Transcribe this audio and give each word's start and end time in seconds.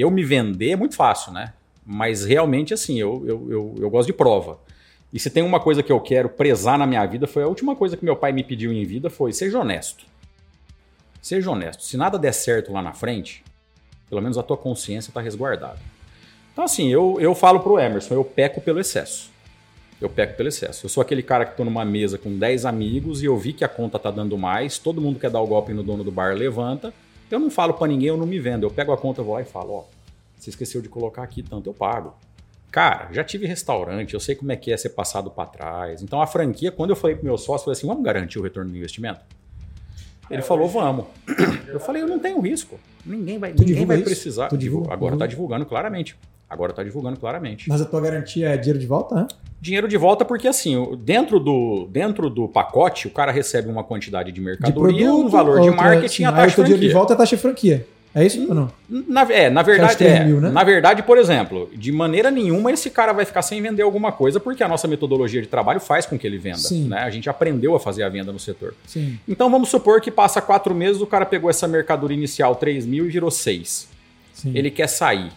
eu 0.00 0.10
me 0.10 0.24
vender 0.24 0.70
é 0.70 0.76
muito 0.76 0.96
fácil, 0.96 1.32
né? 1.32 1.52
Mas 1.84 2.24
realmente, 2.24 2.74
assim, 2.74 2.98
eu, 2.98 3.22
eu, 3.26 3.50
eu, 3.50 3.74
eu 3.80 3.90
gosto 3.90 4.06
de 4.06 4.12
prova. 4.12 4.58
E 5.12 5.20
se 5.20 5.30
tem 5.30 5.42
uma 5.42 5.60
coisa 5.60 5.82
que 5.82 5.92
eu 5.92 6.00
quero 6.00 6.28
prezar 6.28 6.78
na 6.78 6.86
minha 6.86 7.04
vida, 7.06 7.26
foi 7.26 7.42
a 7.42 7.46
última 7.46 7.76
coisa 7.76 7.96
que 7.96 8.04
meu 8.04 8.16
pai 8.16 8.32
me 8.32 8.42
pediu 8.42 8.72
em 8.72 8.84
vida, 8.84 9.08
foi 9.08 9.32
seja 9.32 9.58
honesto. 9.58 10.04
Seja 11.22 11.50
honesto. 11.50 11.82
Se 11.84 11.96
nada 11.96 12.18
der 12.18 12.32
certo 12.32 12.72
lá 12.72 12.82
na 12.82 12.92
frente, 12.92 13.44
pelo 14.08 14.20
menos 14.20 14.36
a 14.36 14.42
tua 14.42 14.56
consciência 14.56 15.10
está 15.10 15.20
resguardada. 15.20 15.78
Então, 16.52 16.64
assim, 16.64 16.88
eu, 16.88 17.18
eu 17.20 17.34
falo 17.34 17.60
pro 17.60 17.78
Emerson, 17.78 18.14
eu 18.14 18.24
peco 18.24 18.60
pelo 18.60 18.80
excesso. 18.80 19.30
Eu 20.00 20.08
peco 20.10 20.36
pelo 20.36 20.48
excesso. 20.48 20.84
Eu 20.84 20.90
sou 20.90 21.00
aquele 21.00 21.22
cara 21.22 21.44
que 21.44 21.52
estou 21.52 21.64
numa 21.64 21.84
mesa 21.84 22.18
com 22.18 22.36
10 22.36 22.66
amigos 22.66 23.22
e 23.22 23.26
eu 23.26 23.36
vi 23.36 23.52
que 23.52 23.64
a 23.64 23.68
conta 23.68 23.98
tá 23.98 24.10
dando 24.10 24.36
mais, 24.36 24.78
todo 24.78 25.00
mundo 25.00 25.18
quer 25.18 25.30
dar 25.30 25.40
o 25.40 25.46
golpe 25.46 25.72
no 25.72 25.82
dono 25.82 26.04
do 26.04 26.10
bar, 26.10 26.34
levanta. 26.34 26.92
Eu 27.30 27.40
não 27.40 27.50
falo 27.50 27.74
para 27.74 27.88
ninguém, 27.88 28.08
eu 28.08 28.16
não 28.16 28.26
me 28.26 28.38
vendo. 28.38 28.64
Eu 28.64 28.70
pego 28.70 28.92
a 28.92 28.96
conta, 28.96 29.22
vou 29.22 29.34
lá 29.34 29.42
e 29.42 29.44
falo, 29.44 29.72
ó, 29.72 29.84
você 30.36 30.50
esqueceu 30.50 30.80
de 30.80 30.88
colocar 30.88 31.22
aqui 31.22 31.42
tanto, 31.42 31.68
eu 31.68 31.74
pago. 31.74 32.14
Cara, 32.70 33.08
já 33.12 33.24
tive 33.24 33.46
restaurante, 33.46 34.14
eu 34.14 34.20
sei 34.20 34.34
como 34.34 34.52
é 34.52 34.56
que 34.56 34.70
é 34.70 34.76
ser 34.76 34.90
passado 34.90 35.30
para 35.30 35.48
trás. 35.48 36.02
Então 36.02 36.20
a 36.20 36.26
franquia, 36.26 36.70
quando 36.70 36.90
eu 36.90 36.96
falei 36.96 37.16
pro 37.16 37.24
meu 37.24 37.38
sócio, 37.38 37.62
eu 37.62 37.64
falei 37.64 37.72
assim, 37.78 37.86
vamos 37.86 38.04
garantir 38.04 38.38
o 38.38 38.42
retorno 38.42 38.70
do 38.70 38.76
investimento? 38.76 39.20
Ele 40.30 40.42
falou, 40.42 40.68
vamos. 40.68 41.06
Eu 41.68 41.78
falei, 41.80 42.02
eu 42.02 42.08
não 42.08 42.18
tenho 42.18 42.40
risco. 42.40 42.78
Ninguém 43.04 43.38
vai, 43.38 43.52
ninguém 43.52 43.86
vai 43.86 44.02
precisar. 44.02 44.50
Agora 44.90 45.14
está 45.14 45.26
divulgando 45.26 45.64
claramente. 45.64 46.16
Agora 46.48 46.70
está 46.70 46.82
divulgando 46.82 47.18
claramente. 47.18 47.68
Mas 47.68 47.80
a 47.80 47.84
tua 47.84 48.00
garantia 48.00 48.48
é 48.50 48.56
dinheiro 48.56 48.78
de 48.78 48.86
volta, 48.86 49.14
né? 49.14 49.26
Dinheiro 49.60 49.88
de 49.88 49.96
volta 49.96 50.24
porque 50.24 50.46
assim, 50.46 50.96
dentro 51.00 51.40
do, 51.40 51.88
dentro 51.90 52.30
do 52.30 52.46
pacote, 52.46 53.08
o 53.08 53.10
cara 53.10 53.32
recebe 53.32 53.68
uma 53.68 53.82
quantidade 53.82 54.30
de 54.30 54.40
mercadoria, 54.40 54.98
de 54.98 55.04
produto, 55.04 55.26
um 55.26 55.28
valor 55.28 55.60
de 55.60 55.70
marketing, 55.70 56.24
a 56.24 56.32
taxa 56.32 56.46
de 56.46 56.54
franquia. 56.54 56.64
dinheiro 56.64 56.88
de 56.88 56.94
volta 56.94 57.12
é 57.12 57.14
a 57.14 57.16
taxa 57.16 57.36
de 57.36 57.42
franquia. 57.42 57.86
É 58.14 58.24
isso 58.24 58.48
ou 58.48 58.54
não? 58.54 58.72
Na, 58.88 59.30
é, 59.30 59.50
na 59.50 59.60
verdade, 59.60 60.02
é, 60.06 60.24
mil, 60.24 60.40
né? 60.40 60.48
na 60.48 60.64
verdade, 60.64 61.02
por 61.02 61.18
exemplo, 61.18 61.68
de 61.74 61.92
maneira 61.92 62.30
nenhuma 62.30 62.72
esse 62.72 62.88
cara 62.88 63.12
vai 63.12 63.26
ficar 63.26 63.42
sem 63.42 63.60
vender 63.60 63.82
alguma 63.82 64.10
coisa, 64.10 64.40
porque 64.40 64.62
a 64.62 64.68
nossa 64.68 64.88
metodologia 64.88 65.42
de 65.42 65.48
trabalho 65.48 65.80
faz 65.80 66.06
com 66.06 66.18
que 66.18 66.26
ele 66.26 66.38
venda. 66.38 66.62
Né? 66.88 66.98
A 67.00 67.10
gente 67.10 67.28
aprendeu 67.28 67.74
a 67.74 67.80
fazer 67.80 68.04
a 68.04 68.08
venda 68.08 68.32
no 68.32 68.38
setor. 68.38 68.74
Sim. 68.86 69.18
Então 69.28 69.50
vamos 69.50 69.68
supor 69.68 70.00
que 70.00 70.10
passa 70.10 70.40
quatro 70.40 70.74
meses, 70.74 71.02
o 71.02 71.06
cara 71.06 71.26
pegou 71.26 71.50
essa 71.50 71.68
mercadoria 71.68 72.16
inicial 72.16 72.54
3 72.54 72.86
mil 72.86 73.04
e 73.04 73.10
virou 73.10 73.30
6. 73.30 73.86
Ele 74.46 74.70
quer 74.70 74.86
sair 74.86 75.30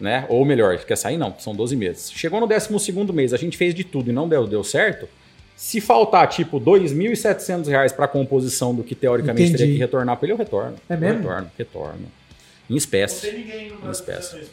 né? 0.00 0.26
Ou 0.28 0.44
melhor, 0.44 0.76
quer 0.78 0.96
sair? 0.96 1.16
Não, 1.16 1.34
são 1.38 1.54
12 1.54 1.76
meses. 1.76 2.12
Chegou 2.12 2.40
no 2.40 2.46
12 2.46 3.12
mês, 3.12 3.32
a 3.32 3.36
gente 3.36 3.56
fez 3.56 3.74
de 3.74 3.84
tudo 3.84 4.10
e 4.10 4.12
não 4.12 4.28
deu, 4.28 4.46
deu 4.46 4.64
certo. 4.64 5.08
Se 5.56 5.80
faltar, 5.80 6.28
tipo, 6.28 6.58
R$ 6.58 6.64
2.700 6.64 7.94
para 7.94 8.06
a 8.06 8.08
composição 8.08 8.74
do 8.74 8.82
que 8.82 8.94
teoricamente 8.94 9.42
Entendi. 9.42 9.58
teria 9.58 9.74
que 9.74 9.78
retornar 9.78 10.16
para 10.16 10.26
ele, 10.26 10.32
eu 10.32 10.36
retorno. 10.36 10.74
É 10.88 10.96
mesmo? 10.96 11.22
Eu 11.22 11.30
retorno, 11.30 11.50
retorno. 11.56 12.06
Em 12.68 12.76
espécie. 12.76 13.26
Não 13.26 13.32
tem 13.32 13.44
ninguém 13.44 13.70
no 13.70 13.88
em 13.88 13.90
espécie. 13.90 14.50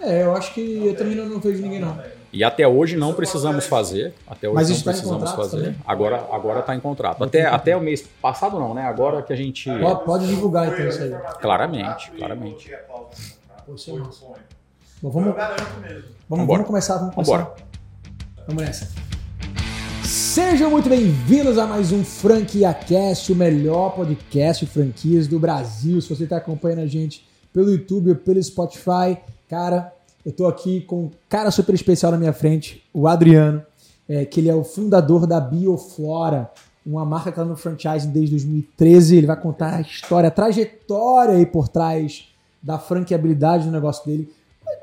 É, 0.00 0.22
eu 0.22 0.34
acho 0.34 0.52
que 0.52 0.86
eu 0.86 0.94
também 0.94 1.14
não, 1.14 1.26
não 1.26 1.40
vejo 1.40 1.62
ninguém, 1.62 1.78
não. 1.78 1.98
E 2.32 2.44
até 2.44 2.66
hoje 2.66 2.96
não 2.96 3.12
precisamos 3.12 3.66
fazer. 3.66 4.14
Até 4.26 4.48
hoje 4.48 4.54
Mas 4.54 4.68
não 4.68 4.76
tá 4.76 4.90
precisamos 4.90 5.32
fazer. 5.32 5.56
Também? 5.58 5.76
Agora 5.86 6.26
agora 6.30 6.60
está 6.60 6.74
em 6.74 6.80
contrato. 6.80 7.22
Até, 7.24 7.44
até 7.44 7.76
o 7.76 7.80
mês 7.80 8.08
passado 8.22 8.58
não, 8.58 8.72
né? 8.72 8.82
Agora 8.82 9.22
que 9.22 9.32
a 9.32 9.36
gente. 9.36 9.68
Pode, 9.78 10.04
pode 10.04 10.26
divulgar 10.26 10.68
então 10.68 10.86
isso 10.86 11.02
aí. 11.02 11.14
Claramente, 11.40 12.10
claramente. 12.12 12.70
Você 13.70 13.92
Bom, 13.92 15.10
vamos, 15.10 15.34
vamos, 16.28 16.46
vamos 16.46 16.66
começar, 16.66 16.96
vamos 16.98 17.14
começar. 17.14 17.36
Vambora. 17.36 17.56
Vamos 18.48 18.64
nessa. 18.64 18.88
Sejam 20.04 20.72
muito 20.72 20.88
bem-vindos 20.88 21.56
a 21.56 21.68
mais 21.68 21.92
um 21.92 22.02
Franquia 22.04 22.74
Cast, 22.74 23.32
o 23.32 23.36
melhor 23.36 23.94
podcast 23.94 24.66
de 24.66 24.72
franquias 24.72 25.28
do 25.28 25.38
Brasil. 25.38 26.00
Se 26.00 26.08
você 26.08 26.24
está 26.24 26.38
acompanhando 26.38 26.80
a 26.80 26.86
gente 26.86 27.24
pelo 27.52 27.70
YouTube 27.70 28.10
ou 28.10 28.16
pelo 28.16 28.42
Spotify, 28.42 29.16
cara, 29.48 29.94
eu 30.26 30.30
estou 30.30 30.48
aqui 30.48 30.80
com 30.80 31.04
um 31.04 31.10
cara 31.28 31.52
super 31.52 31.72
especial 31.72 32.10
na 32.10 32.18
minha 32.18 32.32
frente, 32.32 32.84
o 32.92 33.06
Adriano, 33.06 33.62
é, 34.08 34.24
que 34.24 34.40
ele 34.40 34.48
é 34.48 34.54
o 34.54 34.64
fundador 34.64 35.28
da 35.28 35.40
Bioflora, 35.40 36.50
uma 36.84 37.04
marca 37.04 37.30
que 37.30 37.38
está 37.38 37.44
no 37.44 37.56
franchise 37.56 38.08
desde 38.08 38.32
2013. 38.32 39.16
Ele 39.16 39.26
vai 39.28 39.40
contar 39.40 39.76
a 39.76 39.80
história, 39.80 40.26
a 40.26 40.32
trajetória 40.32 41.34
aí 41.34 41.46
por 41.46 41.68
trás 41.68 42.30
da 42.62 42.78
franqueabilidade 42.78 43.64
do 43.64 43.70
negócio 43.70 44.04
dele. 44.04 44.30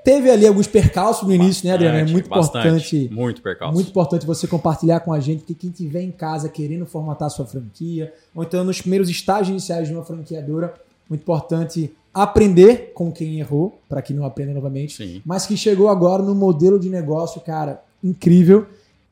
Teve 0.03 0.29
ali 0.29 0.47
alguns 0.47 0.67
percalços 0.67 1.27
no 1.27 1.33
início, 1.33 1.67
né, 1.67 1.73
Adriano? 1.73 1.97
É 1.97 2.05
muito 2.05 2.29
bastante, 2.29 2.67
importante. 2.67 3.09
Muito 3.13 3.41
percalço. 3.41 3.73
Muito 3.73 3.89
importante 3.89 4.25
você 4.25 4.47
compartilhar 4.47 4.99
com 5.01 5.13
a 5.13 5.19
gente, 5.19 5.39
porque 5.39 5.53
quem 5.53 5.69
tiver 5.69 6.01
em 6.01 6.11
casa 6.11 6.49
querendo 6.49 6.85
formatar 6.85 7.29
sua 7.29 7.45
franquia, 7.45 8.13
ou 8.33 8.43
então 8.43 8.63
nos 8.63 8.81
primeiros 8.81 9.09
estágios 9.09 9.49
iniciais 9.49 9.87
de 9.87 9.93
uma 9.93 10.03
franqueadora, 10.03 10.73
muito 11.09 11.21
importante 11.21 11.93
aprender 12.13 12.91
com 12.93 13.11
quem 13.11 13.39
errou, 13.39 13.79
para 13.87 14.01
que 14.01 14.13
não 14.13 14.25
aprenda 14.25 14.53
novamente, 14.53 14.95
Sim. 14.95 15.21
mas 15.25 15.45
que 15.45 15.55
chegou 15.55 15.87
agora 15.87 16.23
no 16.23 16.33
modelo 16.33 16.79
de 16.79 16.89
negócio, 16.89 17.39
cara, 17.41 17.81
incrível, 18.03 18.65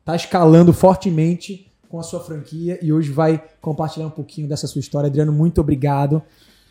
tá 0.04 0.16
escalando 0.16 0.74
fortemente 0.74 1.68
com 1.90 2.00
a 2.00 2.04
sua 2.04 2.20
franquia 2.20 2.80
e 2.82 2.92
hoje 2.92 3.12
vai 3.12 3.44
compartilhar 3.62 4.08
um 4.08 4.12
pouquinho 4.12 4.48
dessa 4.48 4.66
sua 4.68 4.80
história. 4.80 5.08
Adriano, 5.08 5.32
muito 5.32 5.62
obrigado. 5.62 6.22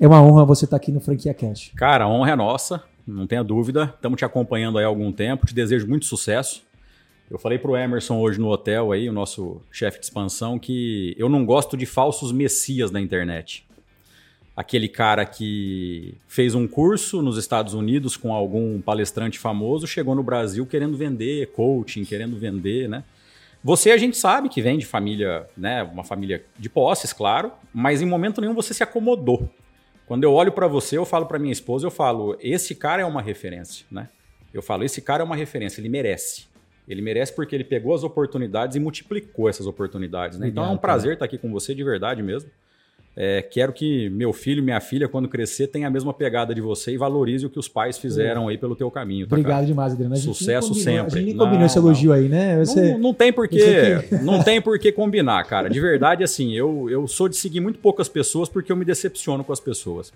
É 0.05 0.07
uma 0.07 0.23
honra 0.23 0.45
você 0.45 0.67
estar 0.67 0.77
aqui 0.77 0.93
no 0.93 1.01
Franquia 1.01 1.33
Cash. 1.33 1.73
Cara, 1.75 2.05
a 2.05 2.07
honra 2.07 2.33
é 2.33 2.37
nossa, 2.37 2.85
não 3.07 3.27
tenha 3.27 3.43
dúvida. 3.43 3.95
Estamos 3.97 4.19
te 4.19 4.25
acompanhando 4.27 4.77
aí 4.77 4.85
há 4.85 4.87
algum 4.87 5.11
tempo, 5.11 5.47
te 5.47 5.55
desejo 5.55 5.89
muito 5.89 6.05
sucesso. 6.05 6.63
Eu 7.31 7.39
falei 7.39 7.57
para 7.57 7.71
o 7.71 7.75
Emerson 7.75 8.21
hoje 8.21 8.39
no 8.39 8.51
hotel 8.51 8.93
aí, 8.93 9.09
o 9.09 9.15
nosso 9.15 9.63
chefe 9.73 9.99
de 9.99 10.05
expansão, 10.05 10.59
que 10.59 11.15
eu 11.17 11.27
não 11.31 11.47
gosto 11.47 11.75
de 11.75 11.87
falsos 11.87 12.33
messias 12.33 12.91
na 12.91 13.01
internet. 13.01 13.67
Aquele 14.55 14.91
cara 14.91 15.25
que 15.25 16.15
fez 16.29 16.55
um 16.55 16.69
curso 16.69 17.23
nos 17.23 17.39
Estados 17.39 17.73
Unidos 17.73 18.15
com 18.15 18.35
algum 18.35 18.83
palestrante 18.83 19.39
famoso, 19.39 19.87
chegou 19.87 20.15
no 20.15 20.23
Brasil 20.23 20.67
querendo 20.67 20.99
vender 20.99 21.51
coaching, 21.53 22.05
querendo 22.05 22.37
vender, 22.37 22.91
né? 22.91 23.05
Você 23.63 23.91
a 23.91 23.97
gente 23.97 24.19
sabe 24.19 24.51
que 24.51 24.61
vem 24.61 24.77
de 24.77 24.85
família, 24.85 25.49
né, 25.57 25.83
uma 25.83 26.05
família 26.05 26.45
de 26.59 26.69
posses, 26.69 27.11
claro, 27.11 27.51
mas 27.73 28.03
em 28.03 28.07
momento 28.07 28.43
nenhum 28.43 28.53
você 28.53 28.75
se 28.75 28.83
acomodou. 28.83 29.49
Quando 30.07 30.25
eu 30.25 30.33
olho 30.33 30.53
para 30.53 30.67
você, 30.67 30.97
eu 30.99 31.05
falo 31.05 31.27
para 31.27 31.39
minha 31.39 31.53
esposa, 31.53 31.87
eu 31.87 31.91
falo, 31.91 32.37
esse 32.41 32.75
cara 32.75 33.03
é 33.03 33.05
uma 33.05 33.23
referência, 33.23 33.87
né? 33.91 34.09
Eu 34.53 34.63
falo, 34.63 34.85
esse 34.85 35.01
cara 35.01 35.23
é 35.23 35.25
uma 35.25 35.35
referência, 35.35 35.81
ele 35.81 35.89
merece. 35.89 36.47
Ele 36.87 37.01
merece 37.01 37.35
porque 37.35 37.55
ele 37.55 37.65
pegou 37.65 37.95
as 37.95 38.05
oportunidades 38.05 38.77
e 38.77 38.81
multiplicou 38.81 39.49
essas 39.49 39.67
oportunidades. 39.67 40.39
Né? 40.39 40.49
então 40.49 40.65
é 40.65 40.69
um 40.69 40.77
prazer 40.77 41.15
estar 41.15 41.25
aqui 41.25 41.39
com 41.39 41.51
você 41.51 41.75
de 41.75 41.83
verdade 41.83 42.23
mesmo. 42.23 42.51
É, 43.17 43.43
quero 43.43 43.73
que 43.73 44.11
meu 44.11 44.33
filho, 44.33 44.61
minha 44.63 44.81
filha, 44.81 45.09
quando 45.09 45.29
crescer, 45.29 45.69
tenha 45.69 45.87
a 45.87 45.91
mesma 45.91 46.13
pegada 46.13 46.53
de 46.53 46.61
você 46.61 46.93
e 46.93 46.97
valorize 46.97 47.47
o 47.47 47.51
que 47.51 47.59
os 47.59 47.69
pais 47.69 47.97
fizeram 47.97 48.49
aí 48.49 48.59
pelo 48.59 48.75
teu 48.75 48.91
caminho. 48.91 49.27
Tá, 49.27 49.37
Obrigado 49.37 49.55
cara? 49.55 49.67
demais, 49.67 49.93
Adriano. 49.93 50.17
Sucesso 50.17 50.69
combinou, 50.69 50.85
sempre. 50.85 51.07
A 51.07 51.17
gente 51.19 51.27
nem 51.27 51.37
combinou 51.37 51.61
não, 51.61 51.67
esse 51.67 51.79
elogio 51.79 52.09
não. 52.11 52.17
aí, 52.17 52.29
né? 52.29 52.59
Você... 52.59 52.93
Não, 52.93 52.99
não, 52.99 53.15
tem 53.15 53.33
porquê, 53.33 54.09
não 54.23 54.43
tem 54.43 54.61
por 54.61 54.79
que 54.81 54.91
combinar, 54.91 55.45
cara. 55.45 55.71
De 55.71 55.81
verdade, 55.81 56.25
assim, 56.25 56.53
eu, 56.55 56.91
eu 56.91 57.07
sou 57.07 57.29
de 57.29 57.37
seguir 57.37 57.61
muito 57.61 57.79
poucas 57.79 58.09
pessoas 58.09 58.49
porque 58.49 58.73
eu 58.73 58.77
me 58.77 58.85
decepciono 58.85 59.45
com 59.45 59.53
as 59.53 59.61
pessoas. 59.61 60.13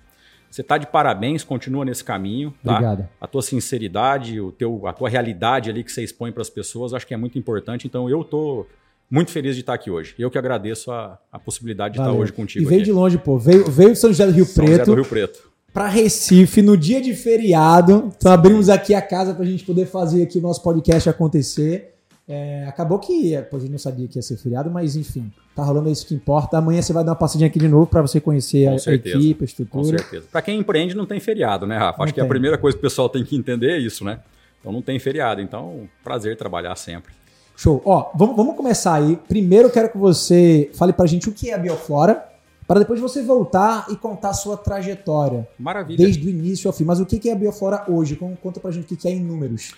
Você 0.51 0.63
está 0.63 0.77
de 0.77 0.87
parabéns, 0.87 1.45
continua 1.45 1.85
nesse 1.85 2.03
caminho. 2.03 2.53
Tá? 2.65 2.73
Obrigado. 2.73 3.09
A 3.21 3.27
tua 3.27 3.43
sinceridade, 3.43 4.41
o 4.41 4.51
teu, 4.51 4.87
a 4.87 4.93
tua 4.93 5.09
realidade 5.09 5.71
ali 5.71 5.85
que 5.85 5.93
você 5.93 6.03
expõe 6.03 6.33
para 6.33 6.43
as 6.43 6.51
pessoas, 6.51 6.95
acho 6.95 7.07
que 7.07 7.15
é 7.15 7.17
muito 7.17 7.39
importante. 7.39 7.87
Então 7.87 8.09
eu 8.09 8.25
tô 8.25 8.67
muito 9.11 9.31
feliz 9.31 9.55
de 9.55 9.63
estar 9.63 9.75
aqui 9.75 9.91
hoje. 9.91 10.15
Eu 10.19 10.31
que 10.31 10.39
agradeço 10.39 10.91
a, 10.91 11.19
a 11.33 11.39
possibilidade 11.39 11.95
de 11.95 11.99
Valeu. 11.99 12.13
estar 12.13 12.23
hoje 12.23 12.33
contigo. 12.33 12.65
E 12.65 12.69
veio 12.69 12.81
aqui. 12.81 12.91
de 12.91 12.93
longe, 12.93 13.19
pô. 13.19 13.39
Veio, 13.39 13.71
veio 13.71 13.93
de 13.93 13.99
São 13.99 14.11
José 14.11 14.27
do 14.27 14.33
Rio 14.33 14.45
São 14.45 14.65
Preto. 14.65 14.71
José 14.71 14.85
do 14.85 14.95
Rio 14.95 15.05
Preto. 15.05 15.49
Para 15.73 15.89
Recife, 15.89 16.63
no 16.63 16.77
dia 16.77 17.01
de 17.01 17.15
feriado. 17.15 18.13
Então 18.17 18.33
abrimos 18.33 18.69
aqui 18.69 18.95
a 18.95 19.03
casa 19.03 19.35
para 19.35 19.45
a 19.45 19.47
gente 19.47 19.65
poder 19.65 19.87
fazer 19.87 20.23
aqui 20.23 20.39
o 20.39 20.43
nosso 20.43 20.63
podcast 20.63 21.09
acontecer. 21.09 21.95
É, 22.31 22.67
acabou 22.69 22.99
que, 22.99 23.41
pô, 23.51 23.57
a 23.57 23.61
gente 23.61 23.71
não 23.71 23.79
sabia 23.79 24.07
que 24.07 24.19
ia 24.19 24.23
ser 24.23 24.37
feriado, 24.37 24.71
mas 24.71 24.97
enfim, 24.97 25.33
tá 25.55 25.63
rolando 25.63 25.89
isso 25.89 26.07
que 26.07 26.15
importa. 26.15 26.59
Amanhã 26.59 26.83
você 26.83 26.93
vai 26.93 27.03
dar 27.03 27.13
uma 27.13 27.17
passadinha 27.17 27.49
aqui 27.49 27.59
de 27.59 27.69
novo 27.69 27.87
para 27.87 28.03
você 28.03 28.21
conhecer 28.21 28.67
a, 28.67 28.73
a, 28.73 28.95
equipe, 28.95 29.43
a 29.43 29.45
estrutura. 29.47 29.83
Com 29.83 29.99
certeza. 29.99 30.27
Para 30.31 30.43
quem 30.43 30.59
empreende, 30.59 30.95
não 30.95 31.07
tem 31.07 31.19
feriado, 31.21 31.67
né, 31.67 31.79
Rafa? 31.79 31.99
Não 31.99 32.05
Acho 32.05 32.13
tem. 32.13 32.23
que 32.23 32.27
a 32.27 32.29
primeira 32.29 32.59
coisa 32.59 32.77
que 32.77 32.81
o 32.81 32.83
pessoal 32.83 33.09
tem 33.09 33.25
que 33.25 33.35
entender 33.35 33.71
é 33.71 33.79
isso, 33.79 34.05
né? 34.05 34.21
Então 34.61 34.71
não 34.71 34.83
tem 34.83 34.99
feriado. 34.99 35.41
Então, 35.41 35.89
prazer 36.05 36.37
trabalhar 36.37 36.77
sempre. 36.77 37.13
Show. 37.59 37.83
Ó, 37.85 38.13
vamos, 38.15 38.37
vamos 38.37 38.57
começar 38.57 38.95
aí. 38.95 39.17
Primeiro 39.27 39.67
eu 39.67 39.73
quero 39.73 39.91
que 39.91 39.99
você 39.99 40.71
fale 40.75 40.93
pra 40.93 41.07
gente 41.07 41.29
o 41.29 41.33
que 41.33 41.51
é 41.51 41.55
a 41.55 41.59
Bioflora, 41.59 42.25
para 42.69 42.79
depois 42.79 43.01
você 43.01 43.21
voltar 43.21 43.87
e 43.91 43.97
contar 43.97 44.29
a 44.29 44.33
sua 44.33 44.57
trajetória. 44.57 45.49
Maravilha. 45.59 45.97
Desde 45.99 46.25
o 46.25 46.31
início 46.31 46.69
ao 46.69 46.73
fim. 46.73 46.85
Mas 46.85 47.01
o 47.01 47.05
que 47.05 47.29
é 47.29 47.33
a 47.33 47.35
Bioflora 47.35 47.85
hoje? 47.89 48.15
Conta 48.15 48.61
pra 48.61 48.71
gente 48.71 48.95
o 48.95 48.97
que 48.97 49.09
é 49.09 49.11
em 49.11 49.21
números. 49.21 49.75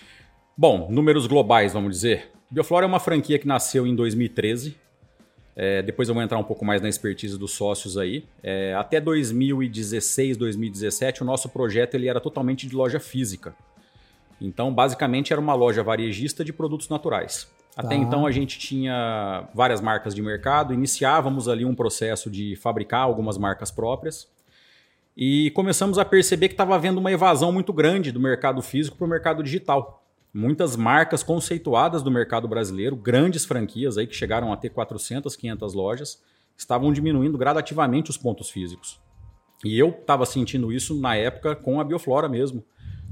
Bom, 0.55 0.91
números 0.91 1.25
globais, 1.25 1.73
vamos 1.73 1.95
dizer. 1.95 2.29
Bioflora 2.51 2.85
é 2.85 2.87
uma 2.87 2.99
franquia 2.99 3.39
que 3.39 3.47
nasceu 3.47 3.87
em 3.87 3.95
2013. 3.95 4.75
É, 5.55 5.81
depois 5.81 6.07
eu 6.07 6.13
vou 6.13 6.23
entrar 6.23 6.37
um 6.37 6.43
pouco 6.43 6.63
mais 6.63 6.83
na 6.83 6.87
expertise 6.87 7.35
dos 7.35 7.53
sócios 7.53 7.97
aí. 7.97 8.27
É, 8.43 8.75
até 8.75 9.01
2016, 9.01 10.37
2017, 10.37 11.23
o 11.23 11.25
nosso 11.25 11.49
projeto 11.49 11.95
ele 11.95 12.07
era 12.07 12.19
totalmente 12.19 12.67
de 12.67 12.75
loja 12.75 12.99
física. 12.99 13.55
Então, 14.39 14.71
basicamente, 14.71 15.33
era 15.33 15.41
uma 15.41 15.55
loja 15.55 15.81
varejista 15.81 16.45
de 16.45 16.53
produtos 16.53 16.87
naturais. 16.87 17.49
Até 17.75 17.89
tá. 17.89 17.95
então 17.95 18.25
a 18.25 18.31
gente 18.31 18.59
tinha 18.59 19.47
várias 19.53 19.81
marcas 19.81 20.13
de 20.13 20.21
mercado, 20.21 20.73
iniciávamos 20.73 21.47
ali 21.47 21.63
um 21.63 21.75
processo 21.75 22.29
de 22.29 22.55
fabricar 22.55 23.01
algumas 23.01 23.37
marcas 23.37 23.71
próprias. 23.71 24.27
E 25.15 25.51
começamos 25.51 25.97
a 25.97 26.05
perceber 26.05 26.47
que 26.47 26.53
estava 26.53 26.75
havendo 26.75 26.99
uma 26.99 27.11
evasão 27.11 27.51
muito 27.51 27.73
grande 27.73 28.11
do 28.11 28.19
mercado 28.19 28.61
físico 28.61 28.97
para 28.97 29.05
o 29.05 29.09
mercado 29.09 29.43
digital. 29.43 30.03
Muitas 30.33 30.77
marcas 30.77 31.21
conceituadas 31.23 32.01
do 32.01 32.09
mercado 32.09 32.47
brasileiro, 32.47 32.95
grandes 32.95 33.43
franquias 33.43 33.97
aí 33.97 34.07
que 34.07 34.15
chegaram 34.15 34.53
a 34.53 34.57
ter 34.57 34.69
400, 34.69 35.35
500 35.35 35.73
lojas, 35.73 36.21
estavam 36.57 36.93
diminuindo 36.93 37.37
gradativamente 37.37 38.09
os 38.09 38.17
pontos 38.17 38.49
físicos. 38.49 38.99
E 39.63 39.77
eu 39.77 39.89
estava 39.89 40.25
sentindo 40.25 40.71
isso 40.71 40.99
na 40.99 41.15
época 41.15 41.55
com 41.55 41.79
a 41.79 41.83
Bioflora 41.83 42.29
mesmo. 42.29 42.63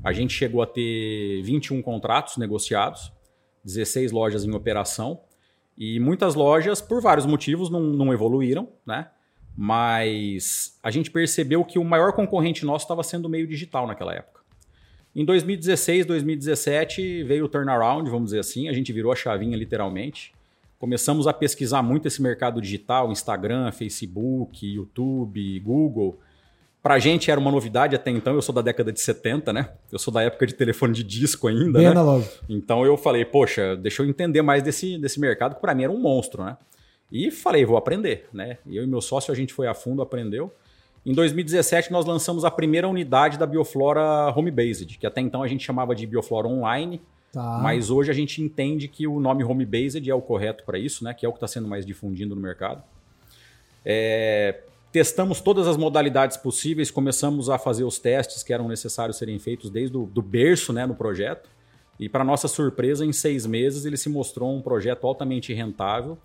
A 0.04 0.14
gente 0.14 0.34
chegou 0.34 0.62
a 0.62 0.66
ter 0.66 1.42
21 1.44 1.82
contratos 1.82 2.38
negociados, 2.38 3.12
16 3.74 4.12
lojas 4.12 4.44
em 4.44 4.54
operação, 4.54 5.22
e 5.78 6.00
muitas 6.00 6.36
lojas, 6.36 6.82
por 6.82 7.02
vários 7.02 7.26
motivos, 7.26 7.70
não, 7.70 7.80
não 7.80 8.12
evoluíram, 8.12 8.68
né? 8.86 9.08
Mas 9.56 10.78
a 10.84 10.92
gente 10.92 11.10
percebeu 11.10 11.64
que 11.64 11.80
o 11.80 11.84
maior 11.84 12.14
concorrente 12.14 12.66
nosso 12.66 12.84
estava 12.84 13.04
sendo 13.04 13.26
o 13.26 13.30
meio 13.30 13.48
digital 13.48 13.88
naquela 13.88 14.14
época. 14.14 14.42
Em 15.16 15.26
2016, 15.26 16.06
2017 16.06 17.24
veio 17.24 17.46
o 17.46 17.50
turnaround, 17.50 18.10
vamos 18.10 18.26
dizer 18.26 18.40
assim, 18.40 18.70
a 18.70 18.74
gente 18.74 18.94
virou 18.94 19.12
a 19.12 19.16
chavinha 19.16 19.58
literalmente. 19.58 20.34
Começamos 20.78 21.28
a 21.28 21.34
pesquisar 21.34 21.82
muito 21.82 22.08
esse 22.08 22.22
mercado 22.22 22.62
digital, 22.62 23.12
Instagram, 23.12 23.72
Facebook, 23.72 24.66
YouTube, 24.66 25.60
Google. 25.60 26.20
Pra 26.82 26.98
gente 26.98 27.30
era 27.30 27.40
uma 27.40 27.52
novidade 27.52 27.94
até 27.96 28.10
então, 28.10 28.34
eu 28.34 28.42
sou 28.42 28.56
da 28.56 28.62
década 28.62 28.92
de 28.92 29.02
70, 29.02 29.52
né? 29.52 29.70
Eu 29.92 30.00
sou 30.00 30.14
da 30.14 30.24
época 30.24 30.48
de 30.48 30.54
telefone 30.54 30.94
de 30.94 31.04
disco 31.04 31.48
ainda, 31.48 31.80
Bem 31.80 31.88
né? 31.88 31.92
Analógico. 31.92 32.46
Então 32.48 32.86
eu 32.86 32.96
falei, 32.96 33.26
poxa, 33.26 33.76
deixa 33.76 34.02
eu 34.02 34.08
entender 34.08 34.42
mais 34.42 34.64
desse, 34.64 34.98
desse 34.98 35.20
mercado, 35.20 35.56
que 35.56 35.62
para 35.62 35.76
mim 35.76 35.84
era 35.84 35.92
um 35.92 36.00
monstro, 36.00 36.44
né? 36.44 36.58
E 37.12 37.32
falei, 37.32 37.66
vou 37.66 37.76
aprender, 37.76 38.30
né? 38.32 38.60
Eu 38.66 38.84
e 38.84 38.88
meu 38.88 39.02
sócio, 39.02 39.32
a 39.32 39.36
gente 39.36 39.54
foi 39.54 39.68
a 39.68 39.74
fundo, 39.74 40.02
aprendeu. 40.02 40.54
Em 41.06 41.14
2017, 41.14 41.92
nós 41.92 42.06
lançamos 42.06 42.46
a 42.46 42.52
primeira 42.52 42.88
unidade 42.88 43.38
da 43.38 43.46
Bioflora 43.46 44.34
Home 44.36 44.52
Based, 44.52 44.98
que 44.98 45.08
até 45.08 45.20
então 45.20 45.42
a 45.42 45.48
gente 45.48 45.66
chamava 45.66 45.94
de 45.94 46.06
Bioflora 46.06 46.48
Online, 46.48 47.02
tá. 47.34 47.60
mas 47.62 47.90
hoje 47.90 48.12
a 48.12 48.14
gente 48.14 48.42
entende 48.42 48.88
que 48.88 49.08
o 49.08 49.20
nome 49.20 49.44
Home 49.44 49.66
Based 49.66 50.10
é 50.10 50.14
o 50.14 50.22
correto 50.22 50.64
para 50.64 50.78
isso, 50.78 51.04
né? 51.04 51.14
Que 51.14 51.26
é 51.26 51.30
o 51.30 51.32
que 51.32 51.38
está 51.38 51.48
sendo 51.48 51.68
mais 51.68 51.86
difundido 51.86 52.36
no 52.36 52.42
mercado. 52.42 52.84
É, 53.84 54.60
testamos 54.92 55.40
todas 55.40 55.68
as 55.68 55.78
modalidades 55.78 56.38
possíveis, 56.38 56.90
começamos 56.90 57.50
a 57.50 57.58
fazer 57.58 57.84
os 57.84 58.00
testes 58.00 58.44
que 58.44 58.54
eram 58.54 58.68
necessários 58.68 59.18
serem 59.18 59.38
feitos 59.40 59.70
desde 59.70 59.96
o 59.96 60.06
do 60.06 60.22
berço 60.22 60.74
né, 60.74 60.86
no 60.86 60.96
projeto. 60.96 61.50
E, 62.00 62.08
para 62.08 62.24
nossa 62.24 62.48
surpresa, 62.48 63.06
em 63.06 63.12
seis 63.12 63.46
meses 63.46 63.86
ele 63.86 63.98
se 63.98 64.10
mostrou 64.10 64.56
um 64.56 64.62
projeto 64.62 65.06
altamente 65.06 65.54
rentável 65.54 66.18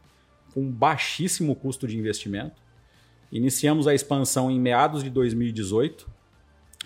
com 0.55 0.70
baixíssimo 0.70 1.55
custo 1.56 1.87
de 1.87 1.99
investimento. 1.99 2.62
Iniciamos 3.32 3.88
a 3.88 3.94
expansão 3.94 4.49
em 4.49 4.61
meados 4.61 5.02
de 5.02 5.11
2018. 5.11 6.08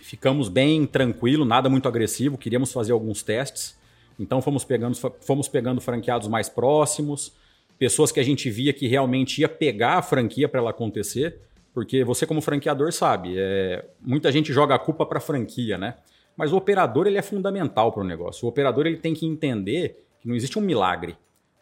Ficamos 0.00 0.48
bem 0.48 0.86
tranquilo, 0.86 1.44
nada 1.44 1.68
muito 1.68 1.86
agressivo, 1.86 2.38
queríamos 2.38 2.72
fazer 2.72 2.92
alguns 2.92 3.22
testes. 3.22 3.76
Então 4.18 4.40
fomos 4.40 4.64
pegando, 4.64 4.96
fomos 5.20 5.48
pegando 5.48 5.80
franqueados 5.82 6.26
mais 6.26 6.48
próximos, 6.48 7.32
pessoas 7.78 8.10
que 8.10 8.18
a 8.18 8.22
gente 8.22 8.50
via 8.50 8.72
que 8.72 8.88
realmente 8.88 9.42
ia 9.42 9.48
pegar 9.48 9.98
a 9.98 10.02
franquia 10.02 10.48
para 10.48 10.60
ela 10.60 10.70
acontecer, 10.70 11.38
porque 11.78 12.02
você 12.02 12.26
como 12.26 12.40
franqueador 12.40 12.92
sabe, 12.92 13.36
é, 13.38 13.88
muita 14.00 14.32
gente 14.32 14.52
joga 14.52 14.74
a 14.74 14.78
culpa 14.80 15.06
para 15.06 15.18
a 15.18 15.20
franquia, 15.20 15.78
né? 15.78 15.94
Mas 16.36 16.52
o 16.52 16.56
operador 16.56 17.06
ele 17.06 17.16
é 17.16 17.22
fundamental 17.22 17.92
para 17.92 18.02
o 18.02 18.04
negócio. 18.04 18.46
O 18.46 18.48
operador 18.48 18.84
ele 18.84 18.96
tem 18.96 19.14
que 19.14 19.24
entender 19.24 20.04
que 20.18 20.26
não 20.26 20.34
existe 20.34 20.58
um 20.58 20.60
milagre. 20.60 21.16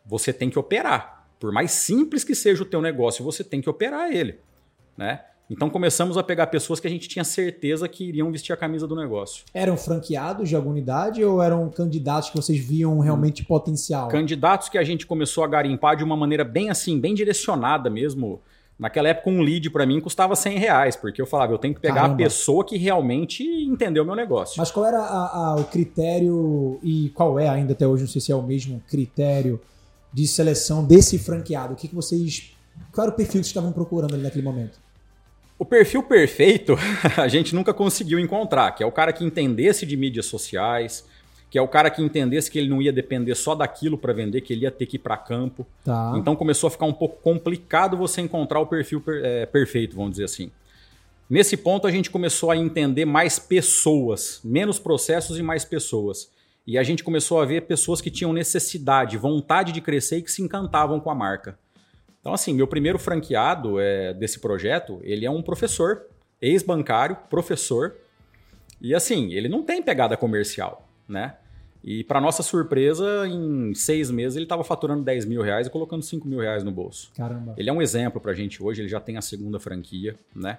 Você 0.07 0.33
tem 0.33 0.49
que 0.49 0.59
operar. 0.59 1.29
Por 1.39 1.53
mais 1.53 1.71
simples 1.73 2.25
que 2.25 2.35
seja 2.35 2.63
o 2.63 2.65
teu 2.65 2.81
negócio, 2.81 3.23
você 3.23 3.45
tem 3.45 3.61
que 3.61 3.69
operar 3.69 4.11
ele, 4.11 4.41
né? 4.97 5.21
Então 5.51 5.69
começamos 5.69 6.17
a 6.17 6.23
pegar 6.23 6.47
pessoas 6.47 6.81
que 6.81 6.87
a 6.87 6.91
gente 6.91 7.07
tinha 7.09 7.23
certeza 7.23 7.87
que 7.87 8.09
iriam 8.09 8.33
vestir 8.33 8.55
a 8.55 8.57
camisa 8.57 8.87
do 8.87 8.97
negócio. 8.97 9.45
Eram 9.53 9.77
franqueados 9.77 10.49
de 10.49 10.57
alguma 10.57 10.73
unidade 10.73 11.23
ou 11.23 11.43
eram 11.43 11.69
candidatos 11.69 12.31
que 12.31 12.37
vocês 12.37 12.59
viam 12.59 12.99
realmente 13.01 13.43
hum. 13.43 13.47
potencial? 13.47 14.09
Candidatos 14.09 14.71
que 14.71 14.79
a 14.79 14.83
gente 14.83 15.07
começou 15.07 15.45
a 15.45 15.47
garimpar 15.47 15.95
de 15.95 16.03
uma 16.03 16.17
maneira 16.17 16.43
bem 16.43 16.71
assim, 16.71 16.99
bem 16.99 17.15
direcionada 17.15 17.91
mesmo. 17.91 18.41
Naquela 18.79 19.09
época, 19.09 19.31
um 19.31 19.41
lead 19.41 19.71
para 19.71 19.87
mim 19.87 20.01
custava 20.01 20.37
100 20.37 20.59
reais, 20.59 20.97
porque 20.97 21.21
eu 21.21 21.27
falava, 21.27 21.53
eu 21.53 21.59
tenho 21.59 21.75
que 21.75 21.81
pegar 21.81 22.03
Caramba. 22.03 22.15
a 22.15 22.17
pessoa 22.19 22.63
que 22.63 22.77
realmente 22.77 23.43
entendeu 23.43 24.03
o 24.03 24.07
meu 24.07 24.15
negócio. 24.15 24.57
Mas 24.59 24.71
qual 24.71 24.85
era 24.85 24.99
a, 24.99 25.37
a, 25.37 25.57
o 25.57 25.65
critério, 25.65 26.79
e 26.83 27.11
qual 27.15 27.39
é 27.41 27.49
ainda 27.49 27.73
até 27.73 27.87
hoje, 27.87 28.03
não 28.03 28.11
sei 28.11 28.21
se 28.21 28.31
é 28.31 28.37
o 28.37 28.43
mesmo 28.43 28.83
critério, 28.89 29.59
de 30.13 30.27
seleção 30.27 30.85
desse 30.85 31.19
franqueado? 31.19 31.73
O 31.73 31.77
que, 31.77 31.89
que 31.89 31.95
vocês. 31.95 32.53
Qual 32.93 33.07
era 33.07 33.15
o 33.15 33.17
perfil 33.17 33.41
que 33.41 33.47
vocês 33.47 33.47
estavam 33.47 33.73
procurando 33.73 34.15
ali 34.15 34.23
naquele 34.23 34.45
momento? 34.45 34.79
O 35.59 35.65
perfil 35.65 36.03
perfeito 36.03 36.77
a 37.17 37.29
gente 37.29 37.55
nunca 37.55 37.73
conseguiu 37.73 38.19
encontrar, 38.19 38.73
que 38.73 38.83
é 38.83 38.87
o 38.87 38.93
cara 38.93 39.11
que 39.11 39.25
entendesse 39.25 39.87
de 39.87 39.97
mídias 39.97 40.27
sociais, 40.27 41.07
que 41.49 41.59
é 41.59 41.63
o 41.63 41.69
cara 41.69 41.91
que 41.91 42.03
entendesse 42.03 42.51
que 42.51 42.59
ele 42.59 42.69
não 42.69 42.83
ia 42.83 42.93
depender 42.93 43.35
só 43.35 43.55
daquilo 43.55 43.97
para 43.97 44.13
vender, 44.13 44.41
que 44.41 44.53
ele 44.53 44.63
ia 44.63 44.71
ter 44.71 44.87
que 44.87 44.97
ir 44.97 44.99
para 44.99 45.17
campo. 45.17 45.67
Tá. 45.85 46.15
Então 46.17 46.35
começou 46.35 46.69
a 46.69 46.71
ficar 46.71 46.87
um 46.87 46.93
pouco 46.93 47.21
complicado 47.23 47.97
você 47.97 48.21
encontrar 48.21 48.61
o 48.61 48.67
perfil 48.67 49.01
per, 49.01 49.25
é, 49.25 49.47
perfeito, 49.47 49.95
vamos 49.95 50.13
dizer 50.13 50.25
assim. 50.25 50.51
Nesse 51.29 51.57
ponto 51.57 51.87
a 51.87 51.91
gente 51.91 52.11
começou 52.11 52.51
a 52.51 52.57
entender 52.57 53.05
mais 53.05 53.39
pessoas, 53.39 54.41
menos 54.45 54.79
processos 54.79 55.39
e 55.39 55.43
mais 55.43 55.65
pessoas. 55.65 56.31
E 56.67 56.77
a 56.77 56.83
gente 56.83 57.05
começou 57.05 57.41
a 57.41 57.45
ver 57.45 57.63
pessoas 57.63 58.01
que 58.01 58.11
tinham 58.11 58.33
necessidade, 58.33 59.17
vontade 59.17 59.73
de 59.73 59.81
crescer 59.81 60.19
e 60.19 60.23
que 60.23 60.31
se 60.31 60.43
encantavam 60.43 60.99
com 60.99 61.11
a 61.11 61.15
marca. 61.15 61.57
Então, 62.21 62.35
assim, 62.35 62.53
meu 62.53 62.67
primeiro 62.67 62.99
franqueado 62.99 63.79
é, 63.79 64.13
desse 64.13 64.41
projeto, 64.41 64.99
ele 65.05 65.25
é 65.25 65.31
um 65.31 65.43
professor, 65.43 66.07
ex-bancário, 66.43 67.17
professor. 67.31 67.95
E 68.81 68.95
assim, 68.95 69.33
ele 69.33 69.49
não 69.49 69.63
tem 69.63 69.81
pegada 69.81 70.17
comercial, 70.17 70.86
né? 71.09 71.37
E 71.85 72.03
para 72.03 72.21
nossa 72.21 72.43
surpresa, 72.43 73.29
em 73.29 73.73
seis 73.73 74.11
meses 74.11 74.35
ele 74.35 74.45
estava 74.45 74.65
faturando 74.65 75.05
10 75.05 75.25
mil 75.25 75.41
reais 75.41 75.69
e 75.69 75.71
colocando 75.71 76.03
5 76.03 76.27
mil 76.27 76.41
reais 76.41 76.65
no 76.65 76.73
bolso. 76.73 77.13
Caramba. 77.15 77.55
Ele 77.57 77.71
é 77.71 77.73
um 77.73 77.81
exemplo 77.81 78.21
para 78.21 78.33
a 78.33 78.35
gente 78.35 78.61
hoje, 78.61 78.83
ele 78.83 78.89
já 78.89 78.99
tem 78.99 79.17
a 79.17 79.23
segunda 79.23 79.61
franquia, 79.61 80.17
né? 80.35 80.59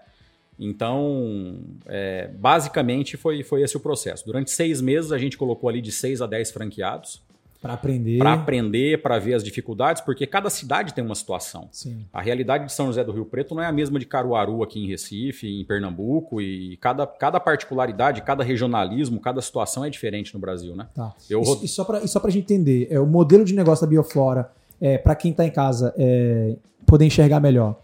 Então, 0.60 1.60
é, 1.86 2.30
basicamente 2.30 3.16
foi, 3.18 3.44
foi 3.44 3.62
esse 3.62 3.78
o 3.78 3.80
processo. 3.80 4.26
Durante 4.26 4.50
seis 4.50 4.82
meses 4.82 5.12
a 5.12 5.18
gente 5.18 5.38
colocou 5.38 5.70
ali 5.70 5.82
de 5.82 5.92
seis 5.92 6.22
a 6.22 6.26
dez 6.26 6.50
franqueados. 6.50 7.22
Para 7.68 7.74
aprender. 7.74 8.18
Para 8.18 8.34
aprender, 8.34 9.02
para 9.02 9.20
ver 9.20 9.34
as 9.34 9.44
dificuldades, 9.44 10.02
porque 10.02 10.26
cada 10.26 10.50
cidade 10.50 10.94
tem 10.94 11.04
uma 11.04 11.16
situação. 11.16 11.70
Sim. 11.72 12.06
A 12.12 12.22
realidade 12.22 12.66
de 12.66 12.74
São 12.74 12.88
José 12.88 13.04
do 13.04 13.12
Rio 13.12 13.26
Preto 13.26 13.54
não 13.54 13.62
é 13.62 13.66
a 13.66 13.72
mesma 13.72 14.00
de 14.00 14.06
Caruaru 14.06 14.64
aqui 14.64 14.84
em 14.84 14.88
Recife, 14.88 15.48
em 15.48 15.66
Pernambuco, 15.66 16.42
e 16.42 16.78
cada, 16.78 17.06
cada 17.06 17.40
particularidade, 17.40 18.22
cada 18.22 18.44
regionalismo, 18.44 19.20
cada 19.20 19.42
situação 19.42 19.86
é 19.86 19.90
diferente 19.90 20.34
no 20.34 20.40
Brasil, 20.40 20.76
né? 20.76 20.88
Tá. 20.94 21.14
Eu... 21.30 21.42
E, 21.42 21.66
e 21.66 21.68
só 21.68 21.84
para 21.84 22.00
a 22.00 22.30
gente 22.30 22.44
entender, 22.44 22.88
é, 22.90 23.00
o 23.00 23.06
modelo 23.06 23.46
de 23.46 23.54
negócio 23.54 23.86
da 23.86 23.90
Bioflora, 23.90 24.50
é, 24.80 24.98
para 24.98 25.16
quem 25.16 25.32
está 25.32 25.46
em 25.46 25.52
casa 25.52 25.94
é, 25.98 26.56
poder 26.86 27.06
enxergar 27.06 27.40
melhor, 27.40 27.76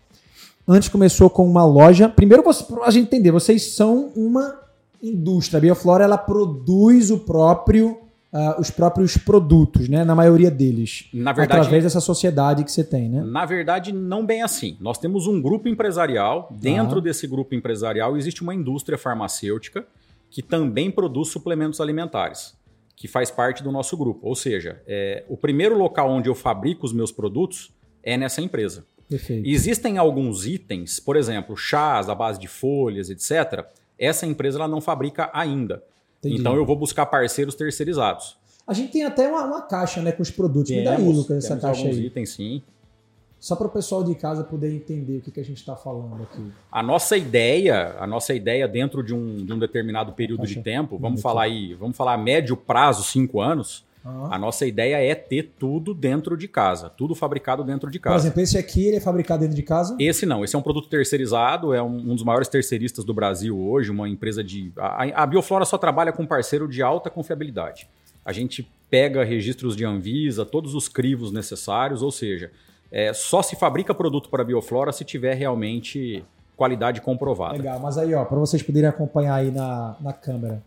Antes 0.67 0.87
começou 0.87 1.29
com 1.29 1.45
uma 1.45 1.65
loja. 1.65 2.07
Primeiro, 2.07 2.43
a 2.83 2.91
gente 2.91 3.07
entender, 3.07 3.31
vocês 3.31 3.75
são 3.75 4.11
uma 4.15 4.59
indústria. 5.01 5.57
A 5.57 5.61
Bioflora 5.61 6.05
ela 6.05 6.17
produz 6.17 7.11
o 7.11 7.19
próprio, 7.19 7.97
uh, 8.33 8.59
os 8.59 8.71
próprios 8.71 9.15
produtos, 9.15 9.87
né? 9.87 10.03
Na 10.03 10.15
maioria 10.15 10.49
deles. 10.49 11.07
Na 11.13 11.31
verdade, 11.31 11.59
através 11.61 11.83
dessa 11.83 12.01
sociedade 12.01 12.63
que 12.63 12.71
você 12.71 12.83
tem, 12.83 13.07
né? 13.07 13.21
Na 13.21 13.45
verdade, 13.45 13.93
não 13.93 14.25
bem 14.25 14.41
assim. 14.41 14.75
Nós 14.81 14.97
temos 14.97 15.27
um 15.27 15.39
grupo 15.39 15.69
empresarial. 15.69 16.49
Dentro 16.51 16.97
ah. 16.97 17.01
desse 17.01 17.27
grupo 17.27 17.53
empresarial 17.53 18.17
existe 18.17 18.41
uma 18.41 18.53
indústria 18.53 18.97
farmacêutica 18.97 19.85
que 20.29 20.41
também 20.41 20.89
produz 20.89 21.27
suplementos 21.29 21.79
alimentares, 21.79 22.55
que 22.95 23.07
faz 23.07 23.29
parte 23.29 23.61
do 23.61 23.71
nosso 23.71 23.95
grupo. 23.95 24.27
Ou 24.27 24.35
seja, 24.35 24.81
é, 24.87 25.23
o 25.29 25.37
primeiro 25.37 25.77
local 25.77 26.09
onde 26.09 26.27
eu 26.27 26.33
fabrico 26.33 26.87
os 26.87 26.91
meus 26.91 27.11
produtos 27.11 27.71
é 28.01 28.17
nessa 28.17 28.41
empresa. 28.41 28.83
Perfeito. 29.07 29.47
Existem 29.47 29.99
alguns 29.99 30.47
itens, 30.47 30.99
por 30.99 31.15
exemplo, 31.15 31.55
chás 31.55 32.09
à 32.09 32.15
base 32.15 32.39
de 32.39 32.47
folhas, 32.47 33.11
etc. 33.11 33.63
Essa 33.97 34.25
empresa 34.25 34.57
ela 34.57 34.67
não 34.67 34.81
fabrica 34.81 35.29
ainda. 35.31 35.83
Entendi. 36.23 36.41
Então 36.41 36.55
eu 36.55 36.65
vou 36.65 36.75
buscar 36.75 37.05
parceiros 37.05 37.53
terceirizados. 37.55 38.37
A 38.65 38.73
gente 38.73 38.93
tem 38.93 39.03
até 39.03 39.27
uma, 39.27 39.43
uma 39.43 39.61
caixa 39.61 40.01
né, 40.01 40.11
com 40.11 40.23
os 40.23 40.31
produtos. 40.31 40.69
Temos, 40.69 40.83
Me 40.83 40.89
dá 40.89 40.95
aí, 40.95 41.13
Lucas, 41.13 41.43
essa 41.43 41.57
caixa 41.57 41.81
alguns 41.81 41.97
aí. 41.97 42.05
itens, 42.05 42.29
sim. 42.29 42.61
Só 43.37 43.57
para 43.57 43.67
o 43.67 43.69
pessoal 43.69 44.05
de 44.05 44.15
casa 44.15 44.41
poder 44.41 44.73
entender 44.73 45.17
o 45.17 45.21
que, 45.21 45.29
que 45.29 45.39
a 45.41 45.43
gente 45.43 45.57
está 45.57 45.75
falando 45.75 46.23
aqui. 46.23 46.49
A 46.71 46.81
nossa 46.81 47.17
ideia, 47.17 47.93
a 47.99 48.07
nossa 48.07 48.33
ideia 48.33 48.65
dentro 48.69 49.03
de 49.03 49.13
um, 49.13 49.45
de 49.45 49.51
um 49.51 49.59
determinado 49.59 50.13
período 50.13 50.47
de 50.47 50.61
tempo, 50.61 50.97
vamos 50.97 51.21
falar 51.21 51.43
aí, 51.43 51.73
vamos 51.73 51.97
falar 51.97 52.17
médio 52.17 52.55
prazo, 52.55 53.03
cinco 53.03 53.41
anos, 53.41 53.83
Uhum. 54.05 54.33
A 54.33 54.37
nossa 54.37 54.65
ideia 54.65 54.97
é 54.97 55.15
ter 55.15 55.53
tudo 55.57 55.93
dentro 55.93 56.35
de 56.35 56.47
casa, 56.47 56.89
tudo 56.89 57.15
fabricado 57.15 57.63
dentro 57.63 57.89
de 57.89 57.99
casa. 57.99 58.15
Por 58.15 58.21
exemplo, 58.21 58.41
esse 58.41 58.57
aqui 58.57 58.87
ele 58.87 58.97
é 58.97 58.99
fabricado 58.99 59.41
dentro 59.41 59.55
de 59.55 59.63
casa? 59.63 59.95
Esse 59.97 60.25
não, 60.25 60.43
esse 60.43 60.55
é 60.55 60.59
um 60.59 60.61
produto 60.61 60.89
terceirizado, 60.89 61.73
é 61.73 61.81
um, 61.81 61.95
um 61.95 62.15
dos 62.15 62.23
maiores 62.23 62.49
terceiristas 62.49 63.05
do 63.05 63.13
Brasil 63.13 63.57
hoje, 63.57 63.91
uma 63.91 64.09
empresa 64.09 64.43
de. 64.43 64.73
A, 64.77 65.23
a 65.23 65.25
Bioflora 65.25 65.63
só 65.63 65.77
trabalha 65.77 66.11
com 66.11 66.25
parceiro 66.25 66.67
de 66.67 66.81
alta 66.81 67.09
confiabilidade. 67.09 67.87
A 68.25 68.33
gente 68.33 68.69
pega 68.89 69.23
registros 69.23 69.75
de 69.75 69.85
Anvisa, 69.85 70.45
todos 70.45 70.75
os 70.75 70.87
crivos 70.87 71.31
necessários, 71.31 72.01
ou 72.01 72.11
seja, 72.11 72.51
é, 72.91 73.13
só 73.13 73.41
se 73.41 73.55
fabrica 73.55 73.93
produto 73.93 74.29
para 74.29 74.43
Bioflora 74.43 74.91
se 74.91 75.03
tiver 75.03 75.33
realmente 75.33 76.23
qualidade 76.55 77.01
comprovada. 77.01 77.55
Legal, 77.55 77.79
mas 77.79 77.97
aí, 77.97 78.13
ó, 78.13 78.23
para 78.23 78.37
vocês 78.37 78.61
poderem 78.61 78.89
acompanhar 78.89 79.35
aí 79.35 79.49
na, 79.51 79.95
na 79.99 80.13
câmera. 80.13 80.61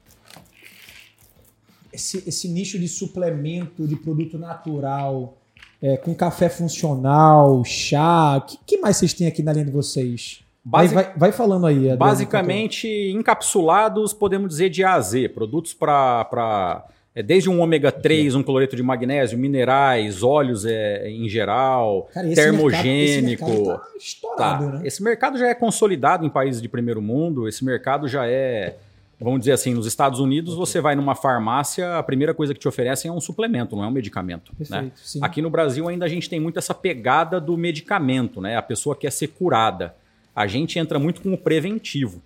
Esse, 1.96 2.22
esse 2.28 2.46
nicho 2.46 2.78
de 2.78 2.86
suplemento, 2.86 3.88
de 3.88 3.96
produto 3.96 4.38
natural, 4.38 5.36
é, 5.82 5.96
com 5.96 6.14
café 6.14 6.48
funcional, 6.48 7.64
chá, 7.64 8.36
o 8.36 8.42
que, 8.42 8.58
que, 8.66 8.76
mais 8.78 8.98
vocês 8.98 9.14
têm 9.14 9.26
aqui 9.26 9.42
na 9.42 9.52
linha 9.52 9.64
de 9.64 9.70
vocês? 9.70 10.40
Basic... 10.62 10.94
Vai, 10.94 11.04
vai, 11.04 11.14
vai, 11.16 11.32
falando 11.32 11.66
aí. 11.66 11.76
Adriano, 11.76 11.98
basicamente, 11.98 12.86
encapsulados, 12.86 14.12
podemos 14.12 14.50
dizer 14.50 14.68
de 14.68 14.84
A 14.84 14.94
a 14.94 15.00
Z, 15.00 15.30
produtos 15.30 15.72
para 15.72 16.84
é 17.16 17.22
desde 17.22 17.48
um 17.48 17.62
ômega 17.62 17.90
3, 17.90 18.34
um 18.34 18.42
cloreto 18.42 18.76
de 18.76 18.82
magnésio, 18.82 19.38
minerais, 19.38 20.22
óleos 20.22 20.66
é, 20.66 21.08
em 21.08 21.26
geral, 21.26 22.10
Cara, 22.12 22.28
termogênico. 22.28 23.46
Mercado, 23.46 23.56
esse, 23.56 23.62
mercado 23.62 23.80
tá 23.80 23.96
estourado, 23.96 24.64
tá. 24.66 24.72
né? 24.72 24.80
esse 24.84 25.02
mercado 25.02 25.38
já 25.38 25.48
é 25.48 25.54
consolidado 25.54 26.26
em 26.26 26.28
países 26.28 26.60
de 26.60 26.68
primeiro 26.68 27.00
mundo, 27.00 27.48
esse 27.48 27.64
mercado 27.64 28.06
já 28.06 28.26
é. 28.26 28.76
Vamos 29.18 29.40
dizer 29.40 29.52
assim, 29.52 29.72
nos 29.72 29.86
Estados 29.86 30.20
Unidos, 30.20 30.54
você 30.54 30.78
vai 30.80 30.94
numa 30.94 31.14
farmácia, 31.14 31.96
a 31.96 32.02
primeira 32.02 32.34
coisa 32.34 32.52
que 32.52 32.60
te 32.60 32.68
oferecem 32.68 33.08
é 33.08 33.12
um 33.12 33.20
suplemento, 33.20 33.74
não 33.74 33.82
é 33.84 33.86
um 33.86 33.90
medicamento. 33.90 34.52
né? 34.68 34.92
Aqui 35.22 35.40
no 35.40 35.48
Brasil 35.48 35.88
ainda 35.88 36.04
a 36.04 36.08
gente 36.08 36.28
tem 36.28 36.38
muito 36.38 36.58
essa 36.58 36.74
pegada 36.74 37.40
do 37.40 37.56
medicamento, 37.56 38.40
né? 38.42 38.56
A 38.56 38.62
pessoa 38.62 38.94
quer 38.94 39.10
ser 39.10 39.28
curada. 39.28 39.94
A 40.34 40.46
gente 40.46 40.78
entra 40.78 40.98
muito 40.98 41.22
com 41.22 41.32
o 41.32 41.38
preventivo. 41.38 42.22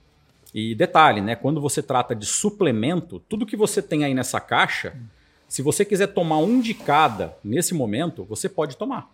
E 0.53 0.75
detalhe, 0.75 1.21
né? 1.21 1.37
Quando 1.37 1.61
você 1.61 1.81
trata 1.81 2.13
de 2.13 2.27
suplemento, 2.27 3.23
tudo 3.29 3.47
que 3.47 3.57
você 3.57 3.81
tem 3.81 4.03
aí 4.05 4.13
nessa 4.13 4.41
caixa, 4.41 4.97
se 5.47 5.63
você 5.63 5.85
quiser 5.85 6.09
tomar 6.09 6.39
um 6.39 6.61
de 6.61 6.75
cada 6.75 7.37
nesse 7.45 7.73
momento, 7.73 8.25
você 8.25 8.49
pode 8.49 8.77
tomar. 8.77 9.09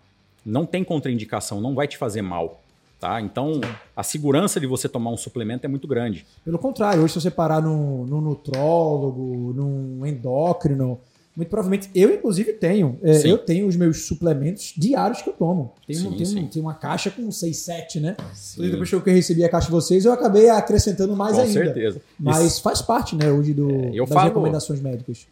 Não 0.45 0.65
tem 0.65 0.83
contraindicação, 0.83 1.61
não 1.61 1.75
vai 1.75 1.87
te 1.87 1.99
fazer 1.99 2.23
mal. 2.23 2.63
Tá? 2.99 3.21
Então, 3.21 3.61
a 3.95 4.03
segurança 4.03 4.59
de 4.59 4.67
você 4.67 4.89
tomar 4.89 5.11
um 5.11 5.17
suplemento 5.17 5.67
é 5.67 5.69
muito 5.69 5.87
grande. 5.87 6.27
Pelo 6.45 6.59
contrário, 6.59 7.03
hoje 7.03 7.13
se 7.13 7.21
você 7.21 7.31
parar 7.31 7.61
num, 7.61 8.07
num 8.07 8.23
nutrólogo, 8.23 9.53
num 9.55 10.07
endócrino, 10.07 10.99
muito 11.37 11.51
provavelmente, 11.51 11.91
eu 11.95 12.15
inclusive 12.15 12.55
tenho. 12.55 12.99
É, 13.03 13.31
eu 13.31 13.37
tenho 13.37 13.67
os 13.67 13.77
meus 13.77 14.07
suplementos 14.07 14.73
diários 14.75 15.21
que 15.21 15.29
eu 15.29 15.35
tomo. 15.35 15.75
Tem, 15.87 15.95
sim, 15.95 16.11
tem, 16.13 16.51
sim. 16.51 16.61
uma 16.61 16.73
caixa 16.73 17.11
com 17.11 17.31
6, 17.31 17.57
7, 17.59 18.01
né? 18.01 18.17
Sim. 18.33 18.71
Depois 18.71 18.89
que 18.89 18.97
eu 18.97 19.01
recebi 19.01 19.45
a 19.45 19.49
caixa 19.51 19.67
de 19.67 19.73
vocês, 19.73 20.07
eu 20.07 20.13
acabei 20.13 20.49
acrescentando 20.49 21.15
mais 21.15 21.37
com 21.37 21.43
ainda. 21.43 21.61
Com 21.61 21.67
certeza. 21.67 22.01
Mas 22.19 22.41
Isso. 22.41 22.63
faz 22.63 22.81
parte, 22.81 23.15
né, 23.15 23.31
hoje 23.31 23.53
do, 23.53 23.71
é, 23.71 23.91
das 23.91 24.09
falo, 24.09 24.29
recomendações 24.29 24.81
médicas. 24.81 25.27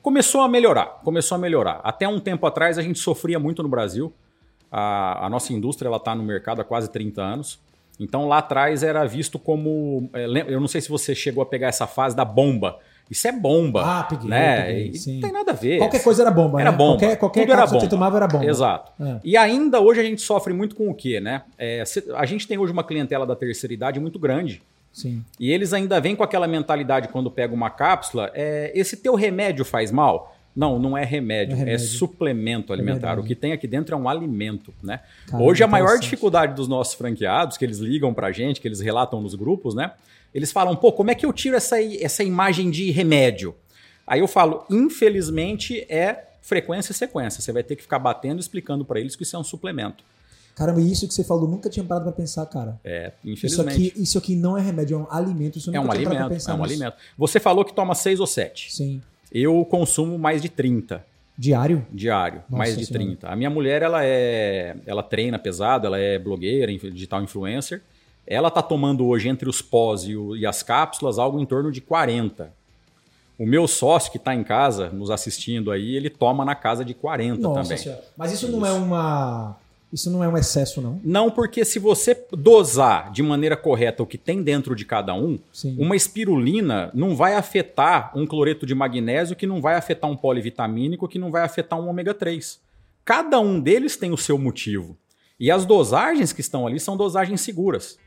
Começou 0.00 0.42
a 0.42 0.48
melhorar, 0.48 1.00
começou 1.02 1.34
a 1.34 1.38
melhorar. 1.38 1.80
Até 1.82 2.06
um 2.06 2.20
tempo 2.20 2.46
atrás 2.46 2.78
a 2.78 2.82
gente 2.82 3.00
sofria 3.00 3.40
muito 3.40 3.60
no 3.60 3.68
Brasil. 3.68 4.12
A, 4.70 5.26
a 5.26 5.28
nossa 5.30 5.52
indústria 5.52 5.94
está 5.94 6.14
no 6.14 6.22
mercado 6.22 6.60
há 6.60 6.64
quase 6.64 6.90
30 6.90 7.22
anos. 7.22 7.58
Então 7.98 8.28
lá 8.28 8.38
atrás 8.38 8.82
era 8.82 9.04
visto 9.04 9.38
como. 9.38 10.08
É, 10.12 10.26
eu 10.46 10.60
não 10.60 10.68
sei 10.68 10.80
se 10.80 10.88
você 10.88 11.14
chegou 11.14 11.42
a 11.42 11.46
pegar 11.46 11.68
essa 11.68 11.86
fase 11.86 12.14
da 12.14 12.24
bomba 12.24 12.78
isso 13.10 13.26
é 13.26 13.32
bomba. 13.32 14.00
Ah, 14.00 14.02
peguei. 14.04 14.28
Né? 14.28 14.62
Peguei, 14.64 14.92
não 15.14 15.20
tem 15.20 15.32
nada 15.32 15.52
a 15.52 15.54
ver. 15.54 15.78
Qualquer 15.78 16.02
coisa 16.02 16.22
era 16.22 16.30
bomba, 16.30 16.60
Era 16.60 16.70
né? 16.70 16.76
bomba. 16.76 16.98
Qualquer, 16.98 17.16
qualquer 17.16 17.40
Tudo 17.40 17.52
era 17.52 17.62
bomba. 17.66 17.76
que 17.78 17.84
você 17.84 17.88
tomava 17.88 18.16
era 18.18 18.28
bomba. 18.28 18.44
Exato. 18.44 18.92
É. 19.02 19.20
E 19.24 19.36
ainda 19.36 19.80
hoje 19.80 20.00
a 20.00 20.04
gente 20.04 20.20
sofre 20.20 20.52
muito 20.52 20.76
com 20.76 20.90
o 20.90 20.94
quê, 20.94 21.18
né? 21.18 21.42
É, 21.56 21.82
a 22.14 22.26
gente 22.26 22.46
tem 22.46 22.58
hoje 22.58 22.72
uma 22.72 22.84
clientela 22.84 23.26
da 23.26 23.34
terceira 23.34 23.72
idade 23.72 23.98
muito 23.98 24.18
grande. 24.18 24.62
Sim. 24.92 25.24
E 25.40 25.50
eles 25.50 25.72
ainda 25.72 26.00
vêm 26.00 26.14
com 26.14 26.22
aquela 26.22 26.46
mentalidade 26.46 27.08
quando 27.08 27.30
pega 27.30 27.54
uma 27.54 27.70
cápsula, 27.70 28.30
é, 28.34 28.72
esse 28.74 28.96
teu 28.96 29.14
remédio 29.14 29.64
faz 29.64 29.90
mal? 29.90 30.34
Não, 30.58 30.76
não 30.76 30.98
é 30.98 31.04
remédio, 31.04 31.54
não 31.54 31.62
é, 31.62 31.66
remédio. 31.66 31.84
é, 31.84 31.88
suplemento 31.88 32.72
alimentar. 32.72 33.16
É 33.16 33.20
o 33.20 33.22
que 33.22 33.36
tem 33.36 33.52
aqui 33.52 33.68
dentro 33.68 33.94
é 33.94 33.96
um 33.96 34.08
alimento, 34.08 34.74
né? 34.82 35.02
Caramba, 35.24 35.48
Hoje 35.48 35.62
a 35.62 35.68
maior 35.68 36.00
dificuldade 36.00 36.52
dos 36.54 36.66
nossos 36.66 36.94
franqueados, 36.94 37.56
que 37.56 37.64
eles 37.64 37.78
ligam 37.78 38.12
pra 38.12 38.32
gente, 38.32 38.60
que 38.60 38.66
eles 38.66 38.80
relatam 38.80 39.20
nos 39.20 39.36
grupos, 39.36 39.72
né? 39.72 39.92
Eles 40.34 40.50
falam, 40.50 40.74
pô, 40.74 40.90
como 40.90 41.12
é 41.12 41.14
que 41.14 41.24
eu 41.24 41.32
tiro 41.32 41.54
essa, 41.54 41.80
essa 41.80 42.24
imagem 42.24 42.72
de 42.72 42.90
remédio? 42.90 43.54
Aí 44.04 44.18
eu 44.18 44.26
falo, 44.26 44.64
infelizmente 44.68 45.86
é 45.88 46.24
frequência 46.42 46.90
e 46.90 46.94
sequência. 46.94 47.40
Você 47.40 47.52
vai 47.52 47.62
ter 47.62 47.76
que 47.76 47.82
ficar 47.82 48.00
batendo 48.00 48.38
e 48.38 48.40
explicando 48.40 48.84
para 48.84 48.98
eles 48.98 49.14
que 49.14 49.22
isso 49.22 49.36
é 49.36 49.38
um 49.38 49.44
suplemento. 49.44 50.02
Caramba, 50.56 50.80
isso 50.80 51.06
que 51.06 51.14
você 51.14 51.22
falou, 51.22 51.48
nunca 51.48 51.70
tinha 51.70 51.84
parado 51.84 52.06
para 52.06 52.12
pensar, 52.14 52.44
cara. 52.46 52.80
É, 52.82 53.12
infelizmente. 53.24 53.80
Isso 53.80 53.90
aqui, 53.90 54.02
isso 54.02 54.18
aqui 54.18 54.34
não 54.34 54.58
é 54.58 54.60
remédio, 54.60 54.96
é 54.96 54.98
um 54.98 55.06
alimento. 55.08 55.56
Isso 55.56 55.70
é 55.72 55.78
um 55.78 55.88
alimento, 55.88 56.20
é 56.20 56.26
um 56.26 56.28
nisso. 56.30 56.50
alimento. 56.50 56.96
Você 57.16 57.38
falou 57.38 57.64
que 57.64 57.72
toma 57.72 57.94
seis 57.94 58.18
ou 58.18 58.26
sete. 58.26 58.74
Sim. 58.74 59.00
Eu 59.32 59.64
consumo 59.64 60.18
mais 60.18 60.40
de 60.42 60.48
30. 60.48 61.04
Diário? 61.36 61.86
Diário, 61.92 62.42
Nossa 62.48 62.56
mais 62.58 62.76
de 62.76 62.86
senhora. 62.86 63.04
30. 63.04 63.28
A 63.28 63.36
minha 63.36 63.50
mulher, 63.50 63.82
ela 63.82 64.04
é, 64.04 64.76
ela 64.84 65.02
treina 65.02 65.38
pesado, 65.38 65.86
ela 65.86 65.98
é 65.98 66.18
blogueira, 66.18 66.72
digital 66.72 67.22
influencer. 67.22 67.80
Ela 68.26 68.50
tá 68.50 68.60
tomando 68.60 69.06
hoje 69.06 69.28
entre 69.28 69.48
os 69.48 69.62
pós 69.62 70.02
e, 70.02 70.16
o, 70.16 70.36
e 70.36 70.44
as 70.44 70.62
cápsulas 70.62 71.18
algo 71.18 71.40
em 71.40 71.46
torno 71.46 71.70
de 71.70 71.80
40. 71.80 72.52
O 73.38 73.46
meu 73.46 73.68
sócio 73.68 74.10
que 74.10 74.18
está 74.18 74.34
em 74.34 74.42
casa, 74.42 74.90
nos 74.90 75.10
assistindo 75.10 75.70
aí, 75.70 75.94
ele 75.94 76.10
toma 76.10 76.44
na 76.44 76.56
casa 76.56 76.84
de 76.84 76.92
40 76.92 77.40
Nossa 77.40 77.62
também. 77.62 77.78
Senhora. 77.78 78.04
Mas 78.16 78.32
isso, 78.32 78.46
isso 78.46 78.56
não 78.56 78.66
é 78.66 78.72
uma. 78.72 79.56
Isso 79.92 80.10
não 80.10 80.22
é 80.22 80.28
um 80.28 80.36
excesso, 80.36 80.82
não? 80.82 81.00
Não, 81.02 81.30
porque 81.30 81.64
se 81.64 81.78
você 81.78 82.14
dosar 82.30 83.10
de 83.10 83.22
maneira 83.22 83.56
correta 83.56 84.02
o 84.02 84.06
que 84.06 84.18
tem 84.18 84.42
dentro 84.42 84.76
de 84.76 84.84
cada 84.84 85.14
um, 85.14 85.38
Sim. 85.50 85.76
uma 85.78 85.96
espirulina 85.96 86.90
não 86.92 87.16
vai 87.16 87.34
afetar 87.34 88.12
um 88.14 88.26
cloreto 88.26 88.66
de 88.66 88.74
magnésio, 88.74 89.34
que 89.34 89.46
não 89.46 89.62
vai 89.62 89.76
afetar 89.76 90.10
um 90.10 90.16
polivitamínico, 90.16 91.08
que 91.08 91.18
não 91.18 91.30
vai 91.30 91.42
afetar 91.42 91.80
um 91.80 91.88
ômega 91.88 92.12
3. 92.12 92.60
Cada 93.02 93.40
um 93.40 93.58
deles 93.58 93.96
tem 93.96 94.12
o 94.12 94.18
seu 94.18 94.38
motivo. 94.38 94.94
E 95.40 95.50
as 95.50 95.64
dosagens 95.64 96.32
que 96.32 96.42
estão 96.42 96.66
ali 96.66 96.78
são 96.78 96.96
dosagens 96.96 97.40
seguras. 97.40 97.98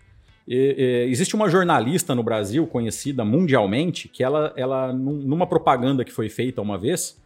E, 0.48 0.76
e, 1.08 1.12
existe 1.12 1.36
uma 1.36 1.50
jornalista 1.50 2.14
no 2.14 2.22
Brasil, 2.22 2.68
conhecida 2.68 3.26
mundialmente, 3.26 4.08
que 4.08 4.24
ela, 4.24 4.54
ela 4.56 4.94
numa 4.94 5.48
propaganda 5.48 6.06
que 6.06 6.12
foi 6.12 6.30
feita 6.30 6.62
uma 6.62 6.78
vez, 6.78 7.18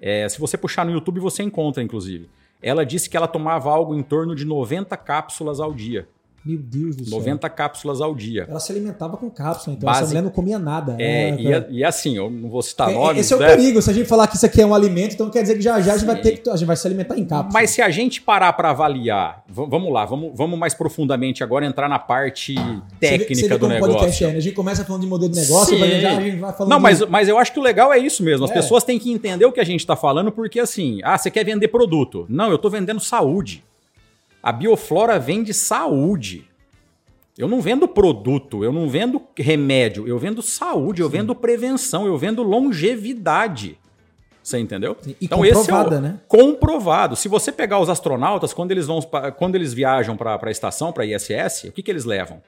é, 0.00 0.28
se 0.28 0.38
você 0.38 0.58
puxar 0.58 0.84
no 0.84 0.92
YouTube 0.92 1.20
você 1.20 1.42
encontra, 1.42 1.82
inclusive. 1.82 2.28
Ela 2.62 2.86
disse 2.86 3.10
que 3.10 3.16
ela 3.16 3.26
tomava 3.26 3.70
algo 3.70 3.94
em 3.94 4.02
torno 4.02 4.34
de 4.34 4.44
90 4.44 4.96
cápsulas 4.96 5.58
ao 5.58 5.74
dia. 5.74 6.08
Meu 6.44 6.58
Deus 6.58 6.96
do 6.96 7.08
90 7.08 7.46
céu. 7.46 7.56
cápsulas 7.56 8.00
ao 8.00 8.14
dia. 8.14 8.46
Ela 8.48 8.58
se 8.58 8.72
alimentava 8.72 9.16
com 9.16 9.30
cápsula, 9.30 9.76
então 9.76 9.86
Basic... 9.86 10.02
essa 10.02 10.10
mulher 10.10 10.22
não 10.22 10.30
comia 10.30 10.58
nada. 10.58 10.96
É, 10.98 11.30
é 11.30 11.36
e, 11.40 11.52
é, 11.52 11.66
e, 11.70 11.84
assim, 11.84 12.16
eu 12.16 12.28
não 12.28 12.50
vou 12.50 12.60
citar 12.62 12.90
é, 12.90 12.94
nomes. 12.94 13.24
Esse 13.24 13.32
é 13.32 13.36
o 13.36 13.38
né? 13.38 13.46
perigo. 13.46 13.80
Se 13.80 13.90
a 13.90 13.92
gente 13.92 14.06
falar 14.06 14.26
que 14.26 14.34
isso 14.34 14.44
aqui 14.44 14.60
é 14.60 14.66
um 14.66 14.74
alimento, 14.74 15.14
então 15.14 15.30
quer 15.30 15.42
dizer 15.42 15.54
que 15.54 15.60
já 15.60 15.80
já 15.80 15.94
a 15.94 15.96
gente, 15.96 16.06
vai, 16.06 16.20
ter 16.20 16.38
que, 16.38 16.50
a 16.50 16.56
gente 16.56 16.66
vai 16.66 16.76
se 16.76 16.86
alimentar 16.86 17.16
em 17.16 17.24
cápsula. 17.24 17.52
Mas 17.52 17.70
se 17.70 17.80
a 17.80 17.90
gente 17.90 18.20
parar 18.20 18.52
para 18.54 18.70
avaliar, 18.70 19.44
vamos 19.48 19.92
lá, 19.92 20.04
vamos, 20.04 20.32
vamos 20.34 20.58
mais 20.58 20.74
profundamente 20.74 21.44
agora 21.44 21.64
entrar 21.64 21.88
na 21.88 21.98
parte 21.98 22.56
técnica 22.98 23.34
você 23.34 23.42
vê, 23.42 23.48
você 23.48 23.48
vê 23.48 23.58
do 23.58 23.68
negócio. 23.68 23.94
Podcast 23.94 24.24
é, 24.24 24.30
né? 24.32 24.36
A 24.36 24.40
gente 24.40 24.54
começa 24.54 24.84
falando 24.84 25.02
de 25.02 25.08
modelo 25.08 25.32
de 25.32 25.40
negócio, 25.40 25.76
Sim. 25.76 26.00
já 26.00 26.16
a 26.16 26.20
gente 26.20 26.36
vai 26.38 26.52
falando. 26.52 26.70
Não, 26.70 26.78
de... 26.78 26.82
mas, 26.82 27.00
mas 27.02 27.28
eu 27.28 27.38
acho 27.38 27.52
que 27.52 27.60
o 27.60 27.62
legal 27.62 27.92
é 27.92 27.98
isso 27.98 28.22
mesmo. 28.22 28.44
As 28.44 28.50
é. 28.50 28.54
pessoas 28.54 28.82
têm 28.82 28.98
que 28.98 29.12
entender 29.12 29.44
o 29.44 29.52
que 29.52 29.60
a 29.60 29.64
gente 29.64 29.80
está 29.80 29.94
falando, 29.94 30.32
porque 30.32 30.58
assim, 30.58 30.98
ah, 31.04 31.16
você 31.16 31.30
quer 31.30 31.44
vender 31.44 31.68
produto. 31.68 32.26
Não, 32.28 32.48
eu 32.48 32.56
estou 32.56 32.70
vendendo 32.70 32.98
saúde. 32.98 33.62
A 34.42 34.50
Bioflora 34.50 35.18
vende 35.18 35.54
saúde. 35.54 36.48
Eu 37.38 37.48
não 37.48 37.60
vendo 37.60 37.88
produto, 37.88 38.62
eu 38.62 38.72
não 38.72 38.88
vendo 38.88 39.22
remédio, 39.36 40.06
eu 40.06 40.18
vendo 40.18 40.42
saúde, 40.42 40.98
Sim. 40.98 41.02
eu 41.04 41.08
vendo 41.08 41.34
prevenção, 41.34 42.06
eu 42.06 42.18
vendo 42.18 42.42
longevidade. 42.42 43.78
Você 44.42 44.58
entendeu? 44.58 44.96
E 45.06 45.16
então 45.20 45.44
esse 45.44 45.70
é 45.70 45.74
o, 45.74 46.00
né? 46.00 46.18
comprovado. 46.26 47.14
Se 47.14 47.28
você 47.28 47.52
pegar 47.52 47.78
os 47.78 47.88
astronautas 47.88 48.52
quando 48.52 48.72
eles 48.72 48.86
vão 48.86 49.00
quando 49.38 49.54
eles 49.54 49.72
viajam 49.72 50.16
para 50.16 50.38
a 50.42 50.50
estação, 50.50 50.92
para 50.92 51.04
a 51.04 51.06
ISS, 51.06 51.64
o 51.68 51.72
que, 51.72 51.82
que 51.82 51.90
eles 51.90 52.04
levam? 52.04 52.42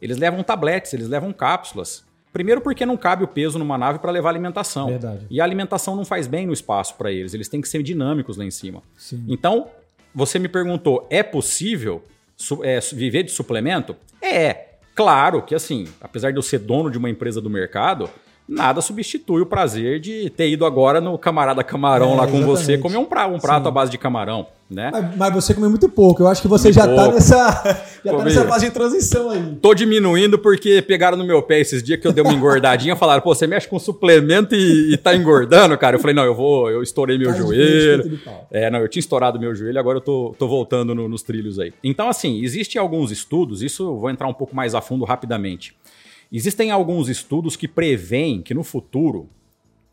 Eles 0.00 0.18
levam 0.18 0.42
tabletes, 0.42 0.92
eles 0.92 1.08
levam 1.08 1.32
cápsulas. 1.32 2.04
Primeiro 2.32 2.60
porque 2.60 2.84
não 2.84 2.96
cabe 2.96 3.24
o 3.24 3.28
peso 3.28 3.58
numa 3.58 3.78
nave 3.78 3.98
para 3.98 4.12
levar 4.12 4.28
alimentação. 4.28 4.88
Verdade. 4.88 5.26
E 5.30 5.40
a 5.40 5.44
alimentação 5.44 5.96
não 5.96 6.04
faz 6.04 6.26
bem 6.26 6.46
no 6.46 6.52
espaço 6.52 6.94
para 6.96 7.10
eles, 7.10 7.32
eles 7.32 7.48
têm 7.48 7.60
que 7.60 7.68
ser 7.68 7.82
dinâmicos 7.82 8.36
lá 8.36 8.44
em 8.44 8.50
cima. 8.50 8.82
Sim. 8.96 9.24
Então, 9.26 9.68
você 10.18 10.36
me 10.36 10.48
perguntou, 10.48 11.06
é 11.10 11.22
possível 11.22 12.02
é, 12.64 12.80
viver 12.92 13.22
de 13.22 13.30
suplemento? 13.30 13.94
É. 14.20 14.64
Claro 14.92 15.42
que, 15.42 15.54
assim, 15.54 15.86
apesar 16.00 16.32
de 16.32 16.38
eu 16.38 16.42
ser 16.42 16.58
dono 16.58 16.90
de 16.90 16.98
uma 16.98 17.08
empresa 17.08 17.40
do 17.40 17.48
mercado, 17.48 18.10
nada 18.48 18.80
substitui 18.80 19.42
o 19.42 19.46
prazer 19.46 20.00
de 20.00 20.30
ter 20.30 20.48
ido 20.48 20.64
agora 20.64 21.00
no 21.00 21.18
camarada 21.18 21.62
camarão 21.62 22.14
é, 22.14 22.16
lá 22.16 22.26
com 22.26 22.38
exatamente. 22.38 22.46
você 22.46 22.78
comer 22.78 22.96
um 22.96 23.04
prato, 23.04 23.34
um 23.34 23.38
prato 23.38 23.68
à 23.68 23.70
base 23.70 23.90
de 23.90 23.98
camarão, 23.98 24.46
né? 24.70 24.88
Mas, 24.90 25.16
mas, 25.16 25.34
você 25.34 25.52
comeu 25.52 25.68
muito 25.68 25.88
pouco. 25.88 26.22
Eu 26.22 26.28
acho 26.28 26.40
que 26.40 26.48
você 26.48 26.72
já 26.72 26.86
está 26.86 27.12
nessa, 27.12 27.84
já 28.02 28.16
tá 28.16 28.24
nessa 28.24 28.46
fase 28.46 28.66
de 28.66 28.72
transição 28.72 29.28
aí. 29.30 29.56
Tô 29.60 29.74
diminuindo 29.74 30.38
porque 30.38 30.80
pegaram 30.80 31.18
no 31.18 31.24
meu 31.24 31.42
pé 31.42 31.60
esses 31.60 31.82
dias 31.82 32.00
que 32.00 32.06
eu 32.06 32.12
dei 32.12 32.24
uma 32.24 32.32
engordadinha, 32.32 32.96
falaram: 32.96 33.20
"Pô, 33.20 33.34
você 33.34 33.46
mexe 33.46 33.68
com 33.68 33.78
suplemento 33.78 34.54
e, 34.54 34.94
e 34.94 34.96
tá 34.96 35.14
engordando, 35.14 35.76
cara". 35.76 35.96
Eu 35.96 36.00
falei: 36.00 36.16
"Não, 36.16 36.24
eu 36.24 36.34
vou, 36.34 36.70
eu 36.70 36.82
estourei 36.82 37.18
meu 37.18 37.30
Faz 37.30 37.38
joelho". 37.38 38.18
É, 38.50 38.70
não, 38.70 38.78
eu 38.78 38.88
tinha 38.88 39.00
estourado 39.00 39.38
meu 39.38 39.54
joelho, 39.54 39.78
agora 39.78 39.98
eu 39.98 40.02
tô, 40.02 40.34
tô 40.38 40.48
voltando 40.48 40.94
no, 40.94 41.06
nos 41.06 41.22
trilhos 41.22 41.58
aí. 41.58 41.72
Então, 41.84 42.08
assim, 42.08 42.42
existem 42.42 42.80
alguns 42.80 43.10
estudos, 43.10 43.62
isso 43.62 43.82
eu 43.82 43.98
vou 43.98 44.08
entrar 44.08 44.26
um 44.26 44.34
pouco 44.34 44.56
mais 44.56 44.74
a 44.74 44.80
fundo 44.80 45.04
rapidamente 45.04 45.76
Existem 46.30 46.70
alguns 46.70 47.08
estudos 47.08 47.56
que 47.56 47.66
preveem 47.66 48.42
que 48.42 48.52
no 48.52 48.62
futuro, 48.62 49.28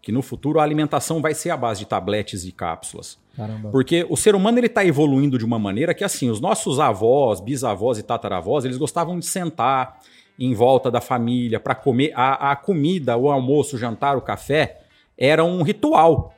que 0.02 0.12
no 0.12 0.22
futuro 0.22 0.60
a 0.60 0.64
alimentação 0.64 1.22
vai 1.22 1.34
ser 1.34 1.50
a 1.50 1.58
base 1.58 1.80
de 1.80 1.86
tabletes 1.86 2.44
e 2.44 2.52
cápsulas. 2.52 3.18
Caramba. 3.36 3.70
Porque 3.70 4.06
o 4.10 4.16
ser 4.16 4.36
humano 4.36 4.58
ele 4.58 4.68
está 4.68 4.86
evoluindo 4.86 5.38
de 5.38 5.46
uma 5.46 5.60
maneira 5.60 5.94
que 5.94 6.04
assim, 6.04 6.30
os 6.30 6.40
nossos 6.40 6.80
avós, 6.80 7.40
bisavós 7.40 7.98
e 7.98 8.04
tataravós, 8.04 8.66
eles 8.66 8.78
gostavam 8.78 9.18
de 9.18 9.26
sentar 9.26 10.00
em 10.38 10.54
volta 10.54 10.92
da 10.92 11.00
família 11.00 11.60
para 11.60 11.76
comer 11.76 12.12
a, 12.14 12.52
a 12.52 12.56
comida, 12.56 13.16
o 13.16 13.30
almoço, 13.30 13.76
o 13.76 13.80
jantar, 13.80 14.18
o 14.18 14.22
café 14.22 14.82
era 15.18 15.44
um 15.44 15.62
ritual. 15.64 16.34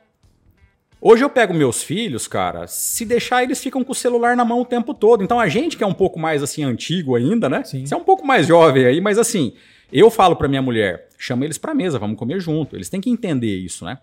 Hoje 0.99 1.23
eu 1.23 1.29
pego 1.29 1.53
meus 1.53 1.83
filhos, 1.83 2.27
cara, 2.27 2.65
se 2.67 3.05
deixar 3.05 3.43
eles 3.43 3.61
ficam 3.61 3.83
com 3.83 3.91
o 3.91 3.95
celular 3.95 4.35
na 4.35 4.43
mão 4.43 4.61
o 4.61 4.65
tempo 4.65 4.93
todo. 4.93 5.23
Então 5.23 5.39
a 5.39 5.47
gente 5.47 5.77
que 5.77 5.83
é 5.83 5.87
um 5.87 5.93
pouco 5.93 6.19
mais 6.19 6.41
assim 6.41 6.63
antigo 6.63 7.15
ainda, 7.15 7.47
né? 7.47 7.63
Sim. 7.63 7.85
Você 7.85 7.93
é 7.93 7.97
um 7.97 8.03
pouco 8.03 8.25
mais 8.25 8.47
jovem 8.47 8.85
aí, 8.85 8.99
mas 8.99 9.19
assim, 9.19 9.53
eu 9.91 10.09
falo 10.11 10.35
para 10.35 10.47
minha 10.47 10.61
mulher, 10.61 11.09
chama 11.17 11.45
eles 11.45 11.57
para 11.57 11.73
mesa, 11.73 11.99
vamos 11.99 12.17
comer 12.17 12.39
junto. 12.39 12.75
Eles 12.75 12.89
têm 12.89 12.99
que 12.99 13.09
entender 13.09 13.57
isso, 13.57 13.85
né? 13.85 13.97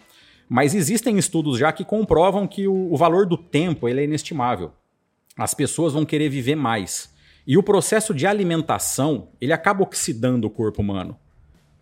Mas 0.49 0.75
existem 0.75 1.19
estudos 1.19 1.59
já 1.59 1.73
que 1.73 1.85
comprovam 1.85 2.47
que 2.47 2.69
o, 2.69 2.93
o 2.93 2.97
valor 2.97 3.27
do 3.27 3.37
tempo 3.37 3.89
ele 3.89 4.01
é 4.01 4.05
inestimável. 4.05 4.73
As 5.37 5.55
pessoas 5.55 5.93
vão 5.93 6.05
querer 6.05 6.29
viver 6.29 6.55
mais. 6.55 7.13
E 7.47 7.59
o 7.59 7.63
processo 7.63 8.15
de 8.15 8.27
alimentação, 8.27 9.29
ele 9.41 9.53
acaba 9.53 9.83
oxidando 9.83 10.47
o 10.47 10.51
corpo 10.51 10.81
humano. 10.81 11.17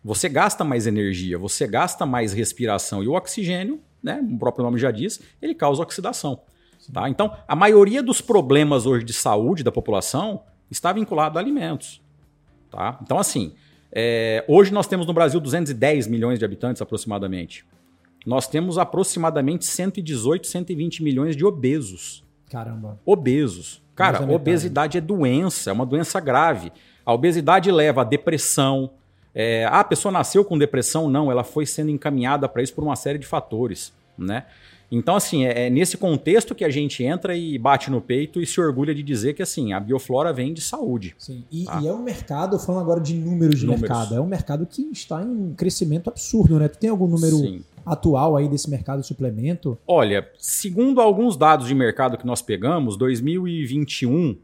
Você 0.05 0.29
gasta 0.29 0.65
mais 0.65 0.87
energia, 0.87 1.39
você 1.39 1.67
gasta 1.67 2.05
mais 2.05 2.33
respiração 2.33 3.05
e 3.05 3.09
o 3.09 3.13
oxigênio, 3.13 3.81
né, 4.03 4.21
o 4.21 4.39
próprio 4.39 4.65
nome 4.65 4.79
já 4.79 4.91
diz, 4.91 5.21
ele 5.41 5.55
causa 5.55 5.83
oxidação. 5.83 6.41
Tá? 6.93 7.09
Então, 7.09 7.37
a 7.47 7.55
maioria 7.55 8.03
dos 8.03 8.21
problemas 8.21 8.87
hoje 8.87 9.05
de 9.05 9.13
saúde 9.13 9.63
da 9.63 9.71
população 9.71 10.43
está 10.69 10.93
vinculado 10.93 11.39
a 11.39 11.41
alimentos. 11.41 12.03
Tá? 12.69 12.99
Então, 13.01 13.19
assim, 13.19 13.55
é, 13.93 14.45
hoje 14.49 14.73
nós 14.73 14.87
temos 14.87 15.07
no 15.07 15.13
Brasil 15.13 15.39
210 15.39 16.07
milhões 16.07 16.39
de 16.39 16.45
habitantes 16.45 16.81
aproximadamente. 16.81 17.65
Nós 18.25 18.49
temos 18.49 18.79
aproximadamente 18.79 19.67
118, 19.67 20.47
120 20.47 21.03
milhões 21.03 21.37
de 21.37 21.45
obesos. 21.45 22.25
Caramba. 22.51 22.99
Obesos. 23.05 23.83
Cara, 23.95 24.23
obesidade 24.33 24.97
é 24.97 25.01
doença, 25.01 25.71
é 25.71 25.73
uma 25.73 25.85
doença 25.85 26.19
grave. 26.21 26.73
A 27.05 27.13
obesidade 27.13 27.71
leva 27.71 28.01
a 28.01 28.05
depressão. 28.05 28.91
É, 29.35 29.67
ah, 29.67 29.81
a 29.81 29.85
pessoa 29.85 30.11
nasceu 30.11 30.45
com 30.45 30.57
depressão? 30.57 31.11
Não, 31.11 31.31
ela 31.31 31.45
foi 31.45 31.67
sendo 31.67 31.91
encaminhada 31.91 32.49
para 32.49 32.63
isso 32.63 32.75
por 32.75 32.85
uma 32.85 32.97
série 32.97 33.19
de 33.19 33.27
fatores, 33.27 33.93
né? 34.17 34.47
Então, 34.95 35.17
assim, 35.17 35.47
é, 35.47 35.67
é, 35.67 35.71
nesse 35.71 35.97
contexto 35.97 36.55
que 36.55 36.63
a 36.63 36.69
gente 36.69 37.03
entra 37.03 37.35
e 37.35 37.57
bate 37.57 37.91
no 37.91 37.99
peito 37.99 38.43
e 38.43 38.47
se 38.47 38.61
orgulha 38.61 38.95
de 38.95 39.03
dizer 39.03 39.33
que, 39.33 39.43
assim, 39.43 39.73
a 39.73 39.81
bioflora 39.81 40.35
vem 40.35 40.53
de 40.53 40.61
saúde. 40.61 41.15
Sim, 41.19 41.45
e, 41.51 41.65
tá? 41.65 41.81
e 41.83 41.89
é 41.89 41.93
um 41.93 42.03
mercado, 42.03 42.59
falando 42.59 42.83
agora 42.83 43.01
de 43.01 43.15
números 43.15 43.61
de 43.61 43.65
números. 43.65 43.89
mercado, 43.89 44.15
é 44.15 44.21
um 44.21 44.27
mercado 44.27 44.67
que 44.67 44.83
está 44.93 45.23
em 45.23 45.55
crescimento 45.55 46.11
absurdo, 46.11 46.59
né? 46.59 46.69
Tu 46.69 46.77
tem 46.77 46.91
algum 46.91 47.07
número 47.07 47.39
Sim. 47.39 47.63
atual 47.87 48.37
aí 48.37 48.47
desse 48.51 48.69
mercado 48.69 49.01
de 49.01 49.07
suplemento? 49.07 49.79
Olha, 49.87 50.29
segundo 50.39 51.01
alguns 51.01 51.39
dados 51.39 51.67
de 51.67 51.75
mercado 51.75 52.19
que 52.19 52.27
nós 52.27 52.43
pegamos, 52.43 52.95
2021 52.99 54.37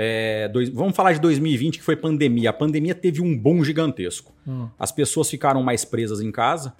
é, 0.00 0.46
dois, 0.46 0.68
vamos 0.68 0.94
falar 0.94 1.12
de 1.12 1.20
2020, 1.20 1.78
que 1.78 1.84
foi 1.84 1.96
pandemia. 1.96 2.50
A 2.50 2.52
pandemia 2.52 2.94
teve 2.94 3.20
um 3.20 3.36
boom 3.36 3.64
gigantesco. 3.64 4.32
Hum. 4.46 4.68
As 4.78 4.92
pessoas 4.92 5.28
ficaram 5.28 5.60
mais 5.60 5.84
presas 5.84 6.20
em 6.20 6.30
casa, 6.30 6.72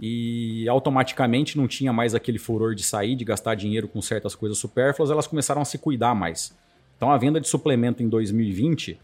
e 0.00 0.66
automaticamente 0.66 1.58
não 1.58 1.68
tinha 1.68 1.92
mais 1.92 2.14
aquele 2.14 2.38
furor 2.38 2.74
de 2.74 2.82
sair, 2.82 3.14
de 3.14 3.22
gastar 3.22 3.54
dinheiro 3.54 3.86
com 3.86 4.00
certas 4.00 4.34
coisas 4.34 4.56
supérfluas, 4.56 5.10
elas 5.10 5.26
começaram 5.26 5.60
a 5.60 5.64
se 5.64 5.76
cuidar 5.76 6.14
mais. 6.14 6.56
Então 6.96 7.10
a 7.10 7.18
venda 7.18 7.38
de 7.38 7.46
suplemento 7.46 8.02
em 8.02 8.08
2020 8.08 8.98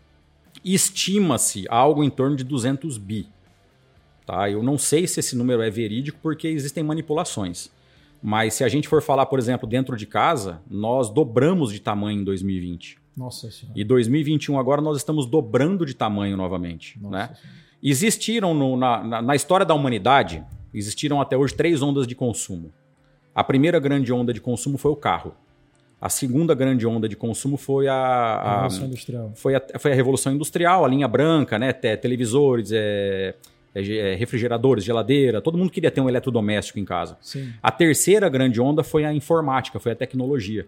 estima-se 0.65 1.67
algo 1.69 2.03
em 2.03 2.09
torno 2.09 2.35
de 2.35 2.45
200 2.45 2.97
bi. 2.97 3.29
Tá? 4.25 4.51
Eu 4.51 4.63
não 4.63 4.79
sei 4.79 5.07
se 5.07 5.21
esse 5.21 5.37
número 5.37 5.61
é 5.61 5.69
verídico 5.69 6.19
porque 6.23 6.49
existem 6.49 6.83
manipulações. 6.83 7.71
Mas 8.23 8.55
se 8.55 8.65
a 8.65 8.69
gente 8.69 8.89
for 8.89 9.03
falar, 9.03 9.27
por 9.27 9.39
exemplo, 9.39 9.69
dentro 9.69 9.97
de 9.97 10.07
casa, 10.07 10.63
nós 10.69 11.11
dobramos 11.11 11.71
de 11.71 11.79
tamanho 11.79 12.21
em 12.21 12.25
2020. 12.25 12.99
Nossa 13.15 13.51
senhora. 13.51 13.79
E 13.79 13.85
2021 13.85 14.59
agora 14.59 14.81
nós 14.81 14.97
estamos 14.97 15.27
dobrando 15.27 15.85
de 15.85 15.95
tamanho 15.95 16.39
novamente. 16.39 16.99
Nossa 16.99 17.17
né? 17.17 17.37
Existiram 17.83 18.55
no, 18.55 18.77
na, 18.79 19.05
na, 19.05 19.23
na 19.23 19.37
história 19.37 19.65
da 19.65 19.75
humanidade 19.75 20.43
existiram 20.73 21.21
até 21.21 21.37
hoje 21.37 21.55
três 21.55 21.83
ondas 21.83 22.07
de 22.07 22.15
consumo. 22.15 22.73
A 23.35 23.45
primeira 23.45 23.79
grande 23.79 24.13
onda 24.13 24.33
de 24.33 24.41
consumo 24.41 24.79
foi 24.79 24.91
o 24.91 24.97
carro. 24.97 25.35
A 26.01 26.09
segunda 26.09 26.55
grande 26.55 26.87
onda 26.87 27.09
de 27.09 27.17
consumo 27.17 27.57
foi 27.57 27.89
a, 27.89 27.95
a, 27.95 28.55
Revolução 28.55 28.87
Industrial. 28.87 29.33
Foi 29.35 29.55
a, 29.55 29.63
foi 29.79 29.93
a 29.93 29.95
Revolução 29.95 30.33
Industrial, 30.33 30.85
a 30.85 30.89
linha 30.89 31.09
branca, 31.09 31.59
né? 31.59 31.73
televisores, 31.73 32.71
é, 32.73 33.35
é, 33.75 34.15
refrigeradores, 34.15 34.85
geladeira. 34.85 35.41
Todo 35.41 35.57
mundo 35.57 35.71
queria 35.71 35.91
ter 35.91 36.01
um 36.01 36.09
eletrodoméstico 36.09 36.79
em 36.79 36.85
casa. 36.85 37.17
Sim. 37.21 37.53
A 37.63 37.71
terceira 37.71 38.29
grande 38.29 38.61
onda 38.61 38.83
foi 38.83 39.05
a 39.05 39.13
informática, 39.13 39.79
foi 39.79 39.93
a 39.93 39.97
tecnologia. 39.97 40.67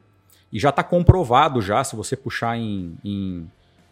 E 0.52 0.58
já 0.58 0.70
está 0.70 0.82
comprovado 0.82 1.60
já, 1.60 1.84
se 1.84 1.94
você 1.94 2.16
puxar 2.16 2.56
em, 2.56 2.96
em 3.04 3.46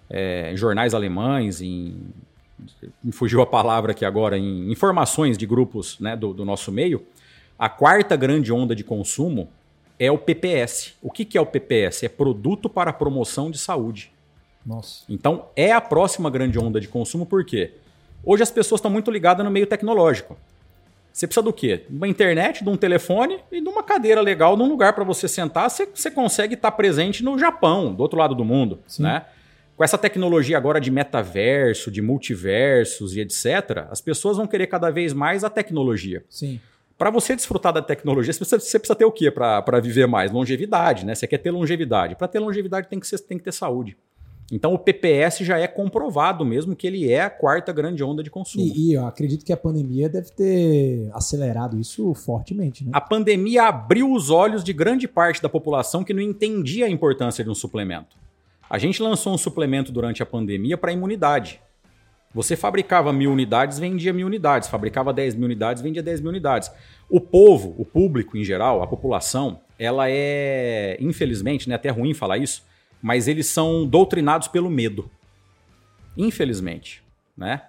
é, 0.09 0.53
jornais 0.55 0.95
alemães, 0.95 1.61
em 1.61 1.97
me 3.03 3.13
fugiu 3.13 3.41
a 3.43 3.47
palavra 3.47 3.93
aqui 3.93 4.05
agora, 4.05 4.39
em 4.39 4.71
informações 4.71 5.37
de 5.37 5.47
grupos 5.47 5.99
né, 6.01 6.17
do, 6.17 6.33
do 6.33 6.45
nosso 6.45 6.73
meio, 6.73 7.07
a 7.59 7.69
quarta 7.69 8.17
grande 8.17 8.53
onda 8.53 8.75
de 8.75 8.85
consumo 8.85 9.49
é 9.99 10.11
o 10.11 10.19
PPS. 10.19 10.95
O 11.01 11.11
que, 11.11 11.25
que 11.25 11.39
é 11.39 11.41
o 11.41 11.47
PPS? 11.47 12.05
É 12.05 12.09
Produto 12.09 12.69
para 12.69 12.93
Promoção 12.93 13.51
de 13.51 13.59
Saúde. 13.59 14.13
Nossa. 14.65 15.05
Então, 15.09 15.47
é 15.55 15.73
a 15.73 15.81
próxima 15.81 16.29
grande 16.29 16.59
onda 16.59 16.81
de 16.81 16.89
consumo, 16.89 17.25
por 17.25 17.45
quê? 17.45 17.73
Hoje 18.25 18.43
as 18.43 18.51
pessoas 18.51 18.81
estão 18.81 18.91
muito 18.91 19.11
ligadas 19.11 19.45
no 19.45 19.51
meio 19.51 19.67
tecnológico. 19.67 20.37
Você 21.13 21.27
precisa 21.27 21.43
do 21.43 21.53
quê? 21.53 21.85
De 21.89 21.97
uma 21.97 22.09
internet, 22.09 22.63
de 22.63 22.69
um 22.69 22.77
telefone 22.77 23.39
e 23.51 23.61
de 23.61 23.69
uma 23.69 23.83
cadeira 23.83 24.21
legal, 24.21 24.55
num 24.55 24.69
lugar 24.69 24.93
para 24.93 25.05
você 25.05 25.27
sentar. 25.27 25.71
Você, 25.71 25.87
você 25.87 26.11
consegue 26.11 26.55
estar 26.55 26.73
presente 26.73 27.25
no 27.25 27.39
Japão, 27.39 27.95
do 27.95 28.03
outro 28.03 28.19
lado 28.19 28.35
do 28.35 28.45
mundo. 28.45 28.81
Sim. 28.87 29.05
Né? 29.05 29.25
Com 29.77 29.85
essa 29.85 29.99
tecnologia 29.99 30.57
agora 30.57 30.81
de 30.81 30.91
metaverso, 30.91 31.91
de 31.91 32.01
multiversos 32.01 33.15
e 33.15 33.21
etc., 33.21 33.87
as 33.91 34.01
pessoas 34.01 34.39
vão 34.39 34.47
querer 34.47 34.67
cada 34.69 34.91
vez 34.91 35.13
mais 35.13 35.45
a 35.45 35.51
tecnologia. 35.51 36.25
Sim. 36.31 36.59
Para 36.97 37.11
você 37.11 37.37
desfrutar 37.37 37.75
da 37.75 37.83
tecnologia, 37.83 38.33
você 38.33 38.39
precisa, 38.39 38.59
você 38.59 38.79
precisa 38.79 38.97
ter 38.97 39.05
o 39.05 39.13
quê 39.13 39.31
para 39.31 39.81
viver 39.81 40.07
mais? 40.07 40.33
Longevidade, 40.33 41.05
né? 41.05 41.15
Você 41.15 41.27
quer 41.27 41.39
ter 41.39 41.51
longevidade. 41.51 42.17
Para 42.17 42.27
ter 42.27 42.39
longevidade 42.39 42.89
tem 42.89 42.99
que, 42.99 43.07
ser, 43.07 43.19
tem 43.19 43.37
que 43.37 43.45
ter 43.45 43.53
saúde. 43.53 43.99
Então 44.51 44.73
o 44.73 44.79
PPS 44.79 45.41
já 45.41 45.59
é 45.59 45.67
comprovado 45.67 46.45
mesmo 46.45 46.75
que 46.75 46.87
ele 46.87 47.11
é 47.11 47.21
a 47.21 47.29
quarta 47.29 47.73
grande 47.73 48.03
onda 48.03 48.23
de 48.23 48.31
consumo. 48.31 48.65
E, 48.65 48.91
e, 48.91 48.93
eu 48.95 49.05
acredito 49.05 49.45
que 49.45 49.53
a 49.53 49.57
pandemia 49.57 50.09
deve 50.09 50.31
ter 50.31 51.11
acelerado 51.13 51.79
isso 51.79 52.15
fortemente. 52.15 52.85
Né? 52.85 52.93
A 52.95 53.01
pandemia 53.01 53.65
abriu 53.65 54.11
os 54.11 54.31
olhos 54.31 54.63
de 54.63 54.73
grande 54.73 55.09
parte 55.09 55.43
da 55.43 55.49
população 55.49 56.05
que 56.05 56.15
não 56.15 56.23
entendia 56.23 56.87
a 56.87 56.89
importância 56.89 57.43
de 57.43 57.51
um 57.51 57.55
suplemento. 57.55 58.17
A 58.69 58.79
gente 58.79 59.03
lançou 59.03 59.33
um 59.33 59.39
suplemento 59.39 59.93
durante 59.93 60.23
a 60.23 60.27
pandemia 60.27 60.77
para 60.77 60.93
imunidade. 60.93 61.61
Você 62.35 62.57
fabricava 62.57 63.13
mil 63.13 63.33
unidades, 63.33 63.79
vendia 63.79 64.13
mil 64.13 64.27
unidades. 64.27 64.69
Fabricava 64.69 65.13
10 65.13 65.35
mil 65.37 65.47
unidades, 65.47 65.83
vendia 65.83 66.03
10 66.03 66.21
mil 66.21 66.31
unidades. 66.31 66.71
O 67.09 67.21
povo, 67.21 67.75
o 67.79 67.85
público 67.85 68.37
em 68.37 68.45
geral, 68.45 68.83
a 68.83 68.87
população, 68.87 69.61
ela 69.79 70.11
é, 70.11 70.99
infelizmente, 71.01 71.69
né, 71.69 71.77
até 71.77 71.89
ruim 71.89 72.13
falar 72.13 72.39
isso, 72.39 72.65
mas 73.01 73.29
eles 73.29 73.47
são 73.47 73.87
doutrinados 73.87 74.49
pelo 74.49 74.69
medo. 74.69 75.09
Infelizmente, 76.17 77.03
né? 77.37 77.63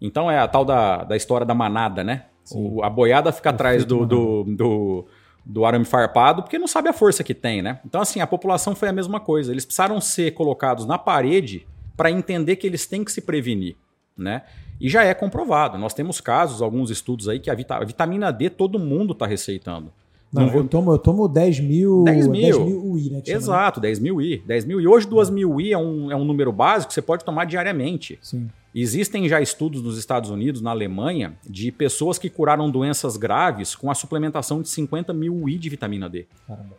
Então 0.00 0.30
é 0.30 0.38
a 0.38 0.48
tal 0.48 0.64
da, 0.64 1.04
da 1.04 1.16
história 1.16 1.46
da 1.46 1.54
manada, 1.54 2.04
né? 2.04 2.26
O, 2.50 2.82
a 2.82 2.90
boiada 2.90 3.32
fica 3.32 3.50
atrás 3.50 3.84
do, 3.84 4.04
do, 4.04 4.44
do, 4.44 5.06
do 5.44 5.64
arame 5.64 5.84
farpado, 5.84 6.42
porque 6.42 6.58
não 6.58 6.68
sabe 6.68 6.88
a 6.88 6.92
força 6.92 7.24
que 7.24 7.34
tem, 7.34 7.62
né? 7.62 7.80
Então, 7.84 8.00
assim, 8.00 8.20
a 8.20 8.26
população 8.26 8.74
foi 8.74 8.88
a 8.88 8.92
mesma 8.92 9.18
coisa. 9.18 9.50
Eles 9.50 9.64
precisaram 9.64 10.00
ser 10.00 10.32
colocados 10.32 10.86
na 10.86 10.98
parede 10.98 11.66
para 11.96 12.10
entender 12.10 12.56
que 12.56 12.66
eles 12.66 12.86
têm 12.86 13.04
que 13.04 13.12
se 13.12 13.20
prevenir, 13.20 13.76
né? 14.16 14.42
E 14.80 14.88
já 14.88 15.04
é 15.04 15.14
comprovado. 15.14 15.78
Nós 15.78 15.94
temos 15.94 16.20
casos, 16.20 16.62
alguns 16.62 16.90
estudos 16.90 17.28
aí, 17.28 17.38
que 17.38 17.50
a, 17.50 17.54
vita 17.54 17.76
a 17.76 17.84
vitamina 17.84 18.32
D 18.32 18.50
todo 18.50 18.78
mundo 18.78 19.12
está 19.12 19.26
receitando. 19.26 19.92
Não, 20.32 20.46
não 20.46 20.54
eu, 20.54 20.68
tomo, 20.68 20.92
eu 20.92 20.98
tomo 20.98 21.28
10 21.28 21.60
mil, 21.60 22.04
10 22.04 22.26
mil. 22.26 22.42
10 22.42 22.58
mil 22.58 22.84
UI, 22.84 23.10
né? 23.10 23.16
né? 23.18 23.22
Exato, 23.26 23.80
né? 23.80 23.88
10 23.88 23.98
mil 23.98 24.16
UI. 24.16 24.42
10 24.46 24.64
mil 24.64 24.80
e 24.80 24.86
hoje 24.86 25.06
2 25.06 25.28
mil 25.28 25.52
UI 25.52 25.72
é 25.72 25.78
um, 25.78 26.10
é 26.10 26.16
um 26.16 26.24
número 26.24 26.50
básico 26.50 26.88
que 26.88 26.94
você 26.94 27.02
pode 27.02 27.24
tomar 27.24 27.44
diariamente. 27.44 28.18
Sim. 28.22 28.48
Existem 28.74 29.28
já 29.28 29.40
estudos 29.40 29.82
nos 29.82 29.98
Estados 29.98 30.30
Unidos, 30.30 30.62
na 30.62 30.70
Alemanha, 30.70 31.34
de 31.46 31.70
pessoas 31.70 32.18
que 32.18 32.30
curaram 32.30 32.70
doenças 32.70 33.18
graves 33.18 33.74
com 33.74 33.90
a 33.90 33.94
suplementação 33.94 34.62
de 34.62 34.70
50 34.70 35.12
mil 35.12 35.34
UI 35.34 35.58
de 35.58 35.68
vitamina 35.68 36.08
D. 36.08 36.26
Caramba. 36.46 36.76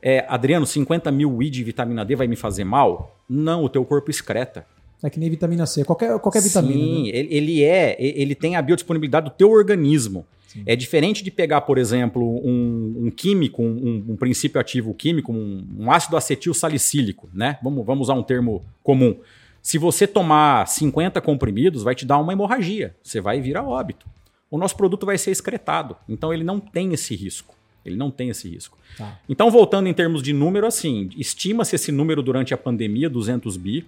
É, 0.00 0.24
Adriano, 0.28 0.64
50 0.64 1.10
mil 1.10 1.34
UI 1.34 1.50
de 1.50 1.64
vitamina 1.64 2.04
D 2.04 2.14
vai 2.14 2.28
me 2.28 2.36
fazer 2.36 2.62
mal? 2.62 3.16
Não, 3.28 3.64
o 3.64 3.68
teu 3.68 3.84
corpo 3.84 4.10
excreta. 4.10 4.64
É 5.02 5.10
que 5.10 5.18
nem 5.18 5.28
vitamina 5.28 5.66
C, 5.66 5.84
qualquer, 5.84 6.18
qualquer 6.20 6.42
vitamina. 6.42 6.74
Sim, 6.74 7.02
né? 7.04 7.08
ele, 7.08 7.34
ele, 7.34 7.64
é, 7.64 7.96
ele 7.98 8.34
tem 8.34 8.54
a 8.56 8.62
biodisponibilidade 8.62 9.28
do 9.28 9.32
teu 9.32 9.50
organismo. 9.50 10.24
Sim. 10.48 10.62
É 10.64 10.74
diferente 10.74 11.22
de 11.22 11.30
pegar, 11.30 11.60
por 11.60 11.76
exemplo, 11.76 12.24
um, 12.24 13.04
um 13.04 13.10
químico, 13.10 13.62
um, 13.62 14.04
um, 14.08 14.16
princípio 14.16 14.58
ativo 14.58 14.94
químico, 14.94 15.30
um, 15.30 15.66
um 15.78 15.92
ácido 15.92 16.16
acetil 16.16 16.54
salicílico, 16.54 17.28
né? 17.34 17.58
Vamos, 17.62 17.84
vamos 17.84 18.06
usar 18.06 18.14
um 18.14 18.22
termo 18.22 18.64
comum. 18.82 19.14
Se 19.60 19.76
você 19.76 20.06
tomar 20.06 20.66
50 20.66 21.20
comprimidos, 21.20 21.82
vai 21.82 21.94
te 21.94 22.06
dar 22.06 22.16
uma 22.16 22.32
hemorragia. 22.32 22.96
Você 23.02 23.20
vai 23.20 23.40
vir 23.42 23.58
a 23.58 23.62
óbito. 23.62 24.06
o 24.50 24.56
nosso 24.56 24.74
produto 24.74 25.04
vai 25.04 25.18
ser 25.18 25.30
excretado. 25.30 25.94
Então 26.08 26.32
ele 26.32 26.42
não 26.42 26.58
tem 26.58 26.94
esse 26.94 27.14
risco. 27.14 27.54
Ele 27.84 27.96
não 27.96 28.10
tem 28.10 28.30
esse 28.30 28.48
risco. 28.48 28.78
Tá. 28.96 29.18
Então, 29.28 29.50
voltando 29.50 29.86
em 29.86 29.94
termos 29.94 30.22
de 30.22 30.32
número, 30.32 30.66
assim, 30.66 31.10
estima-se 31.16 31.76
esse 31.76 31.92
número 31.92 32.22
durante 32.22 32.54
a 32.54 32.56
pandemia, 32.56 33.10
200 33.10 33.56
bi. 33.58 33.86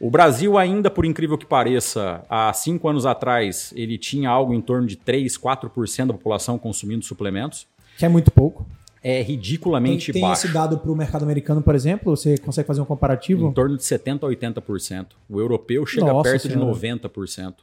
O 0.00 0.10
Brasil 0.10 0.56
ainda, 0.56 0.90
por 0.90 1.04
incrível 1.04 1.36
que 1.36 1.44
pareça, 1.44 2.24
há 2.26 2.50
cinco 2.54 2.88
anos 2.88 3.04
atrás, 3.04 3.70
ele 3.76 3.98
tinha 3.98 4.30
algo 4.30 4.54
em 4.54 4.60
torno 4.60 4.86
de 4.86 4.96
3, 4.96 5.36
4% 5.36 6.06
da 6.06 6.14
população 6.14 6.58
consumindo 6.58 7.04
suplementos. 7.04 7.66
Que 7.98 8.06
é 8.06 8.08
muito 8.08 8.30
pouco. 8.30 8.66
É 9.02 9.20
ridiculamente 9.20 10.06
tem, 10.06 10.14
tem 10.14 10.22
baixo. 10.22 10.42
Tem 10.42 10.48
esse 10.48 10.54
dado 10.54 10.78
para 10.78 10.90
o 10.90 10.96
mercado 10.96 11.22
americano, 11.22 11.60
por 11.60 11.74
exemplo? 11.74 12.16
Você 12.16 12.38
consegue 12.38 12.66
fazer 12.66 12.80
um 12.80 12.86
comparativo? 12.86 13.48
Em 13.48 13.52
torno 13.52 13.76
de 13.76 13.82
70% 13.82 14.22
a 14.22 14.60
80%. 14.62 15.06
O 15.28 15.38
europeu 15.38 15.84
chega 15.84 16.06
Nossa 16.06 16.30
perto 16.30 16.48
senhora. 16.48 16.72
de 16.72 16.80
90%. 16.80 17.54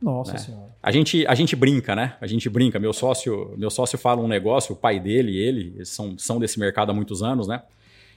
Nossa 0.00 0.32
né? 0.32 0.38
senhora. 0.38 0.66
A 0.82 0.90
gente, 0.90 1.24
a 1.28 1.34
gente 1.36 1.54
brinca, 1.54 1.94
né? 1.94 2.16
A 2.20 2.26
gente 2.26 2.48
brinca. 2.48 2.80
Meu 2.80 2.92
sócio, 2.92 3.54
meu 3.56 3.70
sócio 3.70 3.96
fala 3.96 4.20
um 4.20 4.26
negócio, 4.26 4.72
o 4.72 4.76
pai 4.76 4.98
dele 4.98 5.30
e 5.30 5.38
ele 5.38 5.84
são, 5.84 6.18
são 6.18 6.40
desse 6.40 6.58
mercado 6.58 6.90
há 6.90 6.94
muitos 6.94 7.22
anos, 7.22 7.46
né? 7.46 7.62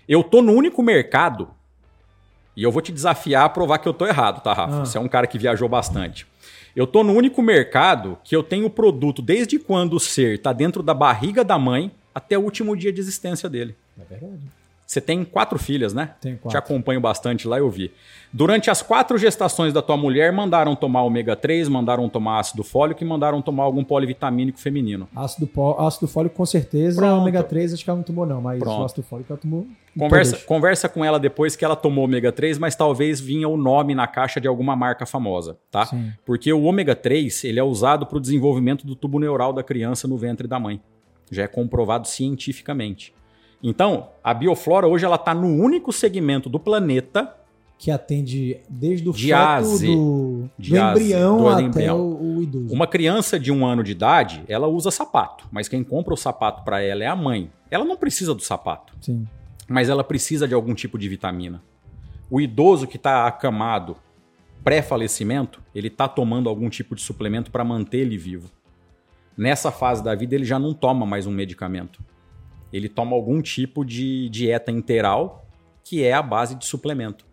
Eu 0.07 0.23
tô 0.23 0.41
no 0.41 0.51
único 0.51 0.81
mercado 0.81 1.49
e 2.55 2.63
eu 2.63 2.71
vou 2.71 2.81
te 2.81 2.91
desafiar 2.91 3.45
a 3.45 3.49
provar 3.49 3.79
que 3.79 3.87
eu 3.87 3.93
tô 3.93 4.05
errado, 4.05 4.41
tá, 4.41 4.53
Rafa? 4.53 4.81
Ah. 4.81 4.85
Você 4.85 4.97
é 4.97 5.01
um 5.01 5.07
cara 5.07 5.27
que 5.27 5.37
viajou 5.37 5.67
bastante. 5.67 6.25
Eu 6.75 6.85
tô 6.85 7.03
no 7.03 7.13
único 7.13 7.41
mercado 7.41 8.17
que 8.23 8.35
eu 8.35 8.43
tenho 8.43 8.69
produto 8.69 9.21
desde 9.21 9.57
quando 9.57 9.93
o 9.93 9.99
ser 9.99 10.39
tá 10.39 10.51
dentro 10.51 10.83
da 10.83 10.93
barriga 10.93 11.43
da 11.43 11.57
mãe 11.57 11.91
até 12.13 12.37
o 12.37 12.41
último 12.41 12.75
dia 12.75 12.91
de 12.91 12.99
existência 12.99 13.49
dele. 13.49 13.75
É 13.99 14.03
verdade. 14.03 14.41
Você 14.85 15.01
tem 15.01 15.25
quatro 15.25 15.57
filhas, 15.57 15.93
né? 15.93 16.11
Tenho 16.21 16.37
quatro. 16.37 16.51
Te 16.51 16.57
acompanho 16.57 17.01
bastante 17.01 17.47
lá, 17.47 17.57
eu 17.57 17.69
vi. 17.69 17.91
Durante 18.31 18.69
as 18.69 18.81
quatro 18.81 19.17
gestações 19.17 19.73
da 19.73 19.81
tua 19.81 19.97
mulher, 19.97 20.31
mandaram 20.31 20.75
tomar 20.75 21.01
ômega 21.01 21.35
3, 21.35 21.67
mandaram 21.67 22.07
tomar 22.07 22.39
ácido 22.39 22.63
fólico 22.63 23.03
e 23.03 23.07
mandaram 23.07 23.41
tomar 23.41 23.63
algum 23.63 23.83
polivitamínico 23.83 24.59
feminino. 24.59 25.07
Ácido, 25.15 25.49
ácido 25.79 26.07
fólico, 26.07 26.35
com 26.35 26.45
certeza. 26.45 26.97
Pronto. 26.97 27.21
Ômega 27.21 27.41
3, 27.41 27.73
acho 27.73 27.83
que 27.83 27.89
ela 27.89 27.97
não 27.97 28.03
tomou, 28.03 28.25
não, 28.25 28.41
mas 28.41 28.59
Pronto. 28.59 28.81
o 28.81 28.85
ácido 28.85 29.01
fólico 29.01 29.33
ela 29.33 29.39
tomou. 29.39 29.65
Conversa, 29.97 30.37
conversa 30.45 30.89
com 30.89 31.03
ela 31.03 31.17
depois 31.17 31.55
que 31.55 31.63
ela 31.65 31.75
tomou 31.75 32.03
ômega 32.03 32.31
3, 32.31 32.59
mas 32.59 32.75
talvez 32.75 33.19
vinha 33.19 33.47
o 33.47 33.57
nome 33.57 33.95
na 33.95 34.05
caixa 34.05 34.39
de 34.39 34.47
alguma 34.47 34.75
marca 34.75 35.05
famosa, 35.05 35.57
tá? 35.71 35.85
Sim. 35.85 36.11
Porque 36.25 36.51
o 36.51 36.63
ômega 36.63 36.95
3 36.95 37.45
ele 37.45 37.59
é 37.59 37.63
usado 37.63 38.05
para 38.05 38.17
o 38.17 38.21
desenvolvimento 38.21 38.85
do 38.85 38.95
tubo 38.95 39.17
neural 39.17 39.53
da 39.53 39.63
criança 39.63 40.07
no 40.07 40.17
ventre 40.17 40.47
da 40.47 40.59
mãe. 40.59 40.81
Já 41.31 41.43
é 41.43 41.47
comprovado 41.47 42.07
cientificamente. 42.07 43.13
Então, 43.61 44.09
a 44.23 44.33
bioflora 44.33 44.87
hoje 44.87 45.05
ela 45.05 45.15
está 45.15 45.33
no 45.33 45.47
único 45.47 45.91
segmento 45.91 46.49
do 46.49 46.59
planeta 46.59 47.35
que 47.77 47.91
atende 47.91 48.57
desde 48.69 49.09
o 49.09 49.11
de 49.11 49.27
feto 49.27 49.79
do, 49.79 50.49
de 50.57 50.71
do 50.71 50.77
embrião 50.77 51.37
do 51.37 51.47
até 51.49 51.61
embrião. 51.61 51.99
O, 51.99 52.37
o, 52.37 52.43
idoso. 52.43 52.73
Uma 52.73 52.87
criança 52.87 53.39
de 53.39 53.51
um 53.51 53.65
ano 53.65 53.83
de 53.83 53.91
idade, 53.91 54.43
ela 54.47 54.67
usa 54.67 54.89
sapato, 54.91 55.45
mas 55.51 55.67
quem 55.67 55.83
compra 55.83 56.13
o 56.13 56.17
sapato 56.17 56.63
para 56.63 56.81
ela 56.81 57.03
é 57.03 57.07
a 57.07 57.15
mãe. 57.15 57.51
Ela 57.69 57.83
não 57.83 57.97
precisa 57.97 58.33
do 58.33 58.41
sapato, 58.41 58.93
Sim. 59.01 59.27
mas 59.67 59.89
ela 59.89 60.03
precisa 60.03 60.47
de 60.47 60.53
algum 60.53 60.73
tipo 60.73 60.97
de 60.97 61.09
vitamina. 61.09 61.61
O 62.29 62.39
idoso 62.39 62.87
que 62.87 62.97
está 62.97 63.27
acamado 63.27 63.97
pré-falecimento, 64.63 65.61
ele 65.75 65.89
está 65.89 66.07
tomando 66.07 66.49
algum 66.49 66.69
tipo 66.69 66.95
de 66.95 67.01
suplemento 67.01 67.51
para 67.51 67.63
manter 67.63 67.99
ele 67.99 68.17
vivo. 68.17 68.49
Nessa 69.37 69.69
fase 69.69 70.03
da 70.03 70.15
vida, 70.15 70.33
ele 70.33 70.45
já 70.45 70.57
não 70.57 70.73
toma 70.73 71.05
mais 71.05 71.27
um 71.27 71.31
medicamento 71.31 71.99
ele 72.75 72.89
toma 72.89 73.15
algum 73.15 73.41
tipo 73.41 73.85
de 73.85 74.27
dieta 74.29 74.71
interal 74.71 75.45
que 75.83 76.03
é 76.03 76.13
a 76.13 76.21
base 76.21 76.55
de 76.55 76.65
suplemento. 76.65 77.25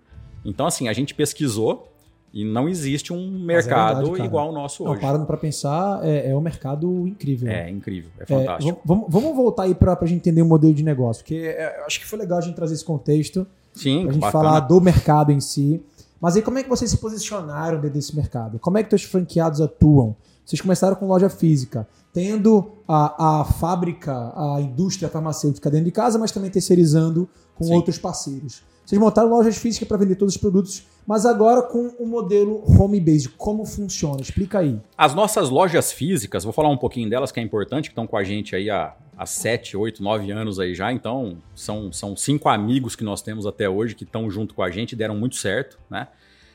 Então, 0.45 0.67
assim, 0.67 0.87
a 0.87 0.93
gente 0.93 1.15
pesquisou 1.15 1.89
e 2.33 2.45
não 2.45 2.69
existe 2.69 3.13
um 3.13 3.27
é 3.27 3.45
mercado 3.45 4.01
é 4.01 4.05
verdade, 4.05 4.27
igual 4.27 4.49
ao 4.49 4.53
nosso 4.53 4.85
não, 4.85 4.93
hoje. 4.93 5.01
Parando 5.01 5.27
para 5.27 5.37
pensar, 5.37 6.01
é, 6.05 6.31
é, 6.31 6.37
um 6.37 6.41
mercado 6.41 7.07
incrível. 7.09 7.51
É 7.51 7.69
incrível, 7.69 8.11
é 8.19 8.27
fantástico. 8.27 8.79
É, 8.79 8.83
vamos, 8.85 9.07
vamos, 9.09 9.35
voltar 9.35 9.65
aí 9.65 9.75
para 9.75 9.99
a 10.01 10.07
gente 10.07 10.19
entender 10.19 10.43
o 10.43 10.47
modelo 10.47 10.75
de 10.75 10.83
negócio, 10.83 11.23
porque 11.23 11.55
é, 11.57 11.83
acho 11.87 11.99
que 11.99 12.07
foi 12.07 12.19
legal 12.19 12.39
a 12.39 12.41
gente 12.43 12.55
trazer 12.55 12.75
esse 12.75 12.85
contexto. 12.85 13.47
Sim, 13.73 14.09
a 14.09 14.13
gente 14.13 14.21
bacana. 14.21 14.33
falar 14.33 14.61
do 14.61 14.81
mercado 14.81 15.33
em 15.33 15.41
si. 15.41 15.83
Mas 16.21 16.37
aí 16.37 16.43
como 16.43 16.59
é 16.59 16.63
que 16.63 16.69
vocês 16.69 16.91
se 16.91 16.99
posicionaram 16.99 17.81
dentro 17.81 17.95
desse 17.95 18.15
mercado? 18.15 18.59
Como 18.59 18.79
é 18.79 18.83
que 18.83 18.95
os 18.95 19.03
franqueados 19.03 19.61
atuam? 19.61 20.15
Vocês 20.45 20.61
começaram 20.61 20.95
com 20.95 21.07
loja 21.07 21.29
física 21.29 21.87
tendo 22.13 22.73
a, 22.87 23.41
a 23.41 23.45
fábrica, 23.45 24.13
a 24.13 24.61
indústria 24.61 25.09
farmacêutica 25.09 25.71
dentro 25.71 25.87
de 25.87 25.93
casa, 25.93 26.19
mas 26.19 26.31
também 26.31 26.51
terceirizando 26.51 27.29
com 27.55 27.65
Sim. 27.65 27.75
outros 27.75 27.99
parceiros. 27.99 28.63
Vocês 28.85 29.01
montaram 29.01 29.31
lojas 29.31 29.57
físicas 29.57 29.87
para 29.87 29.97
vender 29.97 30.17
todos 30.17 30.35
os 30.35 30.41
produtos, 30.41 30.87
mas 31.07 31.25
agora 31.25 31.63
com 31.63 31.95
o 31.99 32.07
modelo 32.07 32.63
home 32.67 33.01
base. 33.01 33.29
Como 33.29 33.65
funciona? 33.65 34.21
Explica 34.21 34.59
aí. 34.59 34.79
As 34.99 35.15
nossas 35.15 35.49
lojas 35.49 35.93
físicas, 35.93 36.45
vou 36.45 36.53
falar 36.53 36.69
um 36.69 36.77
pouquinho 36.77 37.09
delas 37.09 37.31
que 37.31 37.41
é 37.41 37.43
importante, 37.43 37.89
que 37.89 37.93
estão 37.93 38.07
com 38.07 38.17
a 38.17 38.25
gente 38.25 38.57
aí 38.57 38.69
há, 38.69 38.95
há 39.17 39.25
7, 39.25 39.77
8, 39.77 40.03
9 40.03 40.31
anos 40.33 40.59
aí 40.59 40.75
já. 40.75 40.93
Então, 40.93 41.39
são, 41.55 41.93
são 41.93 42.17
cinco 42.17 42.49
amigos 42.49 42.97
que 42.97 43.05
nós 43.05 43.23
temos 43.23 43.47
até 43.47 43.69
hoje 43.69 43.95
que 43.95 44.05
estão 44.05 44.29
junto 44.29 44.55
com 44.55 44.63
a 44.63 44.71
gente 44.71 44.93
e 44.93 44.97
deram 44.97 45.17
muito 45.17 45.37
certo. 45.37 45.79
Né? 45.89 46.09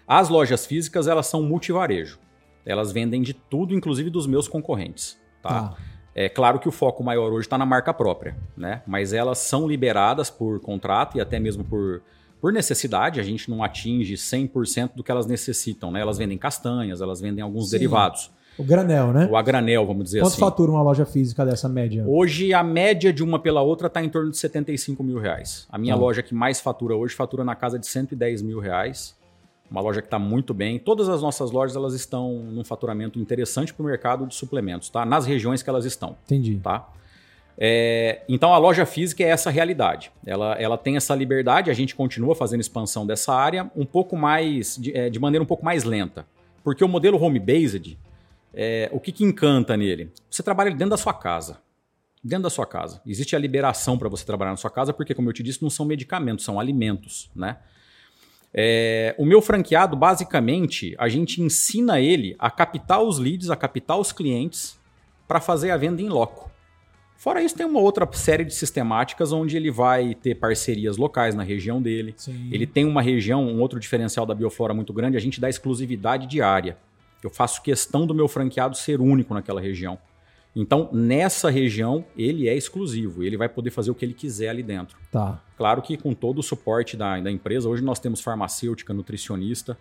As 0.06 0.28
lojas 0.30 0.66
físicas, 0.66 1.08
elas 1.08 1.28
são 1.28 1.42
multivarejo. 1.42 2.20
Elas 2.66 2.92
vendem 2.92 3.22
de 3.22 3.34
tudo, 3.34 3.74
inclusive 3.74 4.10
dos 4.10 4.28
meus 4.28 4.48
concorrentes. 4.50 5.18
Tá? 5.48 5.74
Ah. 5.74 5.88
É 6.20 6.28
claro 6.28 6.58
que 6.58 6.68
o 6.68 6.72
foco 6.72 7.04
maior 7.04 7.32
hoje 7.32 7.46
está 7.46 7.60
na 7.60 7.66
marca 7.66 7.94
própria, 7.94 8.36
né? 8.58 8.82
Mas 8.88 9.14
elas 9.14 9.38
são 9.38 9.68
liberadas 9.68 10.32
por 10.32 10.60
contrato 10.60 11.16
e 11.16 11.22
até 11.22 11.40
mesmo 11.40 11.64
por, 11.64 12.02
por 12.42 12.52
necessidade. 12.52 13.20
A 13.20 13.24
gente 13.24 13.52
não 13.52 13.64
atinge 13.64 14.16
100% 14.16 14.96
do 14.96 15.04
que 15.04 15.12
elas 15.12 15.28
necessitam, 15.28 15.92
né? 15.92 16.02
Elas 16.02 16.18
vendem 16.18 16.36
castanhas, 16.36 17.02
elas 17.02 17.22
vendem 17.22 17.44
alguns 17.44 17.66
Sim. 17.66 17.72
derivados. 17.74 18.32
O 18.58 18.64
granel, 18.64 19.14
né? 19.14 19.28
O 19.30 19.38
a 19.38 19.42
granel, 19.44 19.86
vamos 19.86 20.06
dizer 20.06 20.22
Quanto 20.22 20.30
assim. 20.30 20.40
Quanto 20.40 20.50
fatura 20.50 20.72
uma 20.72 20.82
loja 20.82 21.06
física 21.06 21.46
dessa 21.46 21.70
média? 21.70 22.04
Hoje, 22.08 22.52
a 22.52 22.64
média 22.64 23.14
de 23.14 23.24
uma 23.24 23.38
pela 23.38 23.62
outra 23.62 23.86
está 23.86 24.04
em 24.04 24.10
torno 24.10 24.32
de 24.32 24.38
75 24.38 25.04
mil 25.04 25.20
reais. 25.20 25.68
A 25.70 25.78
minha 25.78 25.94
ah. 25.94 25.98
loja 25.98 26.24
que 26.24 26.34
mais 26.34 26.60
fatura 26.60 26.96
hoje 26.96 27.14
fatura 27.14 27.44
na 27.44 27.54
casa 27.54 27.78
de 27.78 27.86
110 27.86 28.42
mil 28.42 28.60
reais 28.60 29.16
uma 29.70 29.82
loja 29.82 30.02
que 30.02 30.08
está 30.08 30.18
muito 30.18 30.54
bem. 30.54 30.80
Todas 30.80 31.10
as 31.10 31.22
nossas 31.22 31.52
lojas 31.52 31.76
elas 31.76 31.94
estão 31.94 32.34
num 32.44 32.64
faturamento 32.64 33.20
interessante 33.20 33.74
para 33.74 33.84
o 33.84 33.86
mercado 33.86 34.26
de 34.26 34.36
suplementos, 34.36 34.90
tá? 34.90 35.06
Nas 35.06 35.26
regiões 35.26 35.62
que 35.62 35.70
elas 35.70 35.86
estão. 35.86 36.18
Entendi. 36.26 36.58
Tá? 36.58 36.90
É, 37.58 38.22
então 38.30 38.54
a 38.54 38.58
loja 38.58 38.86
física 38.86 39.24
é 39.24 39.28
essa 39.28 39.50
realidade. 39.50 40.12
Ela, 40.26 40.54
ela 40.56 40.78
tem 40.78 40.96
essa 40.96 41.16
liberdade, 41.16 41.72
a 41.72 41.74
gente 41.74 41.96
continua 41.96 42.36
fazendo 42.36 42.62
expansão 42.62 43.06
dessa 43.06 43.34
área 43.34 43.70
um 43.76 43.86
pouco 43.86 44.16
mais, 44.16 44.78
de, 44.78 44.96
é, 44.96 45.10
de 45.10 45.20
maneira 45.20 45.44
um 45.44 45.48
pouco 45.48 45.66
mais 45.66 45.84
lenta. 45.84 46.26
Porque 46.64 46.84
o 46.84 46.88
modelo 46.88 47.22
home-based, 47.22 47.98
é, 48.54 48.90
o 48.92 49.00
que, 49.00 49.12
que 49.12 49.24
encanta 49.24 49.76
nele? 49.76 50.12
Você 50.30 50.44
trabalha 50.44 50.70
dentro 50.72 50.92
da 50.92 50.98
sua 50.98 51.14
casa. 51.14 51.60
Dentro 52.24 52.44
da 52.44 52.50
sua 52.50 52.66
casa. 52.66 53.02
Existe 53.06 53.36
a 53.36 53.40
liberação 53.40 53.98
para 53.98 54.10
você 54.10 54.26
trabalhar 54.26 54.52
na 54.52 54.58
sua 54.58 54.70
casa, 54.70 54.92
porque, 54.94 55.14
como 55.14 55.30
eu 55.30 55.34
te 55.34 55.42
disse, 55.42 55.62
não 55.64 55.70
são 55.70 55.86
medicamentos, 55.86 56.44
são 56.44 56.60
alimentos, 56.60 57.30
né? 57.36 57.58
É, 58.60 59.14
o 59.20 59.26
meu 59.26 59.40
franqueado, 59.40 59.96
basicamente, 59.96 60.96
a 60.98 61.08
gente 61.08 61.40
ensina 61.44 62.02
ele 62.02 62.36
a 62.40 62.50
captar 62.50 63.04
os 63.04 63.20
leads, 63.20 63.52
a 63.52 63.56
captar 63.56 64.00
os 64.00 64.12
clientes 64.12 64.80
para 65.28 65.40
fazer 65.40 65.70
a 65.70 65.78
venda 65.78 66.02
em 66.02 66.10
loco. 66.10 66.50
Fora 67.18 67.42
isso, 67.42 67.56
tem 67.56 67.68
uma 67.68 67.80
outra 67.80 68.08
série 68.14 68.44
de 68.44 68.56
sistemáticas 68.56 69.32
onde 69.32 69.56
ele 69.56 69.70
vai 69.70 70.16
ter 70.16 70.34
parcerias 70.36 70.98
locais 70.98 71.36
na 71.36 71.44
região 71.44 71.80
dele. 71.80 72.16
Sim. 72.18 72.50
Ele 72.52 72.66
tem 72.66 72.84
uma 72.84 73.02
região, 73.02 73.46
um 73.46 73.62
outro 73.62 73.80
diferencial 73.80 74.26
da 74.26 74.34
Bioflora 74.34 74.74
muito 74.74 74.92
grande, 74.92 75.18
a 75.18 75.20
gente 75.20 75.40
dá 75.40 75.48
exclusividade 75.48 76.26
diária. 76.26 76.78
Eu 77.24 77.30
faço 77.30 77.62
questão 77.62 78.08
do 78.08 78.14
meu 78.14 78.28
franqueado 78.28 78.76
ser 78.76 79.00
único 79.00 79.36
naquela 79.36 79.62
região. 79.62 80.00
Então, 80.60 80.90
nessa 80.92 81.52
região, 81.52 82.04
ele 82.18 82.50
é 82.50 82.56
exclusivo. 82.56 83.24
Ele 83.24 83.38
vai 83.38 83.48
poder 83.48 83.70
fazer 83.70 83.92
o 83.92 83.96
que 83.96 84.04
ele 84.04 84.14
quiser 84.14 84.50
ali 84.50 84.64
dentro. 84.64 84.98
Tá. 85.12 85.40
Claro 85.56 85.84
que 85.84 85.96
com 85.96 86.16
todo 86.16 86.40
o 86.40 86.44
suporte 86.44 86.98
da, 86.98 87.20
da 87.20 87.30
empresa, 87.30 87.70
hoje 87.70 87.84
nós 87.84 88.00
temos 88.00 88.22
farmacêutica, 88.22 88.92
nutricionista. 88.92 89.78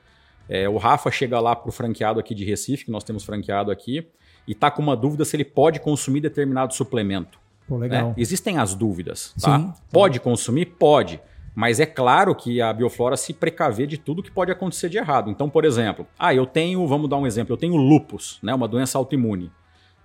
É, 0.46 0.68
o 0.68 0.76
Rafa 0.76 1.10
chega 1.10 1.40
lá 1.40 1.56
para 1.56 1.70
o 1.70 1.72
franqueado 1.72 2.20
aqui 2.20 2.34
de 2.34 2.44
Recife, 2.44 2.84
que 2.84 2.90
nós 2.90 3.02
temos 3.02 3.24
franqueado 3.24 3.70
aqui, 3.70 4.06
e 4.46 4.52
está 4.52 4.70
com 4.70 4.82
uma 4.82 4.94
dúvida 4.94 5.24
se 5.24 5.34
ele 5.34 5.46
pode 5.46 5.80
consumir 5.80 6.20
determinado 6.20 6.74
suplemento. 6.74 7.38
Pô, 7.66 7.78
legal. 7.78 8.08
Né? 8.08 8.14
Existem 8.18 8.58
as 8.58 8.74
dúvidas. 8.74 9.34
Tá? 9.40 9.58
Sim. 9.58 9.72
Pode 9.90 10.20
consumir? 10.20 10.66
Pode. 10.66 11.18
Mas 11.54 11.80
é 11.80 11.86
claro 11.86 12.34
que 12.34 12.60
a 12.60 12.70
bioflora 12.70 13.16
se 13.16 13.32
precaver 13.32 13.86
de 13.86 13.96
tudo 13.96 14.22
que 14.22 14.30
pode 14.30 14.52
acontecer 14.52 14.90
de 14.90 14.98
errado. 14.98 15.30
Então, 15.30 15.48
por 15.48 15.64
exemplo, 15.64 16.06
ah, 16.18 16.34
eu 16.34 16.44
tenho, 16.44 16.86
vamos 16.86 17.08
dar 17.08 17.16
um 17.16 17.26
exemplo, 17.26 17.54
eu 17.54 17.56
tenho 17.56 17.76
lupus, 17.76 18.38
né, 18.42 18.54
uma 18.54 18.68
doença 18.68 18.98
autoimune. 18.98 19.50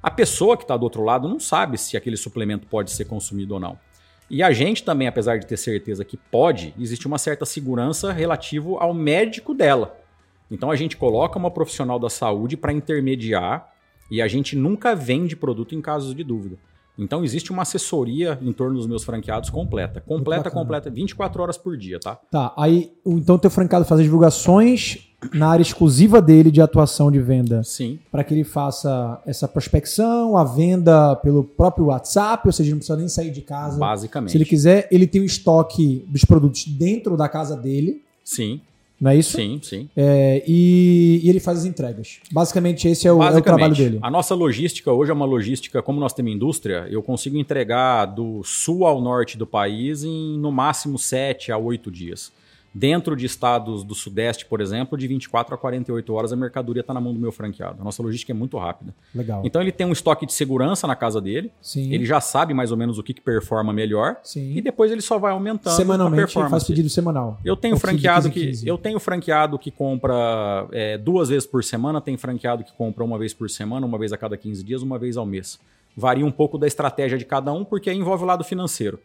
A 0.04 0.10
pessoa 0.10 0.58
que 0.58 0.64
está 0.64 0.76
do 0.76 0.84
outro 0.84 1.04
lado 1.04 1.28
não 1.28 1.40
sabe 1.40 1.78
se 1.78 1.96
aquele 1.96 2.18
suplemento 2.18 2.66
pode 2.68 2.90
ser 2.92 3.06
consumido 3.06 3.54
ou 3.54 3.60
não. 3.60 3.78
E 4.30 4.42
a 4.42 4.52
gente 4.52 4.84
também, 4.84 5.08
apesar 5.08 5.38
de 5.38 5.46
ter 5.46 5.58
certeza 5.58 6.04
que 6.04 6.18
pode, 6.18 6.74
existe 6.80 7.06
uma 7.06 7.18
certa 7.18 7.46
segurança 7.46 8.12
relativo 8.12 8.78
ao 8.78 8.94
médico 8.94 9.54
dela. 9.54 9.96
Então 10.50 10.72
a 10.72 10.76
gente 10.76 10.98
coloca 10.98 11.38
uma 11.38 11.52
profissional 11.52 12.00
da 12.00 12.10
saúde 12.10 12.58
para 12.58 12.74
intermediar 12.74 13.72
e 14.10 14.22
a 14.22 14.28
gente 14.28 14.56
nunca 14.56 14.96
vende 14.96 15.36
produto 15.36 15.76
em 15.76 15.82
casos 15.82 16.16
de 16.16 16.24
dúvida. 16.24 16.58
Então 16.98 17.24
existe 17.24 17.52
uma 17.52 17.62
assessoria 17.62 18.40
em 18.42 18.52
torno 18.52 18.78
dos 18.78 18.88
meus 18.88 19.04
franqueados 19.04 19.50
completa. 19.50 20.02
Completa, 20.02 20.50
completa, 20.50 20.90
24 20.90 21.44
horas 21.44 21.58
por 21.58 21.78
dia, 21.78 22.00
tá? 22.00 22.16
Tá, 22.16 22.54
aí 22.58 22.92
então 23.06 23.36
o 23.36 23.40
teu 23.40 23.52
franqueado 23.52 23.86
faz 23.86 24.00
as 24.00 24.06
divulgações 24.06 25.11
na 25.34 25.50
área 25.50 25.62
exclusiva 25.62 26.22
dele 26.22 26.50
de 26.50 26.62
atuação 26.62 27.12
de 27.12 27.20
venda. 27.20 27.64
Sim. 27.64 28.00
Para 28.12 28.24
que 28.24 28.34
ele 28.34 28.44
faça 28.44 29.22
essa 29.26 29.48
prospecção, 29.48 30.36
a 30.36 30.44
venda 30.44 31.16
pelo 31.18 31.44
próprio 31.44 31.86
WhatsApp, 31.86 32.48
ou 32.48 32.52
seja, 32.52 32.72
não 32.72 32.78
precisa 32.78 32.98
nem 32.98 33.08
sair 33.08 33.32
de 33.32 33.42
casa. 33.42 33.78
Basicamente. 33.78 34.32
Se 34.32 34.38
ele 34.38 34.46
quiser, 34.46 34.88
ele 34.92 35.06
tem 35.06 35.22
o 35.22 35.26
estoque 35.26 36.06
dos 36.08 36.26
produtos 36.26 36.66
dentro 36.66 37.16
da 37.16 37.30
casa 37.30 37.56
dele. 37.56 38.02
Sim. 38.24 38.62
Não 39.02 39.10
é 39.10 39.18
isso? 39.18 39.36
Sim, 39.36 39.60
sim. 39.64 39.90
É, 39.98 40.44
e, 40.48 41.22
e, 41.24 41.30
ele 41.30 41.40
faz 41.40 41.60
as 41.60 41.66
entregas. 41.66 42.20
Basicamente, 42.32 42.88
esse 42.88 43.08
é 43.08 43.12
o, 43.12 43.24
é 43.24 43.36
o, 43.36 43.42
trabalho 43.42 43.76
dele. 43.76 43.98
A 44.00 44.12
nossa 44.12 44.36
logística 44.36 44.92
hoje 44.92 45.10
é 45.10 45.14
uma 45.14 45.26
logística, 45.26 45.82
como 45.82 46.00
nós 46.00 46.14
temos 46.14 46.32
indústria, 46.32 46.88
eu 46.88 47.02
consigo 47.02 47.36
entregar 47.36 48.06
do 48.06 48.44
sul 48.44 48.86
ao 48.86 49.02
norte 49.02 49.40
do 49.40 49.48
país 49.48 50.04
em 50.04 50.38
no 50.38 50.52
máximo 50.52 51.00
7 51.00 51.52
a 51.52 51.58
8 51.58 51.90
dias. 51.90 52.32
Dentro 52.74 53.18
de 53.18 53.26
estados 53.26 53.84
do 53.84 53.94
Sudeste, 53.94 54.46
por 54.46 54.62
exemplo, 54.62 54.98
de 54.98 55.06
24 55.06 55.54
a 55.54 55.58
48 55.58 56.14
horas 56.14 56.32
a 56.32 56.38
mercadoria 56.38 56.80
está 56.80 56.94
na 56.94 57.02
mão 57.02 57.14
do 57.14 57.20
meu 57.20 57.32
franqueado. 57.32 57.82
A 57.82 57.84
nossa 57.84 58.02
logística 58.02 58.32
é 58.32 58.36
muito 58.36 58.58
rápida. 58.58 58.94
Legal. 59.14 59.42
Então 59.44 59.62
ele 59.62 59.74
tem 59.74 59.86
um 59.86 59.92
estoque 59.92 60.26
de 60.26 60.32
segurança 60.32 60.88
na 60.88 60.96
casa 60.96 61.20
dele. 61.20 61.52
Sim. 61.62 61.92
Ele 61.92 62.06
já 62.06 62.22
sabe 62.22 62.54
mais 62.54 62.72
ou 62.72 62.78
menos 62.78 62.98
o 62.98 63.04
que, 63.04 63.14
que 63.14 63.20
performa 63.22 63.74
melhor. 63.74 64.18
Sim. 64.24 64.56
E 64.56 64.62
depois 64.62 64.90
ele 64.90 65.02
só 65.02 65.20
vai 65.20 65.34
aumentando 65.34 65.76
Semanalmente 65.76 66.24
a 66.24 66.26
performance. 66.26 66.52
faz 66.52 66.64
pedido 66.64 66.90
semanal. 66.90 67.40
Eu 67.44 67.58
tenho 67.58 67.78
franqueado 67.78 68.30
15, 68.30 68.48
15. 68.48 68.64
que 68.64 68.70
eu 68.70 68.78
tenho 68.78 69.00
franqueado 69.00 69.60
que 69.60 69.70
compra 69.70 70.66
é, 70.72 70.98
duas 70.98 71.28
vezes 71.28 71.46
por 71.46 71.64
semana, 71.66 72.00
tem 72.00 72.16
franqueado 72.16 72.64
que 72.64 72.72
compra 72.72 73.04
uma 73.04 73.18
vez 73.18 73.34
por 73.34 73.50
semana, 73.50 73.86
uma 73.86 73.98
vez 73.98 74.14
a 74.14 74.18
cada 74.18 74.38
15 74.38 74.64
dias, 74.64 74.82
uma 74.82 74.98
vez 74.98 75.18
ao 75.18 75.26
mês. 75.26 75.60
Varia 75.96 76.26
um 76.26 76.32
pouco 76.32 76.58
da 76.58 76.68
estratégia 76.68 77.18
de 77.18 77.26
cada 77.26 77.52
um, 77.52 77.66
porque 77.66 77.92
envolve 77.92 78.24
o 78.24 78.26
lado 78.26 78.44
financeiro. 78.46 78.98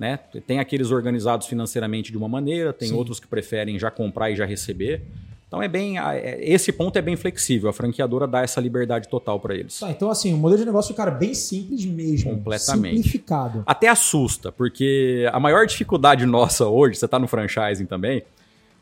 Né? 0.00 0.18
Tem 0.46 0.58
aqueles 0.58 0.90
organizados 0.90 1.46
financeiramente 1.46 2.10
de 2.10 2.16
uma 2.16 2.26
maneira, 2.26 2.72
tem 2.72 2.88
Sim. 2.88 2.94
outros 2.94 3.20
que 3.20 3.26
preferem 3.26 3.78
já 3.78 3.90
comprar 3.90 4.30
e 4.30 4.34
já 4.34 4.46
receber. 4.46 5.02
Então 5.46 5.62
é 5.62 5.68
bem. 5.68 5.98
É, 5.98 6.38
esse 6.42 6.72
ponto 6.72 6.96
é 6.98 7.02
bem 7.02 7.16
flexível. 7.16 7.68
A 7.68 7.72
franqueadora 7.74 8.26
dá 8.26 8.40
essa 8.40 8.62
liberdade 8.62 9.08
total 9.08 9.38
para 9.38 9.54
eles. 9.54 9.78
Tá, 9.78 9.90
então, 9.90 10.10
assim, 10.10 10.32
o 10.32 10.38
modelo 10.38 10.60
de 10.60 10.64
negócio, 10.64 10.94
cara, 10.94 11.10
bem 11.10 11.34
simples 11.34 11.84
mesmo. 11.84 12.30
Completamente. 12.30 12.96
Simplificado. 12.96 13.62
Até 13.66 13.88
assusta, 13.88 14.50
porque 14.50 15.28
a 15.30 15.38
maior 15.38 15.66
dificuldade 15.66 16.24
nossa 16.24 16.66
hoje, 16.66 16.96
você 16.96 17.04
está 17.04 17.18
no 17.18 17.28
franchising 17.28 17.84
também, 17.84 18.22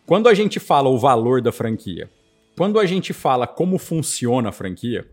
quando 0.06 0.28
a 0.28 0.34
gente 0.34 0.60
fala 0.60 0.88
o 0.88 1.00
valor 1.00 1.42
da 1.42 1.50
franquia, 1.50 2.08
quando 2.56 2.78
a 2.78 2.86
gente 2.86 3.12
fala 3.12 3.44
como 3.44 3.76
funciona 3.76 4.50
a 4.50 4.52
franquia, 4.52 5.04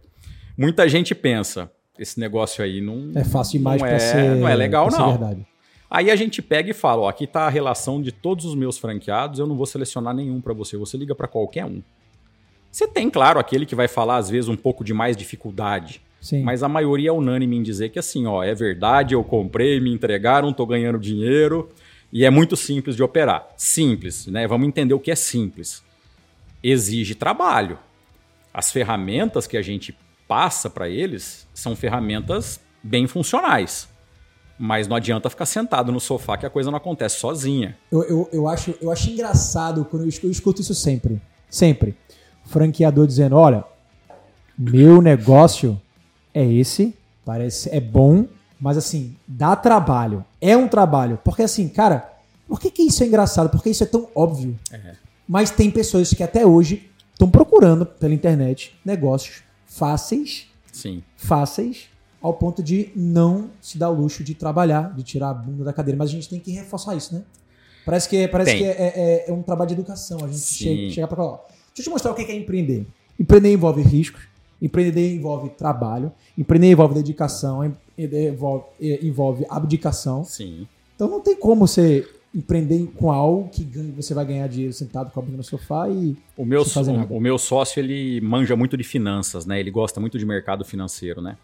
muita 0.55 0.87
gente 0.87 1.15
pensa, 1.15 1.71
esse 1.97 2.19
negócio 2.19 2.63
aí 2.63 2.79
não. 2.79 3.11
É 3.15 3.23
fácil 3.23 3.53
demais 3.53 3.81
para 3.81 3.91
é, 3.93 3.97
ser. 3.99 4.35
Não 4.35 4.47
é 4.47 4.53
legal, 4.53 4.91
não. 4.91 5.17
Verdade. 5.17 5.54
Aí 5.89 6.09
a 6.09 6.15
gente 6.15 6.41
pega 6.41 6.71
e 6.71 6.73
fala, 6.73 7.03
ó, 7.03 7.09
aqui 7.09 7.25
está 7.25 7.41
a 7.41 7.49
relação 7.49 8.01
de 8.01 8.11
todos 8.11 8.45
os 8.45 8.55
meus 8.55 8.77
franqueados, 8.77 9.39
eu 9.39 9.47
não 9.47 9.55
vou 9.55 9.65
selecionar 9.65 10.13
nenhum 10.13 10.41
para 10.41 10.53
você, 10.53 10.75
você 10.77 10.97
liga 10.97 11.13
para 11.13 11.27
qualquer 11.27 11.65
um. 11.65 11.81
Você 12.71 12.87
tem, 12.87 13.09
claro, 13.09 13.39
aquele 13.39 13.65
que 13.65 13.75
vai 13.75 13.87
falar 13.87 14.17
às 14.17 14.29
vezes 14.29 14.49
um 14.49 14.55
pouco 14.57 14.83
de 14.83 14.93
mais 14.93 15.15
dificuldade, 15.15 16.01
Sim. 16.19 16.43
mas 16.43 16.63
a 16.63 16.67
maioria 16.67 17.09
é 17.09 17.13
unânime 17.13 17.55
em 17.55 17.63
dizer 17.63 17.89
que 17.89 17.99
assim, 17.99 18.25
ó, 18.25 18.43
é 18.43 18.53
verdade, 18.53 19.13
eu 19.13 19.23
comprei, 19.23 19.79
me 19.79 19.93
entregaram, 19.93 20.51
tô 20.51 20.65
ganhando 20.65 20.99
dinheiro 20.99 21.69
e 22.11 22.25
é 22.25 22.29
muito 22.29 22.55
simples 22.55 22.95
de 22.95 23.03
operar. 23.03 23.47
Simples, 23.55 24.27
né? 24.27 24.47
Vamos 24.47 24.67
entender 24.67 24.93
o 24.93 24.99
que 24.99 25.11
é 25.11 25.15
simples. 25.15 25.83
Exige 26.63 27.13
trabalho. 27.13 27.77
As 28.53 28.71
ferramentas 28.71 29.47
que 29.47 29.55
a 29.55 29.61
gente 29.61 29.95
passa 30.27 30.69
para 30.69 30.89
eles 30.89 31.47
são 31.53 31.75
ferramentas 31.75 32.59
bem 32.81 33.07
funcionais. 33.07 33.89
Mas 34.57 34.87
não 34.87 34.95
adianta 34.95 35.29
ficar 35.29 35.45
sentado 35.45 35.91
no 35.91 35.99
sofá 35.99 36.37
que 36.37 36.45
a 36.45 36.49
coisa 36.49 36.71
não 36.71 36.77
acontece 36.77 37.17
sozinha. 37.19 37.77
Eu, 37.91 38.03
eu, 38.03 38.29
eu, 38.31 38.47
acho, 38.47 38.73
eu 38.81 38.89
acho 38.89 39.09
engraçado 39.09 39.83
quando 39.85 40.03
eu, 40.03 40.09
eu 40.23 40.31
escuto 40.31 40.61
isso 40.61 40.73
sempre. 40.73 41.21
Sempre. 41.49 41.95
Franqueador 42.45 43.05
dizendo: 43.05 43.35
olha, 43.35 43.65
meu 44.57 45.01
negócio 45.01 45.79
é 46.33 46.45
esse, 46.45 46.95
parece 47.25 47.69
é 47.69 47.81
bom, 47.81 48.25
mas 48.59 48.77
assim, 48.77 49.17
dá 49.27 49.55
trabalho. 49.55 50.23
É 50.39 50.55
um 50.55 50.67
trabalho. 50.67 51.19
Porque 51.23 51.43
assim, 51.43 51.67
cara, 51.67 52.13
por 52.47 52.59
que, 52.59 52.71
que 52.71 52.83
isso 52.83 53.03
é 53.03 53.07
engraçado? 53.07 53.49
Porque 53.49 53.69
isso 53.69 53.83
é 53.83 53.87
tão 53.87 54.07
óbvio. 54.15 54.57
É. 54.71 54.95
Mas 55.27 55.51
tem 55.51 55.69
pessoas 55.69 56.13
que 56.13 56.23
até 56.23 56.45
hoje 56.45 56.89
estão 57.11 57.29
procurando 57.29 57.85
pela 57.85 58.13
internet 58.13 58.75
negócios 58.85 59.43
fáceis. 59.65 60.47
Sim. 60.71 61.03
Fáceis 61.17 61.89
ao 62.21 62.33
ponto 62.33 62.63
de 62.63 62.89
não 62.95 63.49
se 63.61 63.77
dar 63.77 63.89
o 63.89 63.93
luxo 63.93 64.23
de 64.23 64.33
trabalhar, 64.33 64.93
de 64.95 65.03
tirar 65.03 65.29
a 65.29 65.33
bunda 65.33 65.63
da 65.63 65.73
cadeira. 65.73 65.97
Mas 65.97 66.09
a 66.09 66.13
gente 66.13 66.29
tem 66.29 66.39
que 66.39 66.51
reforçar 66.51 66.95
isso, 66.95 67.13
né? 67.13 67.23
Parece 67.85 68.09
que, 68.09 68.27
parece 68.27 68.57
que 68.57 68.63
é, 68.63 68.69
é, 68.69 69.25
é, 69.29 69.33
um 69.33 69.43
trabalho 69.43 69.67
de 69.67 69.73
educação. 69.75 70.17
A 70.23 70.27
gente 70.27 70.39
chega, 70.39 70.91
chega 70.91 71.07
para 71.07 71.17
falar, 71.17 71.37
deixa 71.37 71.81
eu 71.81 71.83
te 71.83 71.89
mostrar 71.89 72.11
o 72.11 72.15
que 72.15 72.23
é 72.23 72.35
empreender. 72.35 72.87
Empreender 73.19 73.53
envolve 73.53 73.81
riscos, 73.83 74.23
empreender 74.59 75.15
envolve 75.15 75.49
trabalho, 75.49 76.11
empreender 76.35 76.71
envolve 76.71 76.95
dedicação, 76.95 77.63
envolve, 77.97 78.65
envolve 78.79 79.45
abdicação. 79.47 80.23
Sim. 80.23 80.67
Então 80.95 81.07
não 81.07 81.21
tem 81.21 81.35
como 81.35 81.67
você 81.67 82.07
empreender 82.33 82.85
com 82.95 83.11
algo 83.11 83.49
que 83.49 83.63
você 83.95 84.13
vai 84.13 84.25
ganhar 84.25 84.47
dinheiro 84.47 84.73
sentado 84.73 85.09
com 85.11 85.19
a 85.19 85.23
bunda 85.23 85.37
no 85.37 85.43
sofá 85.43 85.87
e 85.87 86.17
o 86.35 86.43
meu, 86.43 86.63
o, 86.63 87.17
o 87.17 87.21
meu 87.21 87.37
sócio 87.37 87.79
ele 87.79 88.19
manja 88.19 88.55
muito 88.57 88.75
de 88.75 88.83
finanças, 88.83 89.45
né? 89.45 89.57
Ele 89.57 89.71
gosta 89.71 90.01
muito 90.01 90.19
de 90.19 90.25
mercado 90.25 90.65
financeiro, 90.65 91.21
né? 91.21 91.37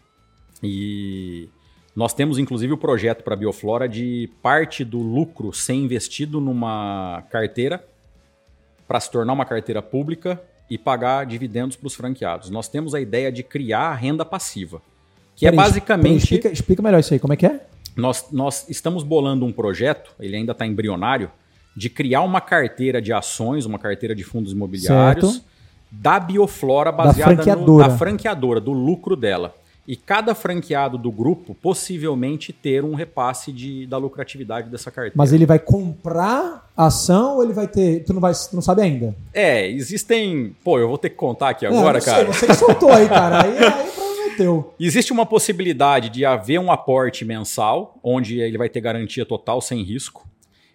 E 0.62 1.48
nós 1.94 2.14
temos 2.14 2.38
inclusive 2.38 2.72
o 2.72 2.78
projeto 2.78 3.22
para 3.22 3.34
a 3.34 3.36
Bioflora 3.36 3.88
de 3.88 4.30
parte 4.42 4.84
do 4.84 4.98
lucro 4.98 5.52
ser 5.52 5.74
investido 5.74 6.40
numa 6.40 7.22
carteira 7.30 7.84
para 8.86 8.98
se 9.00 9.10
tornar 9.10 9.32
uma 9.32 9.44
carteira 9.44 9.82
pública 9.82 10.40
e 10.70 10.78
pagar 10.78 11.26
dividendos 11.26 11.76
para 11.76 11.86
os 11.86 11.94
franqueados. 11.94 12.48
Nós 12.48 12.68
temos 12.68 12.94
a 12.94 13.00
ideia 13.00 13.30
de 13.30 13.42
criar 13.42 13.94
renda 13.94 14.24
passiva, 14.24 14.80
que 15.36 15.46
é 15.46 15.52
basicamente. 15.52 16.22
explica, 16.22 16.48
explica, 16.48 16.82
melhor 16.82 17.00
isso 17.00 17.12
aí, 17.12 17.20
como 17.20 17.32
é 17.34 17.36
que 17.36 17.46
é? 17.46 17.60
Nós, 17.94 18.26
nós 18.32 18.68
estamos 18.70 19.02
bolando 19.02 19.44
um 19.44 19.52
projeto, 19.52 20.14
ele 20.18 20.34
ainda 20.34 20.52
está 20.52 20.66
embrionário, 20.66 21.30
de 21.76 21.90
criar 21.90 22.22
uma 22.22 22.40
carteira 22.40 23.02
de 23.02 23.12
ações, 23.12 23.66
uma 23.66 23.78
carteira 23.78 24.14
de 24.14 24.24
fundos 24.24 24.52
imobiliários 24.52 25.32
certo. 25.32 25.46
da 25.90 26.18
Bioflora 26.18 26.90
baseada 26.90 27.36
da 27.36 27.42
franqueadora. 27.42 27.84
No, 27.84 27.90
da 27.90 27.98
franqueadora, 27.98 28.60
do 28.60 28.72
lucro 28.72 29.14
dela 29.14 29.54
e 29.86 29.96
cada 29.96 30.34
franqueado 30.34 30.96
do 30.96 31.10
grupo 31.10 31.54
possivelmente 31.54 32.52
ter 32.52 32.84
um 32.84 32.94
repasse 32.94 33.50
de, 33.50 33.86
da 33.86 33.98
lucratividade 33.98 34.68
dessa 34.68 34.90
carteira. 34.90 35.14
Mas 35.16 35.32
ele 35.32 35.44
vai 35.44 35.58
comprar 35.58 36.70
ação 36.76 37.36
ou 37.36 37.44
ele 37.44 37.52
vai 37.52 37.66
ter. 37.66 38.04
Tu 38.04 38.12
não, 38.12 38.20
vai, 38.20 38.32
tu 38.32 38.54
não 38.54 38.62
sabe 38.62 38.82
ainda? 38.82 39.14
É, 39.32 39.68
existem. 39.68 40.54
Pô, 40.62 40.78
eu 40.78 40.88
vou 40.88 40.98
ter 40.98 41.10
que 41.10 41.16
contar 41.16 41.50
aqui 41.50 41.66
agora, 41.66 41.98
é, 41.98 42.00
cara. 42.00 42.32
Sei, 42.32 42.32
você 42.32 42.46
que 42.46 42.54
soltou 42.54 42.92
aí, 42.92 43.08
cara. 43.08 43.44
Aí, 43.44 43.58
aí 43.58 43.88
é 43.88 44.36
teu. 44.36 44.72
Existe 44.78 45.12
uma 45.12 45.26
possibilidade 45.26 46.08
de 46.08 46.24
haver 46.24 46.58
um 46.58 46.70
aporte 46.70 47.24
mensal, 47.24 47.98
onde 48.02 48.40
ele 48.40 48.58
vai 48.58 48.68
ter 48.68 48.80
garantia 48.80 49.24
total 49.24 49.60
sem 49.60 49.82
risco. 49.82 50.26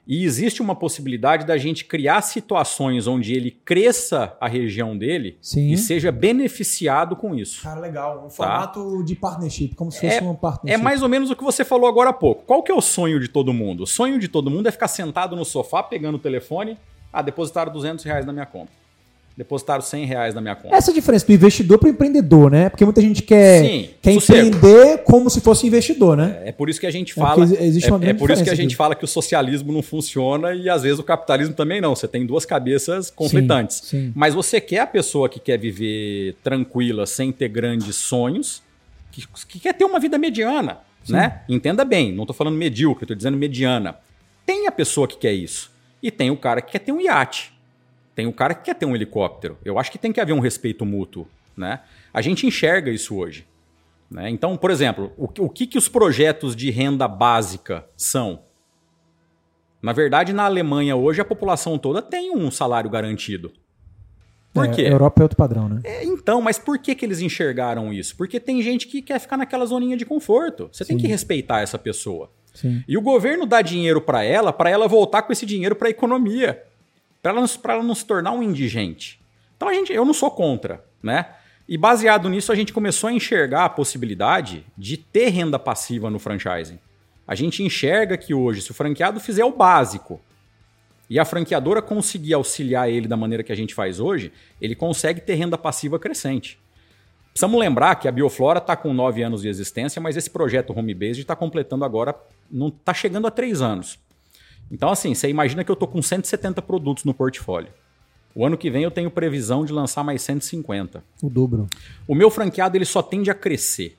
E 0.08 0.24
existe 0.24 0.62
uma 0.62 0.74
possibilidade 0.74 1.46
da 1.46 1.58
gente 1.58 1.84
criar 1.84 2.22
situações 2.22 3.08
onde 3.08 3.34
ele 3.34 3.52
cresça 3.52 4.38
a 4.40 4.48
região 4.48 4.98
dele 4.98 5.38
Sim. 5.42 5.72
e 5.72 5.78
seja 5.78 6.12
beneficiado 6.12 7.16
com 7.16 7.36
isso. 7.36 7.64
Cara, 7.64 7.80
legal. 7.80 8.20
Um 8.20 8.24
tá? 8.24 8.30
formato 8.30 8.98
tá? 8.98 9.04
de 9.04 9.16
partnership, 9.16 9.76
como 9.76 9.92
se 9.92 10.00
fosse 10.00 10.18
é, 10.18 10.22
uma 10.22 10.36
partnership. 10.36 10.80
É 10.80 10.82
mais 10.82 11.04
ou 11.04 11.10
menos 11.10 11.30
o 11.30 11.36
que 11.36 11.44
você 11.44 11.66
falou 11.66 11.90
agora 11.90 12.12
há 12.12 12.14
pouco. 12.14 12.44
Qual 12.46 12.64
que 12.64 12.72
é 12.72 12.76
o 12.76 12.82
sonho 12.82 13.20
de 13.20 13.28
todo 13.28 13.54
mundo? 13.54 13.84
O 13.84 13.88
sonho 13.88 14.18
de 14.18 14.30
todo 14.30 14.50
mundo 14.50 14.68
é 14.68 14.72
ficar 14.72 14.88
sentado 14.88 15.36
no 15.36 15.44
sofá, 15.44 15.84
pegando 15.84 16.16
o 16.16 16.20
telefone, 16.20 16.78
ah, 17.12 17.22
depositar 17.22 17.70
200 17.70 18.06
reais 18.06 18.26
na 18.26 18.32
minha 18.32 18.46
conta 18.46 18.87
depositaram 19.38 19.84
100 19.84 20.06
reais 20.06 20.34
na 20.34 20.42
minha 20.42 20.56
conta. 20.56 20.76
Essa 20.76 20.90
é 20.90 20.92
a 20.92 20.96
diferença 20.96 21.28
do 21.28 21.32
investidor 21.32 21.78
para 21.78 21.88
o 21.88 21.92
empreendedor, 21.92 22.50
né? 22.50 22.70
Porque 22.70 22.84
muita 22.84 23.00
gente 23.00 23.22
quer, 23.22 23.64
Sim, 23.64 23.90
quer 24.02 24.12
empreender 24.14 25.04
como 25.04 25.30
se 25.30 25.40
fosse 25.42 25.68
investidor, 25.68 26.18
né? 26.18 26.42
É, 26.44 26.50
é 26.50 26.52
por 26.52 26.68
isso 26.68 26.80
que 26.80 26.88
a 26.88 26.92
gente 26.92 27.12
é 27.12 27.16
fala. 27.16 27.46
É, 27.46 27.64
existe 27.64 27.88
uma 27.92 28.04
é, 28.04 28.10
é 28.10 28.14
por 28.16 28.32
isso 28.32 28.44
que 28.44 28.50
a 28.50 28.56
gente 28.56 28.76
fala 28.76 28.96
que 28.96 29.06
o 29.06 29.08
socialismo 29.08 29.72
não 29.72 29.84
funciona 29.84 30.56
e 30.56 30.68
às 30.68 30.82
vezes 30.82 30.98
o 30.98 31.04
capitalismo 31.04 31.54
também 31.54 31.80
não. 31.80 31.96
Você 31.96 32.08
tem 32.08 32.26
duas 32.26 32.48
cabeças 32.48 33.12
conflitantes. 33.12 33.78
Sim, 33.84 34.08
sim. 34.08 34.14
Mas 34.16 34.34
você 34.34 34.60
quer 34.60 34.80
a 34.80 34.88
pessoa 34.88 35.30
que 35.30 35.40
quer 35.40 35.60
viver 35.60 36.36
tranquila, 36.44 37.06
sem 37.06 37.32
ter 37.32 37.50
grandes 37.50 37.96
sonhos, 37.96 38.64
que, 39.12 39.24
que 39.48 39.60
quer 39.60 39.74
ter 39.74 39.86
uma 39.86 40.00
vida 40.00 40.18
mediana, 40.18 40.80
sim. 41.04 41.14
né? 41.14 41.42
Entenda 41.48 41.86
bem, 41.86 42.12
não 42.12 42.24
estou 42.24 42.36
falando 42.36 42.56
medíocre, 42.56 43.04
estou 43.04 43.16
dizendo 43.16 43.38
mediana. 43.38 43.98
Tem 44.48 44.66
a 44.66 44.72
pessoa 44.72 45.08
que 45.08 45.18
quer 45.18 45.34
isso. 45.34 45.72
E 46.02 46.10
tem 46.10 46.32
o 46.32 46.38
cara 46.38 46.60
que 46.60 46.72
quer 46.72 46.80
ter 46.80 46.92
um 46.92 47.00
iate. 47.00 47.56
Tem 48.18 48.26
o 48.26 48.34
cara 48.34 48.56
que 48.56 48.64
quer 48.64 48.74
ter 48.74 48.88
um 48.88 48.96
helicóptero. 48.96 49.60
Eu 49.64 49.78
acho 49.78 49.92
que 49.92 49.98
tem 50.00 50.12
que 50.12 50.20
haver 50.20 50.34
um 50.34 50.40
respeito 50.40 50.84
mútuo. 50.84 51.28
Né? 51.56 51.82
A 52.12 52.20
gente 52.20 52.48
enxerga 52.48 52.90
isso 52.90 53.16
hoje. 53.16 53.46
Né? 54.10 54.28
Então, 54.32 54.58
por 54.58 54.72
exemplo, 54.72 55.14
o, 55.16 55.26
o 55.26 55.48
que, 55.48 55.68
que 55.68 55.78
os 55.78 55.88
projetos 55.88 56.56
de 56.56 56.72
renda 56.72 57.08
básica 57.08 57.86
são? 57.96 58.40
Na 59.80 59.94
verdade, 59.94 60.34
na 60.34 60.46
Alemanha 60.46 60.96
hoje 60.96 61.22
a 61.22 61.26
população 61.26 61.78
toda 61.78 62.02
tem 62.02 62.36
um 62.36 62.50
salário 62.50 62.90
garantido. 62.90 63.54
Por 64.52 64.66
é, 64.66 64.70
quê? 64.70 64.82
A 64.86 64.90
Europa 64.90 65.22
é 65.22 65.24
outro 65.24 65.38
padrão, 65.38 65.70
né? 65.70 65.82
É, 65.84 66.04
então, 66.04 66.42
mas 66.42 66.58
por 66.58 66.80
que, 66.80 66.96
que 66.96 67.06
eles 67.06 67.20
enxergaram 67.20 67.94
isso? 67.94 68.18
Porque 68.18 68.40
tem 68.40 68.64
gente 68.64 68.88
que 68.88 69.00
quer 69.00 69.20
ficar 69.20 69.38
naquela 69.38 69.64
zoninha 69.64 69.96
de 69.96 70.08
conforto. 70.08 70.70
Você 70.72 70.84
Sim. 70.84 70.94
tem 70.94 70.98
que 71.04 71.08
respeitar 71.08 71.62
essa 71.62 71.78
pessoa. 71.78 72.32
Sim. 72.52 72.84
E 72.88 72.98
o 72.98 73.02
governo 73.02 73.46
dá 73.46 73.62
dinheiro 73.62 74.02
para 74.02 74.24
ela, 74.24 74.52
para 74.52 74.72
ela 74.72 74.88
voltar 74.88 75.22
com 75.22 75.32
esse 75.32 75.46
dinheiro 75.46 75.76
para 75.76 75.88
a 75.88 75.92
economia 75.92 76.64
para 77.28 77.74
ela, 77.74 77.80
ela 77.80 77.84
não 77.84 77.96
se 77.96 78.06
tornar 78.06 78.32
um 78.32 78.44
indigente. 78.44 79.20
Então 79.56 79.68
a 79.68 79.74
gente, 79.74 79.92
eu 79.92 80.06
não 80.06 80.14
sou 80.14 80.32
contra, 80.32 80.84
né? 81.02 81.28
E 81.68 81.78
baseado 81.78 82.30
nisso, 82.30 82.52
a 82.52 82.56
gente 82.56 82.72
começou 82.72 83.10
a 83.10 83.14
enxergar 83.14 83.66
a 83.66 83.70
possibilidade 83.70 84.66
de 84.78 84.96
ter 84.96 85.30
renda 85.30 85.60
passiva 85.60 86.10
no 86.10 86.20
franchising. 86.20 86.80
A 87.28 87.36
gente 87.36 87.62
enxerga 87.62 88.18
que 88.18 88.34
hoje, 88.34 88.62
se 88.62 88.72
o 88.72 88.74
franqueado 88.74 89.20
fizer 89.20 89.44
o 89.44 89.52
básico 89.52 90.22
e 91.10 91.20
a 91.20 91.26
franqueadora 91.26 91.82
conseguir 91.82 92.34
auxiliar 92.34 92.90
ele 92.90 93.08
da 93.08 93.18
maneira 93.18 93.44
que 93.44 93.52
a 93.52 93.56
gente 93.56 93.74
faz 93.74 94.00
hoje, 94.00 94.32
ele 94.62 94.76
consegue 94.76 95.20
ter 95.20 95.36
renda 95.36 95.58
passiva 95.58 96.00
crescente. 96.00 96.58
Precisamos 97.32 97.60
lembrar 97.60 97.96
que 97.96 98.08
a 98.08 98.12
Bioflora 98.12 98.60
está 98.60 98.76
com 98.76 98.94
9 98.94 99.22
anos 99.22 99.42
de 99.42 99.50
existência, 99.50 100.02
mas 100.02 100.16
esse 100.16 100.30
projeto 100.30 100.74
Home 100.74 100.94
Based 100.94 101.22
está 101.22 101.36
completando 101.36 101.84
agora, 101.84 102.16
não 102.50 102.70
está 102.70 102.94
chegando 102.94 103.28
a 103.28 103.32
3 103.32 103.62
anos. 103.62 104.00
Então, 104.72 104.90
assim, 104.90 105.14
você 105.14 105.30
imagina 105.30 105.64
que 105.64 105.72
eu 105.72 105.74
estou 105.74 105.88
com 105.88 106.02
170 106.02 106.62
produtos 106.62 107.04
no 107.04 107.14
portfólio. 107.14 107.72
O 108.36 108.46
ano 108.46 108.58
que 108.58 108.70
vem 108.70 108.84
eu 108.84 108.92
tenho 108.92 109.10
previsão 109.10 109.66
de 109.66 109.74
lançar 109.74 110.04
mais 110.04 110.22
150. 110.22 111.04
O 111.24 111.30
dobro. 111.30 111.68
O 112.08 112.14
meu 112.14 112.30
franqueado 112.30 112.78
ele 112.78 112.86
só 112.86 113.02
tende 113.02 113.32
a 113.32 113.34
crescer. 113.34 113.98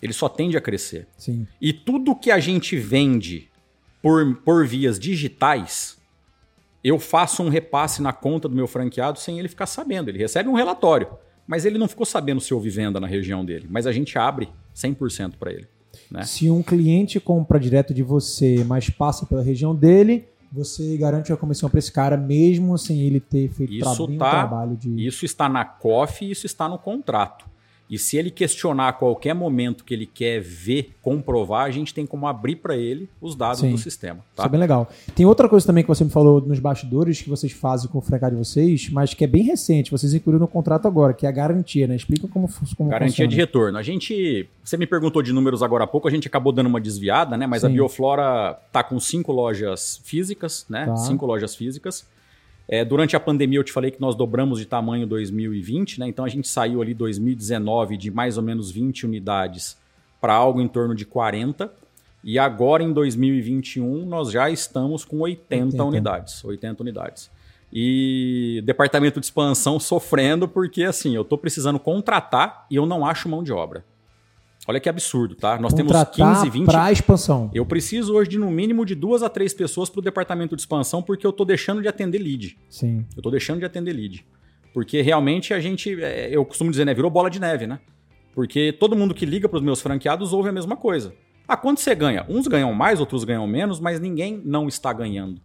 Ele 0.00 0.12
só 0.12 0.28
tende 0.28 0.56
a 0.56 0.60
crescer. 0.60 1.06
Sim. 1.16 1.46
E 1.60 1.72
tudo 1.72 2.16
que 2.16 2.30
a 2.30 2.38
gente 2.38 2.76
vende 2.76 3.50
por, 4.00 4.36
por 4.36 4.66
vias 4.66 4.98
digitais, 4.98 5.98
eu 6.82 6.98
faço 6.98 7.42
um 7.42 7.48
repasse 7.48 8.00
na 8.02 8.12
conta 8.12 8.48
do 8.48 8.54
meu 8.54 8.66
franqueado 8.66 9.18
sem 9.18 9.38
ele 9.38 9.48
ficar 9.48 9.66
sabendo. 9.66 10.08
Ele 10.10 10.18
recebe 10.18 10.48
um 10.48 10.54
relatório, 10.54 11.08
mas 11.46 11.64
ele 11.64 11.78
não 11.78 11.88
ficou 11.88 12.06
sabendo 12.06 12.40
se 12.40 12.52
houve 12.52 12.70
venda 12.70 13.00
na 13.00 13.06
região 13.06 13.44
dele. 13.44 13.66
Mas 13.68 13.86
a 13.86 13.92
gente 13.92 14.18
abre 14.18 14.48
100% 14.74 15.34
para 15.38 15.52
ele. 15.52 15.68
Né? 16.14 16.22
Se 16.22 16.48
um 16.48 16.62
cliente 16.62 17.18
compra 17.18 17.58
direto 17.58 17.92
de 17.92 18.02
você, 18.02 18.62
mas 18.64 18.88
passa 18.88 19.26
pela 19.26 19.42
região 19.42 19.74
dele, 19.74 20.28
você 20.52 20.96
garante 20.96 21.32
a 21.32 21.36
comissão 21.36 21.68
para 21.68 21.80
esse 21.80 21.90
cara 21.90 22.16
mesmo 22.16 22.78
sem 22.78 23.00
ele 23.00 23.18
ter 23.18 23.48
feito 23.48 23.74
isso 23.74 24.06
tá, 24.16 24.30
trabalho 24.30 24.76
de. 24.76 25.04
Isso 25.04 25.24
está 25.24 25.48
na 25.48 25.64
COF 25.64 26.24
e 26.24 26.30
isso 26.30 26.46
está 26.46 26.68
no 26.68 26.78
contrato. 26.78 27.46
E 27.88 27.98
se 27.98 28.16
ele 28.16 28.30
questionar 28.30 28.88
a 28.88 28.92
qualquer 28.92 29.34
momento 29.34 29.84
que 29.84 29.92
ele 29.92 30.06
quer 30.06 30.40
ver, 30.40 30.92
comprovar, 31.02 31.66
a 31.66 31.70
gente 31.70 31.92
tem 31.92 32.06
como 32.06 32.26
abrir 32.26 32.56
para 32.56 32.76
ele 32.76 33.08
os 33.20 33.34
dados 33.34 33.60
Sim. 33.60 33.70
do 33.70 33.78
sistema. 33.78 34.20
Tá? 34.34 34.42
Isso 34.42 34.46
é 34.46 34.48
bem 34.48 34.60
legal. 34.60 34.88
Tem 35.14 35.26
outra 35.26 35.48
coisa 35.48 35.66
também 35.66 35.84
que 35.84 35.88
você 35.88 36.02
me 36.02 36.10
falou 36.10 36.40
nos 36.40 36.58
bastidores 36.58 37.20
que 37.20 37.28
vocês 37.28 37.52
fazem 37.52 37.90
com 37.90 37.98
o 37.98 38.00
franqueado 38.00 38.36
de 38.36 38.44
vocês, 38.44 38.88
mas 38.88 39.12
que 39.12 39.22
é 39.22 39.26
bem 39.26 39.42
recente, 39.42 39.90
vocês 39.90 40.14
incluíram 40.14 40.40
no 40.40 40.48
contrato 40.48 40.88
agora, 40.88 41.12
que 41.12 41.26
é 41.26 41.28
a 41.28 41.32
garantia, 41.32 41.86
né? 41.86 41.94
Explica 41.94 42.26
como, 42.26 42.48
como 42.76 42.88
Garantia 42.88 43.08
funciona. 43.08 43.30
de 43.30 43.36
retorno. 43.36 43.78
A 43.78 43.82
gente, 43.82 44.48
você 44.62 44.76
me 44.76 44.86
perguntou 44.86 45.22
de 45.22 45.32
números 45.32 45.62
agora 45.62 45.84
há 45.84 45.86
pouco, 45.86 46.08
a 46.08 46.10
gente 46.10 46.26
acabou 46.26 46.52
dando 46.52 46.66
uma 46.66 46.80
desviada, 46.80 47.36
né? 47.36 47.46
Mas 47.46 47.60
Sim. 47.60 47.66
a 47.66 47.70
Bioflora 47.70 48.58
tá 48.72 48.82
com 48.82 48.98
cinco 48.98 49.30
lojas 49.30 50.00
físicas, 50.04 50.64
né? 50.68 50.86
Tá. 50.86 50.96
Cinco 50.96 51.26
lojas 51.26 51.54
físicas. 51.54 52.06
É, 52.68 52.84
durante 52.84 53.14
a 53.14 53.20
pandemia 53.20 53.58
eu 53.58 53.64
te 53.64 53.72
falei 53.72 53.90
que 53.90 54.00
nós 54.00 54.14
dobramos 54.14 54.58
de 54.58 54.64
tamanho 54.64 55.06
2020, 55.06 56.00
né? 56.00 56.08
Então 56.08 56.24
a 56.24 56.28
gente 56.28 56.48
saiu 56.48 56.80
ali 56.80 56.94
2019 56.94 57.96
de 57.96 58.10
mais 58.10 58.36
ou 58.36 58.42
menos 58.42 58.70
20 58.70 59.04
unidades 59.06 59.76
para 60.20 60.34
algo 60.34 60.60
em 60.60 60.68
torno 60.68 60.94
de 60.94 61.04
40. 61.04 61.70
E 62.22 62.38
agora 62.38 62.82
em 62.82 62.92
2021 62.92 64.06
nós 64.06 64.30
já 64.30 64.48
estamos 64.48 65.04
com 65.04 65.20
80, 65.20 65.64
80. 65.64 65.84
unidades. 65.84 66.44
80 66.44 66.82
unidades. 66.82 67.30
E 67.70 68.62
departamento 68.64 69.20
de 69.20 69.26
expansão 69.26 69.78
sofrendo 69.80 70.48
porque 70.48 70.84
assim, 70.84 71.14
eu 71.14 71.22
estou 71.22 71.36
precisando 71.36 71.78
contratar 71.78 72.66
e 72.70 72.76
eu 72.76 72.86
não 72.86 73.04
acho 73.04 73.28
mão 73.28 73.42
de 73.42 73.52
obra. 73.52 73.84
Olha 74.66 74.80
que 74.80 74.88
absurdo, 74.88 75.34
tá? 75.34 75.58
Nós 75.58 75.74
Contratar 75.74 76.06
temos 76.06 76.38
15, 76.38 76.50
20. 76.50 76.66
Para 76.66 76.90
expansão. 76.90 77.50
Eu 77.52 77.66
preciso 77.66 78.14
hoje 78.14 78.30
de 78.30 78.38
no 78.38 78.50
mínimo 78.50 78.84
de 78.84 78.94
duas 78.94 79.22
a 79.22 79.28
três 79.28 79.52
pessoas 79.52 79.90
para 79.90 79.98
o 79.98 80.02
departamento 80.02 80.56
de 80.56 80.62
expansão, 80.62 81.02
porque 81.02 81.26
eu 81.26 81.30
estou 81.30 81.44
deixando 81.44 81.82
de 81.82 81.88
atender 81.88 82.18
lead. 82.18 82.56
Sim. 82.70 83.04
Eu 83.14 83.18
estou 83.18 83.30
deixando 83.30 83.58
de 83.58 83.66
atender 83.66 83.92
lead. 83.92 84.26
Porque 84.72 85.02
realmente 85.02 85.52
a 85.52 85.60
gente, 85.60 86.02
é, 86.02 86.28
eu 86.30 86.44
costumo 86.44 86.70
dizer, 86.70 86.84
né? 86.84 86.94
Virou 86.94 87.10
bola 87.10 87.28
de 87.28 87.38
neve, 87.38 87.66
né? 87.66 87.78
Porque 88.34 88.72
todo 88.72 88.96
mundo 88.96 89.14
que 89.14 89.26
liga 89.26 89.48
para 89.48 89.58
os 89.58 89.62
meus 89.62 89.80
franqueados 89.80 90.32
ouve 90.32 90.48
a 90.48 90.52
mesma 90.52 90.76
coisa. 90.76 91.14
Ah, 91.46 91.56
quanto 91.56 91.80
você 91.80 91.94
ganha? 91.94 92.24
Uns 92.28 92.48
ganham 92.48 92.72
mais, 92.72 93.00
outros 93.00 93.22
ganham 93.22 93.46
menos, 93.46 93.78
mas 93.78 94.00
ninguém 94.00 94.40
não 94.44 94.66
está 94.66 94.92
ganhando 94.92 95.40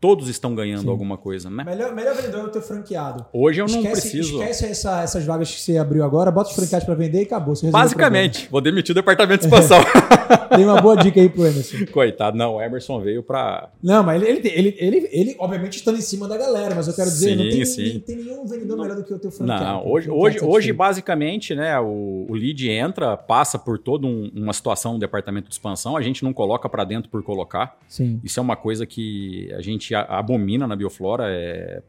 todos 0.00 0.28
estão 0.28 0.54
ganhando 0.54 0.82
Sim. 0.82 0.88
alguma 0.88 1.16
coisa, 1.16 1.50
né? 1.50 1.64
Melhor, 1.64 1.94
melhor 1.94 2.14
vendedor 2.14 2.40
é 2.40 2.44
o 2.44 2.48
teu 2.48 2.62
franqueado. 2.62 3.26
Hoje 3.32 3.60
eu 3.60 3.66
não 3.66 3.82
preciso. 3.82 4.40
Esquece 4.40 4.66
essa, 4.66 5.02
essas 5.02 5.24
vagas 5.24 5.52
que 5.52 5.60
você 5.60 5.76
abriu 5.76 6.04
agora, 6.04 6.30
bota 6.30 6.50
os 6.50 6.56
franqueados 6.56 6.86
para 6.86 6.94
vender 6.94 7.20
e 7.20 7.22
acabou. 7.22 7.54
Basicamente, 7.70 8.48
vou 8.50 8.60
demitir 8.60 8.92
o 8.92 8.94
departamento 8.94 9.40
de 9.40 9.46
expansão. 9.46 9.78
Tem 10.54 10.64
uma 10.64 10.80
boa 10.80 10.96
dica 10.96 11.20
aí 11.20 11.28
pro 11.28 11.46
Emerson. 11.46 11.86
Coitado, 11.92 12.36
não, 12.36 12.56
o 12.56 12.62
Emerson 12.62 13.00
veio 13.00 13.22
para. 13.22 13.70
Não, 13.82 14.02
mas 14.02 14.22
ele, 14.22 14.48
ele, 14.48 14.48
ele, 14.48 14.76
ele, 14.78 15.08
ele, 15.10 15.36
obviamente, 15.38 15.76
está 15.76 15.92
em 15.92 16.00
cima 16.00 16.28
da 16.28 16.36
galera, 16.36 16.74
mas 16.74 16.88
eu 16.88 16.94
quero 16.94 17.08
dizer, 17.08 17.30
sim, 17.30 17.36
não, 17.36 17.50
tem, 17.50 17.64
sim. 17.64 17.94
não 17.94 18.00
tem 18.00 18.16
nenhum 18.16 18.46
vendedor 18.46 18.76
não. 18.76 18.84
melhor 18.84 18.96
do 18.96 19.04
que 19.04 19.14
o 19.14 19.18
teu 19.18 19.30
franqueado. 19.30 19.64
Não, 19.64 19.86
hoje, 19.86 20.10
hoje, 20.10 20.38
hoje 20.42 20.72
basicamente, 20.72 21.54
né, 21.54 21.78
o, 21.80 22.26
o 22.28 22.34
lead 22.34 22.68
entra, 22.70 23.16
passa 23.16 23.58
por 23.58 23.78
toda 23.78 24.06
um, 24.06 24.30
uma 24.34 24.52
situação 24.52 24.94
no 24.94 24.98
departamento 24.98 25.48
de 25.48 25.54
expansão, 25.54 25.96
a 25.96 26.02
gente 26.02 26.22
não 26.22 26.32
coloca 26.32 26.68
para 26.68 26.84
dentro 26.84 27.10
por 27.10 27.22
colocar. 27.22 27.76
Sim. 27.88 28.20
Isso 28.22 28.38
é 28.38 28.42
uma 28.42 28.56
coisa 28.56 28.86
que 28.86 29.52
a 29.54 29.60
gente 29.60 29.87
abomina 29.94 30.66
na 30.66 30.76
bioflora 30.76 31.24
é. 31.28 31.82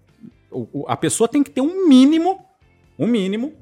O, 0.52 0.86
a 0.88 0.98
pessoa 0.98 1.28
tem 1.28 1.44
que 1.44 1.52
ter 1.52 1.62
um 1.62 1.88
mínimo, 1.88 2.40
um 2.98 3.06
mínimo 3.06 3.54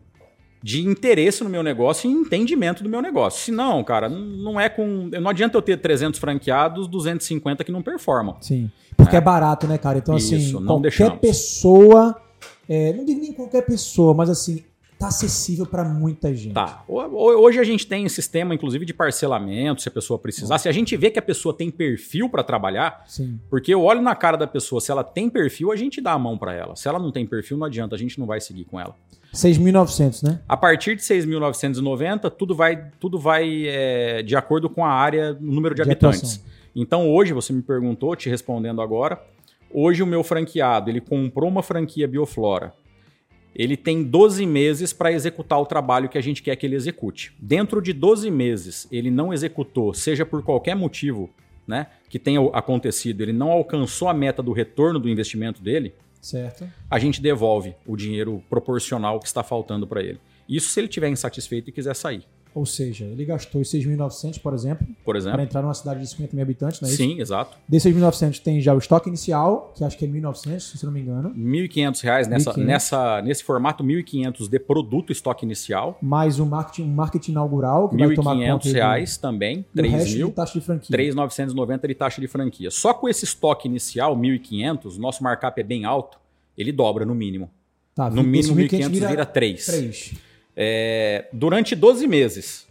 de 0.64 0.86
interesse 0.86 1.44
no 1.44 1.50
meu 1.50 1.62
negócio 1.62 2.10
e 2.10 2.14
entendimento 2.14 2.82
do 2.82 2.90
meu 2.90 3.02
negócio. 3.02 3.42
Se 3.42 3.52
não, 3.52 3.84
cara, 3.84 4.10
não 4.10 4.60
é 4.60 4.70
com. 4.70 5.10
Não 5.12 5.30
adianta 5.30 5.58
eu 5.58 5.62
ter 5.62 5.78
300 5.78 6.20
franqueados, 6.20 6.88
250 6.88 7.64
que 7.64 7.72
não 7.72 7.82
performam. 7.82 8.38
Sim. 8.42 8.72
Porque 8.96 9.16
é, 9.16 9.20
é 9.20 9.22
barato, 9.22 9.68
né, 9.68 9.78
cara? 9.78 10.00
Então, 10.00 10.18
Isso, 10.18 10.36
assim, 10.36 10.66
qualquer 10.66 10.82
deixamos. 10.82 11.20
pessoa. 11.20 12.22
É, 12.68 12.92
não 12.94 13.06
digo 13.06 13.22
nem 13.22 13.32
qualquer 13.32 13.66
pessoa, 13.66 14.14
mas 14.14 14.30
assim, 14.30 14.64
tá 14.98 15.08
acessível 15.08 15.66
para 15.66 15.84
muita 15.84 16.34
gente. 16.34 16.54
Tá. 16.54 16.84
Hoje 16.88 17.60
a 17.60 17.64
gente 17.64 17.86
tem 17.86 18.06
um 18.06 18.10
sistema, 18.10 18.56
inclusive, 18.56 18.86
de 18.86 18.94
parcelamento, 18.94 19.82
se 19.82 19.90
a 19.90 19.92
pessoa 19.92 20.18
precisar. 20.18 20.58
Se 20.58 20.68
a 20.68 20.72
gente 20.72 20.98
vê 20.98 21.12
que 21.12 21.20
a 21.20 21.22
pessoa 21.22 21.54
tem 21.54 21.70
perfil 21.70 22.30
para 22.30 22.44
trabalhar, 22.44 23.04
Sim. 23.08 23.40
porque 23.50 23.74
eu 23.74 23.84
olho 23.84 24.02
na 24.02 24.16
cara 24.16 24.38
da 24.38 24.48
pessoa, 24.48 24.82
se 24.82 24.92
ela 24.92 25.04
tem 25.04 25.30
perfil, 25.30 25.72
a 25.72 25.76
gente 25.76 26.02
dá 26.02 26.14
a 26.14 26.20
mão 26.20 26.38
para 26.38 26.54
ela. 26.54 26.76
Se 26.76 26.88
ela 26.88 26.98
não 26.98 27.12
tem 27.12 27.26
perfil, 27.26 27.58
não 27.58 27.68
adianta, 27.68 27.96
a 27.96 28.00
gente 28.00 28.20
não 28.20 28.26
vai 28.26 28.42
seguir 28.42 28.66
com 28.66 28.80
ela. 28.80 28.96
6.900, 29.34 30.24
né? 30.24 30.40
A 30.48 30.58
partir 30.58 30.96
de 30.96 31.02
6.990, 31.04 32.32
tudo 32.32 32.56
vai, 32.56 32.92
tudo 33.00 33.20
vai 33.20 33.68
é, 33.68 34.24
de 34.24 34.36
acordo 34.36 34.70
com 34.70 34.84
a 34.84 34.90
área, 34.90 35.38
o 35.40 35.44
número 35.46 35.76
de, 35.76 35.84
de 35.84 35.90
habitantes. 35.90 36.38
Atuação. 36.38 36.58
Então, 36.76 37.10
hoje, 37.10 37.34
você 37.34 37.54
me 37.54 37.62
perguntou, 37.62 38.16
te 38.16 38.30
respondendo 38.30 38.82
agora, 38.82 39.22
hoje 39.72 40.02
o 40.02 40.08
meu 40.08 40.24
franqueado, 40.24 40.90
ele 40.90 41.02
comprou 41.02 41.50
uma 41.50 41.62
franquia 41.62 42.08
Bioflora 42.08 42.74
ele 43.58 43.76
tem 43.76 44.04
12 44.04 44.46
meses 44.46 44.94
para 44.94 45.12
executar 45.12 45.60
o 45.60 45.66
trabalho 45.66 46.08
que 46.08 46.18
a 46.18 46.22
gente 46.22 46.44
quer 46.44 46.56
que 46.56 46.64
ele 46.64 46.76
execute. 46.76 47.34
Dentro 47.40 47.82
de 47.82 47.92
12 47.92 48.30
meses, 48.30 48.88
ele 48.92 49.10
não 49.10 49.34
executou, 49.34 49.96
seja 49.96 50.24
por 50.24 50.44
qualquer 50.44 50.76
motivo 50.76 51.28
né, 51.66 51.88
que 52.08 52.20
tenha 52.20 52.40
acontecido, 52.54 53.22
ele 53.22 53.34
não 53.34 53.50
alcançou 53.50 54.08
a 54.08 54.14
meta 54.14 54.44
do 54.44 54.52
retorno 54.52 55.00
do 55.00 55.10
investimento 55.10 55.62
dele, 55.62 55.96
certo. 56.22 56.70
a 56.90 57.00
gente 57.00 57.20
devolve 57.20 57.76
o 57.86 57.98
dinheiro 57.98 58.44
proporcional 58.48 59.20
que 59.20 59.28
está 59.28 59.44
faltando 59.44 59.88
para 59.88 60.04
ele. 60.04 60.20
Isso 60.48 60.70
se 60.70 60.80
ele 60.80 60.88
estiver 60.88 61.10
insatisfeito 61.10 61.70
e 61.70 61.74
quiser 61.74 61.96
sair. 61.96 62.24
Ou 62.58 62.66
seja, 62.66 63.06
ele 63.06 63.24
gastou 63.24 63.62
os 63.62 63.72
6.900, 63.72 64.42
por 64.42 64.52
exemplo, 64.52 64.88
por 65.06 65.16
exemplo, 65.16 65.36
para 65.36 65.44
entrar 65.44 65.62
numa 65.62 65.76
cidade 65.76 66.00
de 66.00 66.08
50 66.08 66.36
mil 66.36 66.42
habitantes, 66.42 66.82
não 66.82 66.90
é 66.90 66.92
Sim, 66.92 67.12
isso? 67.12 67.22
exato. 67.22 67.56
Desses 67.70 67.94
6.900 67.94 68.40
tem 68.40 68.60
já 68.60 68.74
o 68.74 68.80
estoque 68.80 69.08
inicial, 69.10 69.72
que 69.76 69.84
acho 69.84 69.96
que 69.96 70.06
é 70.06 70.08
1.900, 70.08 70.60
se 70.60 70.84
não 70.84 70.92
me 70.92 71.02
engano. 71.02 71.30
R$ 71.30 71.40
1.500 71.40 72.28
nessa, 72.28 72.54
1.500. 72.54 72.66
nessa, 72.66 73.22
nesse 73.22 73.44
formato 73.44 73.84
1.500 73.84 74.50
de 74.50 74.58
produto 74.58 75.12
estoque 75.12 75.46
inicial. 75.46 76.00
Mais 76.02 76.40
um 76.40 76.48
marketing, 76.48 76.90
um 76.90 76.96
marketing 76.96 77.32
inaugural, 77.34 77.90
que 77.90 77.96
vai 77.96 78.16
tomar 78.16 78.36
conta. 78.36 78.68
R$ 78.68 78.74
reais 78.74 79.18
também, 79.18 79.64
3 79.76 80.16
mil. 80.16 80.30
De 80.30 80.34
taxa 80.34 80.60
de 80.60 80.66
franquia. 80.66 80.98
3.990 80.98 81.88
de 81.88 81.94
taxa 81.94 82.20
de 82.20 82.28
franquia. 82.28 82.72
Só 82.72 82.92
com 82.92 83.08
esse 83.08 83.24
estoque 83.24 83.68
inicial, 83.68 84.18
1.500, 84.18 84.98
nosso 84.98 85.24
markup 85.24 85.62
é 85.62 85.64
bem 85.64 85.86
alto, 85.86 86.18
ele 86.58 86.72
dobra 86.72 87.06
no 87.06 87.14
mínimo. 87.14 87.52
Tá, 87.94 88.10
no 88.10 88.24
mínimo 88.24 88.56
1.500 88.56 88.90
vira, 88.90 89.08
vira 89.10 89.26
3. 89.28 89.64
3. 89.64 90.27
É, 90.60 91.28
durante 91.32 91.76
12 91.76 92.08
meses, 92.08 92.68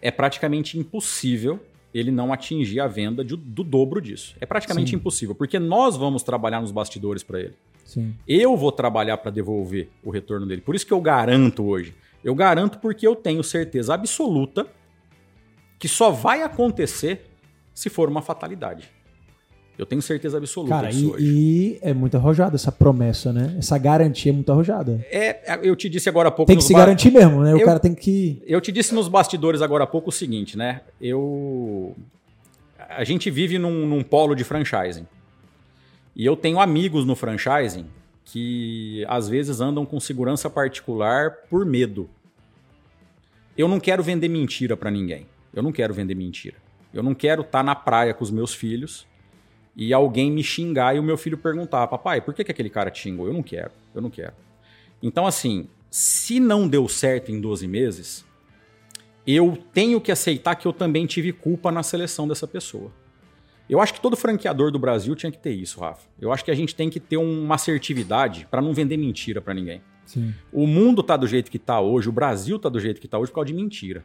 é 0.00 0.12
praticamente 0.12 0.78
impossível 0.78 1.58
ele 1.92 2.12
não 2.12 2.32
atingir 2.32 2.78
a 2.78 2.86
venda 2.86 3.24
de, 3.24 3.36
do 3.36 3.64
dobro 3.64 4.00
disso. 4.00 4.36
É 4.40 4.46
praticamente 4.46 4.90
Sim. 4.90 4.96
impossível, 4.96 5.34
porque 5.34 5.58
nós 5.58 5.96
vamos 5.96 6.22
trabalhar 6.22 6.60
nos 6.60 6.70
bastidores 6.70 7.24
para 7.24 7.40
ele. 7.40 7.54
Sim. 7.84 8.14
Eu 8.26 8.56
vou 8.56 8.70
trabalhar 8.70 9.18
para 9.18 9.30
devolver 9.30 9.90
o 10.02 10.10
retorno 10.10 10.46
dele. 10.46 10.60
Por 10.62 10.74
isso 10.74 10.86
que 10.86 10.92
eu 10.92 11.00
garanto 11.00 11.64
hoje. 11.64 11.94
Eu 12.22 12.34
garanto 12.34 12.78
porque 12.78 13.06
eu 13.06 13.16
tenho 13.16 13.42
certeza 13.42 13.92
absoluta 13.92 14.66
que 15.78 15.88
só 15.88 16.10
vai 16.10 16.42
acontecer 16.42 17.26
se 17.74 17.90
for 17.90 18.08
uma 18.08 18.22
fatalidade. 18.22 18.88
Eu 19.78 19.86
tenho 19.86 20.02
certeza 20.02 20.36
absoluta 20.36 20.74
Cara, 20.74 20.88
disso 20.90 21.04
e, 21.04 21.10
hoje. 21.10 21.24
E 21.24 21.78
é 21.80 21.94
muito 21.94 22.16
arrojada 22.16 22.56
essa 22.56 22.70
promessa, 22.70 23.32
né? 23.32 23.56
Essa 23.58 23.78
garantia 23.78 24.30
é 24.30 24.34
muito 24.34 24.52
arrojada. 24.52 25.04
É, 25.10 25.58
eu 25.62 25.74
te 25.74 25.88
disse 25.88 26.08
agora 26.08 26.28
há 26.28 26.32
pouco. 26.32 26.46
Tem 26.46 26.58
que 26.58 26.64
se 26.64 26.74
garantir 26.74 27.10
mesmo, 27.10 27.42
né? 27.42 27.54
O 27.54 27.58
eu, 27.58 27.64
cara 27.64 27.80
tem 27.80 27.94
que. 27.94 28.42
Eu 28.46 28.60
te 28.60 28.70
disse 28.70 28.94
nos 28.94 29.08
bastidores 29.08 29.62
agora 29.62 29.84
há 29.84 29.86
pouco 29.86 30.10
o 30.10 30.12
seguinte, 30.12 30.58
né? 30.58 30.82
Eu. 31.00 31.96
A 32.90 33.04
gente 33.04 33.30
vive 33.30 33.58
num, 33.58 33.86
num 33.86 34.02
polo 34.02 34.34
de 34.34 34.44
franchising. 34.44 35.06
E 36.14 36.26
eu 36.26 36.36
tenho 36.36 36.60
amigos 36.60 37.06
no 37.06 37.16
franchising 37.16 37.86
que 38.24 39.04
às 39.08 39.28
vezes 39.28 39.60
andam 39.60 39.86
com 39.86 39.98
segurança 39.98 40.50
particular 40.50 41.30
por 41.48 41.64
medo. 41.64 42.08
Eu 43.56 43.66
não 43.68 43.80
quero 43.80 44.02
vender 44.02 44.28
mentira 44.28 44.76
para 44.76 44.90
ninguém. 44.90 45.26
Eu 45.54 45.62
não 45.62 45.72
quero 45.72 45.94
vender 45.94 46.14
mentira. 46.14 46.56
Eu 46.92 47.02
não 47.02 47.14
quero 47.14 47.40
estar 47.40 47.60
tá 47.60 47.62
na 47.62 47.74
praia 47.74 48.12
com 48.12 48.22
os 48.22 48.30
meus 48.30 48.54
filhos 48.54 49.06
e 49.76 49.92
alguém 49.92 50.30
me 50.30 50.42
xingar 50.42 50.94
e 50.94 50.98
o 50.98 51.02
meu 51.02 51.16
filho 51.16 51.38
perguntar: 51.38 51.86
Papai, 51.86 52.20
por 52.20 52.34
que, 52.34 52.44
que 52.44 52.50
aquele 52.50 52.70
cara 52.70 52.90
te 52.90 53.00
xingou? 53.00 53.26
Eu 53.26 53.32
não 53.32 53.42
quero. 53.42 53.70
Eu 53.94 54.02
não 54.02 54.10
quero. 54.10 54.34
Então, 55.02 55.26
assim, 55.26 55.68
se 55.90 56.38
não 56.38 56.68
deu 56.68 56.88
certo 56.88 57.32
em 57.32 57.40
12 57.40 57.66
meses, 57.66 58.24
eu 59.26 59.58
tenho 59.72 60.00
que 60.00 60.12
aceitar 60.12 60.54
que 60.54 60.66
eu 60.66 60.72
também 60.72 61.06
tive 61.06 61.32
culpa 61.32 61.70
na 61.72 61.82
seleção 61.82 62.28
dessa 62.28 62.46
pessoa. 62.46 62.90
Eu 63.68 63.80
acho 63.80 63.94
que 63.94 64.00
todo 64.00 64.16
franqueador 64.16 64.70
do 64.70 64.78
Brasil 64.78 65.14
tinha 65.14 65.32
que 65.32 65.38
ter 65.38 65.52
isso, 65.52 65.80
Rafa. 65.80 66.06
Eu 66.20 66.32
acho 66.32 66.44
que 66.44 66.50
a 66.50 66.54
gente 66.54 66.74
tem 66.74 66.90
que 66.90 67.00
ter 67.00 67.16
uma 67.16 67.54
assertividade 67.54 68.46
para 68.50 68.60
não 68.60 68.74
vender 68.74 68.96
mentira 68.96 69.40
para 69.40 69.54
ninguém. 69.54 69.80
Sim. 70.04 70.34
O 70.52 70.66
mundo 70.66 71.02
tá 71.02 71.16
do 71.16 71.26
jeito 71.26 71.50
que 71.50 71.58
tá 71.58 71.80
hoje, 71.80 72.08
o 72.08 72.12
Brasil 72.12 72.58
tá 72.58 72.68
do 72.68 72.80
jeito 72.80 73.00
que 73.00 73.08
tá 73.08 73.18
hoje 73.18 73.30
por 73.30 73.36
causa 73.36 73.46
de 73.46 73.54
mentira. 73.54 74.04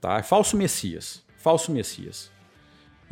Tá? 0.00 0.18
É 0.18 0.22
falso 0.22 0.56
Messias. 0.56 1.24
Falso 1.36 1.72
Messias. 1.72 2.30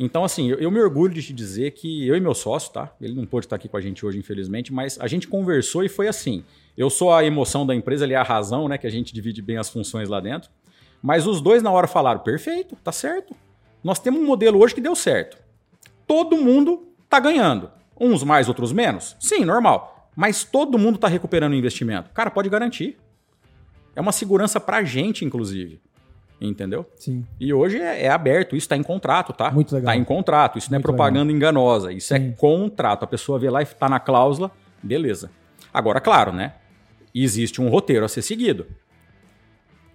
Então, 0.03 0.23
assim, 0.23 0.49
eu, 0.49 0.57
eu, 0.57 0.71
me 0.71 0.79
orgulho 0.79 1.13
de 1.13 1.21
te 1.21 1.31
dizer 1.31 1.71
que 1.71 2.07
eu 2.07 2.15
e 2.15 2.19
meu 2.19 2.33
sócio, 2.33 2.73
tá? 2.73 2.91
Ele 2.99 3.13
não 3.13 3.23
pôde 3.23 3.45
estar 3.45 3.55
aqui 3.55 3.69
com 3.69 3.77
a 3.77 3.81
gente 3.81 4.03
hoje, 4.03 4.17
infelizmente, 4.17 4.73
mas 4.73 4.99
a 4.99 5.05
gente 5.05 5.27
conversou 5.27 5.83
e 5.83 5.89
foi 5.89 6.07
assim. 6.07 6.43
Eu 6.75 6.89
sou 6.89 7.13
a 7.13 7.23
emoção 7.23 7.67
da 7.67 7.75
empresa, 7.75 8.03
ele 8.03 8.13
é 8.13 8.17
a 8.17 8.23
razão, 8.23 8.67
né? 8.67 8.79
Que 8.79 8.87
a 8.87 8.89
gente 8.89 9.13
divide 9.13 9.43
bem 9.43 9.57
as 9.57 9.69
funções 9.69 10.09
lá 10.09 10.19
dentro. 10.19 10.49
Mas 11.03 11.27
os 11.27 11.39
dois 11.39 11.61
na 11.61 11.69
hora 11.71 11.87
falaram: 11.87 12.19
perfeito, 12.21 12.75
tá 12.83 12.91
certo. 12.91 13.35
Nós 13.83 13.99
temos 13.99 14.19
um 14.19 14.25
modelo 14.25 14.59
hoje 14.59 14.73
que 14.73 14.81
deu 14.81 14.95
certo. 14.95 15.37
Todo 16.07 16.35
mundo 16.35 16.87
tá 17.07 17.19
ganhando. 17.19 17.69
Uns 17.99 18.23
mais, 18.23 18.47
outros 18.47 18.73
menos? 18.73 19.15
Sim, 19.19 19.45
normal. 19.45 20.09
Mas 20.15 20.43
todo 20.43 20.79
mundo 20.79 20.97
tá 20.97 21.07
recuperando 21.07 21.51
o 21.51 21.55
investimento. 21.55 22.09
Cara, 22.09 22.31
pode 22.31 22.49
garantir. 22.49 22.97
É 23.95 24.01
uma 24.01 24.11
segurança 24.11 24.59
pra 24.59 24.83
gente, 24.83 25.23
inclusive. 25.23 25.79
Entendeu? 26.41 26.87
Sim. 26.95 27.23
E 27.39 27.53
hoje 27.53 27.77
é, 27.77 28.05
é 28.05 28.09
aberto, 28.09 28.55
isso 28.55 28.65
está 28.65 28.75
em 28.75 28.81
contrato, 28.81 29.31
tá? 29.31 29.51
Muito 29.51 29.75
legal. 29.75 29.91
Está 29.91 30.01
em 30.01 30.03
contrato, 30.03 30.57
isso 30.57 30.65
Muito 30.65 30.71
não 30.71 30.79
é 30.79 30.81
propaganda 30.81 31.25
legal. 31.25 31.35
enganosa, 31.35 31.93
isso 31.93 32.13
é 32.15 32.19
Sim. 32.19 32.29
é 32.29 32.31
contrato. 32.31 33.03
A 33.03 33.07
pessoa 33.07 33.37
vê 33.37 33.47
lá 33.47 33.61
e 33.61 33.63
está 33.63 33.87
na 33.87 33.99
cláusula, 33.99 34.49
beleza. 34.81 35.29
Agora, 35.71 36.01
claro, 36.01 36.31
né? 36.31 36.53
Existe 37.13 37.61
um 37.61 37.69
roteiro 37.69 38.03
a 38.03 38.07
ser 38.07 38.23
seguido. 38.23 38.65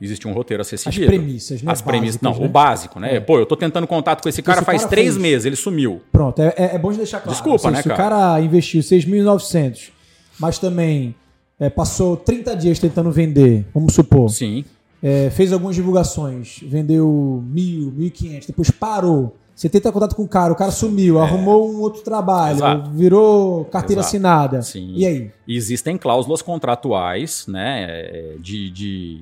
Existe 0.00 0.28
um 0.28 0.32
roteiro 0.32 0.60
a 0.60 0.64
ser 0.64 0.76
seguido. 0.76 1.06
As 1.06 1.08
premissas, 1.08 1.62
né? 1.62 1.72
As 1.72 1.82
premissas, 1.82 2.20
não, 2.20 2.38
né? 2.38 2.46
o 2.46 2.48
básico, 2.48 3.00
né? 3.00 3.16
É. 3.16 3.20
Pô, 3.20 3.38
eu 3.38 3.46
tô 3.46 3.56
tentando 3.56 3.86
contato 3.86 4.22
com 4.22 4.28
esse 4.28 4.42
cara 4.42 4.58
esse 4.58 4.66
faz 4.66 4.82
cara 4.82 4.90
três 4.90 5.14
fez... 5.14 5.16
meses, 5.16 5.46
ele 5.46 5.56
sumiu. 5.56 6.02
Pronto, 6.12 6.40
é, 6.40 6.54
é, 6.56 6.78
bom 6.78 6.92
de 6.92 6.98
deixar 6.98 7.20
claro. 7.20 7.32
Desculpa, 7.32 7.58
seja, 7.58 7.70
né, 7.72 7.82
se 7.82 7.88
cara? 7.88 7.96
Se 7.96 8.06
o 8.06 8.10
cara 8.10 8.40
investiu 8.40 8.82
6.900, 8.82 9.90
mas 10.38 10.58
também 10.58 11.14
é, 11.58 11.70
passou 11.70 12.16
30 12.16 12.54
dias 12.54 12.78
tentando 12.78 13.10
vender, 13.10 13.64
vamos 13.74 13.94
supor. 13.94 14.28
Sim. 14.28 14.64
É, 15.02 15.30
fez 15.30 15.52
algumas 15.52 15.74
divulgações, 15.74 16.60
vendeu 16.62 17.42
mil, 17.46 17.92
mil 17.92 18.06
e 18.06 18.10
quinhentos, 18.10 18.46
depois 18.46 18.70
parou. 18.70 19.36
Você 19.54 19.68
tenta 19.70 19.90
contato 19.90 20.14
com 20.14 20.22
o 20.22 20.28
cara, 20.28 20.52
o 20.52 20.56
cara 20.56 20.70
sumiu, 20.70 21.18
é. 21.18 21.22
arrumou 21.22 21.72
um 21.72 21.80
outro 21.80 22.02
trabalho, 22.02 22.58
Exato. 22.58 22.90
virou 22.90 23.64
carteira 23.66 24.00
Exato. 24.00 24.08
assinada. 24.08 24.62
Sim. 24.62 24.92
E 24.94 25.06
aí? 25.06 25.30
Existem 25.48 25.96
cláusulas 25.96 26.42
contratuais, 26.42 27.46
né, 27.46 28.36
de, 28.38 28.70
de, 28.70 29.20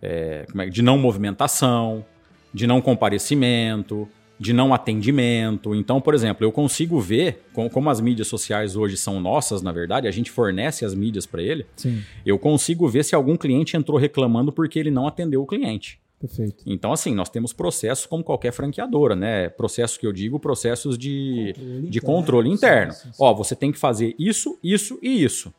é, 0.00 0.46
é, 0.56 0.66
de 0.66 0.80
não 0.80 0.96
movimentação, 0.96 2.04
de 2.52 2.68
não 2.68 2.80
comparecimento, 2.80 4.08
de 4.38 4.52
não 4.52 4.74
atendimento. 4.74 5.74
Então, 5.74 6.00
por 6.00 6.14
exemplo, 6.14 6.44
eu 6.44 6.50
consigo 6.50 7.00
ver, 7.00 7.44
como 7.72 7.88
as 7.88 8.00
mídias 8.00 8.28
sociais 8.28 8.76
hoje 8.76 8.96
são 8.96 9.20
nossas, 9.20 9.62
na 9.62 9.72
verdade, 9.72 10.08
a 10.08 10.10
gente 10.10 10.30
fornece 10.30 10.84
as 10.84 10.94
mídias 10.94 11.26
para 11.26 11.42
ele, 11.42 11.66
Sim. 11.76 12.02
eu 12.26 12.38
consigo 12.38 12.88
ver 12.88 13.04
se 13.04 13.14
algum 13.14 13.36
cliente 13.36 13.76
entrou 13.76 13.98
reclamando 13.98 14.52
porque 14.52 14.78
ele 14.78 14.90
não 14.90 15.06
atendeu 15.06 15.42
o 15.42 15.46
cliente. 15.46 16.00
Perfeito. 16.18 16.64
Então, 16.66 16.92
assim, 16.92 17.14
nós 17.14 17.28
temos 17.28 17.52
processos 17.52 18.06
como 18.06 18.24
qualquer 18.24 18.50
franqueadora, 18.50 19.14
né? 19.14 19.50
Processos 19.50 19.98
que 19.98 20.06
eu 20.06 20.12
digo, 20.12 20.40
processos 20.40 20.96
de 20.96 21.52
controle 21.54 21.82
de 21.82 21.98
interno. 21.98 22.06
Controle 22.06 22.48
interno. 22.50 22.92
Sim, 22.92 23.02
sim, 23.02 23.12
sim. 23.12 23.16
Ó, 23.18 23.34
você 23.34 23.54
tem 23.54 23.70
que 23.70 23.78
fazer 23.78 24.14
isso, 24.18 24.58
isso 24.62 24.98
e 25.02 25.22
isso. 25.22 25.52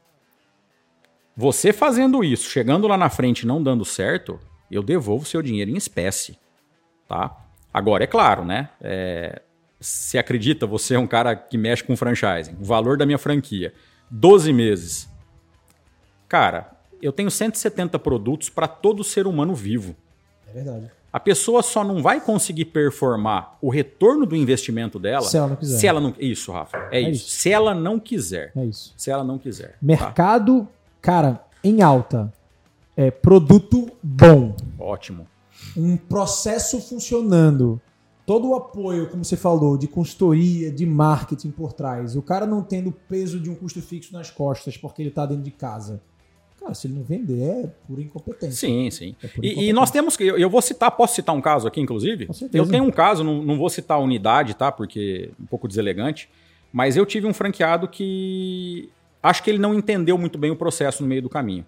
Você 1.37 1.71
fazendo 1.71 2.23
isso, 2.23 2.49
chegando 2.49 2.87
lá 2.87 2.97
na 2.97 3.09
frente 3.09 3.45
não 3.45 3.61
dando 3.61 3.85
certo, 3.85 4.39
eu 4.71 4.81
devolvo 4.81 5.25
seu 5.25 5.41
dinheiro 5.41 5.69
em 5.69 5.77
espécie, 5.77 6.37
tá? 7.07 7.44
Agora, 7.75 8.05
é 8.05 8.07
claro, 8.07 8.45
né? 8.45 8.69
É, 8.79 9.41
se 9.81 10.17
acredita, 10.17 10.65
você 10.65 10.93
é 10.93 10.99
um 10.99 11.05
cara 11.05 11.35
que 11.35 11.57
mexe 11.57 11.83
com 11.83 11.97
franchising. 11.97 12.55
O 12.57 12.63
valor 12.63 12.97
da 12.97 13.05
minha 13.05 13.17
franquia, 13.17 13.73
12 14.09 14.53
meses. 14.53 15.09
Cara, 16.29 16.71
eu 17.01 17.11
tenho 17.11 17.29
170 17.29 17.99
produtos 17.99 18.49
para 18.49 18.65
todo 18.65 19.03
ser 19.03 19.27
humano 19.27 19.53
vivo. 19.53 19.93
É 20.47 20.53
verdade. 20.53 20.89
A 21.11 21.19
pessoa 21.19 21.61
só 21.61 21.83
não 21.83 22.01
vai 22.01 22.21
conseguir 22.21 22.63
performar 22.63 23.57
o 23.61 23.69
retorno 23.69 24.25
do 24.25 24.37
investimento 24.37 24.97
dela 24.97 25.25
se 25.25 25.35
ela 25.35 25.47
não 25.49 25.55
quiser. 25.57 25.77
Se 25.77 25.87
ela 25.87 25.99
não... 25.99 26.13
Isso, 26.17 26.53
Rafa. 26.53 26.77
É, 26.91 26.99
é 26.99 27.01
isso. 27.01 27.25
isso. 27.25 27.29
Se 27.41 27.51
ela 27.51 27.75
não 27.75 27.99
quiser. 27.99 28.53
É 28.55 28.63
isso. 28.63 28.93
Se 28.95 29.11
ela 29.11 29.23
não 29.25 29.37
quiser. 29.37 29.71
Tá? 29.71 29.77
Mercado, 29.81 30.61
tá? 30.61 30.67
cara, 31.01 31.45
em 31.61 31.81
alta. 31.81 32.31
É 32.95 33.11
produto 33.11 33.91
bom. 34.01 34.55
Ótimo 34.79 35.27
um 35.75 35.97
processo 35.97 36.79
funcionando, 36.79 37.81
todo 38.25 38.49
o 38.49 38.55
apoio, 38.55 39.07
como 39.09 39.23
você 39.23 39.37
falou, 39.37 39.77
de 39.77 39.87
consultoria, 39.87 40.71
de 40.71 40.85
marketing 40.85 41.51
por 41.51 41.73
trás, 41.73 42.15
o 42.15 42.21
cara 42.21 42.45
não 42.45 42.61
tendo 42.61 42.91
peso 42.91 43.39
de 43.39 43.49
um 43.49 43.55
custo 43.55 43.81
fixo 43.81 44.13
nas 44.13 44.31
costas 44.31 44.77
porque 44.77 45.01
ele 45.01 45.09
está 45.09 45.25
dentro 45.25 45.43
de 45.43 45.51
casa. 45.51 46.01
Cara, 46.59 46.73
se 46.73 46.87
ele 46.87 46.95
não 46.95 47.03
vender, 47.03 47.41
é 47.41 47.67
pura 47.85 48.01
incompetência. 48.01 48.67
Sim, 48.67 48.89
sim. 48.89 49.15
É 49.21 49.29
e, 49.41 49.69
e, 49.69 49.73
nós 49.73 49.91
temos 49.91 50.17
que. 50.17 50.23
Eu 50.23 50.49
vou 50.49 50.61
citar, 50.61 50.89
posso 50.89 51.15
citar 51.15 51.35
um 51.35 51.41
caso 51.41 51.67
aqui, 51.67 51.79
inclusive? 51.79 52.25
Com 52.25 52.33
certeza. 52.33 52.63
Eu 52.63 52.67
tenho 52.67 52.83
um 52.83 52.91
caso, 52.91 53.23
não, 53.23 53.43
não 53.43 53.57
vou 53.57 53.69
citar 53.69 53.97
a 53.97 53.99
unidade, 53.99 54.55
tá? 54.55 54.71
Porque 54.71 55.29
é 55.31 55.43
um 55.43 55.45
pouco 55.45 55.67
deselegante. 55.67 56.29
Mas 56.73 56.97
eu 56.97 57.05
tive 57.05 57.27
um 57.27 57.33
franqueado 57.33 57.87
que 57.87 58.89
acho 59.21 59.43
que 59.43 59.49
ele 59.49 59.59
não 59.59 59.73
entendeu 59.73 60.17
muito 60.17 60.37
bem 60.39 60.49
o 60.49 60.55
processo 60.55 61.03
no 61.03 61.09
meio 61.09 61.21
do 61.21 61.29
caminho. 61.29 61.65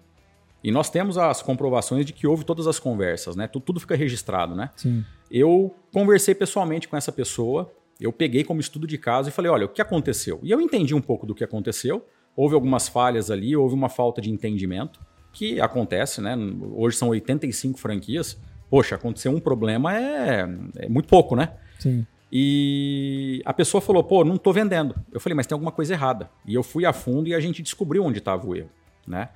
E 0.62 0.70
nós 0.70 0.90
temos 0.90 1.16
as 1.16 1.40
comprovações 1.40 2.04
de 2.04 2.12
que 2.12 2.26
houve 2.26 2.44
todas 2.44 2.66
as 2.66 2.78
conversas, 2.78 3.36
né? 3.36 3.46
Tudo, 3.46 3.62
tudo 3.62 3.80
fica 3.80 3.94
registrado, 3.94 4.54
né? 4.54 4.70
Sim. 4.76 5.04
Eu 5.30 5.74
conversei 5.92 6.34
pessoalmente 6.34 6.88
com 6.88 6.96
essa 6.96 7.12
pessoa, 7.12 7.72
eu 8.00 8.12
peguei 8.12 8.44
como 8.44 8.60
estudo 8.60 8.86
de 8.86 8.98
caso 8.98 9.28
e 9.28 9.32
falei, 9.32 9.50
olha, 9.50 9.66
o 9.66 9.68
que 9.68 9.82
aconteceu? 9.82 10.40
E 10.42 10.50
eu 10.50 10.60
entendi 10.60 10.94
um 10.94 11.00
pouco 11.00 11.26
do 11.26 11.34
que 11.34 11.44
aconteceu. 11.44 12.04
Houve 12.36 12.54
algumas 12.54 12.88
falhas 12.88 13.30
ali, 13.30 13.56
houve 13.56 13.74
uma 13.74 13.88
falta 13.88 14.20
de 14.20 14.30
entendimento, 14.30 15.00
que 15.32 15.60
acontece, 15.60 16.20
né? 16.20 16.36
Hoje 16.72 16.96
são 16.96 17.08
85 17.08 17.78
franquias. 17.78 18.40
Poxa, 18.70 18.94
aconteceu 18.94 19.32
um 19.32 19.40
problema 19.40 19.96
é, 19.96 20.48
é 20.76 20.88
muito 20.88 21.08
pouco, 21.08 21.34
né? 21.34 21.52
Sim. 21.78 22.06
E 22.30 23.42
a 23.44 23.54
pessoa 23.54 23.80
falou, 23.80 24.04
pô, 24.04 24.24
não 24.24 24.36
estou 24.36 24.52
vendendo. 24.52 24.94
Eu 25.10 25.18
falei, 25.18 25.34
mas 25.34 25.46
tem 25.46 25.54
alguma 25.54 25.72
coisa 25.72 25.94
errada. 25.94 26.30
E 26.46 26.54
eu 26.54 26.62
fui 26.62 26.84
a 26.84 26.92
fundo 26.92 27.28
e 27.28 27.34
a 27.34 27.40
gente 27.40 27.62
descobriu 27.62 28.04
onde 28.04 28.18
estava 28.18 28.46
o 28.46 28.54
erro, 28.54 28.70
né? 29.06 29.30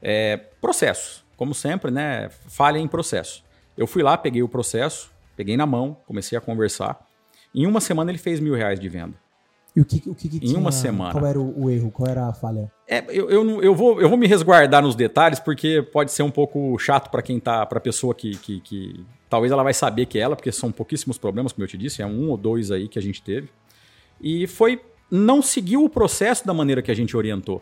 É, 0.00 0.36
processo, 0.60 1.24
como 1.36 1.54
sempre, 1.54 1.90
né? 1.90 2.28
Falha 2.48 2.78
em 2.78 2.88
processo. 2.88 3.44
Eu 3.76 3.86
fui 3.86 4.02
lá, 4.02 4.16
peguei 4.16 4.42
o 4.42 4.48
processo, 4.48 5.10
peguei 5.36 5.56
na 5.56 5.66
mão, 5.66 5.96
comecei 6.06 6.36
a 6.36 6.40
conversar. 6.40 7.06
Em 7.54 7.66
uma 7.66 7.80
semana 7.80 8.10
ele 8.10 8.18
fez 8.18 8.40
mil 8.40 8.54
reais 8.54 8.78
de 8.78 8.88
venda. 8.88 9.14
E 9.76 9.80
o 9.82 9.84
que, 9.84 10.02
o 10.08 10.14
que, 10.14 10.26
que 10.26 10.36
Em 10.38 10.40
tinha, 10.40 10.58
uma 10.58 10.72
semana. 10.72 11.12
Qual 11.12 11.26
era 11.26 11.38
o, 11.38 11.64
o, 11.64 11.70
erro? 11.70 11.90
Qual 11.90 12.08
era 12.08 12.26
a 12.26 12.32
falha? 12.32 12.72
É, 12.88 13.04
eu, 13.10 13.28
eu, 13.28 13.62
eu, 13.62 13.74
vou, 13.74 14.00
eu 14.00 14.08
vou 14.08 14.16
me 14.16 14.26
resguardar 14.26 14.82
nos 14.82 14.94
detalhes, 14.94 15.38
porque 15.38 15.82
pode 15.82 16.10
ser 16.12 16.22
um 16.22 16.30
pouco 16.30 16.78
chato 16.78 17.10
para 17.10 17.20
quem 17.20 17.38
tá. 17.38 17.66
para 17.66 17.78
pessoa 17.78 18.14
que, 18.14 18.38
que, 18.38 18.60
que. 18.60 19.04
Talvez 19.28 19.52
ela 19.52 19.62
vai 19.62 19.74
saber 19.74 20.06
que 20.06 20.18
é 20.18 20.22
ela, 20.22 20.34
porque 20.34 20.50
são 20.50 20.72
pouquíssimos 20.72 21.18
problemas, 21.18 21.52
como 21.52 21.64
eu 21.64 21.68
te 21.68 21.76
disse, 21.76 22.00
é 22.00 22.06
um 22.06 22.30
ou 22.30 22.38
dois 22.38 22.70
aí 22.70 22.88
que 22.88 22.98
a 22.98 23.02
gente 23.02 23.22
teve. 23.22 23.50
E 24.18 24.46
foi. 24.46 24.80
Não 25.10 25.42
seguiu 25.42 25.84
o 25.84 25.90
processo 25.90 26.46
da 26.46 26.54
maneira 26.54 26.80
que 26.80 26.90
a 26.90 26.94
gente 26.94 27.14
orientou. 27.14 27.60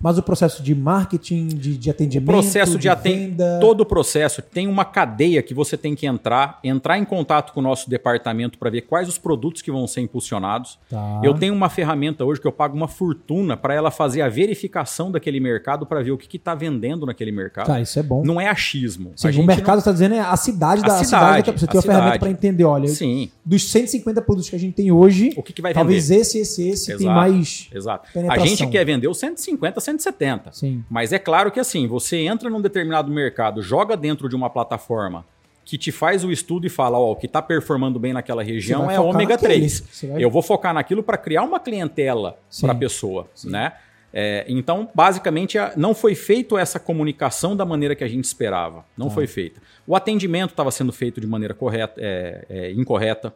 Mas 0.00 0.18
o 0.18 0.22
processo 0.22 0.62
de 0.62 0.74
marketing, 0.74 1.48
de, 1.48 1.76
de 1.76 1.90
atendimento, 1.90 2.28
o 2.28 2.32
processo 2.32 2.78
de, 2.78 2.88
de. 2.88 3.36
Todo 3.60 3.82
o 3.82 3.86
processo 3.86 4.42
tem 4.42 4.66
uma 4.66 4.84
cadeia 4.84 5.42
que 5.42 5.54
você 5.54 5.76
tem 5.76 5.94
que 5.94 6.06
entrar, 6.06 6.58
entrar 6.64 6.98
em 6.98 7.04
contato 7.04 7.52
com 7.52 7.60
o 7.60 7.62
nosso 7.62 7.88
departamento 7.88 8.58
para 8.58 8.70
ver 8.70 8.82
quais 8.82 9.08
os 9.08 9.18
produtos 9.18 9.62
que 9.62 9.70
vão 9.70 9.86
ser 9.86 10.00
impulsionados. 10.00 10.78
Tá. 10.90 11.20
Eu 11.22 11.34
tenho 11.34 11.54
uma 11.54 11.68
ferramenta 11.68 12.24
hoje 12.24 12.40
que 12.40 12.46
eu 12.46 12.52
pago 12.52 12.76
uma 12.76 12.88
fortuna 12.88 13.56
para 13.56 13.74
ela 13.74 13.90
fazer 13.90 14.22
a 14.22 14.28
verificação 14.28 15.10
daquele 15.10 15.38
mercado 15.38 15.86
para 15.86 16.02
ver 16.02 16.10
o 16.10 16.18
que 16.18 16.36
está 16.36 16.54
vendendo 16.54 17.06
naquele 17.06 17.32
mercado. 17.32 17.66
Tá, 17.66 17.80
isso 17.80 17.98
é 17.98 18.02
bom. 18.02 18.22
Não 18.24 18.40
é 18.40 18.48
achismo. 18.48 19.12
Sim, 19.16 19.28
o 19.40 19.44
mercado 19.44 19.78
está 19.78 19.90
não... 19.90 19.94
dizendo 19.94 20.14
é 20.14 20.20
a 20.20 20.36
cidade 20.36 20.82
da 20.82 20.88
a 20.88 21.04
cidade, 21.04 21.44
cidade 21.44 21.60
Você 21.60 21.66
tem 21.66 21.76
uma 21.76 21.82
ferramenta 21.82 22.18
para 22.18 22.30
entender, 22.30 22.64
olha, 22.64 22.88
Sim. 22.88 23.30
dos 23.44 23.70
150 23.70 24.20
produtos 24.22 24.50
que 24.50 24.56
a 24.56 24.58
gente 24.58 24.74
tem 24.74 24.90
hoje, 24.90 25.32
o 25.36 25.42
que, 25.42 25.52
que 25.52 25.62
vai 25.62 25.72
talvez 25.72 26.08
vender? 26.08 26.20
esse, 26.20 26.38
esse, 26.38 26.68
esse 26.68 26.92
Exato. 26.92 26.98
tem 26.98 27.06
mais 27.06 27.68
Exato. 27.72 28.08
A 28.28 28.38
gente 28.38 28.66
quer 28.66 28.84
vender 28.84 29.08
os 29.08 29.18
150, 29.18 29.71
170. 29.80 30.52
Sim. 30.52 30.84
Mas 30.90 31.12
é 31.12 31.18
claro 31.18 31.50
que 31.50 31.60
assim, 31.60 31.86
você 31.86 32.18
entra 32.18 32.48
num 32.50 32.60
determinado 32.60 33.10
mercado, 33.10 33.62
joga 33.62 33.96
dentro 33.96 34.28
de 34.28 34.36
uma 34.36 34.50
plataforma 34.50 35.24
que 35.64 35.78
te 35.78 35.92
faz 35.92 36.24
o 36.24 36.30
estudo 36.32 36.66
e 36.66 36.70
fala, 36.70 36.98
ó, 36.98 37.12
o 37.12 37.16
que 37.16 37.26
está 37.26 37.40
performando 37.40 37.98
bem 37.98 38.12
naquela 38.12 38.42
região 38.42 38.90
é 38.90 38.98
ômega 38.98 39.38
3. 39.38 40.02
Vai... 40.08 40.24
Eu 40.24 40.30
vou 40.30 40.42
focar 40.42 40.74
naquilo 40.74 41.02
para 41.02 41.16
criar 41.16 41.42
uma 41.42 41.60
clientela 41.60 42.38
para 42.60 42.72
a 42.72 42.74
pessoa, 42.74 43.28
Sim. 43.34 43.50
né? 43.50 43.72
É, 44.14 44.44
então, 44.46 44.90
basicamente, 44.94 45.56
não 45.74 45.94
foi 45.94 46.14
feita 46.14 46.58
essa 46.58 46.78
comunicação 46.78 47.56
da 47.56 47.64
maneira 47.64 47.94
que 47.94 48.04
a 48.04 48.08
gente 48.08 48.24
esperava. 48.24 48.84
Não 48.96 49.06
ah. 49.06 49.10
foi 49.10 49.26
feita. 49.26 49.60
O 49.86 49.96
atendimento 49.96 50.50
estava 50.50 50.70
sendo 50.70 50.92
feito 50.92 51.20
de 51.20 51.26
maneira 51.26 51.54
correta, 51.54 51.94
é, 51.98 52.44
é, 52.48 52.72
incorreta. 52.72 53.34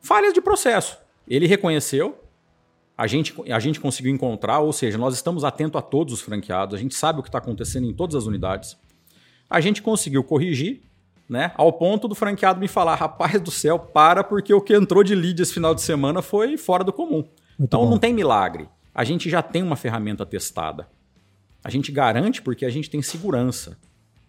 Falhas 0.00 0.32
de 0.32 0.40
processo. 0.40 0.98
Ele 1.26 1.46
reconheceu, 1.46 2.16
a 2.96 3.06
gente, 3.06 3.34
a 3.52 3.60
gente 3.60 3.78
conseguiu 3.78 4.12
encontrar, 4.12 4.60
ou 4.60 4.72
seja, 4.72 4.96
nós 4.96 5.14
estamos 5.14 5.44
atentos 5.44 5.78
a 5.78 5.82
todos 5.82 6.14
os 6.14 6.20
franqueados, 6.20 6.74
a 6.74 6.78
gente 6.78 6.94
sabe 6.94 7.20
o 7.20 7.22
que 7.22 7.28
está 7.28 7.38
acontecendo 7.38 7.86
em 7.86 7.92
todas 7.92 8.16
as 8.16 8.24
unidades. 8.24 8.76
A 9.50 9.60
gente 9.60 9.82
conseguiu 9.82 10.24
corrigir, 10.24 10.80
né? 11.28 11.52
Ao 11.56 11.72
ponto 11.72 12.08
do 12.08 12.14
franqueado 12.14 12.58
me 12.58 12.68
falar: 12.68 12.94
rapaz 12.94 13.40
do 13.40 13.50
céu, 13.50 13.78
para, 13.78 14.24
porque 14.24 14.52
o 14.54 14.60
que 14.60 14.74
entrou 14.74 15.04
de 15.04 15.14
lead 15.14 15.40
esse 15.42 15.52
final 15.52 15.74
de 15.74 15.82
semana 15.82 16.22
foi 16.22 16.56
fora 16.56 16.82
do 16.82 16.92
comum. 16.92 17.16
Muito 17.16 17.30
então 17.58 17.84
bom. 17.84 17.90
não 17.90 17.98
tem 17.98 18.14
milagre. 18.14 18.68
A 18.94 19.04
gente 19.04 19.28
já 19.28 19.42
tem 19.42 19.62
uma 19.62 19.76
ferramenta 19.76 20.24
testada. 20.24 20.88
A 21.62 21.68
gente 21.68 21.92
garante 21.92 22.40
porque 22.40 22.64
a 22.64 22.70
gente 22.70 22.88
tem 22.88 23.02
segurança. 23.02 23.76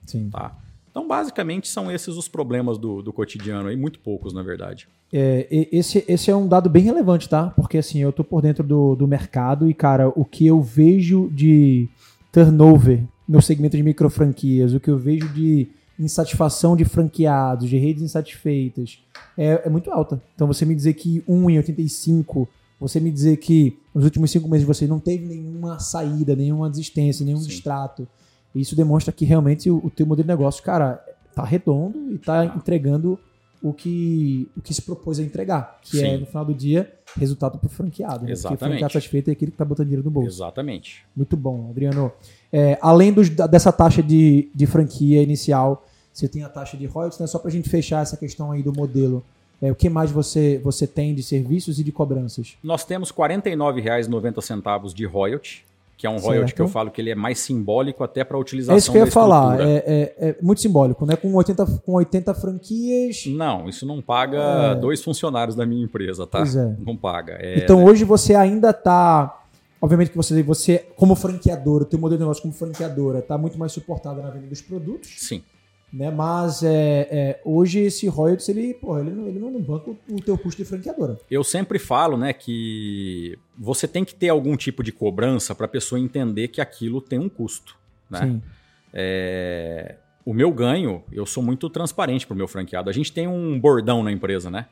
Sim. 0.06 0.30
Tá? 0.30 0.58
Então, 0.90 1.08
basicamente, 1.08 1.68
são 1.68 1.92
esses 1.92 2.16
os 2.16 2.28
problemas 2.28 2.78
do, 2.78 3.02
do 3.02 3.14
cotidiano, 3.14 3.72
e 3.72 3.78
muito 3.78 4.00
poucos, 4.00 4.34
na 4.34 4.42
verdade. 4.42 4.90
É, 5.12 5.48
esse, 5.72 6.04
esse 6.08 6.30
é 6.30 6.36
um 6.36 6.48
dado 6.48 6.70
bem 6.70 6.84
relevante, 6.84 7.30
tá? 7.30 7.48
Porque 7.48 7.78
assim, 7.78 8.00
eu 8.00 8.12
tô 8.12 8.24
por 8.24 8.42
dentro 8.42 8.64
do, 8.64 8.96
do 8.96 9.08
mercado 9.08 9.70
e, 9.70 9.74
cara, 9.74 10.10
o 10.10 10.26
que 10.26 10.46
eu 10.46 10.62
vejo 10.62 11.30
de 11.32 11.88
turnover 12.32 13.04
no 13.28 13.42
segmento 13.42 13.78
de 13.78 13.84
micro 13.84 14.10
franquias, 14.10 14.74
o 14.74 14.80
que 14.80 14.90
eu 14.90 14.98
vejo 14.98 15.28
de 15.30 15.68
insatisfação 16.00 16.76
de 16.76 16.86
franqueados, 16.86 17.70
de 17.70 17.78
redes 17.78 18.04
insatisfeitas, 18.04 19.00
é, 19.38 19.64
é 19.66 19.70
muito 19.70 19.92
alta. 19.92 20.22
Então 20.36 20.46
você 20.46 20.66
me 20.66 20.76
dizer 20.76 20.94
que 20.94 21.24
1 21.28 21.50
em 21.50 21.58
85 21.58 22.48
você 22.80 23.00
me 23.00 23.10
dizer 23.10 23.38
que 23.38 23.78
nos 23.94 24.04
últimos 24.04 24.30
cinco 24.30 24.48
meses 24.48 24.68
você 24.68 24.86
não 24.86 25.00
teve 25.00 25.26
nenhuma 25.26 25.80
saída, 25.80 26.36
nenhuma 26.36 26.70
desistência, 26.70 27.26
nenhum 27.26 27.40
Sim. 27.40 27.48
distrato, 27.48 28.08
isso 28.54 28.76
demonstra 28.76 29.12
que 29.12 29.26
realmente 29.26 29.70
o, 29.70 29.78
o 29.84 29.90
teu 29.90 30.06
modelo 30.06 30.26
de 30.26 30.28
negócio, 30.28 30.64
cara, 30.64 31.04
tá 31.34 31.44
redondo 31.44 32.12
e 32.14 32.18
tá 32.18 32.46
entregando 32.46 33.20
o 33.62 33.74
que, 33.74 34.50
o 34.56 34.62
que 34.62 34.74
se 34.74 34.82
propôs 34.82 35.20
a 35.20 35.24
entregar, 35.24 35.80
que 35.82 35.98
é, 35.98 36.02
Sim. 36.02 36.08
é, 36.08 36.18
no 36.18 36.26
final 36.26 36.46
do 36.46 36.54
dia, 36.54 36.94
resultado 37.18 37.58
para 37.58 37.68
o 37.68 37.70
franqueado. 37.70 38.26
Né? 38.26 38.32
Exatamente. 38.32 38.42
Porque 38.42 38.66
o 38.66 38.70
franqueado 38.70 38.94
satisfeito 38.94 39.30
é 39.30 39.32
aquele 39.34 39.52
que 39.52 39.56
está 39.56 39.66
botando 39.66 39.88
dinheiro 39.88 40.04
no 40.04 40.12
bolso. 40.12 40.30
Exatamente. 40.30 41.06
Muito 41.16 41.36
bom, 41.36 41.70
Adriano. 41.70 42.12
É, 42.52 42.78
além 42.82 43.12
dos, 43.12 43.30
dessa 43.30 43.72
taxa 43.72 44.02
de, 44.04 44.50
de 44.54 44.66
franquia 44.66 45.22
inicial, 45.22 45.86
você 46.14 46.28
tem 46.28 46.44
a 46.44 46.50
taxa 46.50 46.78
de 46.78 46.86
royalties, 46.86 47.20
né? 47.20 47.28
Só 47.28 47.40
para 47.40 47.50
a 47.50 47.52
gente 47.52 47.70
fechar 47.70 48.02
essa 48.02 48.18
questão 48.18 48.52
aí 48.52 48.64
do 48.64 48.74
modelo. 48.74 49.24
É, 49.62 49.72
o 49.72 49.76
que 49.76 49.90
mais 49.90 50.12
você, 50.12 50.60
você 50.64 50.86
tem 50.86 51.16
de 51.16 51.24
serviços 51.24 51.80
e 51.80 51.84
de 51.84 51.92
cobranças? 51.92 52.58
Nós 52.64 52.84
temos 52.84 53.10
R$ 53.10 53.18
49,90 53.18 54.94
de 54.94 55.06
royalty, 55.06 55.66
que 55.98 56.06
é 56.06 56.10
um 56.10 56.20
certo. 56.20 56.28
royalty 56.28 56.54
que 56.54 56.62
eu 56.62 56.68
falo 56.68 56.92
que 56.92 57.02
ele 57.02 57.10
é 57.10 57.16
mais 57.16 57.40
simbólico 57.40 58.04
até 58.04 58.24
para 58.24 58.38
a 58.38 58.40
utilização 58.40 58.76
É 58.76 58.78
isso 58.78 58.92
que 58.92 58.98
eu 58.98 59.06
ia 59.06 59.12
falar, 59.12 59.60
é, 59.60 59.84
é, 59.88 60.16
é, 60.30 60.36
muito 60.42 60.62
simbólico, 60.62 61.08
né? 61.08 61.16
Com 61.16 61.34
80, 61.34 61.66
com 61.84 61.94
80 61.94 62.34
franquias... 62.36 63.26
Não, 63.26 63.68
isso 63.68 63.84
não 63.84 64.00
paga 64.00 64.38
é... 64.38 64.76
dois 64.76 65.04
funcionários 65.04 65.56
da 65.56 65.66
minha 65.66 65.84
empresa, 65.84 66.28
tá? 66.28 66.38
Pois 66.38 66.56
é. 66.56 66.76
Não 66.80 66.96
paga. 66.96 67.34
É, 67.40 67.64
então 67.64 67.84
hoje 67.84 68.06
você 68.06 68.36
ainda 68.36 68.70
está... 68.70 69.42
Obviamente 69.82 70.12
que 70.12 70.18
você, 70.18 70.42
você 70.44 70.86
como 70.96 71.16
franqueadora, 71.16 71.84
o 71.84 71.88
teu 71.88 72.00
modelo 72.00 72.18
de 72.18 72.24
negócio 72.24 72.42
como 72.42 72.54
franqueadora 72.54 73.20
está 73.20 73.38
muito 73.38 73.58
mais 73.58 73.72
suportado 73.72 74.22
na 74.22 74.30
venda 74.30 74.48
dos 74.48 74.62
produtos. 74.62 75.10
Sim. 75.18 75.42
Né? 75.92 76.12
Mas 76.12 76.64
é, 76.64 77.08
é, 77.10 77.42
hoje 77.46 77.80
esse 77.80 78.08
royalties 78.08 78.50
ele, 78.50 78.74
porra, 78.74 79.00
ele, 79.00 79.12
não, 79.12 79.28
ele 79.28 79.40
não 79.40 79.62
banca 79.62 79.92
o 80.10 80.22
teu 80.22 80.38
custo 80.38 80.62
de 80.62 80.68
franqueadora. 80.68 81.18
Eu 81.32 81.44
sempre 81.44 81.80
falo 81.80 82.18
né, 82.18 82.34
que 82.34 83.38
você 83.58 83.88
tem 83.88 84.04
que 84.04 84.14
ter 84.14 84.30
algum 84.30 84.58
tipo 84.58 84.84
de 84.84 84.92
cobrança 84.92 85.56
para 85.56 85.66
a 85.66 85.70
pessoa 85.70 86.00
entender 86.00 86.50
que 86.50 86.60
aquilo 86.60 87.00
tem 87.00 87.20
um 87.20 87.30
custo. 87.30 87.78
Né? 88.10 88.22
Sim. 88.22 88.42
É, 88.94 89.96
o 90.26 90.34
meu 90.34 90.52
ganho, 90.52 91.04
eu 91.12 91.26
sou 91.26 91.42
muito 91.42 91.70
transparente 91.70 92.28
para 92.28 92.34
o 92.34 92.38
meu 92.38 92.50
franqueado. 92.50 92.90
A 92.90 92.94
gente 92.94 93.14
tem 93.14 93.28
um 93.28 93.58
bordão 93.58 94.04
na 94.04 94.12
empresa, 94.12 94.50
né? 94.50 94.68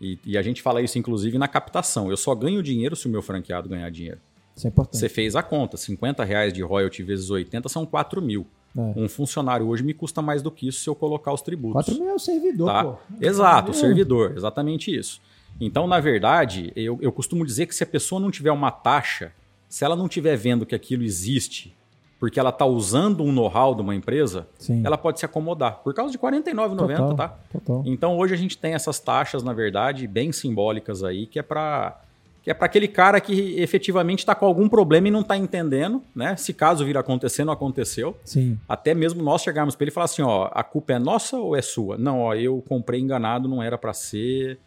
E, 0.00 0.18
e, 0.24 0.38
a 0.38 0.42
gente 0.42 0.62
fala 0.62 0.80
isso 0.80 0.98
inclusive 0.98 1.36
na 1.36 1.46
captação. 1.46 2.08
Eu 2.08 2.16
só 2.16 2.34
ganho 2.34 2.62
dinheiro 2.62 2.96
se 2.96 3.06
o 3.06 3.10
meu 3.10 3.20
franqueado 3.20 3.68
ganhar 3.68 3.90
dinheiro. 3.90 4.18
Isso 4.56 4.66
é 4.66 4.70
importante. 4.70 4.98
Você 4.98 5.08
fez 5.08 5.36
a 5.36 5.42
conta, 5.42 5.76
50 5.76 6.24
reais 6.24 6.52
de 6.52 6.62
royalty 6.62 7.02
vezes 7.02 7.28
80 7.28 7.68
são 7.68 7.84
4 7.84 8.22
mil. 8.22 8.46
É. 8.76 8.92
Um 8.96 9.08
funcionário 9.08 9.66
hoje 9.66 9.82
me 9.82 9.92
custa 9.92 10.22
mais 10.22 10.42
do 10.42 10.50
que 10.50 10.68
isso 10.68 10.80
se 10.80 10.88
eu 10.88 10.94
colocar 10.94 11.32
os 11.32 11.42
tributos. 11.42 11.84
4 11.84 11.94
mil 11.94 12.08
é 12.08 12.14
o 12.14 12.18
servidor, 12.18 12.68
tá? 12.68 12.84
pô. 12.84 12.96
Exato, 13.20 13.72
o 13.72 13.74
servidor, 13.74 14.32
exatamente 14.36 14.94
isso. 14.96 15.20
Então, 15.60 15.86
na 15.86 15.98
verdade, 15.98 16.72
eu, 16.76 16.98
eu 17.02 17.10
costumo 17.10 17.44
dizer 17.44 17.66
que 17.66 17.74
se 17.74 17.82
a 17.82 17.86
pessoa 17.86 18.20
não 18.20 18.30
tiver 18.30 18.52
uma 18.52 18.70
taxa, 18.70 19.32
se 19.68 19.84
ela 19.84 19.96
não 19.96 20.06
estiver 20.06 20.36
vendo 20.36 20.64
que 20.64 20.74
aquilo 20.74 21.02
existe, 21.02 21.76
porque 22.18 22.38
ela 22.38 22.50
está 22.50 22.66
usando 22.66 23.24
um 23.24 23.32
know-how 23.32 23.74
de 23.74 23.80
uma 23.80 23.94
empresa, 23.94 24.46
Sim. 24.58 24.82
ela 24.84 24.98
pode 24.98 25.18
se 25.18 25.24
acomodar. 25.24 25.80
Por 25.82 25.94
causa 25.94 26.12
de 26.12 26.18
R$ 26.18 26.22
49,90, 26.22 27.16
tá? 27.16 27.28
Total. 27.50 27.82
Então, 27.86 28.18
hoje 28.18 28.34
a 28.34 28.36
gente 28.36 28.58
tem 28.58 28.74
essas 28.74 29.00
taxas, 29.00 29.42
na 29.42 29.54
verdade, 29.54 30.06
bem 30.06 30.30
simbólicas 30.30 31.02
aí, 31.02 31.26
que 31.26 31.38
é 31.38 31.42
para 31.42 31.98
que 32.50 32.52
é 32.52 32.54
para 32.54 32.66
aquele 32.66 32.88
cara 32.88 33.20
que 33.20 33.54
efetivamente 33.60 34.18
está 34.20 34.34
com 34.34 34.44
algum 34.44 34.68
problema 34.68 35.06
e 35.06 35.10
não 35.10 35.20
está 35.20 35.36
entendendo, 35.36 36.02
né? 36.12 36.34
Se 36.34 36.52
caso 36.52 36.84
vir 36.84 36.96
a 36.96 37.00
acontecer, 37.00 37.44
não 37.44 37.52
aconteceu. 37.52 38.16
Sim. 38.24 38.58
Até 38.68 38.92
mesmo 38.92 39.22
nós 39.22 39.40
chegarmos 39.40 39.76
para 39.76 39.84
ele 39.84 39.92
e 39.92 39.94
falar 39.94 40.06
assim, 40.06 40.22
ó, 40.22 40.50
a 40.52 40.64
culpa 40.64 40.94
é 40.94 40.98
nossa 40.98 41.36
ou 41.36 41.54
é 41.54 41.62
sua? 41.62 41.96
Não, 41.96 42.22
ó, 42.22 42.34
eu 42.34 42.60
comprei 42.68 43.00
enganado, 43.00 43.48
não 43.48 43.62
era 43.62 43.78
para 43.78 43.92
ser, 43.92 44.58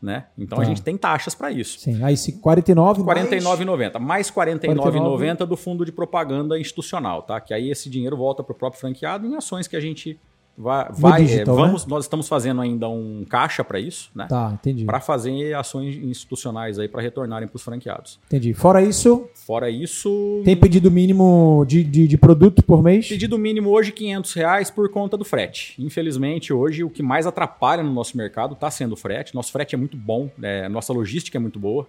né? 0.00 0.28
Então 0.38 0.56
tá. 0.56 0.64
a 0.64 0.66
gente 0.66 0.80
tem 0.80 0.96
taxas 0.96 1.34
para 1.34 1.50
isso. 1.50 1.78
Sim. 1.78 2.02
Aí 2.02 2.16
se 2.16 2.40
49 2.40 3.02
49,90 3.02 3.98
mais 3.98 4.30
49,90 4.30 5.44
do 5.44 5.58
fundo 5.58 5.84
de 5.84 5.92
propaganda 5.92 6.58
institucional, 6.58 7.22
tá? 7.22 7.38
Que 7.38 7.52
aí 7.52 7.70
esse 7.70 7.90
dinheiro 7.90 8.16
volta 8.16 8.42
para 8.42 8.54
o 8.54 8.56
próprio 8.56 8.80
franqueado 8.80 9.26
em 9.26 9.36
ações 9.36 9.68
que 9.68 9.76
a 9.76 9.80
gente 9.80 10.18
vai, 10.56 10.88
vai 10.90 11.22
digital, 11.22 11.58
é, 11.58 11.60
vamos, 11.62 11.84
né? 11.84 11.90
nós 11.90 12.04
estamos 12.04 12.28
fazendo 12.28 12.60
ainda 12.60 12.88
um 12.88 13.24
caixa 13.28 13.62
para 13.62 13.78
isso, 13.78 14.10
né? 14.14 14.26
Tá, 14.28 14.52
entendi. 14.54 14.84
Para 14.84 15.00
fazer 15.00 15.54
ações 15.54 15.96
institucionais 15.96 16.78
aí 16.78 16.88
para 16.88 17.02
retornarem 17.02 17.48
para 17.48 17.56
os 17.56 17.62
franqueados. 17.62 18.18
Entendi. 18.26 18.54
Fora 18.54 18.82
isso, 18.82 19.28
fora 19.34 19.70
isso, 19.70 20.42
tem 20.44 20.56
pedido 20.56 20.90
mínimo 20.90 21.64
de, 21.66 21.84
de, 21.84 22.08
de, 22.08 22.18
produto 22.18 22.62
por 22.62 22.82
mês? 22.82 23.08
Pedido 23.08 23.38
mínimo 23.38 23.70
hoje 23.70 23.92
500 23.92 24.32
reais 24.34 24.70
por 24.70 24.88
conta 24.90 25.16
do 25.16 25.24
frete. 25.24 25.74
Infelizmente 25.78 26.52
hoje 26.52 26.82
o 26.82 26.90
que 26.90 27.02
mais 27.02 27.26
atrapalha 27.26 27.82
no 27.82 27.92
nosso 27.92 28.16
mercado 28.16 28.54
está 28.54 28.70
sendo 28.70 28.92
o 28.92 28.96
frete. 28.96 29.34
Nosso 29.34 29.52
frete 29.52 29.74
é 29.74 29.78
muito 29.78 29.96
bom, 29.96 30.30
né? 30.38 30.68
nossa 30.68 30.92
logística 30.92 31.36
é 31.36 31.40
muito 31.40 31.58
boa. 31.58 31.86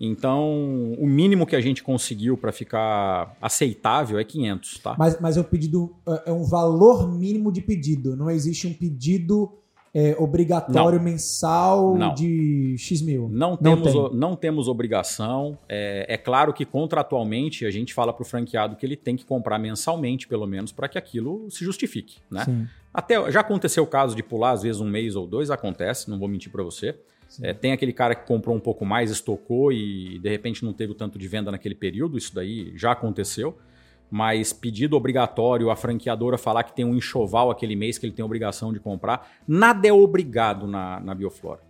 Então, 0.00 0.92
o 0.98 1.06
mínimo 1.06 1.46
que 1.46 1.54
a 1.54 1.60
gente 1.60 1.82
conseguiu 1.82 2.36
para 2.36 2.52
ficar 2.52 3.36
aceitável 3.40 4.18
é 4.18 4.24
500, 4.24 4.78
tá? 4.78 4.96
Mas, 4.98 5.20
mas 5.20 5.36
é 5.36 5.40
um 5.40 5.44
pedido, 5.44 5.94
é, 6.06 6.30
é 6.30 6.32
um 6.32 6.44
valor 6.44 7.10
mínimo 7.10 7.52
de 7.52 7.60
pedido. 7.60 8.16
Não 8.16 8.28
existe 8.28 8.66
um 8.66 8.74
pedido 8.74 9.52
é, 9.94 10.16
obrigatório 10.18 10.98
não. 10.98 11.04
mensal 11.04 11.96
não. 11.96 12.12
de 12.12 12.74
X 12.76 13.00
mil. 13.00 13.28
Não, 13.30 13.50
não 13.50 13.56
temos, 13.56 13.92
tem. 13.92 14.10
não 14.14 14.36
temos 14.36 14.68
obrigação. 14.68 15.56
É, 15.68 16.06
é, 16.08 16.18
claro 16.18 16.52
que 16.52 16.64
contratualmente 16.64 17.64
a 17.64 17.70
gente 17.70 17.94
fala 17.94 18.12
para 18.12 18.22
o 18.22 18.26
franqueado 18.26 18.74
que 18.74 18.84
ele 18.84 18.96
tem 18.96 19.14
que 19.14 19.24
comprar 19.24 19.56
mensalmente, 19.56 20.26
pelo 20.26 20.46
menos, 20.46 20.72
para 20.72 20.88
que 20.88 20.98
aquilo 20.98 21.48
se 21.48 21.64
justifique. 21.64 22.16
Né? 22.28 22.68
Até 22.92 23.30
já 23.30 23.40
aconteceu 23.40 23.84
o 23.84 23.86
caso 23.86 24.16
de 24.16 24.22
pular, 24.22 24.50
às 24.50 24.62
vezes, 24.64 24.80
um 24.80 24.88
mês 24.88 25.14
ou 25.14 25.28
dois, 25.28 25.48
acontece, 25.48 26.10
não 26.10 26.18
vou 26.18 26.28
mentir 26.28 26.50
para 26.50 26.64
você. 26.64 26.96
É, 27.42 27.52
tem 27.52 27.72
aquele 27.72 27.92
cara 27.92 28.14
que 28.14 28.26
comprou 28.26 28.54
um 28.54 28.60
pouco 28.60 28.84
mais, 28.84 29.10
estocou 29.10 29.72
e 29.72 30.18
de 30.18 30.28
repente 30.28 30.64
não 30.64 30.72
teve 30.72 30.92
o 30.92 30.94
tanto 30.94 31.18
de 31.18 31.26
venda 31.28 31.50
naquele 31.50 31.74
período, 31.74 32.18
isso 32.18 32.34
daí 32.34 32.72
já 32.76 32.92
aconteceu. 32.92 33.58
Mas 34.10 34.52
pedido 34.52 34.96
obrigatório, 34.96 35.70
a 35.70 35.76
franqueadora 35.76 36.38
falar 36.38 36.62
que 36.62 36.74
tem 36.74 36.84
um 36.84 36.94
enxoval 36.94 37.50
aquele 37.50 37.74
mês 37.74 37.98
que 37.98 38.06
ele 38.06 38.12
tem 38.12 38.24
obrigação 38.24 38.72
de 38.72 38.78
comprar, 38.78 39.28
nada 39.48 39.88
é 39.88 39.92
obrigado 39.92 40.66
na, 40.66 41.00
na 41.00 41.14
Bioflora. 41.14 41.60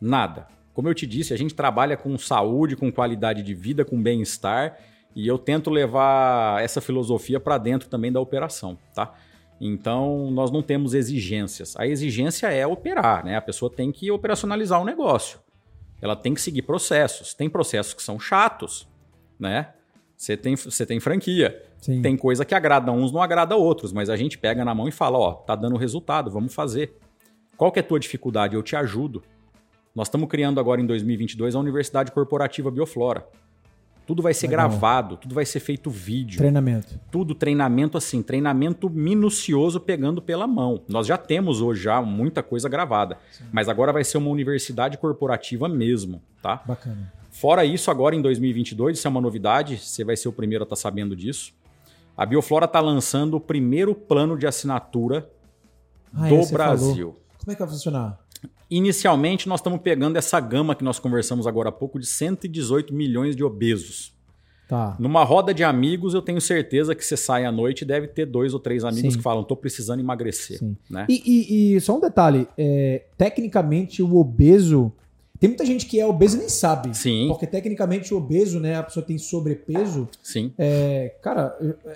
Nada. 0.00 0.48
Como 0.72 0.88
eu 0.88 0.94
te 0.94 1.06
disse, 1.06 1.32
a 1.32 1.36
gente 1.36 1.54
trabalha 1.54 1.96
com 1.96 2.18
saúde, 2.18 2.74
com 2.74 2.90
qualidade 2.90 3.42
de 3.42 3.54
vida, 3.54 3.84
com 3.84 4.02
bem-estar 4.02 4.76
e 5.14 5.28
eu 5.28 5.38
tento 5.38 5.70
levar 5.70 6.62
essa 6.62 6.80
filosofia 6.80 7.38
para 7.38 7.56
dentro 7.56 7.88
também 7.88 8.10
da 8.10 8.20
operação, 8.20 8.76
tá? 8.94 9.14
Então, 9.60 10.30
nós 10.30 10.50
não 10.50 10.62
temos 10.62 10.94
exigências. 10.94 11.74
A 11.76 11.86
exigência 11.86 12.48
é 12.48 12.66
operar, 12.66 13.24
né? 13.24 13.36
A 13.36 13.40
pessoa 13.40 13.70
tem 13.70 13.92
que 13.92 14.10
operacionalizar 14.10 14.80
o 14.80 14.84
negócio. 14.84 15.38
Ela 16.02 16.16
tem 16.16 16.34
que 16.34 16.40
seguir 16.40 16.62
processos. 16.62 17.32
Tem 17.34 17.48
processos 17.48 17.94
que 17.94 18.02
são 18.02 18.18
chatos, 18.18 18.88
né? 19.38 19.72
Você 20.16 20.36
tem, 20.36 20.56
você 20.56 20.84
tem 20.84 21.00
franquia. 21.00 21.62
Sim. 21.78 22.02
Tem 22.02 22.16
coisa 22.16 22.44
que 22.44 22.54
agrada 22.54 22.90
uns, 22.90 23.12
não 23.12 23.22
agrada 23.22 23.56
outros, 23.56 23.92
mas 23.92 24.08
a 24.08 24.16
gente 24.16 24.38
pega 24.38 24.64
na 24.64 24.74
mão 24.74 24.88
e 24.88 24.92
fala, 24.92 25.18
ó, 25.18 25.32
tá 25.32 25.54
dando 25.54 25.76
resultado, 25.76 26.30
vamos 26.30 26.54
fazer. 26.54 26.96
Qual 27.56 27.70
que 27.70 27.78
é 27.78 27.82
a 27.82 27.86
tua 27.86 28.00
dificuldade? 28.00 28.56
Eu 28.56 28.62
te 28.62 28.74
ajudo. 28.74 29.22
Nós 29.94 30.08
estamos 30.08 30.28
criando 30.28 30.58
agora 30.58 30.80
em 30.80 30.86
2022 30.86 31.54
a 31.54 31.58
Universidade 31.58 32.10
Corporativa 32.10 32.70
Bioflora. 32.70 33.26
Tudo 34.06 34.22
vai 34.22 34.34
ser 34.34 34.48
Legal. 34.48 34.68
gravado, 34.68 35.16
tudo 35.16 35.34
vai 35.34 35.46
ser 35.46 35.60
feito 35.60 35.88
vídeo. 35.88 36.36
Treinamento. 36.36 37.00
Tudo 37.10 37.34
treinamento 37.34 37.96
assim, 37.96 38.22
treinamento 38.22 38.90
minucioso 38.90 39.80
pegando 39.80 40.20
pela 40.20 40.46
mão. 40.46 40.82
Nós 40.88 41.06
já 41.06 41.16
temos 41.16 41.62
hoje 41.62 41.82
já 41.84 42.02
muita 42.02 42.42
coisa 42.42 42.68
gravada, 42.68 43.16
Sim. 43.32 43.44
mas 43.50 43.68
agora 43.68 43.92
vai 43.92 44.04
ser 44.04 44.18
uma 44.18 44.30
universidade 44.30 44.98
corporativa 44.98 45.68
mesmo, 45.68 46.20
tá? 46.42 46.62
Bacana. 46.66 47.12
Fora 47.30 47.64
isso, 47.64 47.90
agora 47.90 48.14
em 48.14 48.22
2022, 48.22 48.98
isso 48.98 49.08
é 49.08 49.10
uma 49.10 49.20
novidade, 49.20 49.78
você 49.78 50.04
vai 50.04 50.16
ser 50.16 50.28
o 50.28 50.32
primeiro 50.32 50.62
a 50.62 50.66
estar 50.66 50.76
tá 50.76 50.80
sabendo 50.80 51.16
disso. 51.16 51.52
A 52.16 52.24
Bioflora 52.24 52.66
está 52.66 52.80
lançando 52.80 53.36
o 53.36 53.40
primeiro 53.40 53.94
plano 53.94 54.38
de 54.38 54.46
assinatura 54.46 55.28
ah, 56.14 56.28
do 56.28 56.46
Brasil. 56.46 57.08
Falou. 57.08 57.24
Como 57.38 57.52
é 57.52 57.54
que 57.54 57.60
vai 57.60 57.68
funcionar? 57.68 58.23
Inicialmente, 58.70 59.48
nós 59.48 59.60
estamos 59.60 59.80
pegando 59.80 60.16
essa 60.16 60.40
gama 60.40 60.74
que 60.74 60.82
nós 60.82 60.98
conversamos 60.98 61.46
agora 61.46 61.68
há 61.68 61.72
pouco 61.72 61.98
de 61.98 62.06
118 62.06 62.92
milhões 62.92 63.36
de 63.36 63.44
obesos. 63.44 64.14
Tá. 64.68 64.96
Numa 64.98 65.22
roda 65.24 65.52
de 65.52 65.62
amigos, 65.62 66.14
eu 66.14 66.22
tenho 66.22 66.40
certeza 66.40 66.94
que 66.94 67.04
você 67.04 67.16
sai 67.16 67.44
à 67.44 67.52
noite 67.52 67.82
e 67.82 67.84
deve 67.84 68.08
ter 68.08 68.24
dois 68.24 68.54
ou 68.54 68.60
três 68.60 68.82
amigos 68.82 69.12
Sim. 69.12 69.18
que 69.18 69.22
falam: 69.22 69.42
estou 69.42 69.56
precisando 69.56 70.00
emagrecer. 70.00 70.58
Né? 70.88 71.06
E, 71.08 71.22
e, 71.24 71.76
e, 71.76 71.80
só 71.80 71.96
um 71.96 72.00
detalhe: 72.00 72.48
é, 72.56 73.04
tecnicamente, 73.16 74.02
o 74.02 74.16
obeso. 74.16 74.90
Tem 75.38 75.48
muita 75.48 75.66
gente 75.66 75.84
que 75.84 76.00
é 76.00 76.06
obeso 76.06 76.36
e 76.36 76.40
nem 76.40 76.48
sabe. 76.48 76.96
Sim. 76.96 77.26
Porque 77.28 77.46
tecnicamente 77.46 78.14
o 78.14 78.16
obeso, 78.16 78.58
né? 78.58 78.76
A 78.76 78.82
pessoa 78.82 79.04
tem 79.04 79.18
sobrepeso. 79.18 80.08
Sim. 80.22 80.52
É, 80.56 81.14
cara, 81.20 81.54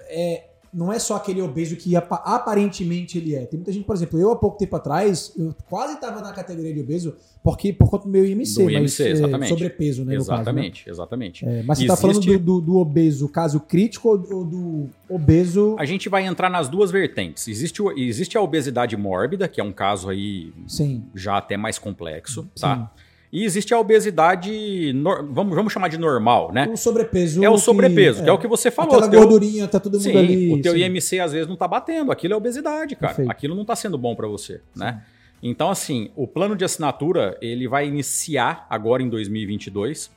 é, 0.08 0.47
não 0.72 0.92
é 0.92 0.98
só 0.98 1.16
aquele 1.16 1.40
obeso 1.40 1.76
que 1.76 1.96
aparentemente 1.96 3.18
ele 3.18 3.34
é. 3.34 3.46
Tem 3.46 3.58
muita 3.58 3.72
gente, 3.72 3.84
por 3.84 3.96
exemplo, 3.96 4.18
eu 4.18 4.30
há 4.30 4.36
pouco 4.36 4.58
tempo 4.58 4.76
atrás, 4.76 5.32
eu 5.36 5.54
quase 5.68 5.94
estava 5.94 6.20
na 6.20 6.32
categoria 6.32 6.72
de 6.72 6.80
obeso, 6.80 7.16
porque 7.42 7.72
por 7.72 7.88
conta 7.88 8.04
do 8.04 8.10
meu 8.10 8.24
IMC, 8.24 8.62
do 8.62 8.70
IMC 8.70 8.80
mas, 8.80 9.00
exatamente. 9.00 9.44
É, 9.44 9.48
sobrepeso, 9.48 10.04
né? 10.04 10.14
Exatamente, 10.14 10.84
caso, 10.84 10.86
né? 10.86 10.92
exatamente. 10.92 11.46
É, 11.46 11.62
mas 11.62 11.78
você 11.78 11.84
está 11.84 11.96
falando 11.96 12.20
do, 12.20 12.38
do, 12.38 12.60
do, 12.60 12.76
obeso 12.76 13.28
caso 13.28 13.60
crítico 13.60 14.08
ou 14.08 14.44
do 14.44 14.88
obeso. 15.08 15.76
A 15.78 15.84
gente 15.84 16.08
vai 16.08 16.26
entrar 16.26 16.50
nas 16.50 16.68
duas 16.68 16.90
vertentes. 16.90 17.48
Existe, 17.48 17.82
existe 17.96 18.36
a 18.36 18.40
obesidade 18.40 18.96
mórbida, 18.96 19.48
que 19.48 19.60
é 19.60 19.64
um 19.64 19.72
caso 19.72 20.08
aí 20.10 20.52
Sim. 20.66 21.04
já 21.14 21.38
até 21.38 21.56
mais 21.56 21.78
complexo, 21.78 22.48
tá? 22.58 22.76
Sim. 22.76 23.07
E 23.30 23.44
existe 23.44 23.74
a 23.74 23.78
obesidade, 23.78 24.92
vamos, 25.30 25.54
vamos 25.54 25.72
chamar 25.72 25.88
de 25.88 25.98
normal, 25.98 26.50
né? 26.50 26.66
O 26.72 26.76
sobrepeso. 26.76 27.44
É 27.44 27.50
o 27.50 27.58
sobrepeso, 27.58 28.18
que 28.18 28.22
é, 28.22 28.24
que 28.24 28.30
é 28.30 28.32
o 28.32 28.38
que 28.38 28.48
você 28.48 28.70
falou. 28.70 28.94
Aquela 28.94 29.10
teu, 29.10 29.20
gordurinha, 29.20 29.68
tá 29.68 29.78
todo 29.78 29.94
mundo 29.94 30.02
sim, 30.02 30.16
ali. 30.16 30.52
O 30.54 30.62
teu 30.62 30.72
sim. 30.72 30.80
IMC 30.80 31.20
às 31.20 31.32
vezes 31.32 31.46
não 31.46 31.56
tá 31.56 31.68
batendo, 31.68 32.10
aquilo 32.10 32.32
é 32.32 32.36
obesidade, 32.36 32.96
cara. 32.96 33.08
Perfeito. 33.08 33.30
Aquilo 33.30 33.54
não 33.54 33.66
tá 33.66 33.76
sendo 33.76 33.98
bom 33.98 34.16
para 34.16 34.26
você, 34.26 34.62
sim. 34.72 34.80
né? 34.80 35.02
Então, 35.42 35.70
assim, 35.70 36.10
o 36.16 36.26
plano 36.26 36.56
de 36.56 36.64
assinatura, 36.64 37.36
ele 37.40 37.68
vai 37.68 37.86
iniciar 37.86 38.66
agora 38.68 39.02
em 39.02 39.08
2022 39.08 40.10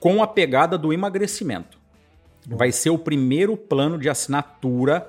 com 0.00 0.22
a 0.22 0.26
pegada 0.26 0.76
do 0.76 0.92
emagrecimento. 0.92 1.78
Bom. 2.46 2.56
Vai 2.56 2.72
ser 2.72 2.90
o 2.90 2.98
primeiro 2.98 3.56
plano 3.56 3.98
de 3.98 4.08
assinatura 4.08 5.08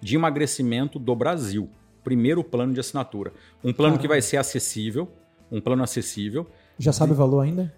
de 0.00 0.16
emagrecimento 0.16 0.98
do 0.98 1.14
Brasil. 1.14 1.68
Primeiro 2.04 2.44
plano 2.44 2.72
de 2.72 2.80
assinatura. 2.80 3.32
Um 3.64 3.72
plano 3.72 3.94
Caramba. 3.94 4.02
que 4.02 4.08
vai 4.08 4.22
ser 4.22 4.36
acessível, 4.36 5.08
um 5.50 5.60
plano 5.60 5.82
acessível 5.82 6.46
já 6.80 6.92
sabe 6.94 7.12
o 7.12 7.14
valor 7.14 7.40
ainda? 7.40 7.72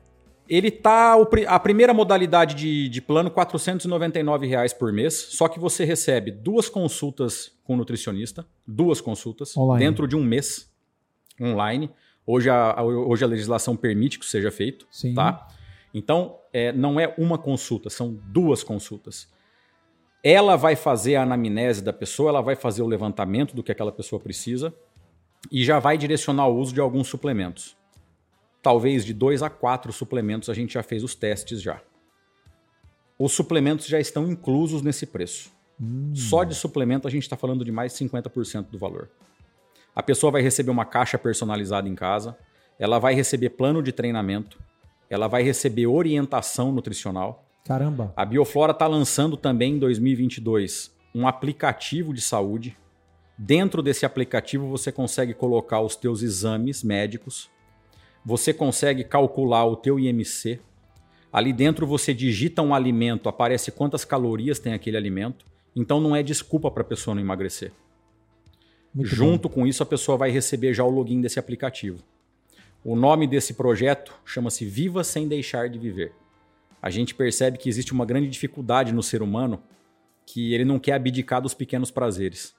Ele 0.48 0.70
tá. 0.70 1.16
A 1.48 1.58
primeira 1.58 1.92
modalidade 1.92 2.54
de, 2.54 2.88
de 2.88 3.02
plano, 3.02 3.30
499 3.30 4.46
reais 4.46 4.72
por 4.72 4.92
mês. 4.92 5.14
Só 5.14 5.48
que 5.48 5.58
você 5.58 5.84
recebe 5.84 6.30
duas 6.30 6.68
consultas 6.68 7.52
com 7.64 7.76
nutricionista, 7.76 8.46
duas 8.66 9.00
consultas, 9.00 9.56
online. 9.56 9.84
dentro 9.84 10.06
de 10.06 10.14
um 10.14 10.22
mês, 10.22 10.70
online. 11.40 11.90
Hoje 12.24 12.48
a, 12.48 12.80
hoje 12.80 13.24
a 13.24 13.26
legislação 13.26 13.76
permite 13.76 14.18
que 14.18 14.24
isso 14.24 14.30
seja 14.30 14.52
feito. 14.52 14.86
Sim. 14.88 15.14
Tá? 15.14 15.48
Então, 15.92 16.38
é, 16.52 16.72
não 16.72 17.00
é 17.00 17.12
uma 17.18 17.36
consulta, 17.36 17.90
são 17.90 18.16
duas 18.28 18.62
consultas. 18.62 19.28
Ela 20.22 20.54
vai 20.54 20.76
fazer 20.76 21.16
a 21.16 21.22
anamnese 21.22 21.82
da 21.82 21.92
pessoa, 21.92 22.28
ela 22.28 22.40
vai 22.40 22.54
fazer 22.54 22.82
o 22.82 22.86
levantamento 22.86 23.54
do 23.56 23.62
que 23.62 23.72
aquela 23.72 23.90
pessoa 23.90 24.20
precisa 24.20 24.72
e 25.50 25.64
já 25.64 25.80
vai 25.80 25.98
direcionar 25.98 26.46
o 26.46 26.56
uso 26.56 26.72
de 26.72 26.80
alguns 26.80 27.08
suplementos 27.08 27.76
talvez 28.62 29.04
de 29.04 29.12
dois 29.12 29.42
a 29.42 29.50
quatro 29.50 29.92
suplementos 29.92 30.48
a 30.48 30.54
gente 30.54 30.74
já 30.74 30.82
fez 30.82 31.02
os 31.02 31.14
testes 31.14 31.60
já. 31.60 31.80
Os 33.18 33.32
suplementos 33.32 33.86
já 33.86 34.00
estão 34.00 34.30
inclusos 34.30 34.82
nesse 34.82 35.06
preço. 35.06 35.50
Hum. 35.80 36.12
Só 36.14 36.44
de 36.44 36.54
suplemento 36.54 37.08
a 37.08 37.10
gente 37.10 37.24
está 37.24 37.36
falando 37.36 37.64
de 37.64 37.72
mais 37.72 37.92
de 37.92 38.04
50% 38.04 38.70
do 38.70 38.78
valor. 38.78 39.10
A 39.94 40.02
pessoa 40.02 40.30
vai 40.30 40.40
receber 40.40 40.70
uma 40.70 40.84
caixa 40.84 41.18
personalizada 41.18 41.88
em 41.88 41.94
casa, 41.94 42.36
ela 42.78 42.98
vai 42.98 43.14
receber 43.14 43.50
plano 43.50 43.82
de 43.82 43.92
treinamento, 43.92 44.58
ela 45.10 45.28
vai 45.28 45.42
receber 45.42 45.86
orientação 45.86 46.72
nutricional. 46.72 47.44
Caramba! 47.64 48.12
A 48.16 48.24
Bioflora 48.24 48.72
está 48.72 48.86
lançando 48.86 49.36
também 49.36 49.74
em 49.74 49.78
2022 49.78 50.90
um 51.14 51.26
aplicativo 51.28 52.14
de 52.14 52.20
saúde. 52.20 52.76
Dentro 53.36 53.82
desse 53.82 54.06
aplicativo 54.06 54.66
você 54.68 54.90
consegue 54.90 55.34
colocar 55.34 55.80
os 55.80 55.94
teus 55.94 56.22
exames 56.22 56.82
médicos, 56.82 57.50
você 58.24 58.52
consegue 58.52 59.04
calcular 59.04 59.64
o 59.66 59.76
teu 59.76 59.98
IMC. 59.98 60.60
Ali 61.32 61.52
dentro 61.52 61.86
você 61.86 62.12
digita 62.12 62.62
um 62.62 62.74
alimento, 62.74 63.28
aparece 63.28 63.72
quantas 63.72 64.04
calorias 64.04 64.58
tem 64.58 64.74
aquele 64.74 64.96
alimento. 64.96 65.44
Então 65.74 66.00
não 66.00 66.14
é 66.14 66.22
desculpa 66.22 66.70
para 66.70 66.82
a 66.82 66.86
pessoa 66.86 67.14
não 67.14 67.22
emagrecer. 67.22 67.72
Muito 68.94 69.14
Junto 69.14 69.48
bom. 69.48 69.54
com 69.54 69.66
isso, 69.66 69.82
a 69.82 69.86
pessoa 69.86 70.18
vai 70.18 70.30
receber 70.30 70.74
já 70.74 70.84
o 70.84 70.90
login 70.90 71.20
desse 71.20 71.38
aplicativo. 71.38 72.02
O 72.84 72.94
nome 72.94 73.26
desse 73.26 73.54
projeto 73.54 74.12
chama-se 74.24 74.66
Viva 74.66 75.02
Sem 75.02 75.26
Deixar 75.26 75.68
de 75.68 75.78
Viver. 75.78 76.12
A 76.82 76.90
gente 76.90 77.14
percebe 77.14 77.56
que 77.56 77.68
existe 77.68 77.92
uma 77.92 78.04
grande 78.04 78.28
dificuldade 78.28 78.92
no 78.92 79.02
ser 79.02 79.22
humano 79.22 79.62
que 80.26 80.52
ele 80.52 80.64
não 80.64 80.78
quer 80.78 80.94
abdicar 80.94 81.40
dos 81.40 81.54
pequenos 81.54 81.90
prazeres. 81.90 82.54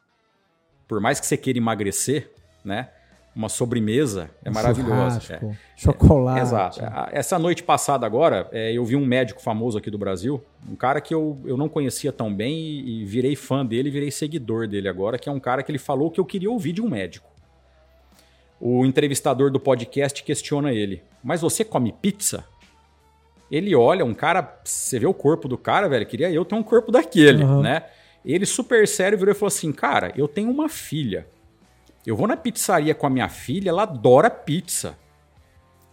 Por 0.87 0.99
mais 0.99 1.19
que 1.19 1.25
você 1.25 1.37
queira 1.37 1.59
emagrecer, 1.59 2.31
né? 2.63 2.89
Uma 3.35 3.49
sobremesa 3.49 4.29
é 4.43 4.49
um 4.49 4.53
maravilhosa. 4.53 5.33
É. 5.33 5.55
Chocolate. 5.75 6.39
É, 6.39 6.41
exato. 6.43 6.79
Essa 7.11 7.39
noite 7.39 7.63
passada 7.63 8.05
agora, 8.05 8.47
é, 8.51 8.71
eu 8.71 8.85
vi 8.85 8.95
um 8.95 9.05
médico 9.05 9.41
famoso 9.41 9.77
aqui 9.77 9.89
do 9.89 9.97
Brasil, 9.97 10.43
um 10.69 10.75
cara 10.75 11.01
que 11.01 11.13
eu, 11.13 11.39
eu 11.45 11.57
não 11.57 11.67
conhecia 11.67 12.11
tão 12.11 12.33
bem 12.33 12.55
e, 12.55 13.01
e 13.01 13.05
virei 13.05 13.35
fã 13.35 13.65
dele, 13.65 13.89
virei 13.89 14.11
seguidor 14.11 14.67
dele 14.67 14.87
agora, 14.87 15.17
que 15.17 15.27
é 15.27 15.31
um 15.31 15.39
cara 15.39 15.63
que 15.63 15.71
ele 15.71 15.79
falou 15.79 16.11
que 16.11 16.19
eu 16.19 16.25
queria 16.25 16.49
ouvir 16.49 16.73
de 16.73 16.81
um 16.81 16.89
médico. 16.89 17.33
O 18.59 18.85
entrevistador 18.85 19.51
do 19.51 19.59
podcast 19.59 20.23
questiona 20.23 20.71
ele: 20.71 21.01
Mas 21.23 21.41
você 21.41 21.65
come 21.65 21.91
pizza? 21.91 22.45
Ele 23.51 23.75
olha, 23.75 24.05
um 24.05 24.13
cara, 24.13 24.57
você 24.63 24.97
vê 24.97 25.05
o 25.05 25.13
corpo 25.13 25.47
do 25.47 25.57
cara, 25.57 25.89
velho, 25.89 26.05
queria 26.05 26.31
eu 26.31 26.45
ter 26.45 26.55
um 26.55 26.63
corpo 26.63 26.91
daquele, 26.91 27.43
uhum. 27.43 27.61
né? 27.61 27.83
Ele 28.25 28.45
super 28.45 28.87
sério 28.87 29.17
virou 29.17 29.33
e 29.33 29.35
falou 29.35 29.47
assim: 29.47 29.71
Cara, 29.71 30.13
eu 30.15 30.27
tenho 30.27 30.49
uma 30.49 30.69
filha. 30.69 31.27
Eu 32.05 32.15
vou 32.15 32.27
na 32.27 32.35
pizzaria 32.35 32.93
com 32.93 33.07
a 33.07 33.09
minha 33.09 33.29
filha, 33.29 33.69
ela 33.69 33.83
adora 33.83 34.29
pizza. 34.29 34.97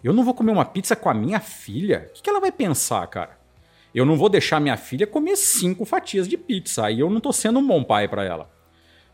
Eu 0.03 0.13
não 0.13 0.25
vou 0.25 0.35
comer 0.35 0.53
uma 0.53 0.65
pizza 0.65 0.97
com 0.97 1.09
a 1.09 1.15
minha 1.15 1.41
filha? 1.41 2.11
O 2.11 2.23
que, 2.23 2.29
ela 2.29 2.41
vai 2.41 2.51
pensar, 2.51 3.07
cara? 3.07 3.39
Eu 3.95 4.05
não 4.05 4.17
vou 4.17 4.29
deixar 4.29 4.61
minha 4.61 4.77
filha 4.77 5.07
comer 5.07 5.37
cinco 5.37 5.85
fatias 5.85 6.27
de 6.27 6.37
pizza. 6.37 6.87
Aí 6.87 7.01
eu 7.01 7.11
não 7.11 7.21
tô 7.21 7.33
sendo 7.33 7.59
um 7.59 7.67
bom 7.67 7.85
pai 7.85 8.09
para 8.09 8.25
ela. 8.25 8.51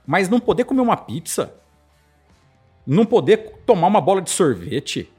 Mas 0.07 0.29
não 0.29 0.39
poder 0.39 0.65
comer 0.65 0.81
uma 0.81 0.97
pizza? 0.97 1.55
Não 2.87 3.05
poder 3.05 3.59
tomar 3.67 3.89
uma 3.89 4.01
bola 4.01 4.23
de 4.23 4.31
sorvete? 4.31 5.11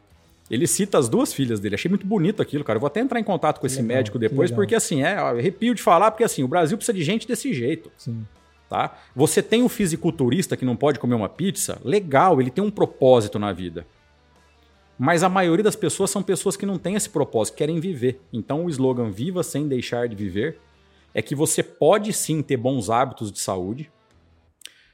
Ele 0.50 0.66
cita 0.66 0.98
as 0.98 1.10
duas 1.10 1.34
filhas 1.34 1.60
dele. 1.60 1.76
Achei 1.76 1.90
muito 1.90 2.08
bonito 2.08 2.42
aquilo, 2.42 2.64
cara. 2.64 2.78
Eu 2.78 2.82
vou 2.82 2.88
até 2.88 3.02
entrar 3.02 3.20
em 3.20 3.24
contato 3.24 3.60
com 3.60 3.68
esse 3.68 3.82
legal, 3.82 3.98
médico 3.98 4.18
depois, 4.18 4.50
porque 4.50 4.74
assim, 4.74 5.04
é, 5.04 5.18
arrepio 5.18 5.76
de 5.76 5.82
falar, 5.82 6.12
porque 6.12 6.24
assim, 6.24 6.44
o 6.44 6.48
Brasil 6.48 6.78
precisa 6.78 6.98
de 6.98 7.04
gente 7.04 7.28
desse 7.28 7.54
jeito. 7.54 7.92
Sim. 7.98 8.26
Tá? 8.70 8.97
Você 9.15 9.41
tem 9.41 9.63
o 9.63 9.70
fisiculturista 9.70 10.57
que 10.57 10.65
não 10.65 10.76
pode 10.76 10.99
comer 10.99 11.15
uma 11.15 11.30
pizza? 11.30 11.80
Legal, 11.84 12.41
ele 12.41 12.51
tem 12.51 12.63
um 12.63 12.72
propósito 12.72 13.39
na 13.39 13.53
vida. 13.53 13.88
Mas 14.99 15.24
a 15.24 15.30
maioria 15.30 15.63
das 15.63 15.76
pessoas 15.76 16.09
são 16.09 16.24
pessoas 16.24 16.57
que 16.57 16.65
não 16.65 16.78
têm 16.78 16.95
esse 16.95 17.09
propósito, 17.09 17.55
querem 17.55 17.80
viver. 17.80 18.20
Então 18.34 18.65
o 18.65 18.70
slogan 18.70 19.09
Viva 19.09 19.43
sem 19.43 19.68
deixar 19.68 20.07
de 20.07 20.15
viver 20.15 20.59
é 21.13 21.22
que 21.22 21.36
você 21.36 21.63
pode 21.63 22.11
sim 22.13 22.41
ter 22.41 22.57
bons 22.57 22.89
hábitos 22.89 23.32
de 23.32 23.39
saúde, 23.39 23.91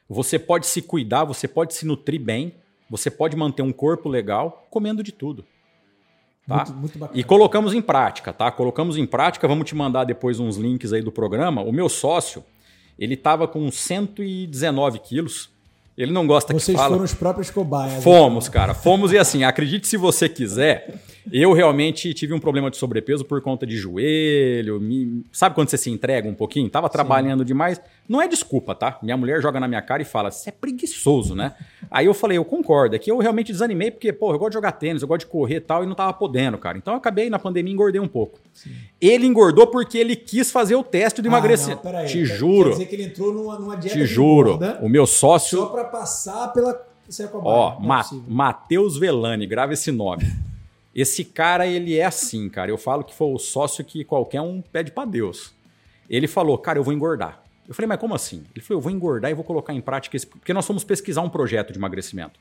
você 0.07 0.38
pode 0.38 0.67
se 0.67 0.82
cuidar, 0.82 1.24
você 1.24 1.47
pode 1.47 1.74
se 1.74 1.86
nutrir 1.86 2.21
bem, 2.21 2.55
você 2.89 3.09
pode 3.09 3.36
manter 3.36 3.61
um 3.61 3.71
corpo 3.71 4.07
legal 4.07 4.67
comendo 4.69 5.01
de 5.01 5.11
tudo. 5.11 5.45
Tá? 6.47 6.65
Muito, 6.74 6.99
muito 6.99 7.17
e 7.17 7.24
colocamos 7.24 7.74
em 7.74 7.82
prática, 7.82 8.34
tá? 8.34 8.51
Colocamos 8.51 8.97
em 8.97 9.05
prática, 9.05 9.47
vamos 9.47 9.65
te 9.65 9.76
mandar 9.76 10.03
depois 10.03 10.39
uns 10.39 10.57
links 10.57 10.91
aí 10.91 11.01
do 11.01 11.11
programa. 11.11 11.61
O 11.61 11.71
meu 11.71 11.88
sócio, 11.88 12.43
ele 12.98 13.14
estava 13.16 13.48
com 13.48 13.70
119 13.72 15.00
quilos. 15.00 15.50
Ele 15.98 16.12
não 16.12 16.26
gosta 16.26 16.54
Vocês 16.54 16.66
que 16.66 16.74
fala. 16.74 16.89
Vocês 16.89 16.94
foram 16.94 17.06
os 17.06 17.14
próprios 17.14 17.52
cobaias. 17.52 18.04
Fomos, 18.04 18.50
cara. 18.50 18.74
Fomos 18.74 19.12
e 19.12 19.18
assim, 19.18 19.44
acredite 19.44 19.88
se 19.88 19.96
você 19.98 20.28
quiser. 20.28 20.96
Eu 21.32 21.53
realmente 21.53 22.13
tive 22.13 22.34
um 22.34 22.39
problema 22.39 22.69
de 22.69 22.78
sobrepeso 22.78 23.24
por 23.24 23.41
conta 23.41 23.65
de 23.65 23.78
joelho. 23.78 24.80
Me... 24.80 25.24
Sabe 25.32 25.55
quando 25.55 25.69
você 25.69 25.78
se 25.78 25.89
entrega 25.89 26.28
um 26.28 26.34
pouquinho? 26.34 26.69
Tava 26.69 26.89
trabalhando 26.89 27.39
Sim. 27.39 27.45
demais. 27.45 27.82
Não 28.07 28.21
é 28.21 28.28
desculpa, 28.28 28.76
tá? 28.76 28.99
Minha 29.01 29.15
mulher 29.15 29.41
joga 29.41 29.59
na 29.59 29.67
minha 29.67 29.82
cara 29.82 30.01
e 30.01 30.05
fala: 30.05 30.30
você 30.30 30.49
é 30.49 30.51
preguiçoso, 30.51 31.36
né? 31.36 31.53
Aí 31.89 32.05
eu 32.05 32.13
falei: 32.13 32.38
eu 32.38 32.43
concordo. 32.43 32.95
É 32.95 32.99
que 32.99 33.09
eu 33.09 33.17
realmente 33.19 33.51
desanimei 33.51 33.91
porque, 33.91 34.11
pô, 34.11 34.34
eu 34.34 34.39
gosto 34.39 34.51
de 34.51 34.55
jogar 34.55 34.74
tênis, 34.74 35.01
eu 35.01 35.07
gosto 35.07 35.21
de 35.21 35.28
correr 35.28 35.57
e 35.57 35.61
tal, 35.61 35.84
e 35.84 35.88
não 35.88 35.95
tava 35.95 36.13
podendo, 36.13 36.57
cara. 36.57 36.78
Então 36.78 36.93
eu 36.93 36.97
acabei 36.97 37.30
na 37.30 37.39
pandemia 37.39 37.74
engordei 37.74 38.01
um 38.01 38.07
pouco. 38.07 38.39
Sim. 38.53 38.71
Ele 38.99 39.26
engordou 39.26 39.67
porque 39.67 39.97
ele 39.97 40.15
quis 40.15 40.51
fazer 40.51 40.76
o 40.76 40.84
teste 40.84 41.21
do 41.21 41.28
ah, 41.28 41.32
emagrecimento. 41.32 41.82
Te 42.07 42.26
juro. 42.26 42.69
Quer 42.69 42.74
dizer 42.74 42.86
que 42.88 42.95
ele 42.95 43.03
entrou 43.03 43.34
numa, 43.34 43.57
numa 43.57 43.78
dieta. 43.78 43.97
Te 43.97 44.05
juro. 44.05 44.59
O 44.82 44.89
meu 44.89 45.05
sócio. 45.05 45.59
Só 45.59 45.65
para 45.67 45.86
passar 45.86 46.49
pela. 46.53 46.93
Ó, 47.34 47.74
é 47.74 47.86
Ma 47.86 48.03
Matheus 48.28 48.97
Velani, 48.97 49.45
grava 49.45 49.74
esse 49.74 49.91
nome. 49.91 50.26
Esse 50.96 51.26
cara, 51.26 51.66
ele 51.66 51.98
é 51.98 52.06
assim, 52.06 52.48
cara. 52.50 52.70
Eu 52.70 52.78
falo 52.78 53.04
que 53.04 53.14
foi 53.14 53.34
o 53.34 53.39
sócio 53.39 53.84
que 53.84 54.04
qualquer 54.04 54.41
um 54.41 54.62
pede 54.62 54.91
para 54.91 55.06
Deus. 55.06 55.54
Ele 56.10 56.28
falou, 56.28 56.58
cara, 56.58 56.78
eu 56.78 56.84
vou 56.84 56.94
engordar. 56.94 57.41
Eu 57.68 57.74
falei, 57.74 57.88
mas 57.88 58.00
como 58.00 58.14
assim? 58.14 58.44
Ele 58.54 58.64
falou, 58.64 58.80
eu 58.80 58.84
vou 58.84 58.91
engordar 58.91 59.32
e 59.32 59.34
vou 59.34 59.44
colocar 59.44 59.74
em 59.74 59.82
prática 59.82 60.16
esse... 60.16 60.28
Porque 60.28 60.54
nós 60.54 60.68
fomos 60.68 60.84
pesquisar 60.84 61.22
um 61.22 61.30
projeto 61.30 61.72
de 61.72 61.80
emagrecimento. 61.80 62.39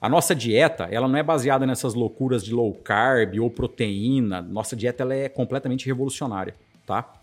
A 0.00 0.08
nossa 0.08 0.34
dieta, 0.34 0.88
ela 0.90 1.06
não 1.06 1.16
é 1.16 1.22
baseada 1.22 1.64
nessas 1.64 1.94
loucuras 1.94 2.44
de 2.44 2.52
low 2.52 2.74
carb 2.74 3.38
ou 3.38 3.48
proteína. 3.48 4.42
Nossa 4.42 4.74
dieta, 4.74 5.04
ela 5.04 5.14
é 5.14 5.28
completamente 5.28 5.86
revolucionária, 5.86 6.56
tá? 6.84 7.20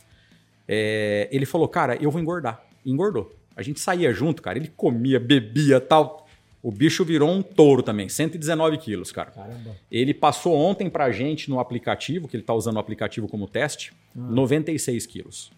É... 0.68 1.28
Ele 1.32 1.46
falou, 1.46 1.68
cara, 1.68 1.98
eu 2.02 2.10
vou 2.10 2.22
engordar. 2.22 2.64
E 2.86 2.92
engordou. 2.92 3.36
A 3.54 3.62
gente 3.62 3.82
saía 3.82 4.14
junto, 4.14 4.42
cara. 4.42 4.58
Ele 4.58 4.72
comia, 4.78 5.20
bebia, 5.20 5.82
tal. 5.82 6.19
O 6.62 6.72
bicho 6.72 7.06
virou 7.06 7.30
um 7.30 7.42
touro 7.42 7.82
também, 7.82 8.10
119 8.10 8.78
quilos, 8.80 9.12
cara. 9.12 9.32
Caramba. 9.32 9.76
Ele 9.90 10.14
passou 10.14 10.54
ontem 10.56 10.90
pra 10.90 11.12
gente 11.12 11.50
no 11.50 11.60
aplicativo, 11.60 12.28
que 12.28 12.36
ele 12.36 12.44
tá 12.44 12.54
usando 12.54 12.76
o 12.76 12.80
aplicativo 12.80 13.28
como 13.28 13.48
teste, 13.48 13.94
ah. 14.16 14.20
96 14.20 15.06
quilos. 15.06 15.52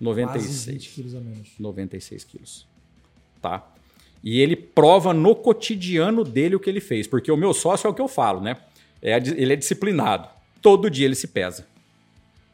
96. 0.00 0.46
Quase 0.46 0.72
20 0.72 0.88
quilos 0.90 1.14
a 1.14 1.20
menos. 1.20 1.48
96 1.58 2.24
quilos. 2.24 2.66
Tá? 3.40 3.66
E 4.22 4.40
ele 4.40 4.56
prova 4.56 5.12
no 5.12 5.34
cotidiano 5.34 6.24
dele 6.24 6.56
o 6.56 6.60
que 6.60 6.68
ele 6.68 6.80
fez. 6.80 7.06
Porque 7.06 7.30
o 7.30 7.36
meu 7.36 7.52
sócio 7.52 7.86
é 7.86 7.90
o 7.90 7.94
que 7.94 8.00
eu 8.00 8.08
falo, 8.08 8.40
né? 8.40 8.56
É, 9.00 9.16
ele 9.16 9.52
é 9.52 9.56
disciplinado. 9.56 10.28
Todo 10.62 10.90
dia 10.90 11.06
ele 11.06 11.14
se 11.14 11.28
pesa. 11.28 11.66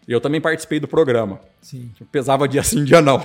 Eu 0.07 0.20
também 0.20 0.40
participei 0.40 0.80
do 0.80 0.88
programa. 0.88 1.40
Sim. 1.62 1.90
Eu 2.01 2.07
pesava 2.07 2.48
dia 2.48 2.62
sim, 2.64 2.84
dia 2.84 3.01
não. 3.01 3.24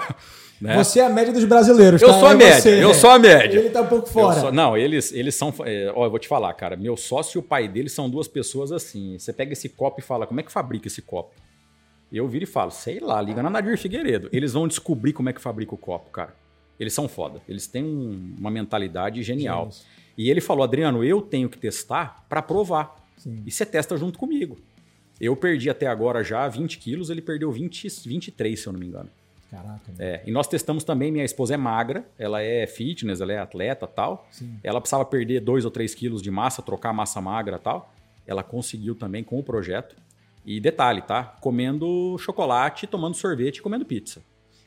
Né? 0.59 0.75
Você 0.75 0.99
é 0.99 1.05
a 1.05 1.09
média 1.09 1.33
dos 1.33 1.43
brasileiros. 1.43 2.01
Eu 2.01 2.07
tá? 2.07 2.19
sou 2.19 2.27
a 2.27 2.31
é 2.31 2.35
média, 2.35 2.61
você, 2.61 2.83
eu 2.83 2.93
sou 2.93 3.09
a 3.09 3.19
média. 3.19 3.59
Ele 3.59 3.69
tá 3.69 3.81
um 3.81 3.87
pouco 3.87 4.07
fora. 4.07 4.39
Sou, 4.39 4.51
não, 4.51 4.77
eles, 4.77 5.11
eles 5.11 5.35
são. 5.35 5.53
É, 5.65 5.91
ó, 5.93 6.05
eu 6.05 6.09
vou 6.09 6.19
te 6.19 6.27
falar, 6.27 6.53
cara. 6.53 6.75
Meu 6.77 6.95
sócio 6.95 7.37
e 7.37 7.39
o 7.39 7.43
pai 7.43 7.67
dele 7.67 7.89
são 7.89 8.09
duas 8.09 8.27
pessoas 8.27 8.71
assim. 8.71 9.19
Você 9.19 9.33
pega 9.33 9.53
esse 9.53 9.67
copo 9.67 9.99
e 9.99 10.03
fala, 10.03 10.25
como 10.25 10.39
é 10.39 10.43
que 10.43 10.51
fabrica 10.51 10.87
esse 10.87 11.01
copo? 11.01 11.33
Eu 12.11 12.27
viro 12.27 12.43
e 12.43 12.47
falo, 12.47 12.71
sei 12.71 12.99
lá, 12.99 13.21
liga 13.21 13.43
na 13.43 13.49
Nadir 13.49 13.77
Figueiredo. 13.77 14.29
Eles 14.31 14.53
vão 14.53 14.67
descobrir 14.67 15.11
como 15.11 15.27
é 15.27 15.33
que 15.33 15.41
fabrica 15.41 15.75
o 15.75 15.77
copo, 15.77 16.09
cara. 16.09 16.33
Eles 16.79 16.93
são 16.93 17.07
foda. 17.07 17.41
Eles 17.47 17.67
têm 17.67 17.83
um, 17.83 18.35
uma 18.37 18.51
mentalidade 18.51 19.21
genial. 19.23 19.71
Sim. 19.71 19.83
E 20.17 20.29
ele 20.29 20.39
falou, 20.39 20.63
Adriano, 20.63 21.03
eu 21.03 21.21
tenho 21.21 21.49
que 21.49 21.57
testar 21.57 22.25
para 22.29 22.41
provar. 22.41 22.95
Sim. 23.17 23.43
E 23.45 23.51
você 23.51 23.65
testa 23.65 23.97
junto 23.97 24.17
comigo. 24.17 24.57
Eu 25.19 25.35
perdi 25.35 25.69
até 25.69 25.87
agora 25.87 26.23
já 26.23 26.47
20 26.47 26.77
quilos, 26.77 27.09
ele 27.09 27.21
perdeu 27.21 27.51
20, 27.51 27.87
23, 28.05 28.59
se 28.59 28.67
eu 28.67 28.73
não 28.73 28.79
me 28.79 28.87
engano. 28.87 29.09
Caraca. 29.49 29.91
É, 29.99 30.21
e 30.25 30.31
nós 30.31 30.47
testamos 30.47 30.83
também, 30.83 31.11
minha 31.11 31.23
esposa 31.23 31.53
é 31.53 31.57
magra, 31.57 32.05
ela 32.17 32.41
é 32.41 32.65
fitness, 32.67 33.21
ela 33.21 33.31
é 33.31 33.37
atleta 33.37 33.87
tal. 33.87 34.27
Sim. 34.31 34.59
Ela 34.63 34.81
precisava 34.81 35.05
perder 35.05 35.39
2 35.41 35.65
ou 35.65 35.71
3 35.71 35.93
quilos 35.95 36.21
de 36.21 36.31
massa, 36.31 36.61
trocar 36.61 36.93
massa 36.93 37.21
magra 37.21 37.59
tal. 37.59 37.93
Ela 38.25 38.43
conseguiu 38.43 38.95
também 38.95 39.23
com 39.23 39.39
o 39.39 39.43
projeto. 39.43 39.95
E 40.45 40.59
detalhe, 40.59 41.01
tá? 41.01 41.23
Comendo 41.41 42.17
chocolate, 42.19 42.85
tomando 42.85 43.15
sorvete, 43.15 43.61
comendo 43.61 43.85
pizza. 43.85 44.21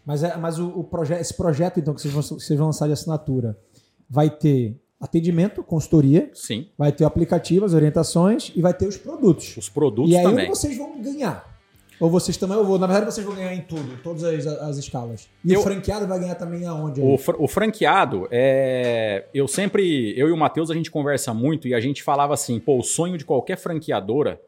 Mas, 0.04 0.22
é, 0.22 0.36
mas 0.36 0.58
o, 0.58 0.68
o 0.68 0.84
proje 0.84 1.14
esse 1.14 1.34
projeto, 1.34 1.78
então, 1.78 1.94
que 1.94 2.00
vocês 2.00 2.12
vão, 2.12 2.22
vocês 2.22 2.58
vão 2.58 2.68
lançar 2.68 2.86
de 2.86 2.94
assinatura, 2.94 3.56
vai 4.08 4.30
ter 4.30 4.80
atendimento, 5.00 5.62
consultoria. 5.62 6.30
Sim. 6.34 6.68
Vai 6.76 6.92
ter 6.92 7.04
o 7.04 7.06
aplicativo, 7.06 7.64
as 7.64 7.74
orientações 7.74 8.52
e 8.56 8.60
vai 8.60 8.74
ter 8.74 8.86
os 8.88 8.96
produtos. 8.96 9.56
Os 9.56 9.68
produtos 9.68 10.12
e 10.12 10.16
aí 10.16 10.24
também. 10.24 10.48
vocês 10.48 10.76
vão 10.76 11.00
ganhar. 11.00 11.57
Ou 12.00 12.08
vocês 12.08 12.36
também, 12.36 12.56
ou 12.56 12.78
na 12.78 12.86
verdade 12.86 13.12
vocês 13.12 13.26
vão 13.26 13.34
ganhar 13.34 13.52
em 13.52 13.62
tudo, 13.62 13.92
em 13.92 13.96
todas 13.96 14.22
as, 14.22 14.46
as 14.46 14.76
escalas. 14.76 15.28
E 15.44 15.52
eu, 15.52 15.60
o 15.60 15.62
franqueado 15.62 16.06
vai 16.06 16.20
ganhar 16.20 16.36
também 16.36 16.64
aonde? 16.64 17.00
O, 17.00 17.18
fr 17.18 17.34
o, 17.38 17.48
franqueado, 17.48 18.28
é, 18.30 19.26
eu 19.34 19.48
sempre, 19.48 20.16
eu 20.16 20.28
e 20.28 20.32
o 20.32 20.36
Matheus, 20.36 20.70
a 20.70 20.74
gente 20.74 20.90
conversa 20.90 21.34
muito 21.34 21.66
e 21.66 21.74
a 21.74 21.80
gente 21.80 22.02
falava 22.02 22.34
assim, 22.34 22.60
pô, 22.60 22.78
o 22.78 22.82
sonho 22.82 23.18
de 23.18 23.24
qualquer 23.24 23.56
franqueadora 23.56 24.40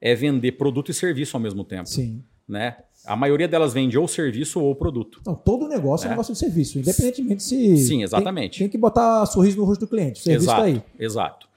é 0.00 0.14
vender 0.14 0.52
produto 0.52 0.90
e 0.90 0.94
serviço 0.94 1.36
ao 1.36 1.40
mesmo 1.40 1.64
tempo. 1.64 1.88
Sim. 1.88 2.22
Né? 2.48 2.76
A 3.04 3.16
maioria 3.16 3.48
delas 3.48 3.72
vende 3.72 3.98
ou 3.98 4.06
serviço 4.06 4.60
ou 4.60 4.74
produto. 4.74 5.20
Não, 5.26 5.34
todo 5.34 5.66
negócio 5.66 6.04
é, 6.04 6.08
é 6.08 6.10
negócio 6.10 6.32
de 6.32 6.38
serviço, 6.38 6.78
independentemente 6.78 7.42
se. 7.42 7.76
Sim, 7.78 8.02
exatamente. 8.02 8.58
Tem, 8.58 8.66
tem 8.66 8.70
que 8.70 8.78
botar 8.78 9.26
sorriso 9.26 9.56
no 9.56 9.64
rosto 9.64 9.80
do 9.80 9.88
cliente. 9.88 10.20
O 10.20 10.22
serviço 10.22 10.44
exato, 10.44 10.60
tá 10.60 10.66
aí. 10.66 10.82
Exato. 10.98 11.48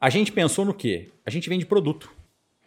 A 0.00 0.10
gente 0.10 0.32
pensou 0.32 0.64
no 0.64 0.74
quê? 0.74 1.10
A 1.24 1.30
gente 1.30 1.48
vende 1.48 1.64
produto. 1.64 2.10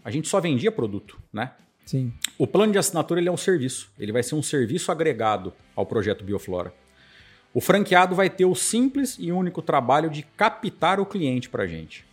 A 0.06 0.12
gente 0.12 0.28
só 0.28 0.40
vendia 0.40 0.72
produto, 0.72 1.18
né? 1.32 1.52
Sim. 1.86 2.14
O 2.38 2.48
plano 2.48 2.72
de 2.72 2.78
assinatura 2.78 3.20
ele 3.20 3.30
é 3.30 3.32
um 3.32 3.38
serviço. 3.38 3.92
Ele 4.00 4.12
vai 4.12 4.24
ser 4.24 4.36
um 4.36 4.44
serviço 4.44 4.92
agregado 4.92 5.54
ao 5.76 5.86
projeto 5.86 6.24
Bioflora. 6.24 6.74
O 7.54 7.62
franqueado 7.62 8.16
vai 8.16 8.30
ter 8.30 8.46
o 8.46 8.56
simples 8.56 9.16
e 9.20 9.32
único 9.32 9.62
trabalho 9.62 10.10
de 10.10 10.24
captar 10.24 11.00
o 11.00 11.06
cliente 11.06 11.50
para 11.50 11.64
a 11.64 11.68
gente. 11.68 12.06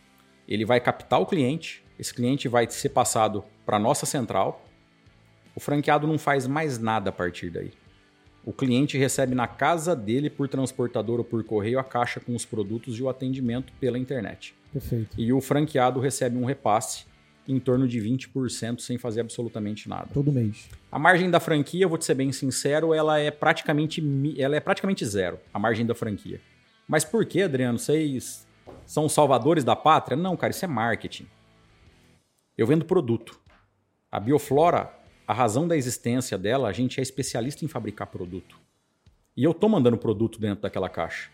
Ele 0.47 0.65
vai 0.65 0.81
captar 0.81 1.21
o 1.21 1.27
cliente, 1.27 1.83
esse 1.99 2.13
cliente 2.13 2.49
vai 2.49 2.69
ser 2.69 2.91
passado 2.91 3.45
para 3.65 3.77
a 3.77 3.81
nossa 3.81 4.05
central. 4.05 4.67
O 5.55 5.61
franqueado 5.61 6.07
não 6.07 6.19
faz 6.19 6.47
mais 6.47 6.79
nada 6.79 7.11
a 7.11 7.13
partir 7.13 7.51
daí. 7.51 7.73
O 8.45 8.53
cliente 8.53 8.99
recebe 8.99 9.35
na 9.35 9.47
casa 9.47 9.95
dele, 9.95 10.29
por 10.29 10.49
transportador 10.49 11.19
ou 11.19 11.25
por 11.25 11.45
correio, 11.45 11.79
a 11.79 11.85
caixa 11.85 12.21
com 12.21 12.35
os 12.35 12.45
produtos 12.45 12.99
e 12.99 13.03
o 13.03 13.09
atendimento 13.09 13.73
pela 13.79 13.99
internet. 13.99 14.55
Perfeito. 14.73 15.15
E 15.19 15.33
o 15.33 15.41
franqueado 15.41 16.01
recebe 16.01 16.37
um 16.37 16.45
repasse 16.45 17.05
em 17.47 17.59
torno 17.59 17.89
de 17.89 18.01
20% 18.01 18.81
sem 18.81 18.99
fazer 18.99 19.21
absolutamente 19.21 19.89
nada. 19.89 20.09
Todo 20.13 20.31
mês. 20.31 20.69
A 20.91 20.99
margem 20.99 21.31
da 21.31 21.41
franquia, 21.41 21.89
vou 21.89 21.99
te 21.99 22.05
ser 22.05 22.15
bem 22.15 22.33
sincero, 22.33 22.95
ela 22.95 23.19
é 23.19 23.31
praticamente, 23.31 24.03
ela 24.39 24.57
é 24.57 24.61
praticamente 24.61 25.05
zero, 25.05 25.39
a 25.53 25.59
margem 25.59 25.85
da 25.85 25.95
franquia. 25.95 26.41
Mas 26.87 27.05
por 27.05 27.25
que, 27.25 27.43
Adriano? 27.43 27.79
Vocês 27.79 28.47
são 28.85 29.09
salvadores 29.09 29.65
da 29.65 29.77
pátria? 29.77 30.17
Não, 30.17 30.37
cara, 30.37 30.51
isso 30.51 30.65
é 30.65 30.69
marketing. 30.69 31.27
Eu 32.59 32.67
vendo 32.67 32.85
produto. 32.85 33.39
A 34.11 34.19
Bioflora, 34.19 34.93
a 35.27 35.33
razão 35.33 35.69
da 35.69 35.77
existência 35.77 36.37
dela, 36.37 36.69
a 36.69 36.73
gente 36.73 36.99
é 36.99 37.03
especialista 37.03 37.65
em 37.65 37.69
fabricar 37.69 38.09
produto. 38.09 38.59
E 39.37 39.45
eu 39.45 39.55
tô 39.55 39.69
mandando 39.69 39.97
produto 39.97 40.41
dentro 40.41 40.63
daquela 40.63 40.89
caixa. 40.89 41.31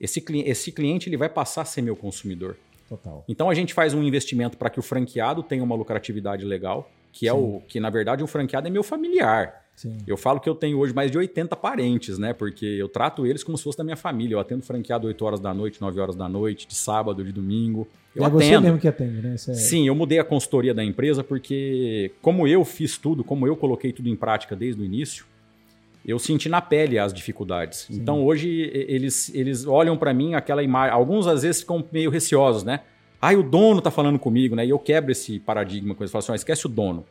Esse, 0.00 0.24
esse 0.44 0.72
cliente 0.72 1.08
ele 1.08 1.16
vai 1.16 1.28
passar 1.28 1.62
a 1.62 1.64
ser 1.64 1.82
meu 1.82 1.96
consumidor. 1.96 2.56
Total. 2.88 3.24
Então 3.28 3.50
a 3.50 3.54
gente 3.54 3.74
faz 3.74 3.92
um 3.92 4.02
investimento 4.02 4.56
para 4.56 4.70
que 4.70 4.78
o 4.78 4.82
franqueado 4.82 5.42
tenha 5.42 5.62
uma 5.62 5.74
lucratividade 5.74 6.44
legal, 6.44 6.90
que 7.12 7.20
Sim. 7.20 7.28
é 7.28 7.32
o 7.32 7.60
que 7.68 7.78
na 7.78 7.90
verdade 7.90 8.24
um 8.24 8.26
franqueado 8.26 8.66
é 8.66 8.70
meu 8.70 8.82
familiar. 8.82 9.66
Sim. 9.78 9.96
Eu 10.08 10.16
falo 10.16 10.40
que 10.40 10.48
eu 10.48 10.56
tenho 10.56 10.76
hoje 10.76 10.92
mais 10.92 11.08
de 11.08 11.16
80 11.16 11.54
parentes, 11.54 12.18
né? 12.18 12.32
Porque 12.32 12.66
eu 12.66 12.88
trato 12.88 13.24
eles 13.24 13.44
como 13.44 13.56
se 13.56 13.62
fosse 13.62 13.78
da 13.78 13.84
minha 13.84 13.96
família. 13.96 14.34
Eu 14.34 14.40
atendo 14.40 14.64
franqueado 14.64 15.06
8 15.06 15.24
horas 15.24 15.38
da 15.38 15.54
noite, 15.54 15.80
9 15.80 16.00
horas 16.00 16.16
da 16.16 16.28
noite, 16.28 16.66
de 16.66 16.74
sábado, 16.74 17.22
de 17.22 17.30
domingo. 17.30 17.86
Eu 18.12 18.24
é 18.24 18.26
atendo. 18.26 18.42
você 18.42 18.58
mesmo 18.58 18.78
que 18.80 18.88
atende, 18.88 19.22
né? 19.22 19.34
É... 19.34 19.36
Sim, 19.36 19.86
eu 19.86 19.94
mudei 19.94 20.18
a 20.18 20.24
consultoria 20.24 20.74
da 20.74 20.82
empresa 20.82 21.22
porque, 21.22 22.10
como 22.20 22.48
eu 22.48 22.64
fiz 22.64 22.98
tudo, 22.98 23.22
como 23.22 23.46
eu 23.46 23.56
coloquei 23.56 23.92
tudo 23.92 24.08
em 24.08 24.16
prática 24.16 24.56
desde 24.56 24.82
o 24.82 24.84
início, 24.84 25.24
eu 26.08 26.18
senti 26.18 26.48
na 26.48 26.62
pele 26.62 26.98
as 26.98 27.12
dificuldades. 27.12 27.80
Sim. 27.80 27.96
Então 27.96 28.24
hoje 28.24 28.70
eles, 28.72 29.32
eles 29.34 29.66
olham 29.66 29.96
para 29.96 30.14
mim 30.14 30.34
aquela 30.34 30.62
imagem. 30.62 30.94
Alguns 30.94 31.26
às 31.26 31.42
vezes 31.42 31.60
ficam 31.60 31.84
meio 31.92 32.10
receosos, 32.10 32.64
né? 32.64 32.80
Ah, 33.20 33.34
o 33.34 33.42
dono 33.42 33.82
tá 33.82 33.90
falando 33.90 34.18
comigo, 34.18 34.56
né? 34.56 34.64
E 34.64 34.70
eu 34.70 34.78
quebro 34.78 35.12
esse 35.12 35.38
paradigma 35.38 35.94
com 35.94 36.02
eles. 36.02 36.10
Falo 36.10 36.24
assim, 36.24 36.34
esquece 36.34 36.64
o 36.66 36.68
dono. 36.68 37.04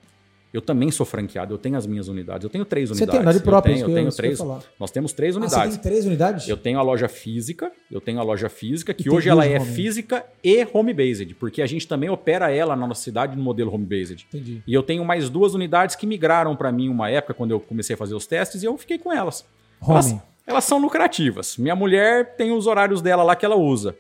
Eu 0.54 0.62
também 0.62 0.90
sou 0.90 1.06
franqueado, 1.06 1.54
eu 1.54 1.58
tenho 1.58 1.78
as 1.78 1.86
minhas 1.86 2.08
unidades. 2.08 2.44
Eu 2.44 2.50
tenho 2.50 2.64
três 2.64 2.90
unidades. 2.90 3.06
Você 3.06 3.12
tem 3.12 3.20
unidade 3.20 3.44
própria? 3.44 3.72
Eu 3.74 3.76
tenho, 3.76 3.90
eu 3.90 3.96
tenho 3.96 4.12
três. 4.12 4.40
Nós 4.80 4.92
temos 4.92 5.14
três 5.14 5.36
ah, 5.36 5.40
unidades. 5.40 5.76
Você 5.76 5.80
tem 5.82 5.92
três 5.92 6.06
unidades? 6.06 6.48
Eu 6.48 6.58
tenho 6.58 6.80
a 6.80 6.82
loja 6.82 7.08
física, 7.08 7.72
eu 7.92 8.00
tenho 8.00 8.20
a 8.20 8.24
loja 8.24 8.48
física, 8.50 8.94
que 8.94 9.10
hoje 9.10 9.30
ela 9.30 9.46
é 9.46 9.60
home. 9.60 9.72
física 9.72 10.26
e 10.44 10.66
home-based, 10.74 11.36
porque 11.36 11.62
a 11.62 11.68
gente 11.68 11.88
também 11.88 12.10
opera 12.10 12.50
ela 12.50 12.76
na 12.76 12.88
nossa 12.88 13.04
cidade 13.04 13.36
no 13.36 13.44
modelo 13.44 13.74
home-based. 13.74 14.26
Entendi. 14.30 14.64
E 14.66 14.74
eu 14.74 14.82
tenho 14.82 15.04
mais 15.04 15.30
duas 15.30 15.54
unidades 15.54 15.96
que 15.96 16.08
migraram 16.08 16.56
para 16.56 16.72
mim 16.72 16.88
uma 16.90 17.10
época, 17.10 17.34
quando 17.34 17.52
eu 17.52 17.60
comecei 17.60 17.94
a 17.94 17.98
fazer 17.98 18.16
os 18.16 18.26
testes, 18.26 18.64
e 18.64 18.66
eu 18.66 18.78
fiquei 18.78 18.98
com 18.98 19.12
elas. 19.12 19.46
Home. 19.82 19.92
Elas, 19.92 20.16
elas 20.48 20.64
são 20.64 20.80
lucrativas. 20.80 21.58
Minha 21.58 21.76
mulher 21.76 22.36
tem 22.38 22.52
os 22.52 22.68
horários 22.68 23.02
dela 23.02 23.22
lá 23.22 23.36
que 23.36 23.46
ela 23.46 23.58
usa. 23.58 23.96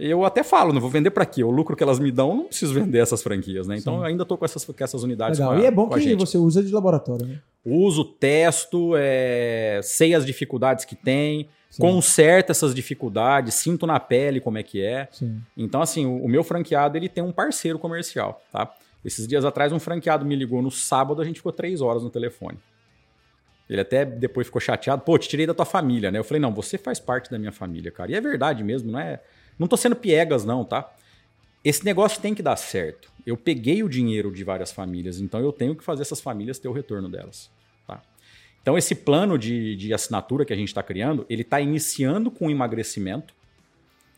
Eu 0.00 0.24
até 0.24 0.44
falo, 0.44 0.72
não 0.72 0.80
vou 0.80 0.88
vender 0.88 1.10
para 1.10 1.26
quê? 1.26 1.42
O 1.42 1.50
lucro 1.50 1.74
que 1.74 1.82
elas 1.82 1.98
me 1.98 2.12
dão, 2.12 2.36
não 2.36 2.44
preciso 2.44 2.72
vender 2.72 2.98
essas 2.98 3.20
franquias, 3.20 3.66
né? 3.66 3.76
Então 3.76 3.94
Sim. 3.94 3.98
eu 3.98 4.04
ainda 4.04 4.22
estou 4.22 4.38
com 4.38 4.44
essas, 4.44 4.64
com 4.64 4.72
essas 4.78 5.02
unidades. 5.02 5.40
Legal. 5.40 5.54
A, 5.54 5.60
e 5.60 5.66
é 5.66 5.70
bom 5.72 5.88
que 5.88 6.14
você 6.14 6.38
usa 6.38 6.62
de 6.62 6.72
laboratório, 6.72 7.26
né? 7.26 7.40
Uso, 7.64 8.04
testo, 8.04 8.92
é, 8.96 9.80
sei 9.82 10.14
as 10.14 10.24
dificuldades 10.24 10.84
que 10.84 10.94
tem, 10.94 11.48
Sim. 11.68 11.82
conserto 11.82 12.50
essas 12.50 12.72
dificuldades, 12.72 13.54
sinto 13.54 13.88
na 13.88 13.98
pele 13.98 14.40
como 14.40 14.56
é 14.56 14.62
que 14.62 14.80
é. 14.80 15.08
Sim. 15.10 15.40
Então, 15.56 15.82
assim, 15.82 16.06
o, 16.06 16.24
o, 16.24 16.28
meu 16.28 16.44
franqueado 16.44 16.96
ele 16.96 17.08
tem 17.08 17.24
um 17.24 17.32
parceiro 17.32 17.76
comercial, 17.76 18.40
tá? 18.52 18.72
Esses 19.04 19.26
dias 19.26 19.44
atrás, 19.44 19.72
um 19.72 19.80
franqueado 19.80 20.24
me 20.24 20.36
ligou 20.36 20.62
no 20.62 20.70
sábado, 20.70 21.20
a 21.20 21.24
gente 21.24 21.36
ficou 21.36 21.52
três 21.52 21.80
horas 21.80 22.04
no 22.04 22.10
telefone. 22.10 22.58
Ele 23.68 23.80
até 23.80 24.04
depois 24.04 24.46
ficou 24.46 24.60
chateado, 24.60 25.02
pô, 25.02 25.18
te 25.18 25.28
tirei 25.28 25.46
da 25.46 25.54
tua 25.54 25.66
família, 25.66 26.12
né? 26.12 26.20
Eu 26.20 26.24
falei, 26.24 26.40
não, 26.40 26.54
você 26.54 26.78
faz 26.78 27.00
parte 27.00 27.30
da 27.30 27.38
minha 27.38 27.52
família, 27.52 27.90
cara. 27.90 28.12
E 28.12 28.14
é 28.14 28.20
verdade 28.20 28.62
mesmo, 28.62 28.92
não 28.92 28.98
é 29.00 29.20
não 29.58 29.66
tô 29.66 29.76
sendo 29.76 29.96
piegas, 29.96 30.44
não, 30.44 30.64
tá? 30.64 30.90
Esse 31.64 31.84
negócio 31.84 32.20
tem 32.20 32.34
que 32.34 32.42
dar 32.42 32.56
certo. 32.56 33.10
Eu 33.26 33.36
peguei 33.36 33.82
o 33.82 33.88
dinheiro 33.88 34.30
de 34.30 34.44
várias 34.44 34.70
famílias, 34.70 35.20
então 35.20 35.40
eu 35.40 35.52
tenho 35.52 35.74
que 35.74 35.84
fazer 35.84 36.02
essas 36.02 36.20
famílias 36.20 36.58
ter 36.58 36.68
o 36.68 36.72
retorno 36.72 37.08
delas. 37.08 37.50
Tá? 37.86 38.00
Então, 38.62 38.78
esse 38.78 38.94
plano 38.94 39.36
de, 39.36 39.76
de 39.76 39.92
assinatura 39.92 40.44
que 40.44 40.52
a 40.52 40.56
gente 40.56 40.68
está 40.68 40.82
criando, 40.82 41.26
ele 41.28 41.42
está 41.42 41.60
iniciando 41.60 42.30
com 42.30 42.50
emagrecimento. 42.50 43.34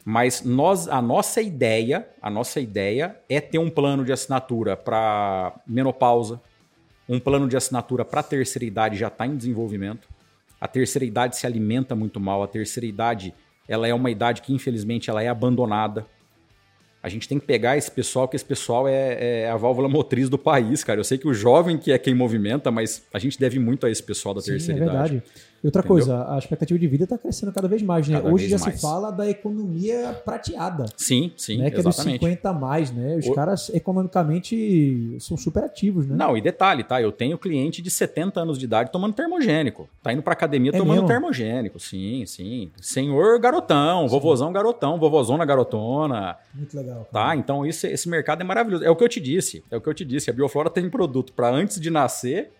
Mas 0.04 0.42
nós, 0.42 0.88
a 0.88 1.00
nossa 1.02 1.42
ideia, 1.42 2.08
a 2.22 2.30
nossa 2.30 2.60
ideia 2.60 3.20
é 3.28 3.40
ter 3.40 3.58
um 3.58 3.68
plano 3.68 4.04
de 4.04 4.12
assinatura 4.12 4.76
para 4.76 5.54
menopausa, 5.66 6.40
um 7.08 7.18
plano 7.18 7.48
de 7.48 7.56
assinatura 7.56 8.04
para 8.04 8.22
terceira 8.22 8.64
idade 8.64 8.96
já 8.96 9.08
está 9.08 9.26
em 9.26 9.36
desenvolvimento. 9.36 10.08
A 10.60 10.68
terceira 10.68 11.04
idade 11.04 11.36
se 11.36 11.46
alimenta 11.46 11.96
muito 11.96 12.20
mal, 12.20 12.42
a 12.42 12.48
terceira 12.48 12.86
idade 12.86 13.34
ela 13.70 13.86
é 13.86 13.94
uma 13.94 14.10
idade 14.10 14.42
que 14.42 14.52
infelizmente 14.52 15.08
ela 15.08 15.22
é 15.22 15.28
abandonada. 15.28 16.04
A 17.00 17.08
gente 17.08 17.28
tem 17.28 17.38
que 17.38 17.46
pegar 17.46 17.78
esse 17.78 17.90
pessoal, 17.90 18.26
que 18.28 18.34
esse 18.34 18.44
pessoal 18.44 18.86
é, 18.86 19.44
é, 19.44 19.50
a 19.50 19.56
válvula 19.56 19.88
motriz 19.88 20.28
do 20.28 20.36
país, 20.36 20.82
cara. 20.82 20.98
Eu 20.98 21.04
sei 21.04 21.16
que 21.16 21.26
o 21.26 21.32
jovem 21.32 21.78
que 21.78 21.92
é 21.92 21.98
quem 21.98 22.12
movimenta, 22.12 22.70
mas 22.70 23.06
a 23.14 23.18
gente 23.18 23.38
deve 23.38 23.58
muito 23.60 23.86
a 23.86 23.90
esse 23.90 24.02
pessoal 24.02 24.34
da 24.34 24.40
Sim, 24.40 24.50
terceira 24.50 24.80
é 24.80 24.84
verdade. 24.84 25.22
E 25.62 25.66
outra 25.66 25.80
Entendeu? 25.80 26.06
coisa, 26.06 26.34
a 26.34 26.38
expectativa 26.38 26.78
de 26.78 26.86
vida 26.86 27.04
está 27.04 27.18
crescendo 27.18 27.52
cada 27.52 27.68
vez 27.68 27.82
mais, 27.82 28.08
né? 28.08 28.16
Cada 28.18 28.32
Hoje 28.32 28.48
já 28.48 28.58
mais. 28.58 28.74
se 28.76 28.80
fala 28.80 29.10
da 29.10 29.28
economia 29.28 30.18
prateada. 30.24 30.86
Sim, 30.96 31.32
sim, 31.36 31.58
né? 31.58 31.70
Que 31.70 31.78
exatamente. 31.78 32.24
é 32.24 32.28
dos 32.28 32.28
50 32.28 32.48
a 32.48 32.52
mais, 32.54 32.90
né? 32.90 33.16
Os 33.16 33.26
o... 33.26 33.34
caras 33.34 33.68
economicamente 33.68 35.16
são 35.20 35.36
super 35.36 35.64
ativos, 35.64 36.06
né? 36.06 36.16
Não, 36.16 36.34
e 36.34 36.40
detalhe, 36.40 36.82
tá? 36.82 37.02
Eu 37.02 37.12
tenho 37.12 37.36
cliente 37.36 37.82
de 37.82 37.90
70 37.90 38.40
anos 38.40 38.58
de 38.58 38.64
idade 38.64 38.90
tomando 38.90 39.12
termogênico. 39.12 39.86
Tá 40.02 40.14
indo 40.14 40.22
pra 40.22 40.32
academia 40.32 40.70
é 40.70 40.78
tomando 40.78 40.94
mesmo? 40.94 41.08
termogênico. 41.08 41.78
Sim, 41.78 42.24
sim. 42.24 42.70
Senhor 42.80 43.38
garotão, 43.38 44.04
sim. 44.04 44.08
vovozão 44.08 44.50
garotão, 44.52 44.98
vovozona 44.98 45.44
garotona. 45.44 46.36
Muito 46.54 46.74
legal. 46.74 47.06
Cara. 47.12 47.26
Tá? 47.26 47.36
Então 47.36 47.66
isso, 47.66 47.86
esse 47.86 48.08
mercado 48.08 48.40
é 48.40 48.44
maravilhoso. 48.44 48.82
É 48.82 48.90
o 48.90 48.96
que 48.96 49.04
eu 49.04 49.08
te 49.08 49.20
disse. 49.20 49.62
É 49.70 49.76
o 49.76 49.80
que 49.80 49.88
eu 49.90 49.94
te 49.94 50.06
disse. 50.06 50.30
A 50.30 50.32
Bioflora 50.32 50.70
tem 50.70 50.88
produto 50.88 51.34
para 51.34 51.50
antes 51.50 51.78
de 51.78 51.90
nascer 51.90 52.50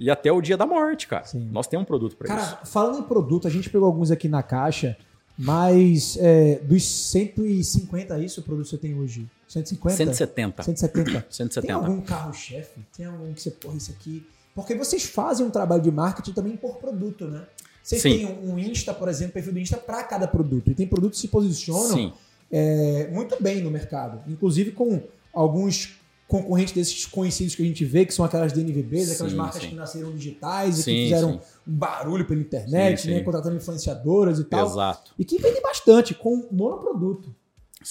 e 0.00 0.10
até 0.10 0.32
o 0.32 0.40
dia 0.40 0.56
da 0.56 0.66
morte, 0.66 1.06
cara. 1.06 1.26
Sim. 1.26 1.46
Nós 1.52 1.66
temos 1.66 1.84
um 1.84 1.86
produto 1.86 2.16
para 2.16 2.34
isso. 2.34 2.50
Cara, 2.50 2.64
falando 2.64 3.00
em 3.00 3.02
produto, 3.02 3.46
a 3.46 3.50
gente 3.50 3.68
pegou 3.68 3.86
alguns 3.86 4.10
aqui 4.10 4.28
na 4.28 4.42
caixa, 4.42 4.96
mas 5.38 6.16
é, 6.18 6.58
dos 6.62 6.82
150, 6.82 8.16
é 8.16 8.24
isso 8.24 8.40
o 8.40 8.42
produto 8.42 8.64
que 8.64 8.70
você 8.70 8.78
tem 8.78 8.98
hoje? 8.98 9.28
150? 9.46 9.96
170. 9.96 10.62
170. 10.62 11.26
170. 11.28 11.60
Tem 11.60 11.70
algum 11.70 12.00
carro-chefe? 12.00 12.80
Tem 12.96 13.04
algum 13.04 13.30
que 13.34 13.42
você, 13.42 13.50
porra, 13.50 13.76
isso 13.76 13.90
aqui... 13.90 14.26
Porque 14.54 14.74
vocês 14.74 15.04
fazem 15.04 15.44
um 15.44 15.50
trabalho 15.50 15.82
de 15.82 15.90
marketing 15.90 16.32
também 16.32 16.56
por 16.56 16.76
produto, 16.76 17.26
né? 17.26 17.42
Vocês 17.82 18.00
Sim. 18.00 18.18
têm 18.18 18.26
um 18.26 18.58
Insta, 18.58 18.94
por 18.94 19.08
exemplo, 19.08 19.34
perfil 19.34 19.52
do 19.52 19.58
Insta 19.58 19.76
para 19.76 20.02
cada 20.04 20.26
produto. 20.26 20.70
E 20.70 20.74
tem 20.74 20.86
produtos 20.86 21.20
que 21.20 21.26
se 21.26 21.28
posicionam 21.28 22.12
é, 22.50 23.08
muito 23.12 23.40
bem 23.42 23.62
no 23.62 23.70
mercado. 23.70 24.20
Inclusive 24.30 24.72
com 24.72 25.02
alguns 25.32 25.99
concorrentes 26.30 26.72
desses 26.72 27.06
conhecidos 27.06 27.56
que 27.56 27.62
a 27.62 27.66
gente 27.66 27.84
vê, 27.84 28.06
que 28.06 28.14
são 28.14 28.24
aquelas 28.24 28.52
DNVBs, 28.52 29.10
aquelas 29.10 29.32
sim, 29.32 29.38
marcas 29.38 29.62
sim. 29.62 29.68
que 29.70 29.74
nasceram 29.74 30.12
digitais 30.12 30.76
sim, 30.76 30.80
e 30.80 30.94
que 30.94 31.02
fizeram 31.04 31.40
um 31.66 31.76
barulho 31.76 32.24
pela 32.24 32.40
internet, 32.40 33.10
né, 33.10 33.20
contratando 33.20 33.56
influenciadoras 33.56 34.38
e 34.38 34.44
tal. 34.44 34.66
Exato. 34.66 35.12
E 35.18 35.24
que 35.24 35.38
vendem 35.38 35.60
bastante 35.60 36.14
com 36.14 36.46
monoproduto. 36.52 37.34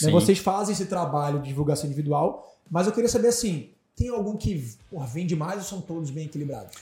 Né? 0.02 0.10
Vocês 0.10 0.40
fazem 0.40 0.74
esse 0.74 0.86
trabalho 0.86 1.42
de 1.42 1.50
divulgação 1.50 1.86
individual, 1.86 2.58
mas 2.72 2.88
eu 2.88 2.94
queria 2.94 3.10
saber 3.10 3.28
assim, 3.28 3.72
tem 3.94 4.08
algum 4.08 4.38
que 4.38 4.74
porra, 4.90 5.06
vende 5.08 5.36
mais 5.36 5.58
ou 5.58 5.64
são 5.64 5.82
todos 5.82 6.10
bem 6.10 6.26
equilibrados? 6.26 6.74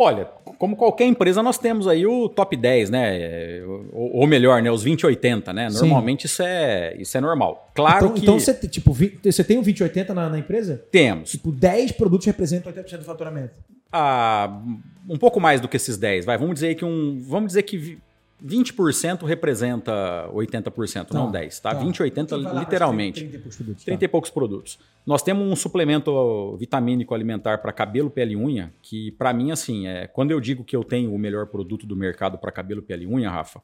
Olha, 0.00 0.26
como 0.58 0.76
qualquer 0.76 1.06
empresa, 1.06 1.42
nós 1.42 1.58
temos 1.58 1.88
aí 1.88 2.06
o 2.06 2.28
top 2.28 2.56
10, 2.56 2.88
né? 2.88 3.60
Ou, 3.92 4.18
ou 4.18 4.26
melhor, 4.28 4.62
né? 4.62 4.70
Os 4.70 4.84
2080, 4.84 5.52
né? 5.52 5.68
Normalmente 5.70 6.26
isso 6.26 6.40
é, 6.40 6.94
isso 6.96 7.18
é 7.18 7.20
normal. 7.20 7.68
Claro 7.74 8.06
então, 8.06 8.14
que. 8.14 8.20
Então 8.20 8.38
você, 8.38 8.54
tipo, 8.54 8.92
você 8.92 9.42
tem 9.42 9.58
um 9.58 9.62
2080 9.62 10.14
na, 10.14 10.30
na 10.30 10.38
empresa? 10.38 10.84
Temos. 10.92 11.32
Tipo, 11.32 11.50
10 11.50 11.92
produtos 11.92 12.26
representam 12.28 12.72
80% 12.72 12.98
do 12.98 13.04
faturamento. 13.04 13.50
Ah, 13.90 14.62
um 15.08 15.18
pouco 15.18 15.40
mais 15.40 15.60
do 15.60 15.66
que 15.66 15.76
esses 15.76 15.96
10, 15.96 16.24
vai. 16.24 16.38
Vamos 16.38 16.54
dizer 16.54 16.76
que 16.76 16.84
um. 16.84 17.18
Vamos 17.20 17.48
dizer 17.48 17.64
que 17.64 17.98
20% 18.44 19.24
representa 19.24 20.28
80%, 20.32 21.06
tá, 21.06 21.14
não 21.14 21.32
10%, 21.32 21.60
tá? 21.60 21.74
tá. 21.74 21.80
20, 21.80 22.02
80 22.02 22.36
literalmente. 22.36 23.26
30, 23.26 23.32
30 23.32 23.34
e 23.34 23.38
poucos 23.40 23.56
produtos. 23.56 23.84
30 23.84 23.98
tá. 23.98 24.04
e 24.04 24.08
poucos 24.08 24.30
produtos. 24.30 24.78
Nós 25.04 25.22
temos 25.22 25.50
um 25.50 25.56
suplemento 25.56 26.56
vitamínico 26.56 27.14
alimentar 27.14 27.58
para 27.58 27.72
cabelo, 27.72 28.10
pele 28.10 28.34
e 28.34 28.36
unha, 28.36 28.72
que 28.82 29.12
para 29.12 29.32
mim, 29.32 29.50
assim, 29.50 29.86
é 29.86 30.06
quando 30.06 30.30
eu 30.30 30.40
digo 30.40 30.62
que 30.62 30.76
eu 30.76 30.84
tenho 30.84 31.12
o 31.12 31.18
melhor 31.18 31.46
produto 31.46 31.86
do 31.86 31.96
mercado 31.96 32.38
para 32.38 32.52
cabelo, 32.52 32.82
pele 32.82 33.04
e 33.04 33.06
unha, 33.06 33.30
Rafa, 33.30 33.60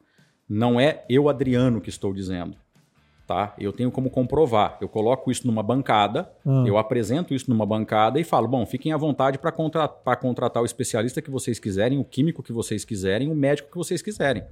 não 0.49 0.81
é 0.81 1.05
eu, 1.09 1.29
Adriano, 1.29 1.81
que 1.81 1.89
estou 1.89 2.13
dizendo. 2.13 2.57
Tá? 3.27 3.55
Eu 3.59 3.73
tenho 3.73 3.91
como 3.91 4.11
comprovar. 4.11 4.77
Eu 4.83 4.89
coloco 4.89 5.31
isso 5.31 5.47
numa 5.47 5.63
bancada, 5.63 6.31
ah. 6.45 6.65
eu 6.67 6.77
apresento 6.77 7.33
isso 7.33 7.49
numa 7.49 7.65
bancada 7.65 8.21
e 8.21 8.25
falo: 8.25 8.47
bom, 8.47 8.67
fiquem 8.67 8.93
à 8.93 8.99
vontade 8.99 9.39
para 9.39 9.51
contra 9.51 9.89
contratar 10.21 10.63
o 10.63 10.67
especialista 10.67 11.23
que 11.23 11.31
vocês 11.31 11.59
quiserem, 11.59 11.99
o 11.99 12.05
químico 12.05 12.43
que 12.43 12.53
vocês 12.53 12.85
quiserem, 12.85 13.31
o 13.31 13.35
médico 13.35 13.71
que 13.71 13.79
vocês 13.79 14.03
quiserem. 14.03 14.45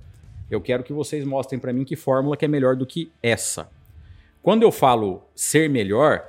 Eu 0.51 0.61
quero 0.61 0.83
que 0.83 0.93
vocês 0.93 1.25
mostrem 1.25 1.61
para 1.61 1.73
mim 1.73 1.85
que 1.85 1.97
fórmula 1.97 2.37
que 2.37 2.45
é 2.45 2.49
melhor 2.49 2.75
do 2.75 2.87
que 2.87 3.12
essa. 3.23 3.68
Quando 4.43 4.62
eu 4.62 4.73
falo 4.73 5.23
ser 5.35 5.68
melhor, 5.68 6.25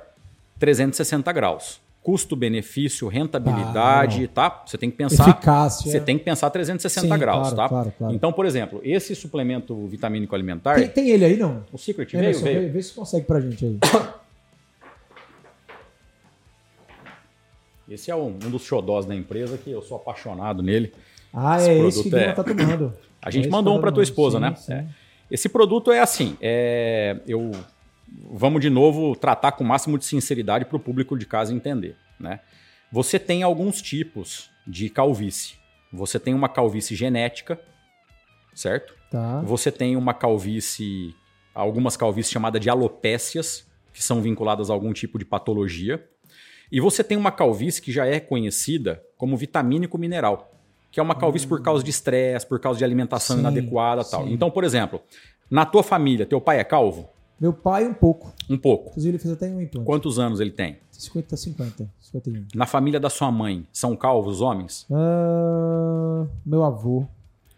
360 0.58 1.32
graus. 1.32 1.83
Custo-benefício, 2.04 3.08
rentabilidade, 3.08 4.24
ah, 4.24 4.28
tá? 4.34 4.62
Você 4.66 4.76
tem 4.76 4.90
que 4.90 4.96
pensar. 4.98 5.26
Eficácia. 5.26 5.90
Você 5.90 5.98
tem 5.98 6.18
que 6.18 6.24
pensar 6.24 6.50
360 6.50 7.14
Sim, 7.14 7.18
graus, 7.18 7.48
claro, 7.48 7.56
tá? 7.56 7.68
Claro, 7.68 7.92
claro. 7.96 8.14
Então, 8.14 8.30
por 8.30 8.44
exemplo, 8.44 8.78
esse 8.84 9.14
suplemento 9.14 9.86
vitamínico 9.86 10.34
alimentar. 10.34 10.74
Tem, 10.74 10.88
tem 10.88 11.08
ele 11.08 11.24
aí, 11.24 11.36
não? 11.38 11.64
O 11.72 11.78
Secret 11.78 12.14
é, 12.14 12.20
veio, 12.20 12.38
veio. 12.40 12.60
Vê, 12.60 12.68
vê 12.68 12.82
se 12.82 12.92
consegue 12.92 13.24
pra 13.24 13.40
gente 13.40 13.64
aí. 13.64 13.78
Esse 17.88 18.10
é 18.10 18.14
um, 18.14 18.36
um 18.44 18.50
dos 18.50 18.62
xodós 18.64 19.06
da 19.06 19.14
empresa 19.14 19.56
que 19.56 19.70
eu 19.70 19.80
sou 19.80 19.96
apaixonado 19.96 20.62
nele. 20.62 20.92
Ah, 21.32 21.56
esse 21.56 21.70
é 21.70 21.78
esse 21.78 22.10
que 22.10 22.14
é... 22.14 22.32
tá 22.32 22.44
tomando. 22.44 22.92
A 23.22 23.30
gente 23.30 23.48
é 23.48 23.50
mandou 23.50 23.74
um 23.74 23.80
para 23.80 23.90
tua 23.90 24.02
esposa, 24.02 24.36
sim, 24.36 24.42
né? 24.42 24.54
Sim. 24.56 24.72
É. 24.74 24.86
Esse 25.30 25.48
produto 25.48 25.90
é 25.90 26.00
assim, 26.00 26.36
é, 26.38 27.16
eu 27.26 27.50
vamos 28.30 28.60
de 28.60 28.70
novo 28.70 29.16
tratar 29.16 29.52
com 29.52 29.64
o 29.64 29.66
máximo 29.66 29.98
de 29.98 30.04
sinceridade 30.04 30.64
para 30.64 30.76
o 30.76 30.80
público 30.80 31.16
de 31.18 31.26
casa 31.26 31.52
entender, 31.52 31.96
né? 32.18 32.40
Você 32.92 33.18
tem 33.18 33.42
alguns 33.42 33.82
tipos 33.82 34.50
de 34.66 34.88
calvície. 34.88 35.54
Você 35.92 36.18
tem 36.18 36.34
uma 36.34 36.48
calvície 36.48 36.96
genética, 36.96 37.60
certo? 38.54 38.94
Tá. 39.10 39.40
Você 39.40 39.70
tem 39.70 39.96
uma 39.96 40.14
calvície, 40.14 41.14
algumas 41.54 41.96
calvícies 41.96 42.32
chamadas 42.32 42.60
de 42.60 42.70
alopécias, 42.70 43.66
que 43.92 44.02
são 44.02 44.20
vinculadas 44.22 44.70
a 44.70 44.72
algum 44.72 44.92
tipo 44.92 45.18
de 45.18 45.24
patologia. 45.24 46.04
E 46.70 46.80
você 46.80 47.02
tem 47.02 47.16
uma 47.16 47.32
calvície 47.32 47.82
que 47.82 47.92
já 47.92 48.06
é 48.06 48.20
conhecida 48.20 49.02
como 49.16 49.36
vitamínico 49.36 49.98
mineral 49.98 50.54
que 50.94 51.00
é 51.00 51.02
uma 51.02 51.16
calvície 51.16 51.48
por 51.48 51.60
causa 51.60 51.82
de 51.82 51.90
estresse, 51.90 52.46
por 52.46 52.60
causa 52.60 52.78
de 52.78 52.84
alimentação 52.84 53.34
sim, 53.34 53.40
inadequada 53.42 54.04
tal. 54.04 54.28
Então, 54.28 54.48
por 54.48 54.62
exemplo, 54.62 55.02
na 55.50 55.66
tua 55.66 55.82
família, 55.82 56.24
teu 56.24 56.40
pai 56.40 56.60
é 56.60 56.64
calvo? 56.64 57.10
Meu 57.40 57.52
pai, 57.52 57.86
um 57.86 57.94
pouco. 57.94 58.32
Um 58.48 58.56
pouco. 58.56 58.90
Inclusive, 58.90 59.10
ele 59.10 59.18
fez 59.18 59.34
até 59.34 59.46
um 59.48 59.60
implante. 59.60 59.86
Quantos 59.86 60.18
anos 60.18 60.40
ele 60.40 60.50
tem? 60.50 60.78
50, 60.90 61.36
50, 61.36 61.90
51. 62.00 62.46
Na 62.54 62.66
família 62.66 63.00
da 63.00 63.10
sua 63.10 63.30
mãe, 63.30 63.66
são 63.72 63.96
calvos 63.96 64.40
homens? 64.40 64.86
Uh, 64.88 66.28
meu 66.46 66.64
avô 66.64 67.06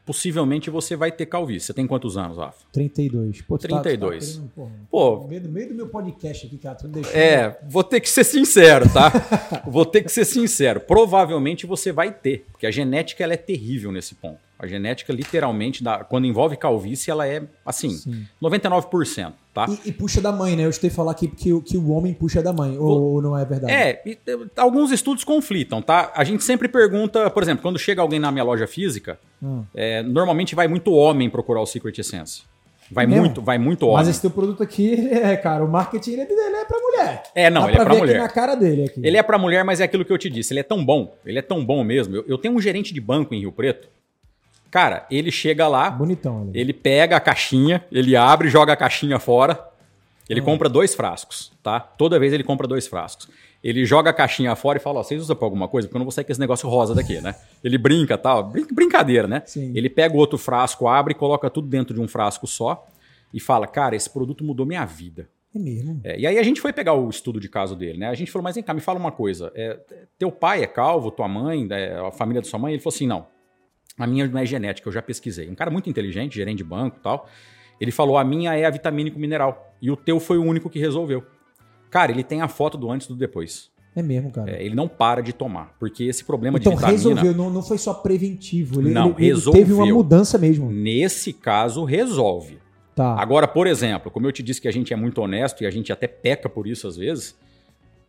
possivelmente 0.06 0.70
você 0.70 0.94
vai 0.94 1.10
ter 1.10 1.26
calvície. 1.26 1.66
Você 1.66 1.74
tem 1.74 1.86
quantos 1.86 2.16
anos, 2.16 2.38
Rafa? 2.38 2.64
32. 2.72 3.42
Pô, 3.42 3.58
32. 3.58 4.36
Tá, 4.36 4.40
tá 4.40 4.48
querendo, 4.54 4.72
Pô, 4.88 5.16
no 5.16 5.28
meio, 5.28 5.42
no 5.42 5.48
meio 5.48 5.68
do 5.68 5.74
meu 5.74 5.88
podcast 5.88 6.46
aqui, 6.46 6.56
cara, 6.56 6.76
tu 6.76 6.86
deixou. 6.86 7.12
É, 7.12 7.58
vou 7.68 7.82
ter 7.82 8.00
que 8.00 8.08
ser 8.08 8.22
sincero, 8.22 8.88
tá? 8.88 9.10
vou 9.66 9.84
ter 9.84 10.02
que 10.02 10.08
ser 10.12 10.24
sincero. 10.24 10.80
Provavelmente 10.80 11.66
você 11.66 11.90
vai 11.90 12.12
ter, 12.12 12.46
porque 12.52 12.66
a 12.66 12.70
genética 12.70 13.24
ela 13.24 13.34
é 13.34 13.36
terrível 13.36 13.90
nesse 13.90 14.14
ponto. 14.14 14.45
A 14.59 14.66
genética, 14.66 15.12
literalmente, 15.12 15.84
dá, 15.84 16.02
quando 16.02 16.26
envolve 16.26 16.57
calvície, 16.57 17.11
ela 17.11 17.26
é, 17.28 17.42
assim, 17.64 17.90
Sim. 17.90 18.26
99%. 18.42 19.32
Tá? 19.52 19.66
E, 19.68 19.88
e, 19.88 19.92
puxa 19.92 20.20
da 20.20 20.30
mãe, 20.30 20.54
né? 20.54 20.64
Eu 20.64 20.70
escutei 20.70 20.90
falar 20.90 21.14
que, 21.14 21.28
que, 21.28 21.61
que 21.62 21.76
o 21.78 21.90
homem 21.90 22.12
puxa 22.12 22.42
da 22.42 22.52
mãe, 22.52 22.76
ou, 22.76 23.14
ou 23.14 23.22
não 23.22 23.38
é 23.38 23.44
verdade? 23.44 23.72
É, 23.72 24.02
e, 24.04 24.18
alguns 24.57 24.90
estudos 24.92 25.24
conflitam, 25.24 25.80
tá? 25.80 26.12
A 26.14 26.24
gente 26.24 26.44
sempre 26.44 26.68
pergunta, 26.68 27.30
por 27.30 27.42
exemplo, 27.42 27.62
quando 27.62 27.78
chega 27.78 28.02
alguém 28.02 28.18
na 28.18 28.30
minha 28.30 28.44
loja 28.44 28.66
física, 28.66 29.18
hum. 29.42 29.64
é, 29.74 30.02
normalmente 30.02 30.54
vai 30.54 30.68
muito 30.68 30.92
homem 30.92 31.30
procurar 31.30 31.61
o 31.62 31.66
Secret 31.66 31.98
Essence. 31.98 32.42
Vai 32.90 33.04
é 33.04 33.09
muito, 33.09 33.42
vai 33.42 33.59
muito 33.59 33.84
homem. 33.84 33.96
Mas 33.96 34.09
esse 34.09 34.20
teu 34.20 34.30
produto 34.30 34.62
aqui, 34.62 35.09
é, 35.11 35.36
cara, 35.36 35.64
o 35.64 35.68
marketing 35.68 36.12
ele 36.12 36.20
é 36.22 36.64
pra 36.64 36.78
mulher. 36.78 37.22
É, 37.34 37.50
não, 37.50 37.62
Dá 37.62 37.68
ele 37.68 37.78
é 37.78 37.84
pra 37.84 37.94
mulher. 37.94 38.18
na 38.18 38.28
cara 38.28 38.54
dele 38.54 38.84
aqui. 38.84 39.00
Ele 39.02 39.16
é 39.16 39.22
pra 39.22 39.38
mulher, 39.38 39.64
mas 39.64 39.80
é 39.80 39.84
aquilo 39.84 40.04
que 40.04 40.12
eu 40.12 40.18
te 40.18 40.30
disse. 40.30 40.52
Ele 40.52 40.61
é 40.61 40.62
tão 40.64 40.84
bom, 40.84 41.14
ele 41.24 41.38
é 41.38 41.42
tão 41.42 41.64
bom 41.64 41.82
mesmo. 41.82 42.14
Eu, 42.14 42.24
eu 42.28 42.38
tenho 42.38 42.54
um 42.54 42.61
gerente 42.61 42.94
de 42.94 43.00
banco 43.00 43.34
em 43.34 43.40
Rio 43.40 43.52
Preto 43.52 43.88
Cara, 44.76 45.06
ele 45.10 45.30
chega 45.30 45.66
lá, 45.66 45.88
bonitão, 45.88 46.50
ele 46.52 46.74
pega 46.74 47.16
a 47.16 47.20
caixinha, 47.20 47.82
ele 47.90 48.14
abre, 48.14 48.50
joga 48.50 48.74
a 48.74 48.76
caixinha 48.76 49.18
fora. 49.18 49.58
Ele 50.28 50.40
ah. 50.40 50.42
compra 50.42 50.68
dois 50.68 50.94
frascos, 50.94 51.50
tá? 51.62 51.80
Toda 51.80 52.18
vez 52.18 52.30
ele 52.34 52.44
compra 52.44 52.68
dois 52.68 52.86
frascos. 52.86 53.26
Ele 53.64 53.86
joga 53.86 54.10
a 54.10 54.12
caixinha 54.12 54.54
fora 54.54 54.76
e 54.76 54.80
fala: 54.82 55.00
Ó, 55.00 55.02
vocês 55.02 55.18
usam 55.22 55.34
pra 55.34 55.46
alguma 55.46 55.66
coisa? 55.66 55.88
Porque 55.88 55.96
eu 55.96 56.00
não 56.00 56.04
vou 56.04 56.12
sair 56.12 56.24
com 56.24 56.32
esse 56.32 56.38
negócio 56.38 56.68
rosa 56.68 56.94
daqui, 56.94 57.22
né? 57.22 57.34
Ele 57.64 57.78
brinca 57.78 58.18
tal, 58.18 58.52
brincadeira, 58.70 59.26
né? 59.26 59.42
Sim. 59.46 59.72
Ele 59.74 59.88
pega 59.88 60.14
o 60.14 60.18
outro 60.18 60.36
frasco, 60.36 60.86
abre, 60.86 61.14
coloca 61.14 61.48
tudo 61.48 61.68
dentro 61.68 61.94
de 61.94 62.00
um 62.02 62.06
frasco 62.06 62.46
só 62.46 62.86
e 63.32 63.40
fala: 63.40 63.66
Cara, 63.66 63.96
esse 63.96 64.10
produto 64.10 64.44
mudou 64.44 64.66
minha 64.66 64.84
vida. 64.84 65.26
É 65.54 65.58
mesmo. 65.58 66.02
É, 66.04 66.20
e 66.20 66.26
aí 66.26 66.38
a 66.38 66.42
gente 66.42 66.60
foi 66.60 66.70
pegar 66.70 66.92
o 66.92 67.08
estudo 67.08 67.40
de 67.40 67.48
caso 67.48 67.74
dele, 67.74 67.96
né? 67.96 68.08
A 68.08 68.14
gente 68.14 68.30
falou: 68.30 68.42
Mas 68.42 68.56
vem 68.56 68.62
cá, 68.62 68.74
me 68.74 68.82
fala 68.82 68.98
uma 68.98 69.10
coisa. 69.10 69.50
É, 69.54 69.80
teu 70.18 70.30
pai 70.30 70.62
é 70.62 70.66
calvo, 70.66 71.10
tua 71.10 71.26
mãe, 71.26 71.66
é, 71.70 71.96
a 71.96 72.12
família 72.12 72.42
da 72.42 72.46
sua 72.46 72.58
mãe? 72.58 72.74
Ele 72.74 72.82
falou 72.82 72.94
assim: 72.94 73.06
Não 73.06 73.34
a 73.99 74.07
minha 74.07 74.26
não 74.28 74.38
é 74.38 74.47
genética, 74.47 74.88
eu 74.88 74.92
já 74.92 75.03
pesquisei. 75.03 75.49
Um 75.49 75.55
cara 75.55 75.70
muito 75.70 75.88
inteligente, 75.88 76.36
gerente 76.36 76.59
de 76.59 76.64
banco 76.64 76.97
e 76.99 77.03
tal. 77.03 77.28
Ele 77.80 77.90
falou: 77.90 78.18
a 78.18 78.24
minha 78.24 78.55
é 78.55 78.64
a 78.64 78.70
vitamínico 78.70 79.18
mineral. 79.18 79.74
E 79.80 79.90
o 79.90 79.97
teu 79.97 80.20
foi 80.20 80.38
o 80.38 80.42
único 80.42 80.68
que 80.68 80.78
resolveu. 80.78 81.24
Cara, 81.90 82.12
ele 82.12 82.24
tem 82.24 82.42
a 82.42 82.49
foto 82.49 82.76
do 82.76 82.90
antes 82.90 83.07
e 83.07 83.11
do 83.11 83.16
depois. 83.16 83.70
É 83.94 84.03
mesmo, 84.03 84.30
cara. 84.30 84.51
É, 84.51 84.62
ele 84.62 84.74
não 84.74 84.86
para 84.86 85.22
de 85.22 85.32
tomar, 85.32 85.74
porque 85.80 86.05
esse 86.05 86.22
problema 86.22 86.59
então, 86.59 86.72
de 86.72 86.76
vitamina... 86.76 87.01
Então 87.01 87.14
resolveu, 87.14 87.34
não, 87.34 87.51
não 87.51 87.62
foi 87.62 87.78
só 87.78 87.94
preventivo. 87.94 88.80
Ele, 88.82 88.90
não, 88.90 89.14
ele, 89.16 89.28
resolveu. 89.28 89.62
Teve 89.62 89.72
uma 89.72 89.86
mudança 89.86 90.36
mesmo. 90.36 90.70
Nesse 90.70 91.32
caso, 91.32 91.82
resolve. 91.84 92.59
Tá. 92.94 93.14
Agora, 93.18 93.49
por 93.49 93.66
exemplo, 93.66 94.11
como 94.11 94.26
eu 94.26 94.32
te 94.32 94.42
disse 94.42 94.61
que 94.61 94.68
a 94.68 94.72
gente 94.72 94.92
é 94.92 94.97
muito 94.97 95.22
honesto 95.22 95.62
e 95.62 95.66
a 95.66 95.70
gente 95.70 95.92
até 95.92 96.07
peca 96.07 96.47
por 96.47 96.66
isso 96.66 96.86
às 96.86 96.97
vezes, 96.97 97.38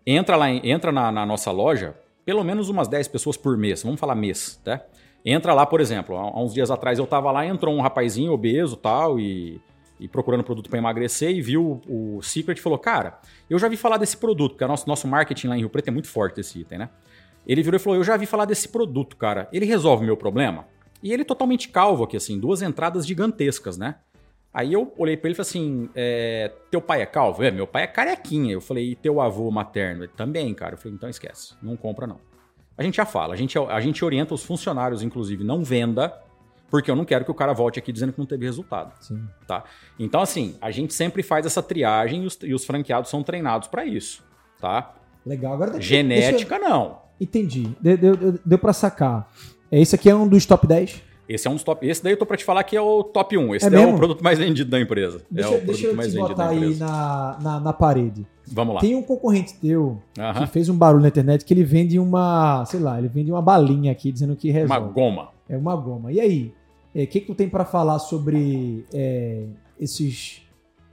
entra 0.06 0.36
lá, 0.36 0.50
entra 0.50 0.92
na, 0.92 1.10
na 1.10 1.26
nossa 1.26 1.52
loja, 1.52 1.96
pelo 2.26 2.44
menos 2.44 2.68
umas 2.68 2.90
10 2.90 3.08
pessoas 3.08 3.38
por 3.38 3.58
mês, 3.58 3.84
vamos 3.84 4.00
falar 4.00 4.16
mês, 4.16 4.60
tá? 4.64 4.82
Entra 5.30 5.54
lá, 5.54 5.66
por 5.66 5.82
exemplo, 5.82 6.16
há 6.16 6.42
uns 6.42 6.54
dias 6.54 6.72
atrás 6.72 6.98
eu 7.00 7.06
tava 7.06 7.32
lá, 7.32 7.46
entrou 7.46 7.76
um 7.76 7.82
rapazinho 7.82 8.32
obeso 8.32 8.78
tal, 8.78 9.20
e 9.20 9.62
e 10.00 10.08
procurando 10.08 10.44
produto 10.44 10.70
para 10.70 10.78
emagrecer 10.78 11.32
e 11.32 11.42
viu 11.42 11.82
o, 11.88 12.22
Secret 12.22 12.58
e 12.58 12.62
falou: 12.62 12.78
Cara, 12.78 13.20
eu 13.50 13.58
já 13.58 13.68
vi 13.68 13.78
falar 13.78 13.98
desse 13.98 14.18
produto, 14.18 14.52
porque 14.52 14.66
nosso, 14.66 14.88
nosso 14.88 15.08
marketing 15.08 15.48
lá 15.48 15.56
em 15.58 15.60
Rio 15.60 15.70
Preto 15.70 15.88
é 15.88 15.92
muito 15.92 16.08
forte 16.08 16.40
esse 16.40 16.60
item, 16.60 16.80
né? 16.80 16.90
Ele 17.46 17.64
virou 17.64 17.78
e 17.78 17.80
falou: 17.80 17.98
Eu 17.98 18.04
já 18.04 18.16
vi 18.16 18.26
falar 18.26 18.46
desse 18.46 18.70
produto, 18.70 19.16
cara. 19.16 19.48
Ele 19.52 19.66
resolve 19.66 20.04
o 20.04 20.06
meu 20.06 20.18
problema? 20.18 20.68
E 21.02 21.14
ele 21.14 21.24
totalmente 21.24 21.70
calvo 21.70 22.04
aqui, 22.04 22.18
assim, 22.18 22.40
duas 22.40 22.62
entradas 22.62 23.06
gigantescas, 23.06 23.78
né? 23.78 23.96
Aí 24.54 24.74
eu 24.74 24.94
olhei 24.98 25.16
para 25.16 25.30
ele 25.30 25.34
e 25.34 25.36
falei 25.36 25.50
assim: 25.50 25.90
é, 25.96 26.52
Teu 26.70 26.82
pai 26.82 27.02
é 27.02 27.06
calvo? 27.06 27.44
É, 27.44 27.52
meu 27.52 27.68
pai 27.68 27.84
é 27.84 27.88
carequinha. 27.88 28.54
Eu 28.54 28.62
falei: 28.62 28.92
E 28.92 28.96
teu 28.96 29.20
avô 29.20 29.50
materno? 29.50 30.04
Ele, 30.04 30.12
Também, 30.16 30.54
cara. 30.54 30.76
Eu 30.76 30.78
falei: 30.78 30.96
Então 30.96 31.10
esquece, 31.10 31.56
não 31.62 31.76
compra 31.76 32.06
não. 32.06 32.20
A 32.78 32.84
gente 32.84 32.98
já 32.98 33.06
fala, 33.06 33.34
a 33.34 33.38
gente, 33.38 33.58
a 33.58 33.82
gente 33.82 34.06
orienta 34.06 34.34
os 34.34 34.44
funcionários, 34.44 35.02
inclusive, 35.02 35.44
não 35.44 35.64
venda 35.64 36.14
porque 36.70 36.92
eu 36.92 36.96
não 36.96 37.06
quero 37.06 37.24
que 37.24 37.32
o 37.32 37.34
cara 37.34 37.54
volte 37.54 37.80
aqui 37.80 37.92
dizendo 37.92 38.14
que 38.14 38.20
não 38.20 38.26
teve 38.26 38.46
resultado. 38.46 38.94
Sim. 39.00 39.26
Tá? 39.48 39.64
Então, 39.98 40.22
assim, 40.22 40.58
a 40.62 40.70
gente 40.70 40.94
sempre 40.94 41.24
faz 41.24 41.46
essa 41.46 41.64
triagem 41.64 42.24
e 42.24 42.26
os, 42.26 42.38
e 42.44 42.54
os 42.54 42.66
franqueados 42.66 43.10
são 43.10 43.24
treinados 43.24 43.68
para 43.68 43.86
isso. 43.86 44.24
Tá? 44.60 44.94
Legal. 45.26 45.54
Agora, 45.54 45.80
Genética, 45.80 46.56
eu... 46.56 46.62
não. 46.62 47.02
Entendi. 47.20 47.70
Deu, 47.82 47.98
deu, 47.98 48.40
deu 48.46 48.58
para 48.60 48.74
sacar. 48.74 49.32
Esse 49.72 49.96
aqui 49.96 50.10
é 50.10 50.16
um 50.16 50.28
dos 50.28 50.46
top 50.46 50.68
10? 50.68 51.04
Esse 51.28 51.48
é 51.48 51.52
um 51.52 51.56
dos 51.56 51.64
top. 51.64 51.86
Esse 51.86 52.02
daí 52.02 52.14
eu 52.14 52.18
tô 52.18 52.26
para 52.26 52.38
te 52.38 52.46
falar 52.46 52.64
que 52.64 52.76
é 52.76 52.82
o 52.82 53.04
top 53.04 53.38
1. 53.38 53.56
Esse 53.56 53.68
é, 53.68 53.70
daí 53.70 53.84
é 53.84 53.86
o 53.86 53.98
produto 53.98 54.24
mais 54.24 54.40
vendido 54.40 54.70
da 54.70 54.80
empresa. 54.80 55.22
Deixa, 55.30 55.50
é 55.50 55.58
o 55.58 55.66
deixa 55.66 55.88
eu 55.88 55.98
te 55.98 56.18
botar 56.18 56.50
aí 56.50 56.76
na, 56.76 57.38
na, 57.42 57.60
na, 57.60 57.74
parede. 57.74 58.26
Vamos 58.48 58.76
lá. 58.76 58.82
Tem 58.82 58.96
um 58.96 59.04
concorrente 59.04 59.56
teu 59.56 60.02
uh 60.18 60.22
-huh. 60.22 60.40
que 60.40 60.48
fez 60.48 60.70
um 60.70 60.78
barulho 60.78 61.02
na 61.02 61.10
internet 61.10 61.44
que 61.44 61.54
ele 61.54 61.66
vende 61.66 62.00
uma, 62.00 62.64
sei 62.66 62.80
lá, 62.80 62.98
ele 62.98 63.10
vende 63.10 63.30
uma 63.30 63.42
balinha 63.42 63.92
aqui 63.92 64.12
dizendo 64.12 64.36
que 64.36 64.50
resolve. 64.50 64.82
Uma 64.84 64.92
goma. 64.92 65.30
É 65.50 65.58
uma 65.58 65.76
goma. 65.76 66.12
E 66.12 66.20
aí? 66.20 66.54
O 66.96 67.00
é, 67.00 67.06
que, 67.06 67.20
que 67.20 67.28
tu 67.28 67.36
tem 67.36 67.50
para 67.50 67.66
falar 67.66 68.00
sobre 68.00 68.86
é, 68.94 69.44
esses, 69.80 70.42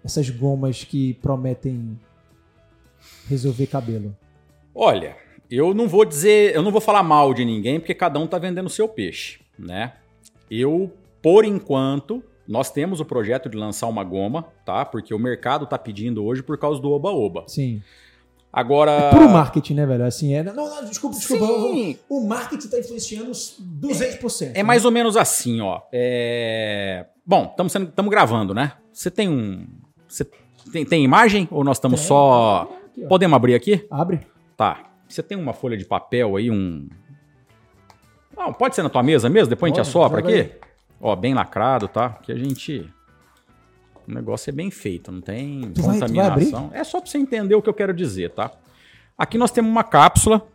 essas 0.04 0.28
gomas 0.28 0.82
que 0.82 1.14
prometem 1.14 1.98
resolver 3.28 3.66
cabelo? 3.68 4.14
Olha, 4.74 5.16
eu 5.50 5.72
não 5.72 5.86
vou 5.88 6.04
dizer, 6.04 6.54
eu 6.54 6.62
não 6.62 6.72
vou 6.72 6.80
falar 6.80 7.02
mal 7.02 7.32
de 7.32 7.44
ninguém, 7.44 7.78
porque 7.78 7.94
cada 7.94 8.18
um 8.18 8.26
tá 8.26 8.38
vendendo 8.38 8.66
o 8.66 8.70
seu 8.70 8.88
peixe, 8.88 9.40
né? 9.58 9.92
Eu, 10.50 10.92
por 11.22 11.44
enquanto, 11.44 12.22
nós 12.46 12.70
temos 12.70 13.00
o 13.00 13.04
projeto 13.04 13.48
de 13.48 13.56
lançar 13.56 13.86
uma 13.86 14.04
goma, 14.04 14.46
tá? 14.64 14.84
Porque 14.84 15.14
o 15.14 15.18
mercado 15.18 15.66
tá 15.66 15.78
pedindo 15.78 16.24
hoje 16.24 16.42
por 16.42 16.58
causa 16.58 16.80
do 16.80 16.90
oba-oba. 16.90 17.44
Sim. 17.46 17.82
Agora. 18.54 18.92
É 18.92 19.10
puro 19.10 19.28
marketing, 19.28 19.74
né, 19.74 19.86
velho? 19.86 20.04
Assim, 20.04 20.32
é. 20.32 20.42
Não, 20.44 20.54
não, 20.54 20.84
desculpa, 20.84 21.16
desculpa. 21.16 21.44
Sim. 21.44 21.98
O, 22.08 22.20
o 22.20 22.28
marketing 22.28 22.66
está 22.66 22.78
influenciando 22.78 23.32
200%. 23.32 24.42
É, 24.42 24.44
é 24.44 24.52
né? 24.52 24.62
mais 24.62 24.84
ou 24.84 24.92
menos 24.92 25.16
assim, 25.16 25.60
ó. 25.60 25.80
É... 25.92 27.06
Bom, 27.26 27.52
estamos 27.58 28.10
gravando, 28.10 28.54
né? 28.54 28.74
Você 28.92 29.10
tem 29.10 29.28
um. 29.28 29.66
Você 30.06 30.24
tem, 30.72 30.84
tem 30.84 31.02
imagem 31.02 31.48
ou 31.50 31.64
nós 31.64 31.78
estamos 31.78 32.00
só. 32.00 32.70
Aqui, 32.92 33.06
Podemos 33.08 33.34
abrir 33.34 33.54
aqui? 33.56 33.84
Abre. 33.90 34.20
Tá. 34.56 34.84
Você 35.08 35.22
tem 35.22 35.36
uma 35.36 35.52
folha 35.52 35.76
de 35.76 35.84
papel 35.84 36.36
aí, 36.36 36.48
um. 36.48 36.88
Não, 38.36 38.52
pode 38.52 38.74
ser 38.74 38.82
na 38.82 38.88
tua 38.88 39.02
mesa 39.02 39.28
mesmo? 39.28 39.48
Depois 39.48 39.70
pode, 39.70 39.80
a 39.80 39.84
gente 39.84 39.90
assopra 39.90 40.20
aqui? 40.20 40.32
Aí. 40.32 40.52
Ó, 41.00 41.14
bem 41.14 41.34
lacrado, 41.34 41.88
tá? 41.88 42.10
Que 42.22 42.32
a 42.32 42.36
gente. 42.36 42.88
O 44.06 44.12
negócio 44.12 44.50
é 44.50 44.52
bem 44.52 44.70
feito, 44.70 45.10
não 45.10 45.20
tem 45.20 45.70
tu 45.74 45.82
contaminação. 45.82 46.68
Vai, 46.68 46.80
é 46.80 46.84
só 46.84 47.00
para 47.00 47.10
você 47.10 47.18
entender 47.18 47.54
o 47.54 47.62
que 47.62 47.68
eu 47.68 47.74
quero 47.74 47.94
dizer, 47.94 48.30
tá? 48.30 48.50
Aqui 49.16 49.38
nós 49.38 49.50
temos 49.50 49.70
uma 49.70 49.84
cápsula. 49.84 50.46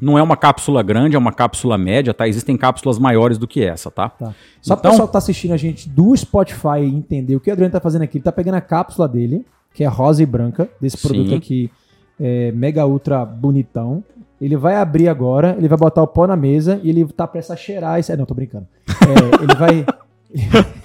Não 0.00 0.18
é 0.18 0.22
uma 0.22 0.36
cápsula 0.36 0.82
grande, 0.82 1.14
é 1.14 1.18
uma 1.18 1.32
cápsula 1.32 1.78
média, 1.78 2.12
tá? 2.12 2.26
Existem 2.26 2.56
cápsulas 2.56 2.98
maiores 2.98 3.38
do 3.38 3.46
que 3.46 3.62
essa, 3.62 3.90
tá? 3.90 4.08
tá. 4.08 4.34
Só 4.60 4.74
então, 4.74 4.76
para 4.76 4.88
o 4.88 4.90
pessoal 4.90 5.08
que 5.08 5.12
tá 5.12 5.18
assistindo 5.18 5.52
a 5.52 5.56
gente 5.56 5.88
do 5.88 6.14
Spotify 6.16 6.80
entender 6.82 7.36
o 7.36 7.40
que 7.40 7.48
o 7.48 7.52
Adriano 7.52 7.72
tá 7.72 7.80
fazendo 7.80 8.02
aqui. 8.02 8.18
Ele 8.18 8.24
tá 8.24 8.32
pegando 8.32 8.56
a 8.56 8.60
cápsula 8.60 9.06
dele, 9.06 9.46
que 9.72 9.84
é 9.84 9.86
rosa 9.86 10.22
e 10.22 10.26
branca, 10.26 10.68
desse 10.80 10.98
produto 10.98 11.28
sim. 11.28 11.36
aqui, 11.36 11.70
é, 12.18 12.50
mega 12.52 12.84
ultra 12.84 13.24
bonitão. 13.24 14.02
Ele 14.44 14.56
vai 14.56 14.76
abrir 14.76 15.08
agora, 15.08 15.54
ele 15.56 15.68
vai 15.68 15.78
botar 15.78 16.02
o 16.02 16.06
pó 16.06 16.26
na 16.26 16.36
mesa 16.36 16.80
e 16.82 16.90
ele 16.90 17.04
tá 17.06 17.26
prestes 17.26 17.50
a 17.50 17.56
cheirar 17.56 17.98
isso. 17.98 18.12
É, 18.12 18.16
não, 18.16 18.26
tô 18.26 18.34
brincando. 18.34 18.68
É, 18.88 19.42
ele 19.42 19.54
vai. 19.54 19.86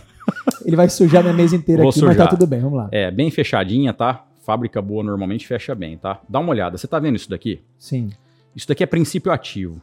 Ele 0.66 0.76
vai 0.76 0.88
sujar 0.88 1.24
minha 1.24 1.34
mesa 1.34 1.55
inteira 1.55 1.82
Vou 1.82 1.89
aqui, 1.89 1.99
sujar. 1.99 2.16
mas 2.16 2.26
tá 2.26 2.28
tudo 2.28 2.45
bem, 2.45 2.60
vamos 2.60 2.78
lá. 2.78 2.89
É, 2.91 3.10
bem 3.10 3.32
fechadinha, 3.32 3.91
tá? 3.91 4.28
Fábrica 4.45 4.80
boa 4.80 5.03
normalmente 5.03 5.47
fecha 5.47 5.74
bem, 5.74 5.97
tá? 5.97 6.22
Dá 6.30 6.39
uma 6.39 6.51
olhada. 6.51 6.78
Você 6.78 6.88
tá 6.88 6.99
vendo 6.99 7.16
isso 7.16 7.30
daqui? 7.30 7.62
Sim. 7.80 8.12
Isso 8.55 8.68
daqui 8.68 8.84
é 8.84 8.86
princípio 8.86 9.32
ativo. 9.32 9.82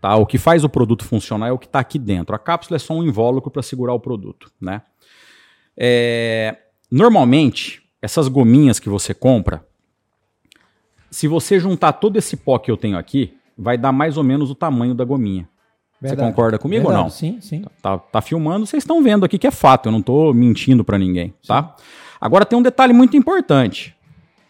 Tá? 0.00 0.16
O 0.16 0.26
que 0.26 0.36
faz 0.36 0.64
o 0.64 0.68
produto 0.68 1.04
funcionar 1.04 1.48
é 1.48 1.52
o 1.52 1.58
que 1.58 1.66
está 1.66 1.78
aqui 1.78 1.98
dentro. 1.98 2.34
A 2.34 2.38
cápsula 2.38 2.76
é 2.76 2.78
só 2.78 2.94
um 2.94 3.04
invólucro 3.04 3.50
para 3.50 3.62
segurar 3.62 3.92
o 3.94 4.00
produto, 4.00 4.50
né? 4.60 4.82
É... 5.76 6.56
Normalmente, 6.90 7.82
essas 8.02 8.26
gominhas 8.26 8.80
que 8.80 8.88
você 8.88 9.14
compra, 9.14 9.64
se 11.10 11.28
você 11.28 11.58
juntar 11.58 11.92
todo 11.94 12.16
esse 12.16 12.36
pó 12.36 12.58
que 12.58 12.70
eu 12.70 12.76
tenho 12.76 12.98
aqui, 12.98 13.34
vai 13.56 13.76
dar 13.76 13.92
mais 13.92 14.16
ou 14.16 14.24
menos 14.24 14.50
o 14.50 14.54
tamanho 14.54 14.94
da 14.94 15.04
gominha. 15.04 15.48
Verdade. 16.00 16.20
Você 16.20 16.26
concorda 16.28 16.58
comigo 16.58 16.84
Verdade. 16.84 16.98
ou 16.98 17.04
não? 17.04 17.10
Sim, 17.10 17.40
sim. 17.40 17.64
Tá, 17.82 17.98
tá 17.98 18.20
filmando, 18.20 18.66
vocês 18.66 18.82
estão 18.82 19.02
vendo 19.02 19.24
aqui 19.24 19.36
que 19.36 19.46
é 19.46 19.50
fato, 19.50 19.86
eu 19.86 19.92
não 19.92 19.98
estou 19.98 20.32
mentindo 20.32 20.84
para 20.84 20.96
ninguém, 20.96 21.34
tá? 21.46 21.74
Agora 22.20 22.44
tem 22.44 22.58
um 22.58 22.62
detalhe 22.62 22.92
muito 22.92 23.16
importante. 23.16 23.96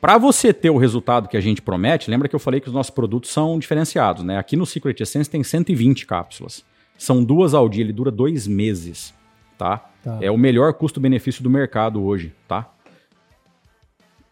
Para 0.01 0.17
você 0.17 0.53
ter 0.53 0.71
o 0.71 0.77
resultado 0.77 1.29
que 1.29 1.37
a 1.37 1.41
gente 1.41 1.61
promete, 1.61 2.11
lembra 2.11 2.29
que 2.29 2.35
eu 2.35 2.39
falei 2.39 2.61
que 2.61 2.69
os 2.69 2.75
nossos 2.75 2.91
produtos 2.91 3.31
são 3.31 3.59
diferenciados, 3.59 4.23
né? 4.23 4.39
Aqui 4.39 4.57
no 4.57 4.65
Secret 4.65 5.01
Essence 5.01 5.29
tem 5.29 5.43
120 5.43 6.07
cápsulas. 6.07 6.65
São 6.97 7.25
duas 7.25 7.55
ao 7.55 7.69
dia, 7.69 7.83
ele 7.83 7.93
dura 7.93 8.11
dois 8.11 8.47
meses, 8.47 9.15
tá? 9.57 9.79
tá. 10.05 10.19
É 10.21 10.31
o 10.31 10.39
melhor 10.39 10.75
custo-benefício 10.75 11.43
do 11.43 11.51
mercado 11.51 12.03
hoje, 12.03 12.33
tá? 12.47 12.71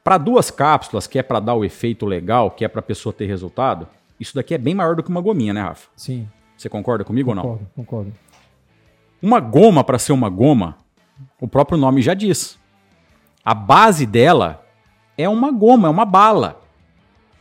Para 0.07 0.19
duas 0.19 0.53
cápsulas, 0.53 1.09
que 1.09 1.19
é 1.19 1.23
para 1.25 1.41
dar 1.41 1.55
o 1.55 1.65
efeito 1.65 2.07
legal, 2.07 2.53
que 2.53 2.65
é 2.65 2.69
para 2.69 2.79
a 2.79 2.83
pessoa 2.83 3.13
ter 3.13 3.27
resultado, 3.27 3.89
isso 4.21 4.37
daqui 4.37 4.55
é 4.55 4.59
bem 4.59 4.73
maior 4.73 4.95
do 4.95 5.03
que 5.03 5.11
uma 5.11 5.21
gominha, 5.21 5.53
né, 5.53 5.61
Rafa? 5.61 5.89
Sim. 5.97 6.29
Você 6.57 6.69
concorda 6.69 7.03
comigo 7.03 7.35
concordo, 7.35 7.51
ou 7.51 7.59
não? 7.59 7.85
Concordo. 7.85 8.13
Uma 9.21 9.41
goma, 9.41 9.83
para 9.83 9.99
ser 9.99 10.13
uma 10.13 10.29
goma, 10.29 10.77
o 11.41 11.49
próprio 11.49 11.77
nome 11.77 12.03
já 12.03 12.15
diz. 12.15 12.57
A 13.45 13.53
base 13.53 14.07
dela 14.07 14.65
é 15.19 15.29
uma 15.29 15.51
goma, 15.51 15.89
é 15.89 15.91
uma 15.91 16.05
bala. 16.05 16.63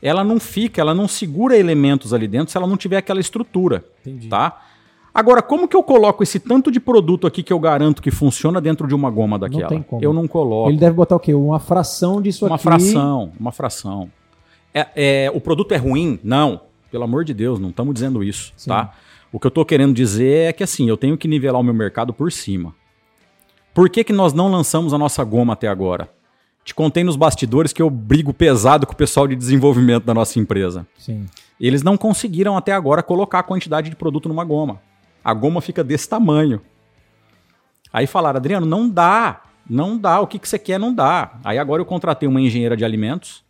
Ela 0.02 0.24
não 0.24 0.40
fica, 0.40 0.82
ela 0.82 0.96
não 0.96 1.08
segura 1.08 1.56
elementos 1.56 2.16
ali 2.16 2.28
dentro 2.28 2.52
se 2.52 2.58
ela 2.58 2.66
não 2.66 2.78
tiver 2.78 2.98
aquela 2.98 3.20
estrutura. 3.20 3.86
Entendi. 4.02 4.28
Tá? 4.28 4.60
Agora, 5.16 5.42
como 5.42 5.66
que 5.66 5.78
eu 5.78 5.82
coloco 5.82 6.24
esse 6.24 6.42
tanto 6.42 6.70
de 6.70 6.78
produto 6.78 7.26
aqui 7.26 7.42
que 7.42 7.54
eu 7.54 7.58
garanto 7.58 8.02
que 8.02 8.12
funciona 8.12 8.60
dentro 8.60 8.86
de 8.86 8.94
uma 8.94 9.10
goma 9.10 9.40
daquela? 9.40 9.62
Não 9.62 9.70
tem 9.70 9.82
como. 9.82 10.04
Eu 10.04 10.12
não 10.12 10.28
coloco. 10.28 10.70
Ele 10.70 10.78
deve 10.78 10.94
botar 10.94 11.16
o 11.16 11.20
quê? 11.22 11.34
Uma 11.34 11.58
fração 11.58 12.22
disso 12.22 12.46
uma 12.46 12.58
aqui? 12.58 12.68
Uma 12.68 12.78
fração, 12.78 13.32
uma 13.40 13.52
fração. 13.54 14.12
É, 14.74 14.88
é, 14.94 15.32
o 15.34 15.40
produto 15.40 15.72
é 15.72 15.78
ruim? 15.78 16.20
Não. 16.22 16.60
Pelo 16.92 17.06
amor 17.06 17.24
de 17.24 17.34
Deus, 17.34 17.60
não 17.60 17.70
estamos 17.70 17.94
dizendo 17.94 18.22
isso, 18.22 18.52
Sim. 18.58 18.72
tá? 18.72 18.92
O 19.32 19.40
que 19.40 19.48
eu 19.48 19.50
estou 19.50 19.64
querendo 19.64 19.94
dizer 19.94 20.50
é 20.50 20.54
que 20.54 20.64
assim, 20.64 20.90
eu 20.90 20.98
tenho 20.98 21.18
que 21.18 21.30
nivelar 21.30 21.62
o 21.62 21.64
meu 21.64 21.74
mercado 21.74 22.14
por 22.14 22.30
cima. 22.30 22.76
Por 23.74 23.90
que, 23.90 24.04
que 24.04 24.12
nós 24.12 24.34
não 24.34 24.52
lançamos 24.52 24.94
a 24.94 24.98
nossa 24.98 25.24
goma 25.24 25.54
até 25.54 25.70
agora? 25.70 26.10
Te 26.66 26.76
contei 26.76 27.06
nos 27.06 27.16
bastidores 27.16 27.72
que 27.72 27.82
eu 27.82 27.90
brigo 27.90 28.34
pesado 28.34 28.86
com 28.86 28.92
o 28.92 28.98
pessoal 28.98 29.30
de 29.30 29.36
desenvolvimento 29.36 30.04
da 30.04 30.14
nossa 30.14 30.40
empresa. 30.40 30.86
Sim. 30.98 31.26
Eles 31.58 31.84
não 31.84 31.96
conseguiram 31.96 32.58
até 32.58 32.74
agora 32.74 33.02
colocar 33.02 33.40
a 33.40 33.44
quantidade 33.44 33.90
de 33.90 33.96
produto 33.96 34.28
numa 34.28 34.44
goma. 34.44 34.82
A 35.26 35.34
goma 35.34 35.60
fica 35.60 35.84
desse 35.84 36.08
tamanho. 36.08 36.62
Aí 37.92 38.08
falaram, 38.08 38.38
Adriano, 38.38 38.66
não 38.66 38.88
dá, 38.88 39.42
não 39.68 39.98
dá, 39.98 40.22
o 40.22 40.28
que, 40.28 40.40
que 40.40 40.48
você 40.48 40.60
quer 40.60 40.80
não 40.80 40.94
dá. 40.94 41.40
Aí 41.44 41.58
agora 41.58 41.82
eu 41.82 41.86
contratei 41.86 42.30
uma 42.30 42.40
engenheira 42.40 42.78
de 42.78 42.86
alimentos. 42.86 43.44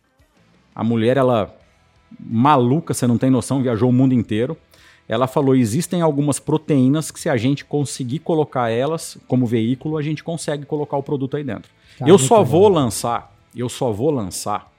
A 0.74 0.82
mulher, 0.82 1.18
ela 1.18 1.54
maluca, 2.18 2.94
você 2.94 3.06
não 3.06 3.18
tem 3.18 3.28
noção, 3.28 3.62
viajou 3.62 3.90
o 3.90 3.92
mundo 3.92 4.14
inteiro 4.14 4.56
ela 5.08 5.26
falou: 5.26 5.54
existem 5.54 6.02
algumas 6.02 6.38
proteínas 6.38 7.10
que, 7.10 7.20
se 7.20 7.28
a 7.28 7.36
gente 7.36 7.64
conseguir 7.64 8.20
colocar 8.20 8.70
elas 8.70 9.16
como 9.28 9.46
veículo, 9.46 9.96
a 9.96 10.02
gente 10.02 10.22
consegue 10.22 10.64
colocar 10.66 10.96
o 10.96 11.02
produto 11.02 11.36
aí 11.36 11.44
dentro. 11.44 11.70
Tá, 11.98 12.08
eu 12.08 12.18
só 12.18 12.42
vou 12.42 12.68
lançar, 12.68 13.32
eu 13.54 13.68
só 13.68 13.92
vou 13.92 14.10
lançar 14.10 14.70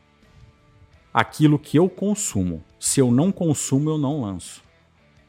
aquilo 1.14 1.58
que 1.58 1.78
eu 1.78 1.90
consumo. 1.90 2.64
Se 2.80 3.00
eu 3.00 3.10
não 3.10 3.32
consumo, 3.32 3.90
eu 3.90 3.98
não 3.98 4.22
lanço. 4.22 4.62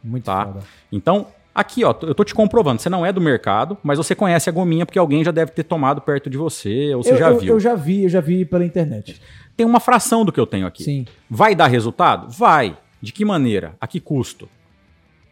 Muito 0.02 0.24
tá? 0.24 0.46
Foda. 0.46 0.64
Então, 0.90 1.26
Aqui, 1.58 1.82
ó, 1.82 1.92
eu 2.02 2.14
tô 2.14 2.22
te 2.22 2.32
comprovando, 2.32 2.80
você 2.80 2.88
não 2.88 3.04
é 3.04 3.12
do 3.12 3.20
mercado, 3.20 3.76
mas 3.82 3.98
você 3.98 4.14
conhece 4.14 4.48
a 4.48 4.52
gominha 4.52 4.86
porque 4.86 4.96
alguém 4.96 5.24
já 5.24 5.32
deve 5.32 5.50
ter 5.50 5.64
tomado 5.64 6.00
perto 6.00 6.30
de 6.30 6.38
você, 6.38 6.94
ou 6.94 7.02
você 7.02 7.14
eu, 7.14 7.16
já 7.16 7.30
eu, 7.30 7.38
viu. 7.40 7.54
Eu 7.54 7.58
já 7.58 7.74
vi, 7.74 8.04
eu 8.04 8.08
já 8.08 8.20
vi 8.20 8.44
pela 8.44 8.64
internet. 8.64 9.20
Tem 9.56 9.66
uma 9.66 9.80
fração 9.80 10.24
do 10.24 10.30
que 10.30 10.38
eu 10.38 10.46
tenho 10.46 10.68
aqui. 10.68 10.84
Sim. 10.84 11.04
Vai 11.28 11.56
dar 11.56 11.66
resultado? 11.66 12.30
Vai. 12.30 12.78
De 13.02 13.12
que 13.12 13.24
maneira? 13.24 13.74
A 13.80 13.88
que 13.88 13.98
custo? 13.98 14.48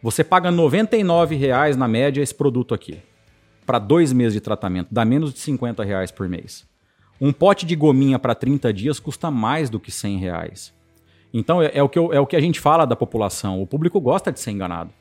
Você 0.03 0.21
paga 0.21 0.49
R$ 0.49 1.35
reais 1.37 1.77
na 1.77 1.87
média 1.87 2.21
esse 2.21 2.35
produto 2.35 2.75
aqui. 2.75 2.97
Para 3.65 3.79
dois 3.79 4.11
meses 4.11 4.33
de 4.33 4.41
tratamento, 4.41 4.89
dá 4.91 5.05
menos 5.05 5.33
de 5.33 5.39
50 5.39 5.81
reais 5.85 6.11
por 6.11 6.27
mês. 6.27 6.67
Um 7.21 7.31
pote 7.31 7.65
de 7.65 7.73
gominha 7.73 8.19
para 8.19 8.35
30 8.35 8.73
dias 8.73 8.99
custa 8.99 9.31
mais 9.31 9.69
do 9.69 9.79
que 9.79 9.91
100 9.91 10.17
reais. 10.17 10.73
Então 11.33 11.61
é, 11.61 11.71
é, 11.73 11.81
o 11.81 11.87
que 11.87 11.97
eu, 11.97 12.11
é 12.11 12.19
o 12.19 12.27
que 12.27 12.35
a 12.35 12.41
gente 12.41 12.59
fala 12.59 12.83
da 12.83 12.97
população. 12.97 13.61
O 13.61 13.65
público 13.65 14.01
gosta 14.01 14.29
de 14.29 14.41
ser 14.41 14.51
enganado. 14.51 14.91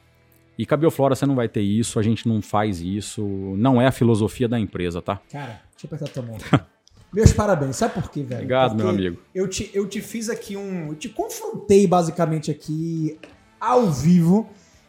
E 0.59 0.65
Cabioflora 0.65 1.15
você 1.15 1.27
não 1.27 1.35
vai 1.35 1.49
ter 1.49 1.61
isso, 1.61 1.99
a 1.99 2.03
gente 2.03 2.27
não 2.27 2.41
faz 2.41 2.81
isso, 2.81 3.23
não 3.57 3.81
é 3.81 3.87
a 3.87 3.93
filosofia 3.93 4.49
da 4.49 4.59
empresa, 4.59 5.03
tá? 5.03 5.21
Cara, 5.31 5.61
deixa 5.73 5.85
eu 5.85 5.87
apertar 5.87 6.09
tua 6.09 6.23
mão. 6.23 6.39
Meus 7.13 7.33
parabéns. 7.33 7.77
Sabe 7.77 7.95
por 7.95 8.11
quê, 8.11 8.23
velho? 8.23 8.41
Obrigado, 8.41 8.71
Porque 8.71 8.83
meu 8.83 8.91
amigo. 8.91 9.23
Eu 9.35 9.49
te, 9.49 9.71
eu 9.73 9.87
te 9.89 10.01
fiz 10.01 10.29
aqui 10.29 10.57
um. 10.57 10.89
Eu 10.89 10.95
te 10.97 11.09
confrontei 11.09 11.87
basicamente 11.87 12.51
aqui 12.51 13.19
ao 13.61 13.91
vivo 13.91 14.49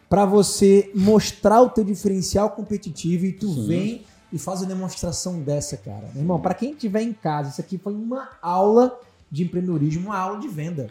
para 0.10 0.26
você 0.26 0.92
mostrar 0.96 1.62
o 1.62 1.70
teu 1.70 1.84
diferencial 1.84 2.50
competitivo 2.52 3.26
e 3.26 3.34
tu 3.34 3.48
Sim. 3.48 3.68
vem 3.68 4.02
e 4.32 4.38
faz 4.38 4.62
uma 4.62 4.68
demonstração 4.68 5.40
dessa, 5.40 5.78
cara. 5.78 6.10
Meu 6.14 6.24
irmão, 6.24 6.40
para 6.40 6.54
quem 6.54 6.72
estiver 6.72 7.02
em 7.02 7.14
casa, 7.14 7.52
isso 7.52 7.62
aqui 7.62 7.78
foi 7.78 7.94
uma 7.94 8.30
aula 8.42 9.00
de 9.32 9.44
empreendedorismo, 9.44 10.08
uma 10.08 10.18
aula 10.18 10.40
de 10.40 10.48
venda. 10.48 10.90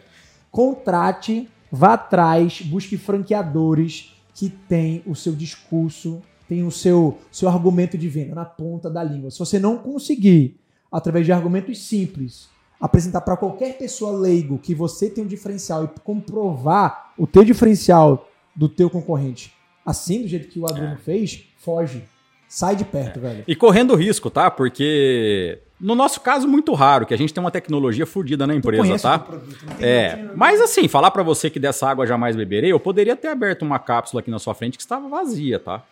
Contrate, 0.49 1.47
vá 1.71 1.93
atrás, 1.93 2.61
busque 2.61 2.97
franqueadores 2.97 4.16
que 4.37 4.49
tem 4.49 5.01
o 5.07 5.15
seu 5.15 5.33
discurso, 5.33 6.21
tem 6.47 6.63
o 6.63 6.69
seu, 6.69 7.17
seu 7.31 7.49
argumento 7.49 7.97
de 7.97 8.07
venda 8.07 8.35
na 8.35 8.45
ponta 8.45 8.87
da 8.87 9.03
língua. 9.03 9.31
Se 9.31 9.39
você 9.39 9.57
não 9.57 9.79
conseguir, 9.79 10.59
através 10.91 11.25
de 11.25 11.31
argumentos 11.31 11.79
simples, 11.87 12.47
apresentar 12.79 13.21
para 13.21 13.35
qualquer 13.35 13.79
pessoa 13.79 14.15
leigo 14.15 14.59
que 14.59 14.75
você 14.75 15.09
tem 15.09 15.23
um 15.23 15.27
diferencial 15.27 15.85
e 15.85 15.99
comprovar 16.01 17.13
o 17.17 17.25
teu 17.25 17.43
diferencial 17.43 18.29
do 18.55 18.69
teu 18.69 18.91
concorrente, 18.91 19.51
assim 19.83 20.21
do 20.21 20.27
jeito 20.27 20.49
que 20.49 20.59
o 20.59 20.67
Adriano 20.67 20.93
é. 20.93 20.97
fez, 20.97 21.43
foge. 21.57 22.03
Sai 22.47 22.75
de 22.75 22.85
perto, 22.85 23.17
é. 23.17 23.21
velho. 23.21 23.43
E 23.47 23.55
correndo 23.55 23.95
risco, 23.95 24.29
tá? 24.29 24.51
Porque 24.51 25.59
no 25.79 25.93
nosso 25.93 26.21
caso, 26.21 26.47
muito 26.47 26.73
raro, 26.73 27.05
que 27.05 27.13
a 27.13 27.17
gente 27.17 27.33
tem 27.33 27.41
uma 27.41 27.51
tecnologia 27.51 28.05
fodida 28.05 28.47
na 28.47 28.55
empresa, 28.55 28.97
tá? 28.97 29.19
Produto, 29.19 29.55
é, 29.79 30.27
mas 30.35 30.59
assim, 30.59 30.87
falar 30.87 31.11
para 31.11 31.21
você 31.21 31.49
que 31.49 31.59
dessa 31.59 31.87
água 31.87 32.07
jamais 32.07 32.35
beberei, 32.35 32.71
eu 32.71 32.79
poderia 32.79 33.15
ter 33.15 33.27
aberto 33.27 33.61
uma 33.61 33.77
cápsula 33.77 34.21
aqui 34.21 34.31
na 34.31 34.39
sua 34.39 34.55
frente 34.55 34.77
que 34.77 34.81
estava 34.81 35.07
vazia, 35.07 35.59
tá? 35.59 35.83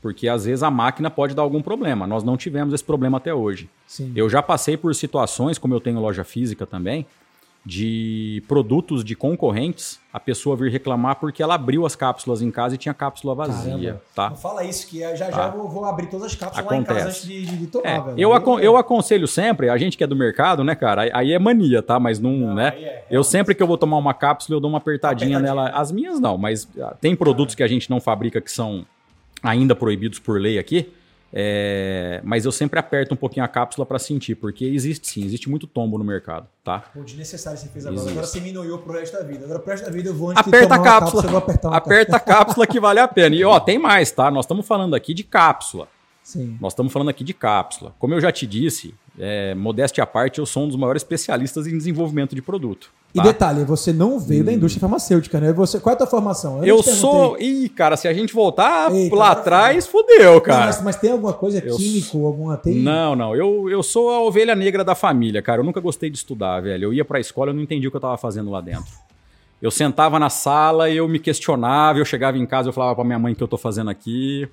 Porque 0.00 0.28
às 0.28 0.44
vezes 0.44 0.62
a 0.62 0.70
máquina 0.70 1.10
pode 1.10 1.34
dar 1.34 1.42
algum 1.42 1.62
problema. 1.62 2.06
Nós 2.06 2.22
não 2.22 2.36
tivemos 2.36 2.74
esse 2.74 2.84
problema 2.84 3.16
até 3.16 3.32
hoje. 3.32 3.70
Sim. 3.86 4.12
Eu 4.14 4.28
já 4.28 4.42
passei 4.42 4.76
por 4.76 4.94
situações, 4.94 5.56
como 5.56 5.74
eu 5.74 5.80
tenho 5.80 5.98
loja 5.98 6.24
física 6.24 6.66
também, 6.66 7.06
de 7.64 8.42
produtos 8.46 9.02
de 9.02 9.16
concorrentes, 9.16 9.98
a 10.12 10.20
pessoa 10.20 10.54
vir 10.54 10.70
reclamar 10.70 11.16
porque 11.16 11.42
ela 11.42 11.54
abriu 11.54 11.86
as 11.86 11.96
cápsulas 11.96 12.42
em 12.42 12.50
casa 12.50 12.74
e 12.74 12.78
tinha 12.78 12.92
cápsula 12.92 13.34
vazia, 13.34 13.72
Caramba. 13.72 14.02
tá? 14.14 14.30
Não 14.30 14.36
fala 14.36 14.64
isso, 14.64 14.86
que 14.86 15.00
já 15.00 15.14
já 15.14 15.30
tá. 15.30 15.48
vou, 15.48 15.68
vou, 15.68 15.84
abrir 15.86 16.08
todas 16.08 16.26
as 16.26 16.34
cápsulas 16.34 16.66
Acontece. 16.66 16.92
lá 16.92 16.98
em 16.98 17.04
casa 17.04 17.08
antes 17.08 17.26
de, 17.26 17.56
de, 17.56 17.66
tomar, 17.66 17.88
é, 17.88 18.00
velho. 18.00 18.20
Eu, 18.20 18.34
acon 18.34 18.60
eu 18.60 18.76
aconselho 18.76 19.26
sempre, 19.26 19.70
a 19.70 19.78
gente 19.78 19.96
que 19.96 20.04
é 20.04 20.06
do 20.06 20.14
mercado, 20.14 20.62
né, 20.62 20.74
cara, 20.74 21.10
aí 21.14 21.32
é 21.32 21.38
mania, 21.38 21.82
tá? 21.82 21.98
Mas 21.98 22.20
não, 22.20 22.32
não 22.32 22.54
né? 22.54 22.68
É, 22.76 23.04
eu 23.10 23.24
sempre 23.24 23.54
que 23.54 23.62
eu 23.62 23.66
vou 23.66 23.78
tomar 23.78 23.96
uma 23.96 24.12
cápsula, 24.12 24.56
eu 24.56 24.60
dou 24.60 24.68
uma 24.68 24.78
apertadinha, 24.78 25.38
apertadinha. 25.38 25.64
nela. 25.64 25.80
As 25.80 25.90
minhas 25.90 26.20
não, 26.20 26.36
mas 26.36 26.68
ah, 26.78 26.94
tem 27.00 27.16
produtos 27.16 27.54
ah. 27.54 27.56
que 27.56 27.62
a 27.62 27.68
gente 27.68 27.88
não 27.88 27.98
fabrica 27.98 28.42
que 28.42 28.52
são 28.52 28.84
ainda 29.42 29.74
proibidos 29.74 30.18
por 30.18 30.38
lei 30.38 30.58
aqui, 30.58 30.92
é, 31.36 32.20
mas 32.22 32.44
eu 32.44 32.52
sempre 32.52 32.78
aperto 32.78 33.12
um 33.12 33.16
pouquinho 33.16 33.44
a 33.44 33.48
cápsula 33.48 33.84
para 33.84 33.98
sentir, 33.98 34.36
porque 34.36 34.64
existe 34.64 35.08
sim, 35.08 35.24
existe 35.24 35.50
muito 35.50 35.66
tombo 35.66 35.98
no 35.98 36.04
mercado, 36.04 36.46
tá? 36.62 36.84
Pô, 36.94 37.02
desnecessário 37.02 37.58
você 37.58 37.66
fez 37.66 37.84
agora. 37.84 37.96
Existe. 37.96 38.12
Agora 38.12 38.26
você 38.28 38.40
me 38.40 38.52
noiou 38.52 38.78
pro 38.78 38.92
resto 38.92 39.18
da 39.18 39.24
vida. 39.24 39.44
Agora 39.44 39.58
pro 39.58 39.70
resto 39.72 39.84
da 39.86 39.90
vida 39.90 40.10
eu 40.10 40.14
vou 40.14 40.30
antes 40.30 40.46
Aperta 40.46 40.76
a 40.76 40.78
cápsula. 40.78 41.22
cápsula 41.22 41.38
apertar 41.38 41.74
Aperta 41.74 42.16
a 42.16 42.20
cápsula 42.20 42.66
que 42.68 42.78
vale 42.78 43.00
a 43.00 43.08
pena. 43.08 43.34
E 43.34 43.42
ó, 43.42 43.58
tem 43.58 43.80
mais, 43.80 44.12
tá? 44.12 44.30
Nós 44.30 44.44
estamos 44.44 44.64
falando 44.64 44.94
aqui 44.94 45.12
de 45.12 45.24
cápsula. 45.24 45.88
Sim. 46.22 46.56
Nós 46.60 46.72
estamos 46.72 46.92
falando 46.92 47.08
aqui 47.08 47.24
de 47.24 47.34
cápsula. 47.34 47.92
Como 47.98 48.14
eu 48.14 48.20
já 48.20 48.30
te 48.30 48.46
disse, 48.46 48.94
é, 49.18 49.54
modéstia 49.54 50.02
à 50.02 50.06
parte, 50.06 50.38
eu 50.38 50.46
sou 50.46 50.64
um 50.64 50.68
dos 50.68 50.76
maiores 50.76 51.02
especialistas 51.02 51.66
em 51.66 51.76
desenvolvimento 51.76 52.34
de 52.34 52.42
produto. 52.42 52.90
E 53.14 53.18
tá. 53.18 53.22
detalhe, 53.22 53.64
você 53.64 53.92
não 53.92 54.18
veio 54.18 54.42
hum. 54.42 54.46
da 54.46 54.52
indústria 54.52 54.80
farmacêutica, 54.80 55.38
né? 55.38 55.52
Você, 55.52 55.78
qual 55.78 55.92
é 55.92 55.94
a 55.94 55.98
tua 55.98 56.06
formação? 56.08 56.64
Eu, 56.64 56.78
eu 56.78 56.82
sou. 56.82 57.38
Ih, 57.38 57.68
cara, 57.68 57.96
se 57.96 58.08
a 58.08 58.12
gente 58.12 58.34
voltar 58.34 58.92
Eita, 58.92 59.14
lá 59.14 59.30
atrás, 59.30 59.86
fudeu, 59.86 60.40
cara. 60.40 60.66
Mas, 60.66 60.82
mas, 60.82 60.96
tem 60.96 61.12
alguma 61.12 61.32
coisa 61.32 61.62
eu 61.64 61.76
químico, 61.76 62.26
alguma 62.26 62.56
tem? 62.56 62.74
Não, 62.74 63.14
não. 63.14 63.36
Eu, 63.36 63.70
eu 63.70 63.84
sou 63.84 64.10
a 64.10 64.20
ovelha 64.20 64.56
negra 64.56 64.82
da 64.82 64.96
família, 64.96 65.40
cara. 65.40 65.60
Eu 65.60 65.64
nunca 65.64 65.80
gostei 65.80 66.10
de 66.10 66.16
estudar, 66.16 66.60
velho. 66.60 66.86
Eu 66.86 66.92
ia 66.92 67.04
pra 67.04 67.20
escola, 67.20 67.50
eu 67.50 67.54
não 67.54 67.62
entendi 67.62 67.86
o 67.86 67.90
que 67.90 67.96
eu 67.96 68.00
tava 68.00 68.16
fazendo 68.16 68.50
lá 68.50 68.60
dentro. 68.60 68.92
Eu 69.62 69.70
sentava 69.70 70.18
na 70.18 70.28
sala 70.28 70.90
e 70.90 70.96
eu 70.96 71.06
me 71.06 71.20
questionava, 71.20 72.00
eu 72.00 72.04
chegava 72.04 72.36
em 72.36 72.44
casa, 72.44 72.68
eu 72.68 72.72
falava 72.72 72.96
pra 72.96 73.04
minha 73.04 73.18
mãe 73.18 73.32
o 73.32 73.36
que 73.36 73.42
eu 73.42 73.48
tô 73.48 73.56
fazendo 73.56 73.90
aqui. 73.90 74.48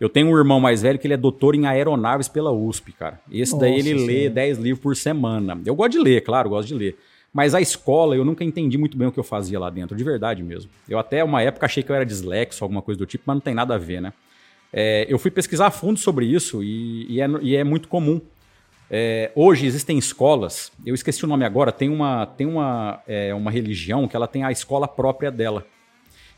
Eu 0.00 0.08
tenho 0.08 0.28
um 0.28 0.36
irmão 0.36 0.58
mais 0.58 0.80
velho 0.80 0.98
que 0.98 1.06
ele 1.06 1.12
é 1.14 1.16
doutor 1.16 1.54
em 1.54 1.66
aeronaves 1.66 2.26
pela 2.26 2.50
USP, 2.50 2.90
cara. 2.92 3.20
Esse 3.30 3.52
Nossa, 3.52 3.66
daí 3.66 3.78
ele 3.78 3.98
sim. 3.98 4.06
lê 4.06 4.30
10 4.30 4.58
livros 4.58 4.82
por 4.82 4.96
semana. 4.96 5.60
Eu 5.66 5.74
gosto 5.74 5.92
de 5.92 5.98
ler, 5.98 6.22
claro, 6.22 6.48
gosto 6.48 6.68
de 6.68 6.74
ler. 6.74 6.96
Mas 7.32 7.54
a 7.54 7.60
escola, 7.60 8.16
eu 8.16 8.24
nunca 8.24 8.42
entendi 8.42 8.78
muito 8.78 8.96
bem 8.96 9.06
o 9.06 9.12
que 9.12 9.20
eu 9.20 9.24
fazia 9.24 9.60
lá 9.60 9.68
dentro, 9.68 9.94
de 9.94 10.02
verdade 10.02 10.42
mesmo. 10.42 10.70
Eu 10.88 10.98
até 10.98 11.22
uma 11.22 11.42
época 11.42 11.66
achei 11.66 11.82
que 11.82 11.92
eu 11.92 11.94
era 11.94 12.04
dislexo, 12.04 12.64
alguma 12.64 12.80
coisa 12.80 12.98
do 12.98 13.06
tipo, 13.06 13.24
mas 13.26 13.36
não 13.36 13.40
tem 13.40 13.54
nada 13.54 13.74
a 13.74 13.78
ver, 13.78 14.00
né? 14.00 14.12
É, 14.72 15.06
eu 15.08 15.18
fui 15.18 15.30
pesquisar 15.30 15.66
a 15.66 15.70
fundo 15.70 15.98
sobre 15.98 16.26
isso 16.26 16.62
e, 16.64 17.06
e, 17.08 17.20
é, 17.20 17.28
e 17.42 17.56
é, 17.56 17.62
muito 17.62 17.86
comum. 17.86 18.20
É, 18.90 19.30
hoje 19.36 19.66
existem 19.66 19.98
escolas, 19.98 20.72
eu 20.84 20.94
esqueci 20.94 21.24
o 21.24 21.28
nome 21.28 21.44
agora, 21.44 21.70
tem 21.70 21.88
uma, 21.88 22.26
tem 22.26 22.46
uma, 22.46 23.00
é, 23.06 23.32
uma 23.32 23.50
religião 23.50 24.08
que 24.08 24.16
ela 24.16 24.26
tem 24.26 24.42
a 24.42 24.50
escola 24.50 24.88
própria 24.88 25.30
dela. 25.30 25.64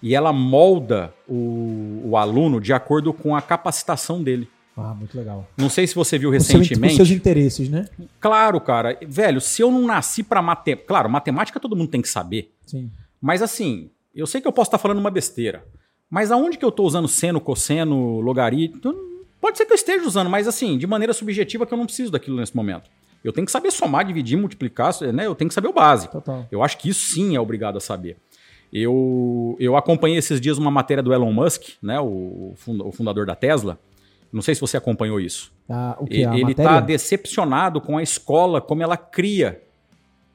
E 0.02 0.14
ela 0.14 0.32
molda 0.32 1.14
o, 1.28 2.02
o 2.04 2.16
aluno 2.16 2.60
de 2.60 2.72
acordo 2.72 3.12
com 3.12 3.36
a 3.36 3.40
capacitação 3.40 4.22
dele. 4.22 4.48
Ah, 4.76 4.94
muito 4.94 5.16
legal. 5.16 5.46
Não 5.56 5.68
sei 5.68 5.86
se 5.86 5.94
você 5.94 6.18
viu 6.18 6.30
recentemente. 6.30 6.92
Os 6.92 6.96
seus 6.96 7.10
interesses, 7.10 7.68
né? 7.68 7.86
Claro, 8.18 8.60
cara. 8.60 8.98
Velho, 9.06 9.40
se 9.40 9.62
eu 9.62 9.70
não 9.70 9.86
nasci 9.86 10.22
para 10.22 10.40
matemática. 10.40 10.88
Claro, 10.88 11.10
matemática 11.10 11.60
todo 11.60 11.76
mundo 11.76 11.90
tem 11.90 12.02
que 12.02 12.08
saber. 12.08 12.52
Sim. 12.66 12.90
Mas 13.20 13.42
assim, 13.42 13.90
eu 14.14 14.26
sei 14.26 14.40
que 14.40 14.48
eu 14.48 14.52
posso 14.52 14.68
estar 14.68 14.78
falando 14.78 14.98
uma 14.98 15.10
besteira. 15.10 15.64
Mas 16.10 16.32
aonde 16.32 16.58
que 16.58 16.64
eu 16.64 16.70
estou 16.70 16.86
usando 16.86 17.06
seno, 17.06 17.40
cosseno, 17.40 18.20
logaritmo? 18.20 18.94
Pode 19.40 19.58
ser 19.58 19.66
que 19.66 19.72
eu 19.72 19.76
esteja 19.76 20.06
usando, 20.06 20.30
mas 20.30 20.46
assim, 20.46 20.78
de 20.78 20.86
maneira 20.86 21.12
subjetiva 21.12 21.66
que 21.66 21.74
eu 21.74 21.78
não 21.78 21.86
preciso 21.86 22.12
daquilo 22.12 22.36
nesse 22.36 22.54
momento. 22.54 22.90
Eu 23.24 23.32
tenho 23.32 23.44
que 23.44 23.52
saber 23.52 23.70
somar, 23.70 24.04
dividir, 24.04 24.36
multiplicar, 24.36 24.92
né? 25.12 25.26
Eu 25.26 25.34
tenho 25.34 25.48
que 25.48 25.54
saber 25.54 25.68
o 25.68 25.72
básico. 25.72 26.14
Total. 26.14 26.46
Eu 26.50 26.62
acho 26.62 26.78
que 26.78 26.88
isso 26.88 27.12
sim 27.12 27.36
é 27.36 27.40
obrigado 27.40 27.76
a 27.76 27.80
saber. 27.80 28.16
Eu, 28.72 29.56
eu 29.60 29.76
acompanhei 29.76 30.16
esses 30.16 30.40
dias 30.40 30.56
uma 30.56 30.70
matéria 30.70 31.02
do 31.02 31.12
Elon 31.12 31.32
Musk, 31.32 31.74
né? 31.82 32.00
O, 32.00 32.54
o 32.66 32.92
fundador 32.92 33.26
da 33.26 33.34
Tesla. 33.34 33.78
Não 34.32 34.40
sei 34.40 34.54
se 34.54 34.60
você 34.62 34.78
acompanhou 34.78 35.20
isso. 35.20 35.52
Ah, 35.68 35.96
o 36.00 36.06
que, 36.06 36.22
ele 36.22 36.52
está 36.52 36.80
decepcionado 36.80 37.82
com 37.82 37.98
a 37.98 38.02
escola, 38.02 38.62
como 38.62 38.82
ela 38.82 38.96
cria 38.96 39.62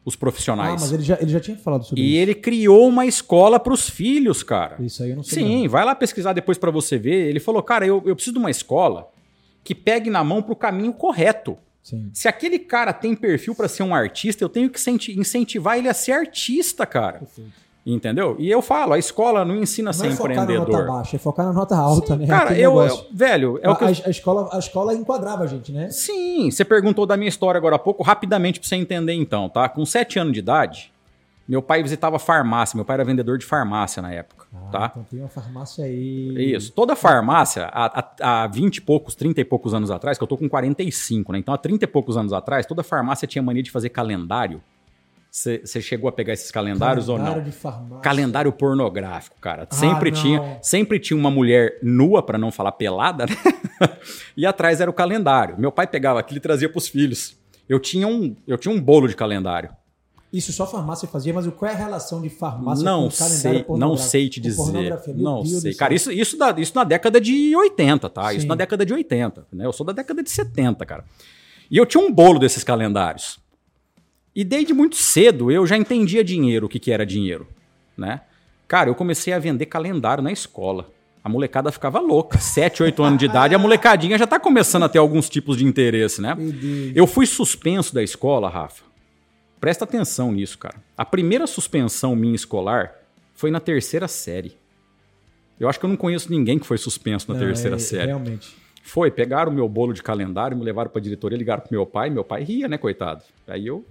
os 0.05 0.15
profissionais. 0.15 0.73
Ah, 0.73 0.79
mas 0.79 0.91
ele 0.93 1.03
já, 1.03 1.17
ele 1.19 1.31
já 1.31 1.39
tinha 1.39 1.57
falado 1.57 1.83
sobre 1.83 1.99
e 1.99 2.05
isso. 2.05 2.13
E 2.13 2.17
ele 2.17 2.35
criou 2.35 2.87
uma 2.87 3.07
escola 3.07 3.59
para 3.59 3.73
os 3.73 3.89
filhos, 3.89 4.43
cara. 4.43 4.77
Isso 4.79 5.01
aí 5.01 5.09
eu 5.09 5.15
não 5.15 5.23
sei. 5.23 5.43
Sim, 5.43 5.63
não. 5.63 5.69
vai 5.69 5.83
lá 5.83 5.95
pesquisar 5.95 6.33
depois 6.33 6.59
para 6.59 6.69
você 6.69 6.97
ver. 6.97 7.27
Ele 7.27 7.39
falou, 7.39 7.63
cara, 7.63 7.87
eu, 7.87 8.03
eu 8.05 8.15
preciso 8.15 8.35
de 8.35 8.39
uma 8.39 8.51
escola 8.51 9.09
que 9.63 9.73
pegue 9.73 10.11
na 10.11 10.23
mão 10.23 10.43
para 10.43 10.53
o 10.53 10.55
caminho 10.55 10.93
correto. 10.93 11.57
Sim. 11.81 12.09
Se 12.13 12.27
aquele 12.27 12.59
cara 12.59 12.93
tem 12.93 13.15
perfil 13.15 13.55
para 13.55 13.67
ser 13.67 13.81
um 13.81 13.95
artista, 13.95 14.43
eu 14.43 14.49
tenho 14.49 14.69
que 14.69 14.79
incentivar 15.19 15.77
ele 15.77 15.89
a 15.89 15.93
ser 15.93 16.11
artista, 16.11 16.85
cara. 16.85 17.19
Perfeito. 17.19 17.66
Entendeu? 17.89 18.35
E 18.37 18.51
eu 18.51 18.61
falo, 18.61 18.91
a 18.91 18.99
escola 18.99 19.45
não 19.45 19.55
ensina 19.55 19.91
a 19.91 19.93
ser 19.93 20.07
não 20.07 20.09
é 20.09 20.13
empreendedor. 20.13 20.65
Focar 20.65 20.73
na 20.73 20.83
nota 20.83 20.91
baixa, 20.91 21.15
é 21.15 21.19
focar 21.19 21.45
na 21.45 21.53
nota 21.53 21.77
alta, 21.77 22.13
Sim, 22.15 22.19
né? 22.19 22.27
Cara, 22.27 22.59
eu, 22.59 22.81
eu, 22.81 23.07
velho, 23.13 23.59
é 23.63 23.67
a, 23.67 23.71
o 23.71 23.75
que 23.77 23.83
eu... 23.85 23.87
a, 23.87 24.09
escola, 24.09 24.49
a 24.51 24.59
escola 24.59 24.93
enquadrava 24.93 25.45
a 25.45 25.47
gente, 25.47 25.71
né? 25.71 25.89
Sim, 25.89 26.51
você 26.51 26.65
perguntou 26.65 27.05
da 27.05 27.15
minha 27.15 27.29
história 27.29 27.57
agora 27.57 27.77
há 27.77 27.79
pouco, 27.79 28.03
rapidamente 28.03 28.59
para 28.59 28.67
você 28.67 28.75
entender 28.75 29.13
então, 29.13 29.47
tá? 29.47 29.69
Com 29.69 29.85
sete 29.85 30.19
anos 30.19 30.33
de 30.33 30.39
idade, 30.39 30.91
meu 31.47 31.61
pai 31.61 31.81
visitava 31.81 32.19
farmácia, 32.19 32.75
meu 32.75 32.83
pai 32.83 32.95
era 32.95 33.05
vendedor 33.05 33.37
de 33.37 33.45
farmácia 33.45 34.01
na 34.01 34.11
época, 34.11 34.47
ah, 34.53 34.69
tá? 34.69 34.91
Então 34.91 35.05
tem 35.09 35.19
uma 35.21 35.29
farmácia 35.29 35.85
aí. 35.85 36.53
Isso, 36.55 36.73
toda 36.73 36.93
farmácia, 36.93 37.69
há, 37.71 38.01
há, 38.01 38.43
há 38.43 38.47
20 38.47 38.77
e 38.77 38.81
poucos, 38.81 39.15
30 39.15 39.39
e 39.39 39.45
poucos 39.45 39.73
anos 39.73 39.89
atrás, 39.89 40.17
que 40.17 40.23
eu 40.25 40.27
tô 40.27 40.35
com 40.35 40.49
45, 40.49 41.31
né? 41.31 41.39
Então 41.39 41.53
há 41.53 41.57
30 41.57 41.85
e 41.85 41.87
poucos 41.87 42.17
anos 42.17 42.33
atrás, 42.33 42.65
toda 42.65 42.83
farmácia 42.83 43.25
tinha 43.25 43.41
mania 43.41 43.63
de 43.63 43.71
fazer 43.71 43.87
calendário 43.87 44.61
você 45.37 45.81
chegou 45.81 46.09
a 46.09 46.11
pegar 46.11 46.33
esses 46.33 46.49
calendários 46.49 47.05
Calendário 47.05 47.31
ou 47.31 47.37
não? 47.37 47.43
De 47.43 47.51
farmácia. 47.51 48.01
Calendário 48.01 48.51
pornográfico, 48.51 49.35
cara. 49.39 49.67
Ah, 49.69 49.75
sempre 49.75 50.11
tinha, 50.11 50.57
sempre 50.63 50.99
tinha 50.99 51.17
uma 51.17 51.29
mulher 51.29 51.77
nua 51.83 52.23
para 52.23 52.39
não 52.39 52.51
falar 52.51 52.71
pelada, 52.71 53.27
né? 53.27 53.35
e 54.35 54.47
atrás 54.47 54.81
era 54.81 54.89
o 54.89 54.93
calendário. 54.93 55.55
Meu 55.59 55.71
pai 55.71 55.85
pegava 55.85 56.19
aquilo 56.19 56.37
e 56.37 56.41
trazia 56.41 56.67
para 56.67 56.79
os 56.79 56.87
filhos. 56.87 57.37
Eu 57.69 57.79
tinha 57.79 58.07
um, 58.07 58.35
eu 58.47 58.57
tinha 58.57 58.73
um 58.73 58.81
bolo 58.81 59.07
de 59.07 59.15
calendário. 59.15 59.69
Isso 60.33 60.51
só 60.51 60.65
farmácia 60.65 61.07
fazia, 61.07 61.33
mas 61.33 61.47
qual 61.47 61.69
é 61.69 61.73
a 61.73 61.77
relação 61.77 62.19
de 62.21 62.29
farmácia 62.29 62.83
não 62.83 63.03
com 63.03 63.11
sei, 63.11 63.65
Não 63.69 63.95
sei 63.95 64.29
te 64.29 64.41
dizer. 64.41 64.99
Não 65.15 65.45
sei. 65.45 65.73
Cara, 65.73 65.93
isso, 65.93 66.11
isso, 66.11 66.35
da, 66.35 66.51
isso 66.57 66.73
na 66.75 66.83
década 66.83 67.21
de 67.21 67.55
80, 67.55 68.09
tá? 68.09 68.31
Sim. 68.31 68.37
Isso 68.37 68.47
na 68.47 68.55
década 68.55 68.85
de 68.85 68.93
80. 68.93 69.47
Né? 69.53 69.65
Eu 69.65 69.71
sou 69.71 69.85
da 69.85 69.93
década 69.93 70.23
de 70.23 70.29
70, 70.29 70.85
cara. 70.85 71.05
E 71.69 71.77
eu 71.77 71.85
tinha 71.85 72.03
um 72.03 72.11
bolo 72.11 72.39
desses 72.39 72.63
calendários. 72.63 73.39
E 74.37 74.43
desde 74.43 74.71
muito 74.71 74.95
cedo 74.97 75.49
eu 75.49 75.65
já 75.65 75.75
entendia 75.75 76.23
dinheiro, 76.23 76.67
o 76.67 76.69
que, 76.69 76.77
que 76.77 76.91
era 76.91 77.03
dinheiro, 77.03 77.47
né? 77.97 78.21
Cara, 78.67 78.87
eu 78.87 78.93
comecei 78.93 79.33
a 79.33 79.39
vender 79.39 79.65
calendário 79.65 80.23
na 80.23 80.31
escola. 80.31 80.91
A 81.23 81.29
molecada 81.29 81.71
ficava 81.71 81.99
louca. 81.99 82.37
7, 82.37 82.83
8 82.83 83.01
anos 83.01 83.17
de 83.17 83.25
idade, 83.25 83.55
a 83.55 83.57
molecadinha 83.57 84.15
já 84.15 84.25
está 84.25 84.39
começando 84.39 84.83
a 84.83 84.89
ter 84.89 84.99
alguns 84.99 85.27
tipos 85.27 85.57
de 85.57 85.65
interesse, 85.65 86.21
né? 86.21 86.37
Eu 86.93 87.07
fui 87.07 87.25
suspenso 87.25 87.95
da 87.95 88.03
escola, 88.03 88.47
Rafa. 88.47 88.83
Presta 89.59 89.85
atenção 89.85 90.31
nisso, 90.31 90.59
cara. 90.59 90.75
A 90.95 91.03
primeira 91.03 91.47
suspensão 91.47 92.15
minha 92.15 92.35
escolar 92.35 92.93
foi 93.33 93.49
na 93.49 93.59
terceira 93.59 94.07
série. 94.07 94.55
Eu 95.59 95.67
acho 95.67 95.79
que 95.79 95.85
eu 95.85 95.89
não 95.89 95.97
conheço 95.97 96.29
ninguém 96.29 96.59
que 96.59 96.67
foi 96.67 96.77
suspenso 96.77 97.27
na 97.33 97.39
não, 97.39 97.43
terceira 97.43 97.77
é, 97.77 97.79
série. 97.79 98.05
Realmente. 98.05 98.55
Foi, 98.83 99.09
pegaram 99.09 99.51
o 99.51 99.55
meu 99.55 99.67
bolo 99.67 99.93
de 99.93 100.03
calendário, 100.03 100.55
me 100.55 100.63
levaram 100.63 100.91
para 100.91 100.99
a 100.99 101.03
diretoria, 101.03 101.35
ligaram 101.35 101.63
pro 101.63 101.71
meu 101.71 101.87
pai, 101.87 102.11
meu 102.11 102.23
pai 102.23 102.43
ria, 102.43 102.67
né, 102.67 102.77
coitado. 102.77 103.23
Aí 103.47 103.65
eu 103.65 103.83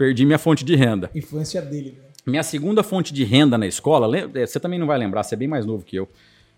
perdi 0.00 0.24
minha 0.24 0.38
fonte 0.38 0.64
de 0.64 0.74
renda. 0.74 1.10
Influência 1.14 1.60
dele, 1.60 1.98
né? 1.98 2.08
Minha 2.26 2.42
segunda 2.42 2.82
fonte 2.82 3.12
de 3.12 3.22
renda 3.22 3.58
na 3.58 3.66
escola, 3.66 4.16
é, 4.16 4.46
você 4.46 4.58
também 4.58 4.78
não 4.78 4.86
vai 4.86 4.96
lembrar, 4.96 5.22
você 5.22 5.34
é 5.34 5.38
bem 5.38 5.46
mais 5.46 5.66
novo 5.66 5.84
que 5.84 5.94
eu. 5.94 6.08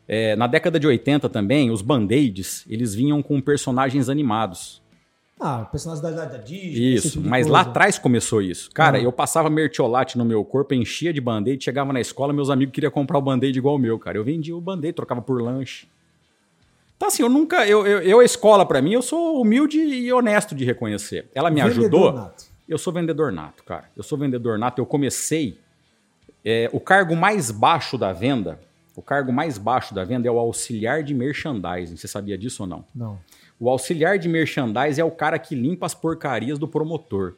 É, 0.06 0.36
na 0.36 0.46
década 0.46 0.78
de 0.78 0.86
80 0.86 1.28
também, 1.28 1.68
os 1.68 1.82
band-aids, 1.82 2.64
eles 2.68 2.94
vinham 2.94 3.20
com 3.20 3.40
personagens 3.40 4.08
animados. 4.08 4.80
Ah, 5.40 5.64
personagens 5.72 6.00
da, 6.00 6.24
da 6.24 6.36
Disney. 6.38 6.94
Isso, 6.94 7.10
tipo 7.12 7.28
mas 7.28 7.46
coisa. 7.46 7.52
lá 7.52 7.60
atrás 7.62 7.98
começou 7.98 8.40
isso. 8.40 8.70
Cara, 8.72 8.98
ah. 8.98 9.02
eu 9.02 9.10
passava 9.10 9.50
mertiolate 9.50 10.16
no 10.16 10.24
meu 10.24 10.44
corpo, 10.44 10.72
enchia 10.72 11.12
de 11.12 11.20
band-aid, 11.20 11.64
chegava 11.64 11.92
na 11.92 12.00
escola, 12.00 12.32
meus 12.32 12.48
amigos 12.48 12.72
queriam 12.72 12.92
comprar 12.92 13.18
o 13.18 13.22
band-aid 13.22 13.58
igual 13.58 13.74
o 13.74 13.78
meu, 13.78 13.98
cara. 13.98 14.18
Eu 14.18 14.22
vendia 14.22 14.56
o 14.56 14.60
band-aid, 14.60 14.92
trocava 14.92 15.20
por 15.20 15.42
lanche. 15.42 15.88
Então, 16.96 17.08
assim, 17.08 17.24
eu 17.24 17.28
nunca. 17.28 17.66
Eu, 17.66 17.84
eu, 17.84 18.00
eu 18.02 18.20
a 18.20 18.24
escola, 18.24 18.64
para 18.64 18.80
mim, 18.80 18.92
eu 18.92 19.02
sou 19.02 19.40
humilde 19.40 19.78
e 19.78 20.12
honesto 20.12 20.54
de 20.54 20.64
reconhecer. 20.64 21.28
Ela 21.34 21.50
me 21.50 21.60
vendedor 21.60 21.80
ajudou. 21.82 22.12
Nato. 22.12 22.51
Eu 22.72 22.78
sou 22.78 22.92
vendedor 22.92 23.30
nato, 23.32 23.62
cara. 23.64 23.84
Eu 23.96 24.02
sou 24.02 24.18
vendedor 24.18 24.58
nato. 24.58 24.80
Eu 24.80 24.86
comecei. 24.86 25.58
É, 26.44 26.68
o 26.72 26.80
cargo 26.80 27.14
mais 27.14 27.50
baixo 27.50 27.96
da 27.96 28.12
venda 28.12 28.58
o 28.94 29.02
cargo 29.02 29.32
mais 29.32 29.56
baixo 29.58 29.94
da 29.94 30.04
venda 30.04 30.28
é 30.28 30.30
o 30.30 30.38
auxiliar 30.38 31.02
de 31.02 31.14
merchandising. 31.14 31.96
Você 31.96 32.06
sabia 32.06 32.36
disso 32.36 32.62
ou 32.62 32.68
não? 32.68 32.84
Não. 32.94 33.18
O 33.58 33.68
auxiliar 33.68 34.18
de 34.18 34.28
merchandising 34.28 35.00
é 35.00 35.04
o 35.04 35.10
cara 35.10 35.38
que 35.38 35.54
limpa 35.54 35.86
as 35.86 35.94
porcarias 35.94 36.58
do 36.58 36.68
promotor. 36.68 37.34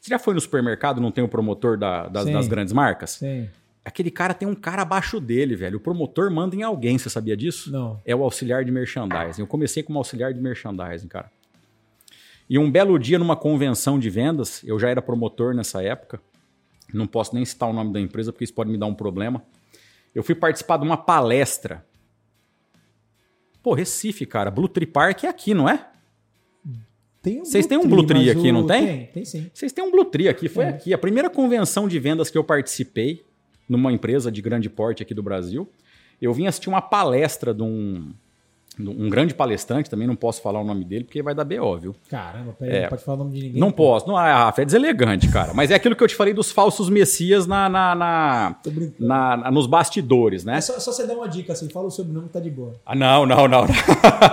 Você 0.00 0.10
já 0.10 0.18
foi 0.18 0.34
no 0.34 0.40
supermercado, 0.40 1.00
não 1.00 1.10
tem 1.10 1.24
o 1.24 1.28
promotor 1.28 1.76
da, 1.76 2.06
das, 2.08 2.26
das, 2.26 2.48
grandes 2.48 2.72
marcas? 2.72 3.10
Sim. 3.10 3.48
Aquele 3.84 4.10
cara 4.10 4.32
tem 4.32 4.48
um 4.48 4.54
cara 4.54 4.82
abaixo 4.82 5.20
dele, 5.20 5.54
velho. 5.56 5.76
O 5.76 5.80
promotor 5.80 6.30
manda 6.30 6.56
em 6.56 6.62
alguém, 6.62 6.96
você 6.96 7.10
sabia 7.10 7.36
disso? 7.36 7.70
Não. 7.70 8.00
É 8.04 8.14
o 8.14 8.22
auxiliar 8.22 8.64
de 8.64 8.70
merchandising. 8.70 9.42
Eu 9.42 9.46
comecei 9.46 9.82
como 9.82 9.98
auxiliar 9.98 10.32
de 10.32 10.40
merchandising, 10.40 11.08
cara. 11.08 11.30
E 12.48 12.58
um 12.58 12.70
belo 12.70 12.98
dia, 12.98 13.18
numa 13.18 13.36
convenção 13.36 13.98
de 13.98 14.10
vendas, 14.10 14.62
eu 14.64 14.78
já 14.78 14.88
era 14.88 15.00
promotor 15.00 15.54
nessa 15.54 15.82
época. 15.82 16.20
Não 16.92 17.06
posso 17.06 17.34
nem 17.34 17.44
citar 17.44 17.68
o 17.68 17.72
nome 17.72 17.92
da 17.92 18.00
empresa, 18.00 18.32
porque 18.32 18.44
isso 18.44 18.54
pode 18.54 18.70
me 18.70 18.78
dar 18.78 18.86
um 18.86 18.94
problema. 18.94 19.42
Eu 20.14 20.22
fui 20.22 20.34
participar 20.34 20.76
de 20.76 20.84
uma 20.84 20.96
palestra. 20.96 21.84
Pô, 23.62 23.72
Recife, 23.74 24.26
cara. 24.26 24.50
Blue 24.50 24.68
Tree 24.68 24.86
Park 24.86 25.24
é 25.24 25.28
aqui, 25.28 25.54
não 25.54 25.68
é? 25.68 25.88
Tem 27.22 27.40
um 27.40 27.44
Vocês 27.44 27.66
têm 27.66 27.78
um 27.78 27.88
Blue 27.88 28.06
Tree 28.06 28.28
aqui, 28.28 28.50
o... 28.50 28.52
não 28.52 28.66
tem? 28.66 28.86
Tem, 28.86 29.06
tem 29.06 29.24
sim. 29.24 29.50
Vocês 29.52 29.72
têm 29.72 29.82
um 29.82 29.90
Blue 29.90 30.04
Tree 30.04 30.28
aqui, 30.28 30.46
foi 30.46 30.64
é. 30.64 30.68
aqui. 30.68 30.92
A 30.92 30.98
primeira 30.98 31.30
convenção 31.30 31.88
de 31.88 31.98
vendas 31.98 32.28
que 32.28 32.36
eu 32.36 32.44
participei 32.44 33.24
numa 33.66 33.90
empresa 33.90 34.30
de 34.30 34.42
grande 34.42 34.68
porte 34.68 35.02
aqui 35.02 35.14
do 35.14 35.22
Brasil. 35.22 35.66
Eu 36.20 36.34
vim 36.34 36.46
assistir 36.46 36.68
uma 36.68 36.82
palestra 36.82 37.54
de 37.54 37.62
um, 37.62 38.12
um 38.78 39.08
grande 39.08 39.34
palestrante, 39.34 39.88
também 39.88 40.06
não 40.06 40.16
posso 40.16 40.42
falar 40.42 40.60
o 40.60 40.64
nome 40.64 40.84
dele, 40.84 41.04
porque 41.04 41.22
vai 41.22 41.34
dar 41.34 41.44
BO, 41.44 41.78
viu? 41.78 41.96
Caramba, 42.10 42.54
peraí, 42.58 42.76
é, 42.76 42.82
não 42.82 42.88
pode 42.88 43.04
falar 43.04 43.14
o 43.14 43.18
nome 43.18 43.32
de 43.32 43.46
ninguém. 43.46 43.60
Não 43.60 43.70
posso, 43.70 44.08
não, 44.08 44.16
a 44.16 44.44
Rafa 44.44 44.62
é 44.62 44.64
deselegante, 44.64 45.28
cara. 45.28 45.54
Mas 45.54 45.70
é 45.70 45.74
aquilo 45.74 45.94
que 45.94 46.02
eu 46.02 46.08
te 46.08 46.16
falei 46.16 46.34
dos 46.34 46.50
falsos 46.50 46.88
messias 46.88 47.46
na, 47.46 47.68
na, 47.68 47.94
na, 47.94 48.56
na, 48.98 49.50
nos 49.50 49.66
bastidores, 49.66 50.44
né? 50.44 50.56
É 50.56 50.60
só, 50.60 50.78
só, 50.80 50.92
você 50.92 51.06
dar 51.06 51.14
uma 51.14 51.28
dica 51.28 51.52
assim, 51.52 51.68
fala 51.68 51.86
o 51.86 51.90
sobrenome 51.90 52.26
que 52.26 52.32
tá 52.32 52.40
de 52.40 52.50
boa. 52.50 52.74
Ah, 52.84 52.94
não, 52.94 53.24
não, 53.24 53.46
não. 53.46 53.64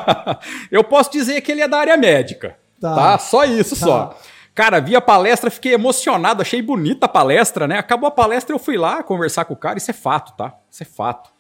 eu 0.72 0.84
posso 0.84 1.12
dizer 1.12 1.42
que 1.42 1.52
ele 1.52 1.62
é 1.62 1.68
da 1.68 1.78
área 1.78 1.96
médica, 1.96 2.58
tá? 2.80 2.96
tá? 2.96 3.18
Só 3.20 3.46
isso, 3.46 3.80
tá. 3.80 3.86
só. 3.86 4.18
Cara, 4.54 4.82
vi 4.82 4.96
a 4.96 5.02
palestra, 5.02 5.50
fiquei 5.50 5.74
emocionado, 5.74 6.42
achei 6.42 6.62
bonita 6.62 7.06
a 7.06 7.10
palestra, 7.10 7.68
né? 7.68 7.78
Acabou 7.78 8.08
a 8.08 8.12
palestra, 8.12 8.54
eu 8.54 8.60
fui 8.60 8.76
lá 8.76 9.02
conversar 9.02 9.46
com 9.46 9.54
o 9.54 9.58
cara, 9.58 9.78
isso 9.78 9.90
é 9.90 9.94
fato, 9.94 10.36
tá? 10.36 10.56
Isso 10.70 10.84
é 10.84 10.86
fato. 10.86 11.31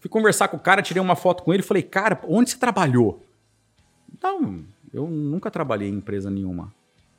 Fui 0.00 0.08
conversar 0.08 0.48
com 0.48 0.56
o 0.56 0.60
cara, 0.60 0.82
tirei 0.82 1.00
uma 1.00 1.16
foto 1.16 1.42
com 1.42 1.52
ele, 1.52 1.62
falei, 1.62 1.82
cara, 1.82 2.20
onde 2.28 2.50
você 2.50 2.58
trabalhou? 2.58 3.24
Não, 4.22 4.64
eu 4.92 5.06
nunca 5.06 5.50
trabalhei 5.50 5.88
em 5.88 5.94
empresa 5.94 6.30
nenhuma. 6.30 6.72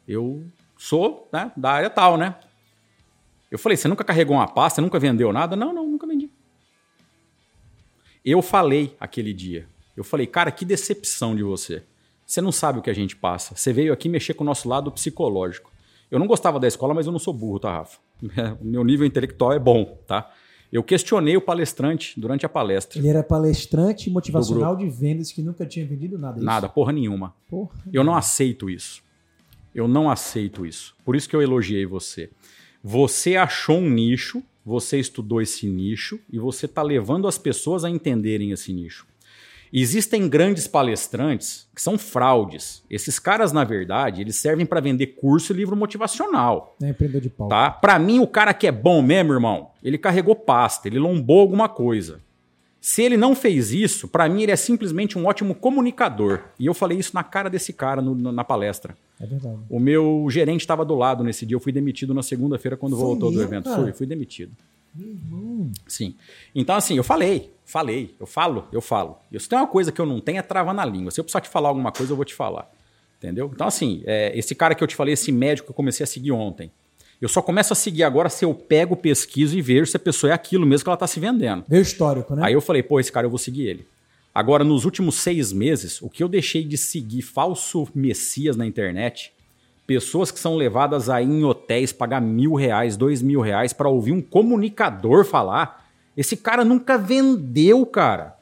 Eu 0.08 0.44
sou 0.78 1.28
né, 1.32 1.52
da 1.56 1.72
área 1.72 1.90
tal, 1.90 2.18
né? 2.18 2.36
Eu 3.52 3.60
falei, 3.60 3.76
você 3.76 3.88
nunca 3.88 4.04
carregou 4.04 4.36
uma 4.36 4.48
pasta, 4.48 4.82
nunca 4.82 5.00
vendeu 5.00 5.34
nada? 5.34 5.56
Não, 5.56 5.74
não, 5.74 5.88
nunca 5.88 6.08
vendi. 6.08 6.30
Eu 8.24 8.42
falei 8.42 8.96
aquele 9.00 9.34
dia. 9.34 9.68
Eu 9.96 10.04
falei, 10.04 10.28
cara, 10.28 10.52
que 10.52 10.64
decepção 10.64 11.36
de 11.36 11.44
você. 11.44 11.84
Você 12.26 12.42
não 12.42 12.52
sabe 12.52 12.80
o 12.80 12.82
que 12.82 12.90
a 12.90 12.94
gente 12.94 13.16
passa. 13.16 13.56
Você 13.56 13.74
veio 13.74 13.92
aqui 13.92 14.08
mexer 14.08 14.36
com 14.36 14.44
o 14.44 14.48
nosso 14.48 14.70
lado 14.70 14.92
psicológico. 14.92 15.72
Eu 16.12 16.20
não 16.20 16.28
gostava 16.28 16.60
da 16.60 16.68
escola, 16.68 16.94
mas 16.94 17.06
eu 17.06 17.12
não 17.12 17.20
sou 17.20 17.34
burro, 17.34 17.60
tá, 17.60 17.72
Rafa? 17.72 17.98
Meu 18.62 18.84
nível 18.84 19.06
intelectual 19.06 19.54
é 19.54 19.60
bom, 19.60 19.98
tá? 20.08 20.32
Eu 20.72 20.84
questionei 20.84 21.36
o 21.36 21.42
palestrante 21.42 22.20
durante 22.20 22.46
a 22.46 22.50
palestra. 22.50 23.00
Ele 23.00 23.08
era 23.08 23.24
palestrante 23.24 24.10
motivacional 24.10 24.76
de 24.76 24.88
vendas 24.88 25.32
que 25.32 25.42
nunca 25.42 25.66
tinha 25.66 25.86
vendido 25.86 26.18
nada. 26.18 26.40
É 26.40 26.44
nada, 26.44 26.70
porra 26.70 26.94
nenhuma. 26.94 27.34
Porra 27.50 27.72
eu 27.92 28.04
não 28.04 28.16
aceito 28.16 28.70
isso. 28.70 29.04
Eu 29.74 29.88
não 29.88 30.10
aceito 30.10 30.66
isso. 30.66 30.96
Por 31.04 31.16
isso 31.16 31.28
que 31.28 31.36
eu 31.36 31.42
elogiei 31.42 31.86
você. 31.86 32.30
Você 32.84 33.36
achou 33.36 33.78
um 33.78 33.90
nicho, 33.90 34.44
você 34.64 35.00
estudou 35.00 35.42
esse 35.42 35.68
nicho 35.68 36.20
e 36.32 36.38
você 36.38 36.66
está 36.66 36.84
levando 36.84 37.28
as 37.28 37.38
pessoas 37.38 37.84
a 37.84 37.90
entenderem 37.90 38.52
esse 38.52 38.72
nicho. 38.72 39.08
Existem 39.72 40.28
grandes 40.28 40.68
palestrantes 40.68 41.68
que 41.76 41.82
são 41.82 41.98
fraudes. 41.98 42.84
Esses 42.90 43.20
caras, 43.20 43.52
na 43.52 43.64
verdade, 43.64 44.22
eles 44.22 44.36
servem 44.36 44.66
para 44.66 44.80
vender 44.80 45.08
curso 45.08 45.54
e 45.54 45.56
livro 45.56 45.76
motivacional. 45.76 46.76
É 46.82 46.90
empreendedor 46.90 47.22
de 47.22 47.30
pau. 47.30 47.48
Tá? 47.48 47.70
Para 47.70 48.00
mim, 48.00 48.20
o 48.20 48.28
cara 48.28 48.54
que 48.54 48.68
é 48.68 48.72
bom 48.72 49.02
mesmo, 49.02 49.34
irmão, 49.34 49.70
ele 49.84 49.98
carregou 49.98 50.36
pasta, 50.36 50.88
ele 50.88 51.00
lombou 51.00 51.40
alguma 51.40 51.70
coisa. 51.70 52.20
Se 52.82 53.04
ele 53.04 53.18
não 53.18 53.36
fez 53.36 53.74
isso, 53.74 54.08
para 54.08 54.28
mim 54.30 54.44
ele 54.44 54.54
é 54.54 54.56
simplesmente 54.56 55.18
um 55.18 55.26
ótimo 55.26 55.54
comunicador. 55.54 56.44
E 56.58 56.66
eu 56.66 56.74
falei 56.74 56.98
isso 56.98 57.12
na 57.14 57.24
cara 57.24 57.50
desse 57.50 57.74
cara 57.74 58.02
no, 58.02 58.16
no, 58.16 58.32
na 58.32 58.44
palestra. 58.44 58.96
É 59.20 59.26
verdade. 59.26 59.58
O 59.70 59.80
meu 59.80 60.26
gerente 60.30 60.62
estava 60.62 60.86
do 60.86 60.96
lado 60.96 61.24
nesse 61.24 61.46
dia. 61.46 61.56
Eu 61.56 61.60
fui 61.60 61.74
demitido 61.74 62.14
na 62.14 62.24
segunda-feira 62.24 62.78
quando 62.78 62.96
Foi 62.96 63.06
voltou 63.06 63.30
mesmo, 63.30 63.44
do 63.44 63.50
evento. 63.50 63.66
Cara? 63.66 63.84
Fui, 63.84 63.92
fui 63.92 64.08
demitido. 64.08 64.54
Sim. 65.88 66.16
Então, 66.54 66.76
assim, 66.76 66.98
eu 66.98 67.04
falei, 67.04 67.54
falei, 67.66 68.16
eu 68.20 68.26
falo, 68.26 68.68
eu 68.72 68.82
falo. 68.82 69.18
E 69.32 69.40
se 69.40 69.48
tem 69.48 69.58
uma 69.58 69.68
coisa 69.68 69.92
que 69.92 70.00
eu 70.00 70.06
não 70.06 70.20
tenho, 70.20 70.40
é 70.40 70.42
trava 70.42 70.74
na 70.74 70.86
língua. 70.86 71.12
Se 71.12 71.20
eu 71.20 71.24
precisar 71.24 71.42
te 71.42 71.50
falar 71.50 71.70
alguma 71.70 71.92
coisa, 71.92 72.12
eu 72.12 72.16
vou 72.16 72.26
te 72.26 72.34
falar. 72.34 72.70
Entendeu? 73.18 73.52
Então, 73.54 73.68
assim, 73.68 74.02
é, 74.06 74.38
esse 74.38 74.56
cara 74.56 74.74
que 74.74 74.84
eu 74.84 74.88
te 74.88 74.96
falei, 74.96 75.14
esse 75.14 75.32
médico 75.32 75.68
que 75.68 75.72
eu 75.72 75.76
comecei 75.76 76.04
a 76.04 76.08
seguir 76.08 76.32
ontem, 76.32 76.72
eu 77.22 77.28
só 77.28 77.42
começo 77.42 77.74
a 77.74 77.76
seguir 77.76 78.04
agora 78.04 78.30
se 78.30 78.46
eu 78.46 78.54
pego, 78.54 78.96
pesquiso 78.96 79.58
e 79.58 79.62
vejo 79.62 79.86
se 79.86 79.98
a 79.98 80.00
pessoa 80.00 80.32
é 80.32 80.34
aquilo 80.34 80.66
mesmo 80.66 80.86
que 80.86 80.90
ela 80.90 80.96
está 80.96 81.08
se 81.08 81.20
vendendo. 81.20 81.66
Veio 81.68 81.82
histórico, 81.82 82.34
né? 82.34 82.44
Aí 82.46 82.54
eu 82.54 82.62
falei, 82.62 82.82
pô, 82.82 83.00
esse 83.00 83.12
cara 83.12 83.26
eu 83.26 83.30
vou 83.30 83.40
seguir 83.40 83.68
ele. 83.68 83.88
Agora, 84.34 84.64
nos 84.64 84.86
últimos 84.86 85.16
seis 85.16 85.52
meses, 85.52 86.02
o 86.02 86.10
que 86.10 86.24
eu 86.24 86.30
deixei 86.30 86.64
de 86.64 86.78
seguir 86.78 87.22
falso 87.22 87.90
messias 87.94 88.56
na 88.56 88.66
internet 88.66 89.34
Pessoas 89.90 90.30
que 90.30 90.40
são 90.40 90.56
levadas 90.56 91.10
aí 91.10 91.26
em 91.26 91.44
hotéis 91.44 91.92
pagar 91.92 92.22
mil 92.22 92.54
reais, 92.54 92.96
dois 92.96 93.24
mil 93.24 93.42
reais 93.42 93.74
para 93.74 93.90
ouvir 93.90 94.12
um 94.12 94.22
comunicador 94.22 95.26
falar. 95.26 95.84
Esse 96.16 96.38
cara 96.38 96.64
nunca 96.64 96.96
vendeu, 96.96 97.84
cara. 97.88 98.38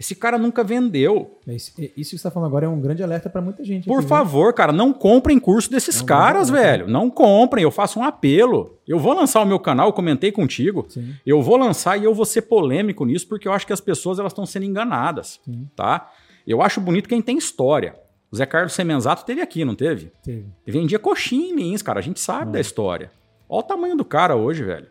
Esse 0.00 0.14
cara 0.14 0.38
nunca 0.38 0.64
vendeu. 0.64 1.38
Isso, 1.46 1.72
isso 1.78 1.92
que 1.94 2.04
você 2.04 2.16
está 2.16 2.30
falando 2.30 2.48
agora 2.48 2.64
é 2.64 2.68
um 2.70 2.80
grande 2.80 3.02
alerta 3.02 3.28
para 3.28 3.42
muita 3.42 3.62
gente. 3.62 3.86
Por 3.86 3.98
aqui, 3.98 4.08
favor, 4.08 4.46
viu? 4.46 4.54
cara, 4.54 4.72
não 4.72 4.94
comprem 4.94 5.38
curso 5.38 5.70
desses 5.70 5.98
não, 5.98 6.06
caras, 6.06 6.48
não, 6.48 6.56
não, 6.56 6.62
velho. 6.62 6.88
Não 6.88 7.10
comprem. 7.10 7.64
Eu 7.64 7.70
faço 7.70 8.00
um 8.00 8.02
apelo. 8.02 8.78
Eu 8.88 8.98
vou 8.98 9.12
lançar 9.12 9.42
o 9.42 9.46
meu 9.46 9.60
canal, 9.60 9.88
eu 9.88 9.92
comentei 9.92 10.32
contigo. 10.32 10.86
Sim. 10.88 11.14
Eu 11.26 11.42
vou 11.42 11.58
lançar 11.58 12.00
e 12.00 12.04
eu 12.04 12.14
vou 12.14 12.24
ser 12.24 12.42
polêmico 12.42 13.04
nisso 13.04 13.28
porque 13.28 13.46
eu 13.46 13.52
acho 13.52 13.66
que 13.66 13.74
as 13.74 13.80
pessoas 13.82 14.18
elas 14.18 14.32
estão 14.32 14.46
sendo 14.46 14.64
enganadas, 14.64 15.38
Sim. 15.44 15.68
tá? 15.76 16.10
Eu 16.46 16.62
acho 16.62 16.80
bonito 16.80 17.10
quem 17.10 17.20
tem 17.20 17.36
história. 17.36 17.94
O 18.32 18.36
Zé 18.36 18.46
Carlos 18.46 18.72
Semenzato 18.72 19.26
teve 19.26 19.42
aqui, 19.42 19.62
não 19.62 19.74
teve? 19.74 20.10
Teve. 20.22 20.46
Ele 20.66 20.80
vendia 20.80 20.98
coxinha 20.98 21.50
em 21.50 21.54
Lins, 21.54 21.82
cara. 21.82 21.98
A 21.98 22.02
gente 22.02 22.18
sabe 22.18 22.52
da 22.52 22.60
história. 22.60 23.10
Olha 23.46 23.60
o 23.60 23.62
tamanho 23.62 23.94
do 23.94 24.06
cara 24.06 24.34
hoje, 24.34 24.64
velho. 24.64 24.86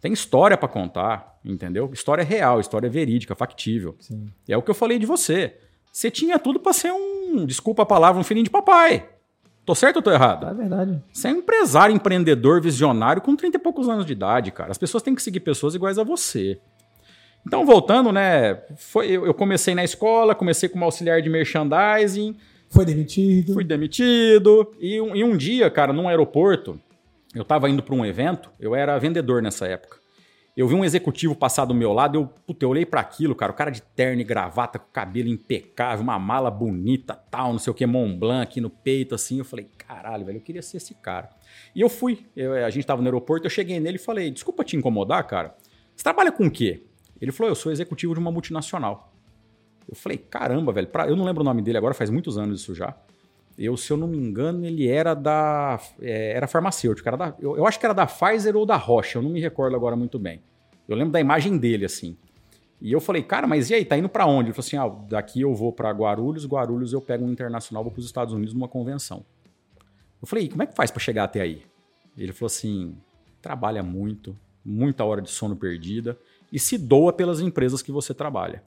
Tem 0.00 0.12
história 0.12 0.56
para 0.56 0.68
contar, 0.68 1.40
entendeu? 1.44 1.90
História 1.92 2.22
real, 2.22 2.60
história 2.60 2.88
verídica, 2.88 3.34
factível. 3.34 3.96
Sim. 3.98 4.28
E 4.46 4.52
é 4.52 4.56
o 4.56 4.62
que 4.62 4.70
eu 4.70 4.74
falei 4.76 4.96
de 4.96 5.06
você. 5.06 5.56
Você 5.92 6.08
tinha 6.08 6.38
tudo 6.38 6.60
para 6.60 6.72
ser 6.72 6.92
um, 6.92 7.44
desculpa 7.44 7.82
a 7.82 7.86
palavra, 7.86 8.20
um 8.20 8.24
filhinho 8.24 8.44
de 8.44 8.50
papai. 8.50 9.08
Tô 9.64 9.74
certo 9.74 9.96
ou 9.96 10.02
tô 10.02 10.10
errado? 10.10 10.46
É 10.46 10.54
verdade. 10.54 11.02
Você 11.12 11.28
é 11.28 11.32
um 11.32 11.36
empresário, 11.36 11.94
empreendedor, 11.94 12.60
visionário 12.60 13.22
com 13.22 13.34
30 13.34 13.56
e 13.56 13.60
poucos 13.60 13.88
anos 13.88 14.06
de 14.06 14.12
idade, 14.12 14.50
cara. 14.50 14.70
As 14.70 14.78
pessoas 14.78 15.02
têm 15.02 15.14
que 15.14 15.22
seguir 15.22 15.40
pessoas 15.40 15.74
iguais 15.74 15.98
a 15.98 16.04
você. 16.04 16.60
Então, 17.46 17.66
voltando, 17.66 18.12
né? 18.12 18.62
Foi, 18.76 19.10
eu 19.10 19.34
comecei 19.34 19.74
na 19.74 19.82
escola, 19.82 20.34
comecei 20.34 20.68
como 20.68 20.84
auxiliar 20.84 21.20
de 21.20 21.28
merchandising. 21.28 22.36
Foi 22.70 22.84
demitido. 22.84 23.52
Fui 23.52 23.64
demitido. 23.64 24.72
E 24.80 25.00
um, 25.00 25.14
e 25.14 25.24
um 25.24 25.36
dia, 25.36 25.70
cara, 25.70 25.92
num 25.92 26.08
aeroporto, 26.08 26.80
eu 27.34 27.44
tava 27.44 27.68
indo 27.68 27.82
para 27.82 27.94
um 27.94 28.04
evento, 28.04 28.50
eu 28.60 28.74
era 28.74 28.98
vendedor 28.98 29.42
nessa 29.42 29.66
época. 29.66 30.00
Eu 30.54 30.68
vi 30.68 30.74
um 30.74 30.84
executivo 30.84 31.34
passar 31.34 31.64
do 31.64 31.74
meu 31.74 31.94
lado, 31.94 32.18
eu, 32.18 32.26
puta, 32.46 32.64
eu 32.64 32.68
olhei 32.68 32.84
para 32.84 33.00
aquilo, 33.00 33.34
cara, 33.34 33.52
o 33.52 33.54
cara 33.54 33.70
de 33.70 33.80
terno 33.80 34.20
e 34.20 34.24
gravata, 34.24 34.78
com 34.78 34.84
cabelo 34.92 35.30
impecável, 35.30 36.02
uma 36.02 36.18
mala 36.18 36.50
bonita, 36.50 37.14
tal, 37.30 37.52
não 37.52 37.58
sei 37.58 37.70
o 37.70 37.74
que, 37.74 37.86
Mont 37.86 38.18
Blanc 38.18 38.42
aqui 38.42 38.60
no 38.60 38.68
peito, 38.68 39.14
assim. 39.14 39.38
Eu 39.38 39.46
falei, 39.46 39.66
caralho, 39.78 40.26
velho, 40.26 40.36
eu 40.36 40.42
queria 40.42 40.60
ser 40.60 40.76
esse 40.76 40.94
cara. 40.94 41.30
E 41.74 41.80
eu 41.80 41.88
fui, 41.88 42.26
eu, 42.36 42.52
a 42.52 42.68
gente 42.68 42.86
tava 42.86 43.00
no 43.00 43.08
aeroporto, 43.08 43.46
eu 43.46 43.50
cheguei 43.50 43.80
nele 43.80 43.96
e 43.96 44.00
falei, 44.00 44.30
desculpa 44.30 44.62
te 44.62 44.76
incomodar, 44.76 45.26
cara, 45.26 45.56
você 45.96 46.02
trabalha 46.02 46.30
com 46.30 46.46
o 46.46 46.50
quê? 46.50 46.82
Ele 47.22 47.30
falou, 47.30 47.52
eu 47.52 47.54
sou 47.54 47.70
executivo 47.70 48.14
de 48.14 48.18
uma 48.18 48.32
multinacional. 48.32 49.12
Eu 49.88 49.94
falei, 49.94 50.18
caramba, 50.18 50.72
velho, 50.72 50.88
pra... 50.88 51.06
eu 51.06 51.14
não 51.14 51.24
lembro 51.24 51.42
o 51.42 51.44
nome 51.44 51.62
dele 51.62 51.78
agora, 51.78 51.94
faz 51.94 52.10
muitos 52.10 52.36
anos 52.36 52.60
isso 52.60 52.74
já. 52.74 52.96
Eu, 53.56 53.76
se 53.76 53.92
eu 53.92 53.96
não 53.96 54.08
me 54.08 54.18
engano, 54.18 54.66
ele 54.66 54.88
era 54.88 55.14
da. 55.14 55.78
É, 56.00 56.32
era 56.32 56.48
farmacêutico. 56.48 57.08
Era 57.08 57.16
da, 57.16 57.34
eu, 57.38 57.56
eu, 57.56 57.64
acho 57.64 57.78
que 57.78 57.86
era 57.86 57.94
da 57.94 58.06
Pfizer 58.06 58.56
ou 58.56 58.66
da 58.66 58.76
Rocha, 58.76 59.18
eu 59.18 59.22
não 59.22 59.30
me 59.30 59.40
recordo 59.40 59.76
agora 59.76 59.94
muito 59.94 60.18
bem. 60.18 60.42
Eu 60.88 60.96
lembro 60.96 61.12
da 61.12 61.20
imagem 61.20 61.56
dele, 61.58 61.84
assim. 61.84 62.16
E 62.80 62.90
eu 62.90 63.00
falei, 63.00 63.22
cara, 63.22 63.46
mas 63.46 63.70
e 63.70 63.74
aí, 63.74 63.84
tá 63.84 63.96
indo 63.96 64.08
para 64.08 64.26
onde? 64.26 64.48
Ele 64.48 64.54
falou 64.54 64.66
assim: 64.66 64.76
ah, 64.76 65.06
daqui 65.08 65.42
eu 65.42 65.54
vou 65.54 65.72
para 65.72 65.92
Guarulhos, 65.92 66.44
Guarulhos 66.44 66.92
eu 66.92 67.00
pego 67.00 67.24
um 67.24 67.30
internacional, 67.30 67.84
vou 67.84 67.92
para 67.92 68.00
os 68.00 68.06
Estados 68.06 68.34
Unidos 68.34 68.52
numa 68.52 68.66
convenção. 68.66 69.24
Eu 70.20 70.26
falei, 70.26 70.48
como 70.48 70.64
é 70.64 70.66
que 70.66 70.74
faz 70.74 70.90
para 70.90 71.00
chegar 71.00 71.24
até 71.24 71.40
aí? 71.40 71.62
Ele 72.16 72.32
falou 72.32 72.46
assim: 72.46 72.96
trabalha 73.40 73.82
muito, 73.82 74.36
muita 74.64 75.04
hora 75.04 75.22
de 75.22 75.30
sono 75.30 75.54
perdida 75.54 76.18
e 76.52 76.58
se 76.58 76.76
doa 76.76 77.12
pelas 77.12 77.40
empresas 77.40 77.80
que 77.80 77.90
você 77.90 78.12
trabalha. 78.12 78.62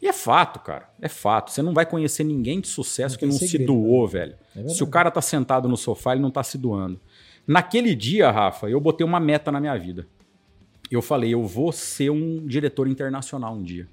E 0.00 0.06
é 0.06 0.12
fato, 0.12 0.60
cara. 0.60 0.88
É 1.00 1.08
fato. 1.08 1.50
Você 1.50 1.62
não 1.62 1.74
vai 1.74 1.84
conhecer 1.84 2.24
ninguém 2.24 2.60
de 2.60 2.68
sucesso 2.68 3.14
não 3.14 3.18
que 3.18 3.26
não 3.26 3.32
segredo, 3.32 3.58
se 3.58 3.66
doou, 3.66 4.04
né? 4.06 4.12
velho. 4.12 4.34
É 4.54 4.68
se 4.68 4.84
o 4.84 4.86
cara 4.86 5.10
tá 5.10 5.20
sentado 5.20 5.68
no 5.68 5.76
sofá, 5.76 6.12
ele 6.12 6.20
não 6.22 6.30
tá 6.30 6.42
se 6.42 6.56
doando. 6.56 7.00
Naquele 7.46 7.94
dia, 7.94 8.30
Rafa, 8.30 8.68
eu 8.68 8.78
botei 8.80 9.04
uma 9.04 9.18
meta 9.18 9.50
na 9.50 9.60
minha 9.60 9.76
vida. 9.76 10.06
Eu 10.90 11.02
falei, 11.02 11.32
eu 11.32 11.42
vou 11.44 11.72
ser 11.72 12.10
um 12.10 12.46
diretor 12.46 12.86
internacional 12.86 13.54
um 13.54 13.62
dia. 13.62 13.88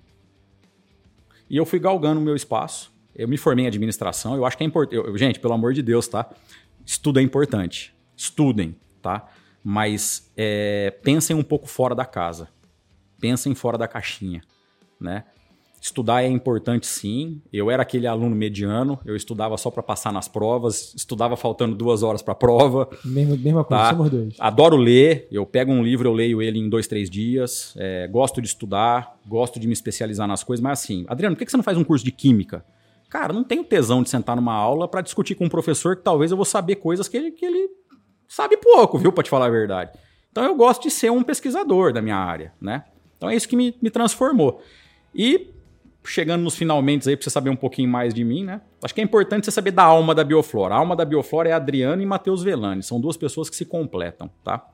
E 1.49 1.57
eu 1.57 1.65
fui 1.65 1.79
galgando 1.79 2.19
o 2.19 2.23
meu 2.23 2.35
espaço. 2.35 2.93
Eu 3.15 3.27
me 3.27 3.37
formei 3.37 3.65
em 3.65 3.67
administração. 3.67 4.35
Eu 4.35 4.45
acho 4.45 4.57
que 4.57 4.63
é 4.63 4.67
importante. 4.67 5.17
Gente, 5.17 5.39
pelo 5.39 5.53
amor 5.53 5.73
de 5.73 5.81
Deus, 5.81 6.07
tá? 6.07 6.29
Estudo 6.85 7.19
é 7.19 7.23
importante. 7.23 7.93
Estudem, 8.15 8.75
tá? 9.01 9.29
Mas 9.63 10.31
é, 10.35 10.91
pensem 11.03 11.35
um 11.35 11.43
pouco 11.43 11.67
fora 11.67 11.93
da 11.93 12.05
casa. 12.05 12.49
Pensem 13.19 13.53
fora 13.53 13.77
da 13.77 13.87
caixinha, 13.87 14.41
né? 14.99 15.23
Estudar 15.81 16.23
é 16.23 16.27
importante 16.27 16.85
sim. 16.85 17.41
Eu 17.51 17.71
era 17.71 17.81
aquele 17.81 18.05
aluno 18.05 18.35
mediano, 18.35 18.99
eu 19.03 19.15
estudava 19.15 19.57
só 19.57 19.71
para 19.71 19.81
passar 19.81 20.13
nas 20.13 20.27
provas, 20.27 20.93
estudava 20.95 21.35
faltando 21.35 21.75
duas 21.75 22.03
horas 22.03 22.21
para 22.21 22.33
a 22.33 22.35
prova. 22.35 22.87
Mesmo, 23.03 23.35
mesma 23.35 23.63
coisa, 23.63 23.83
tá? 23.83 23.89
somos 23.89 24.11
dois. 24.11 24.35
Adoro 24.39 24.77
ler, 24.77 25.27
eu 25.31 25.43
pego 25.43 25.71
um 25.71 25.83
livro, 25.83 26.07
eu 26.07 26.13
leio 26.13 26.39
ele 26.39 26.59
em 26.59 26.69
dois, 26.69 26.85
três 26.85 27.09
dias. 27.09 27.73
É, 27.77 28.07
gosto 28.07 28.39
de 28.39 28.47
estudar, 28.47 29.19
gosto 29.25 29.59
de 29.59 29.65
me 29.65 29.73
especializar 29.73 30.27
nas 30.27 30.43
coisas, 30.43 30.61
mas 30.61 30.79
assim, 30.79 31.03
Adriano, 31.07 31.35
por 31.35 31.43
que 31.43 31.49
você 31.49 31.57
não 31.57 31.63
faz 31.63 31.75
um 31.75 31.83
curso 31.83 32.05
de 32.05 32.11
química? 32.11 32.63
Cara, 33.09 33.33
não 33.33 33.43
tenho 33.43 33.63
tesão 33.63 34.03
de 34.03 34.09
sentar 34.09 34.35
numa 34.35 34.53
aula 34.53 34.87
para 34.87 35.01
discutir 35.01 35.33
com 35.33 35.45
um 35.45 35.49
professor 35.49 35.95
que 35.95 36.03
talvez 36.03 36.29
eu 36.29 36.37
vou 36.37 36.45
saber 36.45 36.75
coisas 36.75 37.07
que 37.07 37.17
ele, 37.17 37.31
que 37.31 37.43
ele 37.43 37.69
sabe 38.31 38.55
pouco, 38.55 38.97
viu, 38.97 39.11
para 39.11 39.23
te 39.23 39.29
falar 39.29 39.47
a 39.47 39.49
verdade. 39.49 39.91
Então 40.31 40.45
eu 40.45 40.55
gosto 40.55 40.83
de 40.83 40.89
ser 40.89 41.11
um 41.11 41.21
pesquisador 41.21 41.91
da 41.91 42.01
minha 42.01 42.15
área, 42.15 42.53
né? 42.61 42.85
Então 43.17 43.29
é 43.29 43.35
isso 43.35 43.45
que 43.45 43.57
me, 43.57 43.75
me 43.81 43.89
transformou. 43.89 44.63
E 45.13 45.49
chegando 46.05 46.41
nos 46.41 46.55
finalmente 46.55 47.07
aí 47.09 47.17
para 47.17 47.25
você 47.25 47.29
saber 47.29 47.49
um 47.49 47.57
pouquinho 47.57 47.89
mais 47.89 48.13
de 48.13 48.23
mim, 48.23 48.45
né? 48.45 48.61
Acho 48.81 48.95
que 48.95 49.01
é 49.01 49.03
importante 49.03 49.45
você 49.45 49.51
saber 49.51 49.71
da 49.71 49.83
alma 49.83 50.15
da 50.15 50.23
Bioflora. 50.23 50.73
A 50.73 50.77
alma 50.77 50.95
da 50.95 51.03
Bioflora 51.03 51.49
é 51.49 51.51
Adriano 51.51 52.01
e 52.01 52.05
Matheus 52.05 52.41
Velani. 52.41 52.81
São 52.81 53.01
duas 53.01 53.17
pessoas 53.17 53.49
que 53.49 53.55
se 53.55 53.65
completam, 53.65 54.31
tá? 54.45 54.65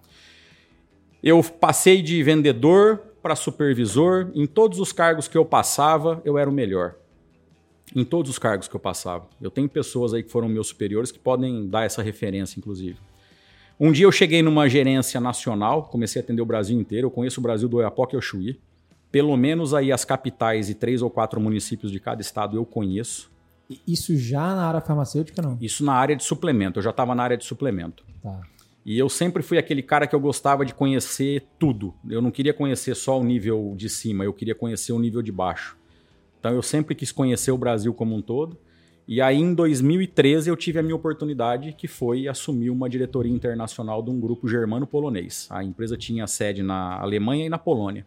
Eu 1.23 1.43
passei 1.43 2.03
de 2.03 2.21
vendedor 2.21 2.99
para 3.23 3.35
supervisor. 3.35 4.29
Em 4.35 4.45
todos 4.45 4.79
os 4.79 4.91
cargos 4.91 5.27
que 5.27 5.35
eu 5.37 5.43
passava, 5.43 6.21
eu 6.23 6.37
era 6.37 6.47
o 6.47 6.53
melhor. 6.53 6.93
Em 7.95 8.05
todos 8.05 8.29
os 8.29 8.37
cargos 8.37 8.67
que 8.67 8.75
eu 8.75 8.79
passava. 8.79 9.27
Eu 9.41 9.49
tenho 9.49 9.67
pessoas 9.67 10.13
aí 10.13 10.21
que 10.21 10.29
foram 10.29 10.47
meus 10.47 10.67
superiores 10.67 11.11
que 11.11 11.17
podem 11.17 11.67
dar 11.67 11.85
essa 11.85 12.03
referência, 12.03 12.59
inclusive. 12.59 12.99
Um 13.79 13.91
dia 13.91 14.05
eu 14.05 14.11
cheguei 14.11 14.41
numa 14.41 14.67
gerência 14.67 15.19
nacional, 15.21 15.83
comecei 15.83 16.21
a 16.21 16.23
atender 16.23 16.41
o 16.41 16.45
Brasil 16.45 16.79
inteiro. 16.79 17.07
Eu 17.07 17.11
conheço 17.11 17.39
o 17.39 17.43
Brasil 17.43 17.69
do 17.69 17.77
Oiapoque 17.77 18.15
ao 18.15 18.21
Chuí 18.21 18.59
pelo 19.11 19.35
menos 19.37 19.73
aí 19.73 19.91
as 19.91 20.03
capitais 20.03 20.69
e 20.69 20.75
três 20.75 21.01
ou 21.01 21.09
quatro 21.09 21.39
municípios 21.39 21.91
de 21.91 21.99
cada 21.99 22.21
estado 22.21 22.57
eu 22.57 22.65
conheço. 22.65 23.31
Isso 23.85 24.15
já 24.15 24.55
na 24.55 24.67
área 24.67 24.81
farmacêutica, 24.81 25.41
não? 25.41 25.57
Isso 25.61 25.83
na 25.83 25.93
área 25.93 26.15
de 26.15 26.23
suplemento. 26.23 26.79
Eu 26.79 26.83
já 26.83 26.91
estava 26.91 27.13
na 27.13 27.23
área 27.23 27.37
de 27.37 27.43
suplemento. 27.43 28.03
Tá. 28.21 28.41
E 28.85 28.97
eu 28.97 29.09
sempre 29.09 29.43
fui 29.43 29.57
aquele 29.57 29.83
cara 29.83 30.07
que 30.07 30.15
eu 30.15 30.19
gostava 30.19 30.65
de 30.65 30.73
conhecer 30.73 31.45
tudo. 31.59 31.93
Eu 32.09 32.21
não 32.21 32.31
queria 32.31 32.53
conhecer 32.53 32.95
só 32.95 33.19
o 33.19 33.23
nível 33.23 33.73
de 33.75 33.89
cima, 33.89 34.23
eu 34.23 34.31
queria 34.31 34.55
conhecer 34.55 34.93
o 34.93 34.99
nível 34.99 35.21
de 35.21 35.31
baixo. 35.31 35.77
Então 36.39 36.53
eu 36.53 36.61
sempre 36.61 36.95
quis 36.95 37.11
conhecer 37.11 37.51
o 37.51 37.57
Brasil 37.57 37.93
como 37.93 38.15
um 38.15 38.21
todo. 38.21 38.57
E 39.07 39.21
aí 39.21 39.37
em 39.37 39.53
2013 39.53 40.49
eu 40.49 40.57
tive 40.57 40.79
a 40.79 40.83
minha 40.83 40.95
oportunidade, 40.95 41.71
que 41.71 41.87
foi 41.87 42.27
assumir 42.27 42.69
uma 42.69 42.89
diretoria 42.89 43.31
internacional 43.31 44.03
de 44.03 44.09
um 44.09 44.19
grupo 44.19 44.49
germano-polonês. 44.49 45.47
A 45.49 45.63
empresa 45.63 45.95
tinha 45.95 46.27
sede 46.27 46.61
na 46.61 46.99
Alemanha 46.99 47.45
e 47.45 47.49
na 47.49 47.57
Polônia. 47.57 48.05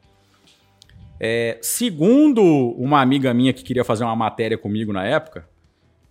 É, 1.19 1.59
segundo 1.63 2.43
uma 2.43 3.01
amiga 3.01 3.33
minha 3.33 3.53
que 3.53 3.63
queria 3.63 3.85
fazer 3.85 4.05
uma 4.05 4.17
matéria 4.17 4.59
comigo 4.59 4.93
na 4.93 5.05
época, 5.05 5.49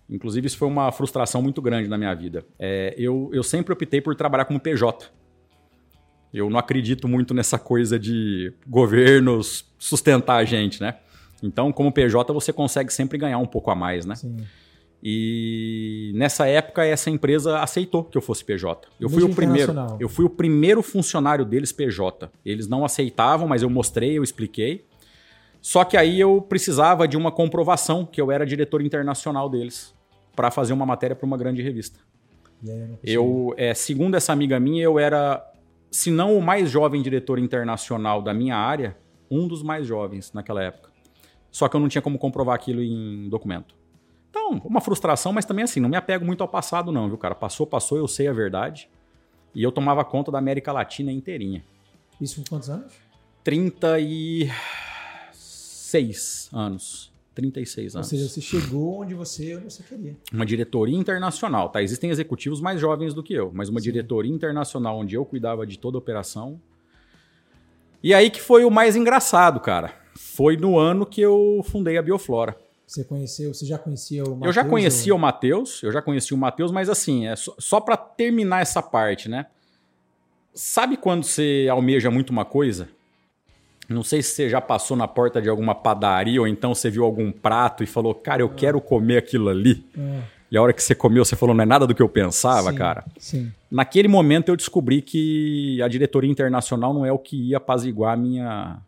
inclusive 0.08 0.48
isso 0.48 0.58
foi 0.58 0.66
uma 0.66 0.90
frustração 0.90 1.40
muito 1.40 1.62
grande 1.62 1.88
na 1.88 1.96
minha 1.96 2.14
vida, 2.14 2.44
é, 2.58 2.94
eu, 2.96 3.30
eu 3.32 3.42
sempre 3.42 3.72
optei 3.72 4.00
por 4.00 4.14
trabalhar 4.16 4.44
como 4.44 4.58
PJ. 4.58 5.08
Eu 6.32 6.48
não 6.48 6.58
acredito 6.58 7.08
muito 7.08 7.34
nessa 7.34 7.58
coisa 7.58 7.98
de 7.98 8.52
governos 8.66 9.68
sustentar 9.78 10.36
a 10.36 10.44
gente, 10.44 10.80
né? 10.80 10.96
Então, 11.42 11.72
como 11.72 11.90
PJ, 11.90 12.32
você 12.32 12.52
consegue 12.52 12.92
sempre 12.92 13.18
ganhar 13.18 13.38
um 13.38 13.46
pouco 13.46 13.70
a 13.70 13.74
mais, 13.74 14.06
né? 14.06 14.14
Sim. 14.14 14.36
E 15.02 16.12
nessa 16.14 16.46
época 16.46 16.84
essa 16.84 17.08
empresa 17.08 17.58
aceitou 17.60 18.04
que 18.04 18.18
eu 18.18 18.22
fosse 18.22 18.44
PJ. 18.44 18.86
Eu 19.00 19.08
fui 19.08 19.22
o 19.22 19.34
primeiro, 19.34 19.74
eu 19.98 20.08
fui 20.08 20.24
o 20.24 20.30
primeiro 20.30 20.82
funcionário 20.82 21.44
deles 21.44 21.72
PJ. 21.72 22.30
Eles 22.44 22.66
não 22.66 22.84
aceitavam, 22.84 23.48
mas 23.48 23.62
eu 23.62 23.70
mostrei, 23.70 24.18
eu 24.18 24.22
expliquei. 24.22 24.84
Só 25.60 25.84
que 25.84 25.96
aí 25.96 26.20
eu 26.20 26.40
precisava 26.40 27.06
de 27.06 27.16
uma 27.16 27.30
comprovação 27.30 28.04
que 28.04 28.20
eu 28.20 28.30
era 28.30 28.46
diretor 28.46 28.82
internacional 28.82 29.48
deles 29.48 29.94
para 30.34 30.50
fazer 30.50 30.72
uma 30.72 30.86
matéria 30.86 31.16
para 31.16 31.26
uma 31.26 31.36
grande 31.36 31.62
revista. 31.62 31.98
Eu, 33.02 33.54
é, 33.56 33.72
segundo 33.74 34.14
essa 34.14 34.32
amiga 34.32 34.60
minha, 34.60 34.82
eu 34.82 34.98
era, 34.98 35.44
se 35.90 36.10
não 36.10 36.36
o 36.36 36.42
mais 36.42 36.70
jovem 36.70 37.02
diretor 37.02 37.38
internacional 37.38 38.22
da 38.22 38.34
minha 38.34 38.56
área, 38.56 38.96
um 39.30 39.46
dos 39.46 39.62
mais 39.62 39.86
jovens 39.86 40.32
naquela 40.32 40.62
época. 40.62 40.90
Só 41.50 41.68
que 41.68 41.76
eu 41.76 41.80
não 41.80 41.88
tinha 41.88 42.02
como 42.02 42.18
comprovar 42.18 42.54
aquilo 42.54 42.82
em 42.82 43.28
documento. 43.28 43.74
Então, 44.30 44.60
uma 44.64 44.80
frustração, 44.80 45.32
mas 45.32 45.44
também 45.44 45.64
assim, 45.64 45.80
não 45.80 45.88
me 45.88 45.96
apego 45.96 46.24
muito 46.24 46.40
ao 46.40 46.48
passado 46.48 46.90
não, 46.90 47.08
viu, 47.08 47.18
cara? 47.18 47.34
Passou, 47.34 47.66
passou, 47.66 47.98
eu 47.98 48.08
sei 48.08 48.28
a 48.28 48.32
verdade. 48.32 48.88
E 49.54 49.62
eu 49.62 49.72
tomava 49.72 50.04
conta 50.04 50.30
da 50.30 50.38
América 50.38 50.72
Latina 50.72 51.10
inteirinha. 51.10 51.64
Isso 52.20 52.36
com 52.40 52.48
quantos 52.48 52.70
anos? 52.70 52.92
30 53.42 53.98
e 54.00 54.50
36 55.90 56.50
anos. 56.52 57.12
36 57.34 57.96
anos. 57.96 58.06
Ou 58.06 58.10
seja, 58.18 58.28
você 58.28 58.40
chegou 58.40 59.00
onde 59.00 59.14
você, 59.14 59.56
onde 59.56 59.64
você 59.64 59.82
queria. 59.82 60.16
Uma 60.32 60.46
diretoria 60.46 60.96
internacional, 60.96 61.68
tá? 61.68 61.82
Existem 61.82 62.10
executivos 62.10 62.60
mais 62.60 62.80
jovens 62.80 63.14
do 63.14 63.22
que 63.22 63.32
eu, 63.32 63.50
mas 63.54 63.68
uma 63.68 63.80
Sim. 63.80 63.84
diretoria 63.84 64.32
internacional 64.32 64.98
onde 64.98 65.14
eu 65.14 65.24
cuidava 65.24 65.66
de 65.66 65.78
toda 65.78 65.96
a 65.96 66.00
operação. 66.00 66.60
E 68.02 68.14
aí 68.14 68.30
que 68.30 68.40
foi 68.40 68.64
o 68.64 68.70
mais 68.70 68.96
engraçado, 68.96 69.60
cara. 69.60 69.94
Foi 70.16 70.56
no 70.56 70.78
ano 70.78 71.06
que 71.06 71.20
eu 71.20 71.64
fundei 71.64 71.96
a 71.96 72.02
Bioflora. 72.02 72.56
Você 72.90 73.04
conheceu, 73.04 73.54
você 73.54 73.64
já 73.64 73.78
conhecia 73.78 74.24
o 74.24 74.30
Matheus? 74.30 74.46
Eu 74.46 74.52
já 74.52 74.64
conhecia 74.64 75.12
ou... 75.12 75.18
o 75.18 75.22
Matheus, 75.22 75.82
eu 75.82 75.92
já 75.92 76.02
conhecia 76.02 76.36
o 76.36 76.40
Matheus, 76.40 76.72
mas 76.72 76.88
assim, 76.88 77.26
é 77.26 77.36
só, 77.36 77.54
só 77.58 77.80
para 77.80 77.96
terminar 77.96 78.62
essa 78.62 78.82
parte, 78.82 79.28
né? 79.28 79.46
Sabe 80.52 80.96
quando 80.96 81.22
você 81.22 81.68
almeja 81.70 82.10
muito 82.10 82.30
uma 82.30 82.44
coisa 82.44 82.88
não 83.94 84.04
sei 84.04 84.22
se 84.22 84.34
você 84.34 84.48
já 84.48 84.60
passou 84.60 84.96
na 84.96 85.08
porta 85.08 85.42
de 85.42 85.48
alguma 85.48 85.74
padaria 85.74 86.40
ou 86.40 86.46
então 86.46 86.74
você 86.74 86.88
viu 86.88 87.04
algum 87.04 87.32
prato 87.32 87.82
e 87.82 87.86
falou, 87.86 88.14
cara, 88.14 88.40
eu 88.40 88.46
é. 88.46 88.54
quero 88.54 88.80
comer 88.80 89.16
aquilo 89.18 89.48
ali. 89.48 89.84
É. 89.98 90.22
E 90.48 90.56
a 90.56 90.62
hora 90.62 90.72
que 90.72 90.82
você 90.82 90.94
comeu, 90.94 91.24
você 91.24 91.34
falou, 91.34 91.54
não 91.54 91.62
é 91.62 91.66
nada 91.66 91.86
do 91.86 91.94
que 91.94 92.02
eu 92.02 92.08
pensava, 92.08 92.70
sim, 92.70 92.76
cara. 92.76 93.04
Sim. 93.18 93.52
Naquele 93.70 94.08
momento 94.08 94.48
eu 94.48 94.56
descobri 94.56 95.02
que 95.02 95.80
a 95.82 95.88
diretoria 95.88 96.30
internacional 96.30 96.94
não 96.94 97.04
é 97.04 97.12
o 97.12 97.18
que 97.18 97.50
ia 97.50 97.56
apaziguar 97.56 98.14
a 98.14 98.16
minha, 98.16 98.78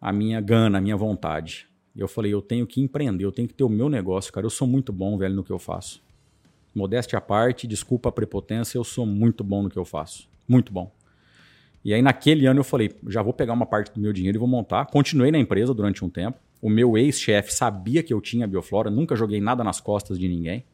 a 0.00 0.12
minha 0.12 0.40
gana, 0.40 0.78
a 0.78 0.80
minha 0.80 0.96
vontade. 0.96 1.66
Eu 1.94 2.08
falei, 2.08 2.32
eu 2.32 2.40
tenho 2.40 2.66
que 2.66 2.80
empreender, 2.80 3.24
eu 3.24 3.32
tenho 3.32 3.46
que 3.46 3.54
ter 3.54 3.64
o 3.64 3.68
meu 3.68 3.88
negócio, 3.88 4.32
cara. 4.32 4.46
Eu 4.46 4.50
sou 4.50 4.66
muito 4.66 4.92
bom, 4.92 5.18
velho, 5.18 5.34
no 5.34 5.44
que 5.44 5.52
eu 5.52 5.58
faço. 5.58 6.02
Modéstia 6.74 7.18
à 7.18 7.20
parte, 7.20 7.66
desculpa 7.66 8.08
a 8.08 8.12
prepotência, 8.12 8.78
eu 8.78 8.84
sou 8.84 9.04
muito 9.04 9.44
bom 9.44 9.62
no 9.62 9.68
que 9.68 9.78
eu 9.78 9.84
faço. 9.84 10.28
Muito 10.48 10.72
bom. 10.72 10.90
E 11.84 11.92
aí, 11.92 12.00
naquele 12.00 12.46
ano, 12.46 12.60
eu 12.60 12.64
falei: 12.64 12.92
já 13.08 13.22
vou 13.22 13.32
pegar 13.32 13.52
uma 13.52 13.66
parte 13.66 13.92
do 13.92 14.00
meu 14.00 14.12
dinheiro 14.12 14.38
e 14.38 14.40
vou 14.40 14.48
montar. 14.48 14.86
Continuei 14.86 15.30
na 15.30 15.38
empresa 15.38 15.74
durante 15.74 16.04
um 16.04 16.08
tempo. 16.08 16.38
O 16.60 16.70
meu 16.70 16.96
ex-chefe 16.96 17.52
sabia 17.52 18.02
que 18.02 18.14
eu 18.14 18.20
tinha 18.20 18.46
bioflora, 18.46 18.88
nunca 18.88 19.16
joguei 19.16 19.40
nada 19.40 19.64
nas 19.64 19.80
costas 19.80 20.18
de 20.18 20.28
ninguém. 20.28 20.64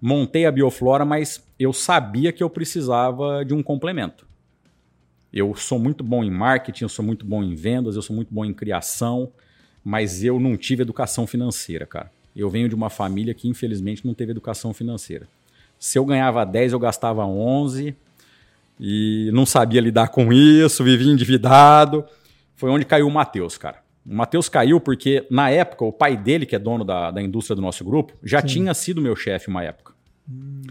Montei 0.00 0.44
a 0.44 0.52
bioflora, 0.52 1.04
mas 1.04 1.46
eu 1.58 1.72
sabia 1.72 2.32
que 2.32 2.42
eu 2.42 2.50
precisava 2.50 3.44
de 3.44 3.54
um 3.54 3.62
complemento. 3.62 4.26
Eu 5.32 5.54
sou 5.54 5.78
muito 5.78 6.02
bom 6.02 6.24
em 6.24 6.30
marketing, 6.30 6.84
eu 6.84 6.88
sou 6.88 7.04
muito 7.04 7.24
bom 7.24 7.42
em 7.42 7.54
vendas, 7.54 7.94
eu 7.94 8.02
sou 8.02 8.14
muito 8.14 8.34
bom 8.34 8.44
em 8.44 8.52
criação, 8.52 9.32
mas 9.86 10.24
eu 10.24 10.40
não 10.40 10.56
tive 10.56 10.82
educação 10.82 11.28
financeira, 11.28 11.86
cara. 11.86 12.10
Eu 12.34 12.50
venho 12.50 12.68
de 12.68 12.74
uma 12.74 12.90
família 12.90 13.32
que 13.32 13.46
infelizmente 13.46 14.04
não 14.04 14.14
teve 14.14 14.32
educação 14.32 14.74
financeira. 14.74 15.28
Se 15.78 15.96
eu 15.96 16.04
ganhava 16.04 16.44
10, 16.44 16.72
eu 16.72 16.78
gastava 16.80 17.24
11 17.24 17.94
e 18.80 19.30
não 19.32 19.46
sabia 19.46 19.80
lidar 19.80 20.08
com 20.08 20.32
isso, 20.32 20.82
vivia 20.82 21.12
endividado. 21.12 22.04
Foi 22.56 22.68
onde 22.68 22.84
caiu 22.84 23.06
o 23.06 23.10
Matheus, 23.12 23.56
cara. 23.56 23.78
O 24.04 24.12
Matheus 24.12 24.48
caiu 24.48 24.80
porque, 24.80 25.24
na 25.30 25.50
época, 25.50 25.84
o 25.84 25.92
pai 25.92 26.16
dele, 26.16 26.46
que 26.46 26.56
é 26.56 26.58
dono 26.58 26.84
da, 26.84 27.12
da 27.12 27.22
indústria 27.22 27.54
do 27.54 27.62
nosso 27.62 27.84
grupo, 27.84 28.12
já 28.24 28.40
Sim. 28.40 28.46
tinha 28.48 28.74
sido 28.74 29.00
meu 29.00 29.14
chefe 29.14 29.46
uma 29.46 29.62
época. 29.62 29.92
Hum. 30.28 30.62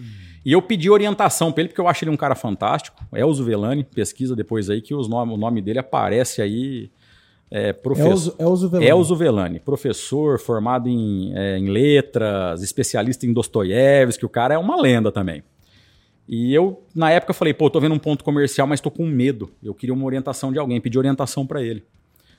E 0.43 0.51
eu 0.51 0.61
pedi 0.61 0.89
orientação 0.89 1.53
para 1.53 1.61
ele, 1.61 1.69
porque 1.69 1.79
eu 1.79 1.87
acho 1.87 2.03
ele 2.03 2.11
um 2.11 2.17
cara 2.17 2.35
fantástico. 2.35 3.01
Elzo 3.13 3.45
Velani, 3.45 3.85
pesquisa 3.85 4.35
depois 4.35 4.69
aí 4.69 4.81
que 4.81 4.93
os 4.93 5.07
nome, 5.07 5.33
o 5.33 5.37
nome 5.37 5.61
dele 5.61 5.79
aparece 5.79 6.41
aí 6.41 6.91
é, 7.49 7.71
professor, 7.71 8.35
Elzo, 8.39 8.69
Velani. 8.69 8.89
Elzo 8.89 9.15
Velani, 9.15 9.59
professor 9.59 10.39
formado 10.39 10.89
em, 10.89 11.31
é, 11.35 11.57
em 11.57 11.67
letras, 11.67 12.61
especialista 12.61 13.25
em 13.25 13.33
Dostoiévski, 13.33 14.25
o 14.25 14.29
cara 14.29 14.55
é 14.55 14.57
uma 14.57 14.79
lenda 14.79 15.11
também. 15.11 15.43
E 16.27 16.53
eu, 16.53 16.83
na 16.93 17.11
época, 17.11 17.33
falei, 17.33 17.53
pô, 17.53 17.69
tô 17.69 17.79
vendo 17.79 17.93
um 17.93 17.99
ponto 17.99 18.23
comercial, 18.23 18.65
mas 18.65 18.81
tô 18.81 18.89
com 18.89 19.05
medo. 19.05 19.51
Eu 19.61 19.75
queria 19.75 19.93
uma 19.93 20.05
orientação 20.05 20.51
de 20.51 20.57
alguém, 20.57 20.81
pedi 20.81 20.97
orientação 20.97 21.45
para 21.45 21.61
ele. 21.61 21.83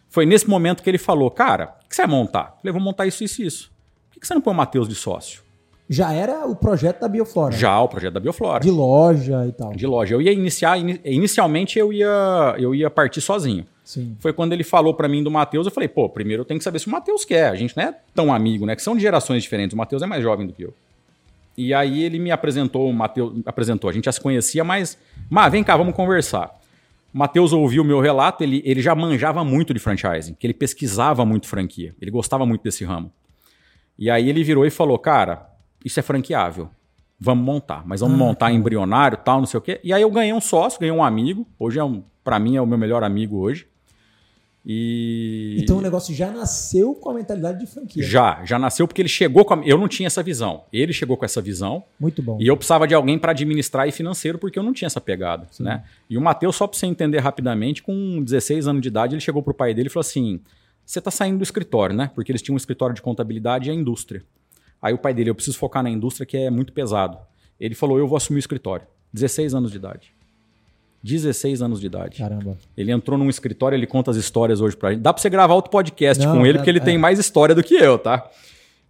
Foi 0.08 0.26
nesse 0.26 0.48
momento 0.48 0.82
que 0.82 0.90
ele 0.90 0.98
falou, 0.98 1.30
cara, 1.30 1.76
o 1.84 1.88
que 1.88 1.94
você 1.94 2.02
vai 2.02 2.10
montar? 2.10 2.54
Eu 2.54 2.60
falei, 2.60 2.72
vou 2.72 2.82
montar 2.82 3.06
isso, 3.06 3.22
isso, 3.22 3.42
isso. 3.42 3.72
Por 4.10 4.20
que 4.20 4.26
você 4.26 4.34
não 4.34 4.40
põe 4.40 4.52
o 4.52 4.56
Matheus 4.56 4.88
de 4.88 4.94
sócio? 4.94 5.42
Já 5.88 6.12
era 6.12 6.46
o 6.46 6.56
projeto 6.56 7.00
da 7.00 7.08
Bioflora. 7.08 7.54
Já, 7.54 7.80
o 7.80 7.88
projeto 7.88 8.14
da 8.14 8.20
Bioflora. 8.20 8.60
De 8.60 8.70
loja 8.70 9.46
e 9.46 9.52
tal. 9.52 9.72
De 9.72 9.86
loja. 9.86 10.14
Eu 10.14 10.20
ia 10.20 10.32
iniciar, 10.32 10.76
inicialmente 11.04 11.78
eu 11.78 11.92
ia, 11.92 12.56
eu 12.58 12.74
ia 12.74 12.90
partir 12.90 13.20
sozinho. 13.20 13.64
Sim. 13.84 14.16
Foi 14.18 14.32
quando 14.32 14.52
ele 14.52 14.64
falou 14.64 14.94
para 14.94 15.06
mim 15.06 15.22
do 15.22 15.30
Matheus, 15.30 15.64
eu 15.64 15.70
falei, 15.70 15.88
pô, 15.88 16.08
primeiro 16.08 16.40
eu 16.40 16.44
tenho 16.44 16.58
que 16.58 16.64
saber 16.64 16.80
se 16.80 16.88
o 16.88 16.90
Matheus 16.90 17.24
quer. 17.24 17.50
A 17.50 17.54
gente 17.54 17.76
não 17.76 17.84
é 17.84 17.94
tão 18.12 18.34
amigo, 18.34 18.66
né? 18.66 18.74
Que 18.74 18.82
são 18.82 18.96
de 18.96 19.02
gerações 19.02 19.44
diferentes. 19.44 19.74
O 19.74 19.76
Matheus 19.76 20.02
é 20.02 20.06
mais 20.06 20.22
jovem 20.22 20.46
do 20.46 20.52
que 20.52 20.64
eu. 20.64 20.74
E 21.56 21.72
aí 21.72 22.02
ele 22.02 22.18
me 22.18 22.30
apresentou, 22.30 22.90
o 22.90 22.92
Matheus 22.92 23.32
apresentou, 23.46 23.88
a 23.88 23.92
gente 23.92 24.04
já 24.04 24.12
se 24.12 24.20
conhecia, 24.20 24.62
mas, 24.62 24.98
mas 25.30 25.50
vem 25.50 25.64
cá, 25.64 25.76
vamos 25.76 25.94
conversar. 25.94 26.50
O 27.14 27.18
Matheus 27.18 27.52
ouviu 27.52 27.82
o 27.82 27.86
meu 27.86 27.98
relato, 27.98 28.42
ele, 28.42 28.60
ele 28.64 28.82
já 28.82 28.94
manjava 28.94 29.42
muito 29.42 29.72
de 29.72 29.80
franchising, 29.80 30.34
que 30.34 30.46
ele 30.46 30.52
pesquisava 30.52 31.24
muito 31.24 31.46
franquia, 31.46 31.94
ele 31.98 32.10
gostava 32.10 32.44
muito 32.44 32.62
desse 32.62 32.84
ramo. 32.84 33.10
E 33.98 34.10
aí 34.10 34.28
ele 34.28 34.44
virou 34.44 34.66
e 34.66 34.70
falou, 34.70 34.98
cara, 34.98 35.48
isso 35.86 36.00
é 36.00 36.02
franqueável, 36.02 36.68
vamos 37.18 37.44
montar, 37.44 37.86
mas 37.86 38.00
vamos 38.00 38.16
ah, 38.16 38.18
montar 38.18 38.52
embrionário, 38.52 39.16
tal, 39.18 39.38
não 39.38 39.46
sei 39.46 39.58
o 39.58 39.60
quê. 39.60 39.80
E 39.84 39.92
aí 39.92 40.02
eu 40.02 40.10
ganhei 40.10 40.32
um 40.32 40.40
sócio, 40.40 40.80
ganhei 40.80 40.92
um 40.92 41.02
amigo, 41.02 41.46
hoje 41.58 41.78
é 41.78 41.84
um, 41.84 42.02
para 42.24 42.40
mim 42.40 42.56
é 42.56 42.60
o 42.60 42.66
meu 42.66 42.76
melhor 42.76 43.04
amigo 43.04 43.38
hoje. 43.38 43.68
E... 44.68 45.58
Então 45.60 45.78
o 45.78 45.80
negócio 45.80 46.12
já 46.12 46.28
nasceu 46.28 46.92
com 46.96 47.10
a 47.10 47.14
mentalidade 47.14 47.60
de 47.60 47.66
franquia. 47.68 48.02
Já, 48.02 48.44
já 48.44 48.58
nasceu 48.58 48.88
porque 48.88 49.00
ele 49.00 49.08
chegou 49.08 49.44
com 49.44 49.54
a... 49.54 49.58
Eu 49.64 49.78
não 49.78 49.86
tinha 49.86 50.08
essa 50.08 50.24
visão. 50.24 50.64
Ele 50.72 50.92
chegou 50.92 51.16
com 51.16 51.24
essa 51.24 51.40
visão. 51.40 51.84
Muito 52.00 52.20
bom. 52.20 52.36
E 52.40 52.48
eu 52.48 52.56
precisava 52.56 52.84
de 52.84 52.92
alguém 52.92 53.16
para 53.16 53.30
administrar 53.30 53.86
e 53.86 53.92
financeiro 53.92 54.40
porque 54.40 54.58
eu 54.58 54.64
não 54.64 54.72
tinha 54.72 54.86
essa 54.86 55.00
pegada. 55.00 55.46
Né? 55.60 55.84
E 56.10 56.18
o 56.18 56.20
Matheus, 56.20 56.56
só 56.56 56.66
para 56.66 56.76
você 56.76 56.86
entender 56.86 57.20
rapidamente, 57.20 57.80
com 57.80 58.20
16 58.24 58.66
anos 58.66 58.82
de 58.82 58.88
idade, 58.88 59.14
ele 59.14 59.20
chegou 59.20 59.40
pro 59.40 59.54
pai 59.54 59.72
dele 59.72 59.86
e 59.86 59.90
falou 59.90 60.04
assim: 60.04 60.40
Você 60.84 61.00
tá 61.00 61.12
saindo 61.12 61.38
do 61.38 61.44
escritório, 61.44 61.94
né? 61.94 62.10
Porque 62.12 62.32
eles 62.32 62.42
tinham 62.42 62.54
um 62.54 62.56
escritório 62.56 62.92
de 62.92 63.00
contabilidade 63.00 63.68
e 63.68 63.72
a 63.72 63.74
indústria. 63.74 64.24
Aí 64.80 64.92
o 64.94 64.98
pai 64.98 65.14
dele, 65.14 65.30
eu 65.30 65.34
preciso 65.34 65.58
focar 65.58 65.82
na 65.82 65.90
indústria 65.90 66.26
que 66.26 66.36
é 66.36 66.50
muito 66.50 66.72
pesado. 66.72 67.18
Ele 67.58 67.74
falou: 67.74 67.98
Eu 67.98 68.06
vou 68.06 68.16
assumir 68.16 68.38
o 68.38 68.40
escritório. 68.40 68.86
16 69.12 69.54
anos 69.54 69.70
de 69.70 69.78
idade. 69.78 70.12
16 71.02 71.62
anos 71.62 71.80
de 71.80 71.86
idade. 71.86 72.18
Caramba. 72.18 72.58
Ele 72.76 72.90
entrou 72.90 73.16
num 73.16 73.28
escritório, 73.30 73.76
ele 73.76 73.86
conta 73.86 74.10
as 74.10 74.16
histórias 74.16 74.60
hoje 74.60 74.76
pra 74.76 74.92
gente. 74.92 75.02
Dá 75.02 75.12
pra 75.12 75.22
você 75.22 75.30
gravar 75.30 75.54
outro 75.54 75.70
podcast 75.70 76.24
Não, 76.24 76.36
com 76.36 76.46
ele, 76.46 76.58
é, 76.58 76.60
porque 76.60 76.70
ele 76.70 76.80
é. 76.80 76.82
tem 76.82 76.98
mais 76.98 77.18
história 77.18 77.54
do 77.54 77.62
que 77.62 77.74
eu, 77.74 77.98
tá? 77.98 78.28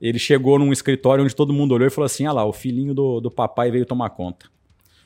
Ele 0.00 0.18
chegou 0.18 0.58
num 0.58 0.72
escritório 0.72 1.24
onde 1.24 1.34
todo 1.34 1.52
mundo 1.52 1.72
olhou 1.72 1.86
e 1.86 1.90
falou 1.90 2.06
assim: 2.06 2.26
ah 2.26 2.32
lá, 2.32 2.44
o 2.44 2.52
filhinho 2.52 2.94
do, 2.94 3.20
do 3.20 3.30
papai 3.30 3.70
veio 3.70 3.84
tomar 3.84 4.10
conta. 4.10 4.46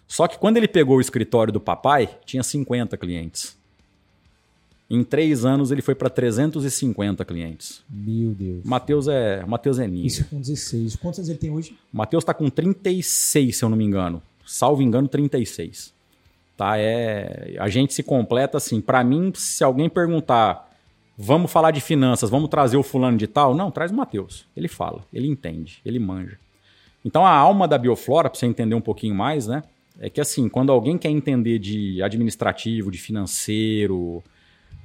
Só 0.07 0.27
que 0.27 0.39
quando 0.39 0.57
ele 0.57 0.66
pegou 0.66 0.97
o 0.97 1.01
escritório 1.01 1.52
do 1.52 1.61
papai, 1.61 2.09
tinha 2.24 2.43
50 2.43 2.97
clientes. 2.97 3.60
Em 4.91 5.05
três 5.05 5.45
anos 5.45 5.71
ele 5.71 5.83
foi 5.83 5.95
para 5.95 6.11
350 6.11 7.25
clientes. 7.25 7.81
Meu 7.89 8.33
Deus. 8.33 8.65
Matheus 8.65 9.07
é, 9.07 9.45
Mateus 9.47 9.79
é 9.79 9.87
ninja. 9.87 10.07
Isso 10.07 10.25
com 10.25 10.41
16. 10.41 10.97
Quantos 10.97 11.21
anos 11.21 11.29
ele 11.29 11.39
tem 11.39 11.51
hoje? 11.51 11.79
Matheus 11.93 12.23
está 12.23 12.35
com 12.35 12.51
36, 12.51 13.57
se 13.57 13.65
eu 13.65 13.69
não 13.69 13.77
me 13.77 13.85
engano. 13.85 14.21
Salvo 14.45 14.83
engano, 14.83 15.07
36. 15.07 15.95
Tá? 16.57 16.77
É, 16.77 17.55
a 17.61 17.69
gente 17.69 17.95
se 17.95 18.03
completa 18.03 18.59
assim. 18.59 18.81
Para 18.81 19.05
mim, 19.05 19.33
se 19.33 19.62
alguém 19.62 19.89
perguntar, 19.89 20.69
vamos 21.17 21.53
falar 21.53 21.71
de 21.71 21.81
finanças, 21.81 22.29
vamos 22.29 22.51
trazer 22.51 22.77
o 22.77 22.83
fulano 22.83 23.17
de 23.17 23.29
tal, 23.29 23.55
não, 23.55 23.71
traz 23.71 23.93
o 23.93 23.95
Matheus. 23.95 24.45
Ele 24.57 24.67
fala, 24.67 25.05
ele 25.12 25.29
entende, 25.29 25.81
ele 25.87 26.01
manja. 26.01 26.37
Então 27.05 27.25
a 27.25 27.31
alma 27.31 27.69
da 27.69 27.79
bioflora, 27.79 28.29
para 28.29 28.39
você 28.39 28.47
entender 28.47 28.75
um 28.75 28.81
pouquinho 28.81 29.15
mais, 29.15 29.47
né? 29.47 29.62
É 30.01 30.11
que 30.11 30.21
assim, 30.21 30.49
quando 30.49 30.73
alguém 30.73 30.99
quer 30.99 31.11
entender 31.11 31.61
de 31.61 32.03
administrativo, 32.03 32.91
de 32.91 32.99
financeiro, 32.99 34.23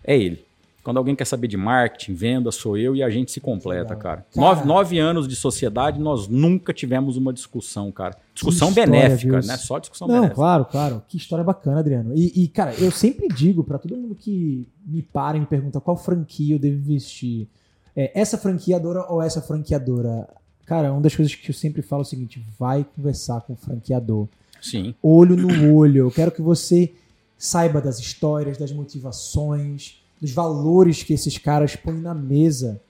é 0.05 0.17
ele. 0.17 0.45
Quando 0.83 0.97
alguém 0.97 1.15
quer 1.15 1.25
saber 1.25 1.47
de 1.47 1.57
marketing, 1.57 2.13
venda, 2.13 2.51
sou 2.51 2.77
eu 2.77 2.95
e 2.95 3.01
a 3.01 3.09
gente 3.09 3.31
se 3.31 3.41
completa, 3.41 3.95
cara. 3.95 4.17
cara. 4.17 4.25
Nove, 4.35 4.67
nove 4.67 4.99
anos 4.99 5.27
de 5.27 5.35
sociedade, 5.35 5.99
nós 5.99 6.27
nunca 6.27 6.71
tivemos 6.71 7.17
uma 7.17 7.33
discussão, 7.33 7.91
cara. 7.91 8.15
Discussão 8.35 8.69
história, 8.69 8.91
benéfica, 8.91 9.39
viu? 9.39 9.47
né? 9.49 9.57
Só 9.57 9.79
discussão 9.79 10.07
Não, 10.07 10.13
benéfica. 10.13 10.35
claro, 10.35 10.65
claro. 10.65 11.01
Que 11.07 11.17
história 11.17 11.43
bacana, 11.43 11.79
Adriano. 11.79 12.13
E, 12.15 12.43
e 12.43 12.47
cara, 12.47 12.75
eu 12.75 12.91
sempre 12.91 13.27
digo 13.27 13.63
para 13.63 13.79
todo 13.79 13.97
mundo 13.97 14.13
que 14.13 14.67
me 14.85 15.01
para 15.01 15.37
e 15.37 15.39
me 15.39 15.47
pergunta 15.47 15.81
qual 15.81 15.97
franquia 15.97 16.53
eu 16.53 16.59
devo 16.59 16.77
investir. 16.77 17.47
É, 17.95 18.11
essa 18.13 18.37
franqueadora 18.37 19.11
ou 19.11 19.23
essa 19.23 19.41
franqueadora? 19.41 20.27
Cara, 20.67 20.91
uma 20.91 21.01
das 21.01 21.15
coisas 21.15 21.33
que 21.33 21.49
eu 21.49 21.55
sempre 21.55 21.81
falo 21.81 22.03
é 22.03 22.05
o 22.05 22.07
seguinte: 22.07 22.45
vai 22.59 22.85
conversar 22.95 23.41
com 23.41 23.53
o 23.53 23.57
franqueador. 23.57 24.27
Sim. 24.61 24.93
Olho 25.01 25.35
no 25.35 25.73
olho. 25.75 26.05
Eu 26.05 26.11
quero 26.11 26.31
que 26.31 26.43
você 26.43 26.93
saiba 27.37 27.81
das 27.81 27.99
histórias, 27.99 28.57
das 28.57 28.71
motivações 28.71 30.01
dos 30.21 30.31
valores 30.31 31.03
que 31.03 31.13
esses 31.13 31.37
caras 31.37 31.75
põem 31.75 31.99
na 31.99 32.13
mesa. 32.13 32.81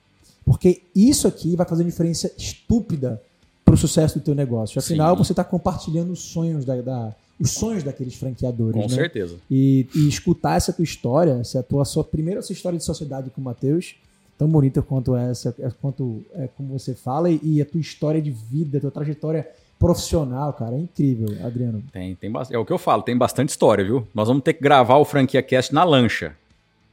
Porque 0.46 0.84
isso 0.96 1.28
aqui 1.28 1.56
vai 1.56 1.68
fazer 1.68 1.84
uma 1.84 1.90
diferença 1.90 2.32
estúpida 2.38 3.22
para 3.64 3.74
o 3.74 3.78
sucesso 3.78 4.20
do 4.20 4.24
teu 4.24 4.36
negócio. 4.36 4.78
Afinal, 4.78 5.16
Sim. 5.16 5.24
você 5.24 5.34
está 5.34 5.44
compartilhando 5.44 6.12
os 6.12 6.20
sonhos 6.20 6.64
da, 6.64 6.80
da, 6.82 7.16
os 7.40 7.52
sonhos 7.52 7.84
daqueles 7.84 8.14
franqueadores. 8.14 8.80
Com 8.80 8.88
né? 8.88 8.96
certeza. 8.96 9.36
E, 9.50 9.88
e, 9.96 10.08
escutar 10.08 10.56
essa 10.56 10.72
tua 10.72 10.84
história, 10.84 11.40
essa 11.42 11.64
tua 11.64 11.84
sua 11.84 12.04
primeira 12.04 12.40
essa 12.40 12.54
história 12.54 12.78
de 12.78 12.86
sociedade 12.86 13.32
com 13.32 13.42
o 13.42 13.44
Matheus, 13.44 13.96
tão 14.38 14.48
bonita 14.48 14.84
quanto 14.84 15.16
essa, 15.16 15.54
é, 15.60 15.70
quanto 15.82 16.24
é 16.34 16.48
como 16.56 16.78
você 16.78 16.94
fala, 16.94 17.32
e, 17.32 17.40
e 17.42 17.62
a 17.62 17.66
tua 17.66 17.82
história 17.82 18.22
de 18.22 18.30
vida, 18.30 18.78
a 18.78 18.82
tua 18.82 18.92
trajetória 18.92 19.50
profissional, 19.86 20.54
cara. 20.54 20.76
É 20.76 20.80
incrível, 20.80 21.28
Adriano. 21.46 21.84
Tem, 21.92 22.16
tem 22.16 22.34
É 22.52 22.58
o 22.58 22.66
que 22.66 22.74
eu 22.74 22.78
falo, 22.78 23.02
tem 23.02 23.18
bastante 23.18 23.50
história, 23.50 23.84
viu? 23.84 24.08
Nós 24.14 24.28
vamos 24.28 24.44
ter 24.44 24.54
que 24.54 24.62
gravar 24.62 24.98
o 24.98 25.06
Franquia 25.06 25.42
Cast 25.42 25.74
na 25.74 25.84
lancha. 25.84 26.36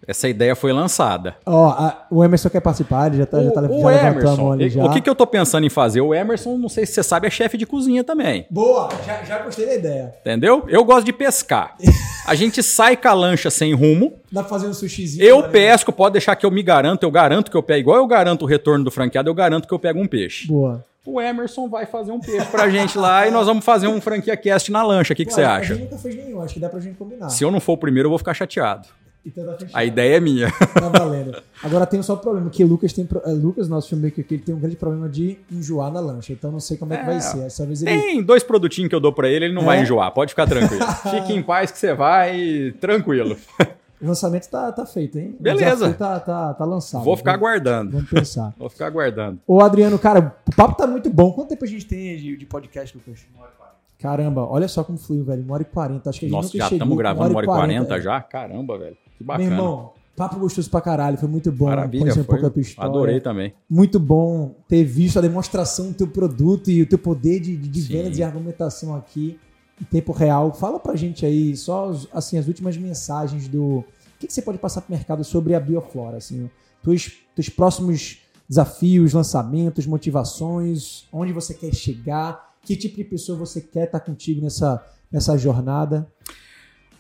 Essa 0.07 0.29
ideia 0.29 0.57
foi 0.57 0.73
lançada. 0.73 1.37
Ó, 1.47 1.93
oh, 2.11 2.17
o 2.17 2.25
Emerson 2.25 2.51
quer 2.51 2.61
participar, 2.61 3.07
ele 3.07 3.19
já 3.19 3.27
tá, 3.27 3.39
o, 3.39 3.45
já 3.45 3.51
tá 3.53 3.61
o 3.61 3.83
já 3.83 4.09
Emerson, 4.09 4.53
ali 4.53 4.69
já. 4.69 4.85
O 4.85 4.93
que, 4.93 5.01
que 5.01 5.09
eu 5.09 5.15
tô 5.15 5.25
pensando 5.27 5.65
em 5.65 5.71
fazer? 5.71 6.01
O 6.01 6.13
Emerson, 6.13 6.59
não 6.59 6.69
sei 6.69 6.85
se 6.85 6.95
você 6.95 7.05
sabe, 7.05 7.29
é 7.29 7.31
chefe 7.31 7.57
de 7.57 7.65
cozinha 7.65 8.03
também. 8.03 8.45
Boa, 8.51 8.89
já, 9.07 9.23
já 9.23 9.39
gostei 9.39 9.65
da 9.65 9.75
ideia. 9.77 10.15
Entendeu? 10.21 10.65
Eu 10.69 10.85
gosto 10.85 11.07
de 11.07 11.13
pescar. 11.13 11.77
a 12.27 12.35
gente 12.35 12.65
sai 12.65 12.97
com 12.97 13.09
a 13.09 13.13
lancha 13.13 13.49
sem 13.49 13.75
rumo. 13.75 14.15
Dá 14.31 14.41
pra 14.41 14.51
fazer 14.51 14.67
um 14.67 14.75
sushizinho. 14.75 15.25
Eu 15.25 15.45
pesco, 15.45 15.93
pode 15.93 16.15
deixar 16.15 16.35
que 16.35 16.45
eu 16.45 16.51
me 16.51 16.65
garanto, 16.65 17.05
eu 17.05 17.11
garanto 17.11 17.49
que 17.49 17.57
eu 17.57 17.63
pego. 17.63 17.79
Igual 17.79 17.99
eu 17.99 18.07
garanto 18.09 18.43
o 18.43 18.47
retorno 18.47 18.85
do 18.85 18.91
franqueado, 18.91 19.31
eu 19.31 19.35
garanto 19.35 19.69
que 19.69 19.75
eu 19.75 19.79
pego 19.79 20.01
um 20.01 20.09
peixe. 20.09 20.49
Boa. 20.49 20.85
O 21.05 21.21
Emerson 21.21 21.69
vai 21.69 21.85
fazer 21.85 22.13
um 22.13 22.21
peixe 22.21 22.47
pra 22.47 22.69
gente 22.69 22.97
lá 22.97 23.27
e 23.27 23.31
nós 23.31 23.47
vamos 23.47 23.65
fazer 23.65 23.89
um 23.89 24.01
franquia 24.01 24.37
cast 24.37 24.71
na 24.71 24.85
lancha. 24.85 25.13
O 25.13 25.17
que, 25.17 25.25
que 25.25 25.33
você 25.33 25.43
acha? 25.43 25.73
A 25.73 25.77
gente 25.77 25.85
nunca 25.85 25.99
fez 25.99 26.15
nenhum, 26.15 26.41
acho 26.41 26.55
que 26.55 26.61
dá 26.61 26.69
pra 26.69 26.79
gente 26.79 26.97
combinar. 26.97 27.29
Se 27.29 27.43
eu 27.43 27.51
não 27.51 27.59
for 27.59 27.73
o 27.73 27.77
primeiro, 27.77 28.07
eu 28.07 28.11
vou 28.11 28.19
ficar 28.19 28.35
chateado. 28.35 28.87
Então 29.25 29.45
tá 29.45 29.67
a 29.73 29.85
ideia 29.85 30.17
é 30.17 30.21
minha. 30.21 30.51
Tá 30.51 30.89
valendo. 30.89 31.41
Agora 31.63 31.87
tem 31.87 32.03
só 32.03 32.17
problema, 32.17 32.51
que 32.51 32.65
Lucas 32.65 32.93
tem. 32.93 33.09
É, 33.25 33.31
Lucas, 33.31 33.69
nosso 33.69 33.89
filmmaker 33.89 34.25
aqui, 34.25 34.35
ele 34.35 34.43
tem 34.43 34.55
um 34.55 34.59
grande 34.59 34.75
problema 34.75 35.09
de 35.09 35.39
enjoar 35.51 35.93
na 35.93 36.01
lancha. 36.01 36.33
Então 36.33 36.51
não 36.51 36.59
sei 36.59 36.77
como 36.77 36.93
é, 36.93 36.99
que 36.99 37.05
vai 37.05 37.17
é. 37.17 37.21
ser. 37.21 37.41
Essa 37.45 37.65
vez 37.65 37.83
ele... 37.83 38.01
Tem 38.01 38.23
dois 38.23 38.43
produtinhos 38.43 38.89
que 38.89 38.95
eu 38.95 39.01
dou 39.01 39.13
para 39.13 39.29
ele, 39.29 39.47
ele 39.47 39.55
não 39.55 39.63
é? 39.63 39.67
vai 39.67 39.81
enjoar. 39.83 40.11
Pode 40.13 40.31
ficar 40.31 40.47
tranquilo. 40.47 40.85
Fique 41.09 41.33
em 41.33 41.43
paz 41.43 41.71
que 41.71 41.79
você 41.79 41.95
vai 41.95 42.75
tranquilo. 42.81 43.37
O 44.03 44.07
lançamento 44.07 44.49
tá, 44.49 44.73
tá 44.73 44.85
feito, 44.85 45.17
hein? 45.17 45.37
Beleza. 45.39 45.95
tá, 45.95 46.19
tá, 46.19 46.55
tá 46.55 46.65
lançado. 46.65 47.05
Vou 47.05 47.17
ficar 47.17 47.35
aguardando. 47.35 47.93
Vamos 47.93 48.11
pensar. 48.11 48.53
Vou 48.59 48.69
ficar 48.69 48.87
aguardando. 48.87 49.39
Ô, 49.47 49.63
Adriano, 49.63 49.97
cara, 49.97 50.35
o 50.45 50.57
papo 50.57 50.75
tá 50.75 50.89
muito 50.89 51.09
bom. 51.09 51.33
Quanto 51.33 51.51
tempo 51.51 51.65
a 51.65 51.69
gente 51.69 51.87
tem 51.87 52.17
de, 52.17 52.37
de 52.37 52.45
podcast, 52.45 52.97
Lucas? 52.97 53.25
Uma 53.33 53.45
hora 53.45 53.53
e 53.55 53.57
quarenta. 53.57 53.77
Caramba, 54.01 54.43
olha 54.45 54.67
só 54.67 54.83
como 54.83 54.99
fluiu, 54.99 55.25
velho. 55.25 55.45
Uma 55.45 55.55
hora 55.55 55.63
e 55.63 55.67
quarenta. 55.67 56.11
Acho 56.11 56.19
que 56.19 56.27
a 56.27 56.29
gente 56.29 56.37
Nossa, 56.37 56.59
já 56.59 56.69
estamos 56.69 56.99
gravando 56.99 57.31
uma 57.31 57.37
hora 57.37 57.47
e 57.47 57.49
quarenta 57.49 58.01
já? 58.01 58.21
Caramba, 58.21 58.77
velho. 58.77 58.97
Que 59.17 59.23
bacana. 59.23 59.49
Meu 59.49 59.57
irmão, 59.57 59.93
papo 60.17 60.41
gostoso 60.41 60.69
pra 60.69 60.81
caralho. 60.81 61.17
Foi 61.17 61.29
muito 61.29 61.53
bom. 61.53 61.67
Maravilha, 61.67 62.13
foi. 62.13 62.23
Um 62.23 62.27
pouco 62.27 62.43
da 62.43 62.51
tua 62.51 62.61
história. 62.61 62.91
Adorei 62.91 63.21
também. 63.21 63.55
Muito 63.71 64.01
bom 64.01 64.57
ter 64.67 64.83
visto 64.83 65.21
a 65.21 65.23
demonstração 65.23 65.93
do 65.93 65.95
teu 65.95 66.09
produto 66.09 66.73
e 66.73 66.83
o 66.83 66.87
teu 66.87 66.99
poder 66.99 67.39
de, 67.39 67.57
de 67.57 67.81
vendas 67.83 68.19
e 68.19 68.25
argumentação 68.25 68.97
aqui 68.97 69.39
em 69.83 69.85
tempo 69.85 70.13
real. 70.13 70.55
Fala 70.55 70.79
pra 70.79 70.95
gente 70.95 71.27
aí, 71.27 71.57
só 71.57 71.91
assim, 72.13 72.39
as 72.39 72.47
últimas 72.47 72.77
mensagens 72.77 73.49
do 73.49 73.85
que, 74.23 74.29
que 74.29 74.33
você 74.33 74.41
pode 74.41 74.59
passar 74.59 74.83
para 74.83 74.95
o 74.95 74.97
mercado 74.97 75.25
sobre 75.25 75.53
a 75.53 75.59
Bioflora? 75.59 76.19
Assim, 76.19 76.49
teus, 76.83 77.13
teus 77.35 77.49
próximos 77.49 78.21
desafios, 78.49 79.13
lançamentos, 79.13 79.85
motivações, 79.85 81.09
onde 81.13 81.33
você 81.33 81.55
quer 81.55 81.75
chegar, 81.75 82.55
que 82.63 82.77
tipo 82.77 82.97
de 82.97 83.05
pessoa 83.05 83.37
você 83.37 83.61
quer 83.61 83.87
estar 83.87 83.99
contigo 83.99 84.41
nessa, 84.41 84.85
nessa 85.11 85.37
jornada? 85.37 86.07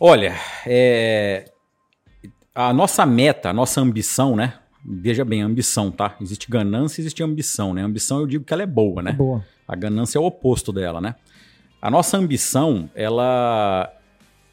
Olha, 0.00 0.34
é... 0.66 1.44
a 2.52 2.72
nossa 2.72 3.06
meta, 3.06 3.50
a 3.50 3.52
nossa 3.52 3.80
ambição, 3.80 4.34
né? 4.34 4.59
Veja 4.84 5.24
bem, 5.24 5.42
ambição, 5.42 5.92
tá? 5.92 6.16
Existe 6.20 6.50
ganância, 6.50 7.00
existe 7.00 7.22
ambição, 7.22 7.72
né? 7.72 7.82
A 7.82 7.86
ambição 7.86 8.18
eu 8.18 8.26
digo 8.26 8.44
que 8.44 8.52
ela 8.52 8.64
é 8.64 8.66
boa, 8.66 9.00
né? 9.00 9.12
É 9.12 9.14
boa. 9.14 9.44
A 9.68 9.76
ganância 9.76 10.18
é 10.18 10.20
o 10.20 10.24
oposto 10.24 10.72
dela, 10.72 11.00
né? 11.00 11.14
A 11.82 11.90
nossa 11.90 12.16
ambição, 12.16 12.88
ela, 12.94 13.92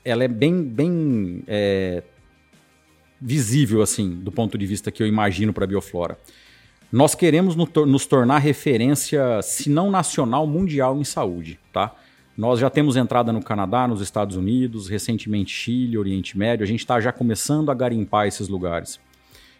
ela 0.03 0.23
é 0.23 0.27
bem, 0.27 0.63
bem 0.63 1.43
é, 1.47 2.01
visível, 3.21 3.83
assim, 3.83 4.15
do 4.15 4.31
ponto 4.31 4.57
de 4.57 4.65
vista 4.65 4.91
que 4.91 5.03
eu 5.03 5.05
imagino 5.05 5.53
para 5.53 5.63
a 5.63 5.67
bioflora. 5.67 6.17
Nós 6.91 7.13
queremos 7.13 7.55
nos 7.55 8.07
tornar 8.07 8.39
referência, 8.39 9.43
se 9.43 9.69
não 9.69 9.91
nacional, 9.91 10.47
mundial 10.47 10.99
em 10.99 11.03
saúde, 11.03 11.59
tá? 11.71 11.95
Nós 12.35 12.59
já 12.59 12.67
temos 12.67 12.95
entrada 12.95 13.31
no 13.31 13.43
Canadá, 13.43 13.87
nos 13.87 14.01
Estados 14.01 14.35
Unidos, 14.35 14.89
recentemente 14.89 15.51
Chile, 15.51 15.99
Oriente 15.99 16.35
Médio, 16.35 16.63
a 16.63 16.67
gente 16.67 16.79
está 16.79 16.99
já 16.99 17.11
começando 17.11 17.69
a 17.69 17.75
garimpar 17.75 18.25
esses 18.25 18.47
lugares. 18.47 18.99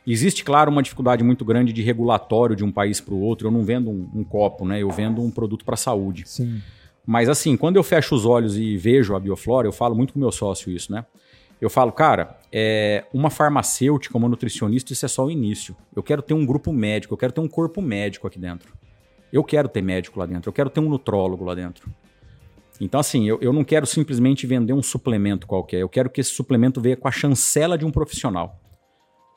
Existe, 0.08 0.44
claro, 0.44 0.72
uma 0.72 0.82
dificuldade 0.82 1.24
muito 1.24 1.46
grande 1.46 1.72
de 1.72 1.84
regulatório 1.84 2.56
de 2.56 2.64
um 2.64 2.72
país 2.72 3.00
para 3.00 3.14
o 3.14 3.22
outro. 3.22 3.48
Eu 3.48 3.52
não 3.52 3.64
vendo 3.64 3.92
um, 3.92 4.10
um, 4.16 4.24
copo, 4.24 4.66
né? 4.66 4.82
Eu 4.82 4.90
vendo 4.90 5.22
um 5.22 5.30
produto 5.30 5.64
para 5.64 5.76
saúde. 5.76 6.24
Sim. 6.26 6.64
Mas 7.06 7.30
assim, 7.30 7.58
quando 7.58 7.78
eu 7.78 7.84
fecho 7.84 8.16
os 8.16 8.26
olhos 8.26 8.58
e 8.58 8.78
vejo 8.78 9.16
a 9.16 9.20
Bioflora, 9.20 9.68
eu 9.68 9.72
falo 9.72 9.96
muito 9.96 10.14
com 10.14 10.20
meu 10.20 10.32
sócio 10.32 10.72
isso, 10.72 10.92
né? 10.92 11.06
Eu 11.60 11.70
falo, 11.70 11.92
cara, 11.92 12.40
é, 12.52 13.06
uma 13.14 13.30
farmacêutica, 13.30 14.18
uma 14.18 14.30
nutricionista, 14.30 14.94
isso 14.94 15.06
é 15.06 15.10
só 15.10 15.26
o 15.26 15.32
início. 15.32 15.76
Eu 15.94 16.02
quero 16.02 16.22
ter 16.22 16.34
um 16.34 16.46
grupo 16.46 16.72
médico, 16.72 17.14
eu 17.14 17.18
quero 17.18 17.34
ter 17.34 17.42
um 17.42 17.50
corpo 17.50 17.82
médico 17.82 18.28
aqui 18.28 18.40
dentro. 18.40 18.74
Eu 19.32 19.44
quero 19.44 19.68
ter 19.68 19.82
médico 19.82 20.20
lá 20.20 20.26
dentro, 20.26 20.50
eu 20.50 20.54
quero 20.54 20.70
ter 20.70 20.80
um 20.80 20.88
nutrólogo 20.88 21.44
lá 21.44 21.54
dentro. 21.54 21.92
Então, 22.80 23.00
assim, 23.00 23.28
eu, 23.28 23.38
eu 23.42 23.52
não 23.52 23.64
quero 23.64 23.86
simplesmente 23.86 24.48
vender 24.48 24.72
um 24.72 24.82
suplemento 24.82 25.46
qualquer, 25.46 25.82
eu 25.82 25.90
quero 25.90 26.10
que 26.10 26.22
esse 26.22 26.32
suplemento 26.32 26.80
venha 26.80 26.96
com 26.96 27.08
a 27.08 27.12
chancela 27.12 27.78
de 27.78 27.86
um 27.86 27.92
profissional. 27.92 28.58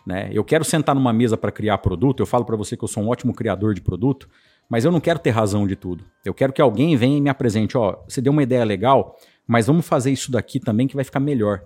Né? 0.06 0.30
Eu 0.32 0.44
quero 0.44 0.64
sentar 0.64 0.94
numa 0.94 1.12
mesa 1.12 1.36
para 1.36 1.51
criar 1.51 1.78
produto, 1.78 2.20
eu 2.20 2.26
falo 2.26 2.44
para 2.44 2.56
você 2.56 2.76
que 2.76 2.84
eu 2.84 2.89
sou 2.89 3.02
um 3.02 3.09
ótimo 3.09 3.34
criador 3.34 3.74
de 3.74 3.80
produto, 3.80 4.28
mas 4.73 4.86
eu 4.86 4.90
não 4.90 5.01
quero 5.01 5.19
ter 5.19 5.28
razão 5.28 5.66
de 5.66 5.77
tudo. 5.77 6.03
Eu 6.24 6.32
quero 6.32 6.51
que 6.51 6.62
alguém 6.62 6.97
venha 6.97 7.19
e 7.19 7.20
me 7.20 7.28
apresente, 7.28 7.77
ó, 7.77 8.03
você 8.09 8.23
deu 8.23 8.32
uma 8.32 8.43
ideia 8.43 8.65
legal, 8.65 9.19
mas 9.47 9.66
vamos 9.66 9.86
fazer 9.86 10.11
isso 10.11 10.32
daqui 10.32 10.59
também 10.59 10.89
que 10.89 10.94
vai 10.94 11.05
ficar 11.05 11.20
melhor. 11.20 11.62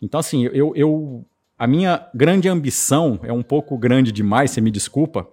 Então, 0.00 0.18
assim, 0.18 0.46
eu, 0.46 0.72
eu, 0.74 1.22
a 1.58 1.66
minha 1.66 2.08
grande 2.14 2.48
ambição 2.48 3.20
é 3.24 3.30
um 3.30 3.42
pouco 3.42 3.76
grande 3.76 4.10
demais, 4.10 4.52
você 4.52 4.62
me 4.62 4.70
desculpa. 4.70 5.28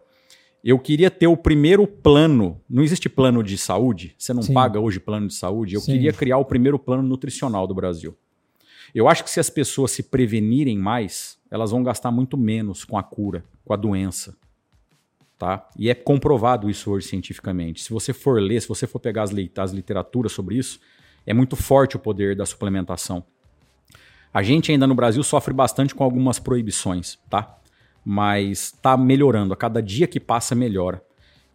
Eu 0.62 0.78
queria 0.78 1.10
ter 1.10 1.28
o 1.28 1.38
primeiro 1.38 1.88
plano. 1.88 2.60
Não 2.70 2.84
existe 2.84 3.08
plano 3.08 3.42
de 3.42 3.58
saúde? 3.58 4.14
Você 4.18 4.34
não 4.34 4.42
Sim. 4.42 4.54
paga 4.54 4.78
hoje 4.78 5.00
plano 5.00 5.30
de 5.30 5.34
saúde? 5.34 5.76
Eu 5.76 5.80
Sim. 5.80 5.94
queria 5.94 6.12
criar 6.12 6.40
o 6.40 6.46
primeiro 6.46 6.78
plano 6.78 7.04
nutricional 7.04 7.66
do 7.68 7.74
Brasil. 7.74 8.18
Eu 8.94 9.08
acho 9.08 9.24
que 9.24 9.30
se 9.30 9.40
as 9.40 9.50
pessoas 9.50 9.92
se 9.92 10.04
prevenirem 10.04 10.78
mais, 10.78 11.38
elas 11.50 11.72
vão 11.72 11.84
gastar 11.84 12.12
muito 12.12 12.36
menos 12.36 12.84
com 12.84 12.98
a 12.98 13.04
cura, 13.04 13.46
com 13.64 13.74
a 13.74 13.78
doença. 13.78 14.36
Tá? 15.42 15.68
E 15.76 15.90
é 15.90 15.96
comprovado 15.96 16.70
isso 16.70 16.92
hoje 16.92 17.08
cientificamente. 17.08 17.82
Se 17.82 17.90
você 17.90 18.14
for 18.14 18.40
ler, 18.40 18.62
se 18.62 18.68
você 18.68 18.86
for 18.86 19.00
pegar 19.00 19.24
as, 19.24 19.32
as 19.58 19.72
literaturas 19.72 20.32
sobre 20.34 20.56
isso, 20.56 20.80
é 21.26 21.34
muito 21.34 21.56
forte 21.56 21.96
o 21.96 22.00
poder 22.00 22.36
da 22.36 22.46
suplementação. 22.46 23.24
A 24.32 24.44
gente 24.44 24.72
ainda 24.72 24.86
no 24.86 24.94
Brasil 24.94 25.24
sofre 25.24 25.52
bastante 25.52 25.96
com 25.96 26.04
algumas 26.04 26.38
proibições, 26.38 27.18
tá? 27.28 27.58
Mas 28.06 28.72
tá 28.84 28.96
melhorando. 28.96 29.52
A 29.52 29.58
cada 29.58 29.82
dia 29.82 30.06
que 30.06 30.20
passa, 30.20 30.54
melhora. 30.54 31.04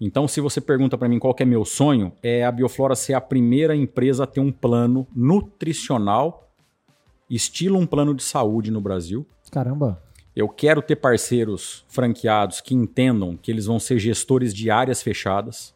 Então, 0.00 0.26
se 0.26 0.40
você 0.40 0.60
pergunta 0.60 0.98
para 0.98 1.08
mim 1.08 1.20
qual 1.20 1.36
é 1.38 1.44
meu 1.44 1.64
sonho, 1.64 2.12
é 2.24 2.44
a 2.44 2.50
Bioflora 2.50 2.96
ser 2.96 3.14
a 3.14 3.20
primeira 3.20 3.76
empresa 3.76 4.24
a 4.24 4.26
ter 4.26 4.40
um 4.40 4.50
plano 4.50 5.06
nutricional, 5.14 6.50
estilo 7.30 7.78
um 7.78 7.86
plano 7.86 8.12
de 8.16 8.24
saúde 8.24 8.68
no 8.68 8.80
Brasil. 8.80 9.24
Caramba! 9.48 10.02
Eu 10.36 10.48
quero 10.48 10.82
ter 10.82 10.96
parceiros 10.96 11.84
franqueados 11.88 12.60
que 12.60 12.74
entendam 12.74 13.36
que 13.36 13.50
eles 13.50 13.64
vão 13.64 13.80
ser 13.80 13.98
gestores 13.98 14.52
de 14.52 14.70
áreas 14.70 15.02
fechadas. 15.02 15.74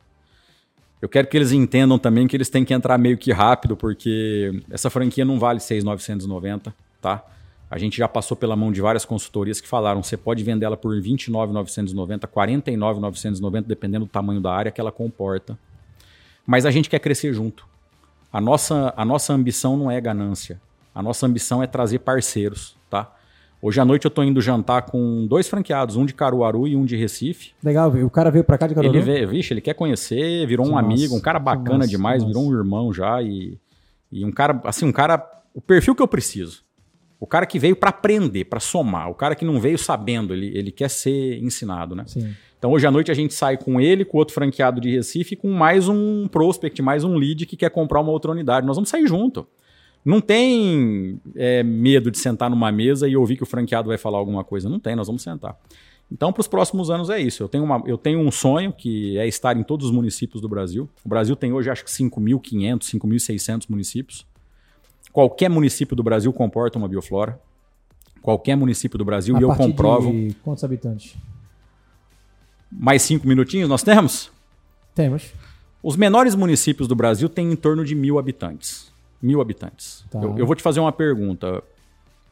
Eu 1.00 1.08
quero 1.08 1.26
que 1.26 1.36
eles 1.36 1.50
entendam 1.50 1.98
também 1.98 2.28
que 2.28 2.36
eles 2.36 2.50
têm 2.50 2.64
que 2.64 2.74
entrar 2.74 2.98
meio 2.98 3.16
que 3.16 3.32
rápido, 3.32 3.74
porque 3.74 4.62
essa 4.70 4.90
franquia 4.90 5.24
não 5.24 5.38
vale 5.38 5.58
6,990 5.58 6.74
tá? 7.00 7.24
A 7.70 7.78
gente 7.78 7.96
já 7.96 8.08
passou 8.08 8.36
pela 8.36 8.56
mão 8.56 8.72
de 8.72 8.80
várias 8.80 9.04
consultorias 9.04 9.60
que 9.60 9.68
falaram, 9.68 10.02
você 10.02 10.16
pode 10.16 10.42
vender 10.42 10.66
ela 10.66 10.76
por 10.76 10.94
29.990, 10.96 12.26
49.990, 12.26 13.62
dependendo 13.62 14.06
do 14.06 14.10
tamanho 14.10 14.40
da 14.40 14.52
área 14.52 14.72
que 14.72 14.80
ela 14.80 14.90
comporta. 14.90 15.58
Mas 16.44 16.66
a 16.66 16.70
gente 16.70 16.90
quer 16.90 16.98
crescer 16.98 17.32
junto. 17.32 17.66
A 18.32 18.40
nossa, 18.40 18.92
a 18.96 19.04
nossa 19.04 19.32
ambição 19.32 19.76
não 19.76 19.90
é 19.90 20.00
ganância. 20.00 20.60
A 20.92 21.02
nossa 21.02 21.26
ambição 21.26 21.62
é 21.62 21.66
trazer 21.66 22.00
parceiros, 22.00 22.76
tá? 22.88 23.16
Hoje 23.62 23.78
à 23.78 23.84
noite 23.84 24.06
eu 24.06 24.10
tô 24.10 24.22
indo 24.22 24.40
jantar 24.40 24.82
com 24.82 25.26
dois 25.26 25.46
franqueados, 25.46 25.94
um 25.96 26.06
de 26.06 26.14
Caruaru 26.14 26.66
e 26.66 26.74
um 26.74 26.84
de 26.84 26.96
Recife. 26.96 27.52
Legal, 27.62 27.90
o 27.90 28.08
cara 28.08 28.30
veio 28.30 28.42
para 28.42 28.56
cá 28.56 28.66
de 28.66 28.74
Caruaru? 28.74 28.96
Ele 28.96 29.04
veio, 29.04 29.28
vixe, 29.28 29.52
ele 29.52 29.60
quer 29.60 29.74
conhecer, 29.74 30.46
virou 30.46 30.66
um 30.66 30.78
amigo, 30.78 31.14
um 31.14 31.20
cara 31.20 31.38
bacana 31.38 31.78
nossa, 31.78 31.90
demais, 31.90 32.22
nossa. 32.22 32.32
virou 32.32 32.50
um 32.50 32.56
irmão 32.56 32.92
já 32.92 33.20
e, 33.22 33.58
e 34.10 34.24
um 34.24 34.32
cara, 34.32 34.58
assim, 34.64 34.86
um 34.86 34.92
cara, 34.92 35.22
o 35.54 35.60
perfil 35.60 35.94
que 35.94 36.02
eu 36.02 36.08
preciso. 36.08 36.62
O 37.18 37.26
cara 37.26 37.44
que 37.44 37.58
veio 37.58 37.76
para 37.76 37.90
aprender, 37.90 38.46
para 38.46 38.60
somar. 38.60 39.10
O 39.10 39.14
cara 39.14 39.34
que 39.34 39.44
não 39.44 39.60
veio 39.60 39.76
sabendo, 39.76 40.32
ele, 40.32 40.56
ele 40.56 40.70
quer 40.70 40.88
ser 40.88 41.38
ensinado, 41.42 41.94
né? 41.94 42.04
Sim. 42.06 42.34
Então 42.58 42.72
hoje 42.72 42.86
à 42.86 42.90
noite 42.90 43.10
a 43.10 43.14
gente 43.14 43.34
sai 43.34 43.58
com 43.58 43.78
ele, 43.78 44.06
com 44.06 44.16
outro 44.16 44.34
franqueado 44.34 44.80
de 44.80 44.90
Recife, 44.90 45.36
com 45.36 45.50
mais 45.50 45.86
um 45.86 46.26
prospect, 46.28 46.80
mais 46.80 47.04
um 47.04 47.14
lead 47.14 47.44
que 47.44 47.56
quer 47.56 47.70
comprar 47.70 48.00
uma 48.00 48.10
outra 48.10 48.30
unidade. 48.30 48.66
Nós 48.66 48.76
vamos 48.76 48.88
sair 48.88 49.06
junto. 49.06 49.46
Não 50.04 50.20
tem 50.20 51.20
é, 51.36 51.62
medo 51.62 52.10
de 52.10 52.18
sentar 52.18 52.48
numa 52.48 52.72
mesa 52.72 53.06
e 53.06 53.16
ouvir 53.16 53.36
que 53.36 53.42
o 53.42 53.46
franqueado 53.46 53.88
vai 53.88 53.98
falar 53.98 54.18
alguma 54.18 54.42
coisa. 54.42 54.68
Não 54.68 54.78
tem, 54.78 54.96
nós 54.96 55.06
vamos 55.06 55.22
sentar. 55.22 55.56
Então, 56.10 56.32
para 56.32 56.40
os 56.40 56.48
próximos 56.48 56.90
anos 56.90 57.08
é 57.08 57.20
isso. 57.20 57.42
Eu 57.42 57.48
tenho, 57.48 57.62
uma, 57.62 57.82
eu 57.86 57.96
tenho 57.96 58.18
um 58.18 58.30
sonho 58.30 58.72
que 58.72 59.16
é 59.18 59.28
estar 59.28 59.56
em 59.56 59.62
todos 59.62 59.86
os 59.86 59.92
municípios 59.92 60.40
do 60.40 60.48
Brasil. 60.48 60.88
O 61.04 61.08
Brasil 61.08 61.36
tem 61.36 61.52
hoje, 61.52 61.70
acho 61.70 61.84
que 61.84 61.90
5.500, 61.90 62.80
5.600 62.98 63.66
municípios. 63.68 64.26
Qualquer 65.12 65.48
município 65.48 65.94
do 65.94 66.02
Brasil 66.02 66.32
comporta 66.32 66.78
uma 66.78 66.88
bioflora. 66.88 67.40
Qualquer 68.20 68.56
município 68.56 68.98
do 68.98 69.04
Brasil, 69.04 69.36
A 69.36 69.40
e 69.40 69.42
eu 69.42 69.54
comprovo. 69.54 70.10
De 70.12 70.34
quantos 70.42 70.64
habitantes? 70.64 71.16
Mais 72.70 73.02
cinco 73.02 73.26
minutinhos 73.26 73.68
nós 73.68 73.82
temos? 73.82 74.30
Temos. 74.94 75.32
Os 75.82 75.96
menores 75.96 76.34
municípios 76.34 76.86
do 76.86 76.94
Brasil 76.94 77.28
têm 77.28 77.50
em 77.52 77.56
torno 77.56 77.84
de 77.84 77.94
mil 77.94 78.18
habitantes. 78.18 78.89
Mil 79.20 79.40
habitantes. 79.40 80.04
Tá. 80.10 80.20
Eu, 80.20 80.38
eu 80.38 80.46
vou 80.46 80.54
te 80.54 80.62
fazer 80.62 80.80
uma 80.80 80.92
pergunta. 80.92 81.62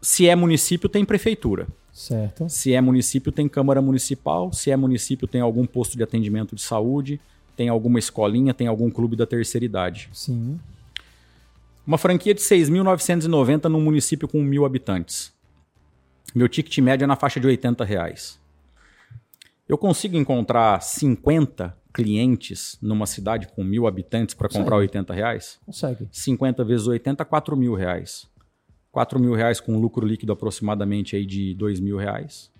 Se 0.00 0.28
é 0.28 0.34
município, 0.34 0.88
tem 0.88 1.04
prefeitura. 1.04 1.66
Certo. 1.92 2.48
Se 2.48 2.72
é 2.72 2.80
município, 2.80 3.32
tem 3.32 3.48
Câmara 3.48 3.82
Municipal. 3.82 4.52
Se 4.52 4.70
é 4.70 4.76
município, 4.76 5.26
tem 5.26 5.40
algum 5.40 5.66
posto 5.66 5.96
de 5.96 6.02
atendimento 6.02 6.54
de 6.54 6.62
saúde, 6.62 7.20
tem 7.56 7.68
alguma 7.68 7.98
escolinha, 7.98 8.54
tem 8.54 8.68
algum 8.68 8.88
clube 8.88 9.16
da 9.16 9.26
terceira 9.26 9.64
idade. 9.64 10.08
Sim. 10.12 10.60
Uma 11.84 11.98
franquia 11.98 12.34
de 12.34 12.40
6.990 12.40 13.64
num 13.64 13.80
município 13.80 14.28
com 14.28 14.42
mil 14.42 14.64
habitantes. 14.64 15.32
Meu 16.34 16.48
ticket 16.48 16.78
médio 16.78 17.04
é 17.04 17.06
na 17.06 17.16
faixa 17.16 17.40
de 17.40 17.46
80 17.46 17.82
reais. 17.84 18.38
Eu 19.68 19.76
consigo 19.76 20.16
encontrar 20.16 20.80
50 20.80 21.76
clientes 21.98 22.78
numa 22.80 23.06
cidade 23.06 23.48
com 23.48 23.64
mil 23.64 23.84
habitantes 23.88 24.32
para 24.32 24.48
comprar 24.48 24.76
80 24.76 25.12
reais? 25.12 25.58
Consegue. 25.66 26.08
50 26.12 26.62
vezes 26.64 26.86
80, 26.86 27.24
4 27.24 27.56
mil 27.56 27.74
reais. 27.74 28.28
4 28.92 29.18
mil 29.18 29.34
reais 29.34 29.58
com 29.58 29.76
lucro 29.80 30.06
líquido 30.06 30.32
aproximadamente 30.32 31.16
aí 31.16 31.26
de 31.26 31.54
2 31.54 31.80
mil 31.80 31.96
reais. 31.96 32.52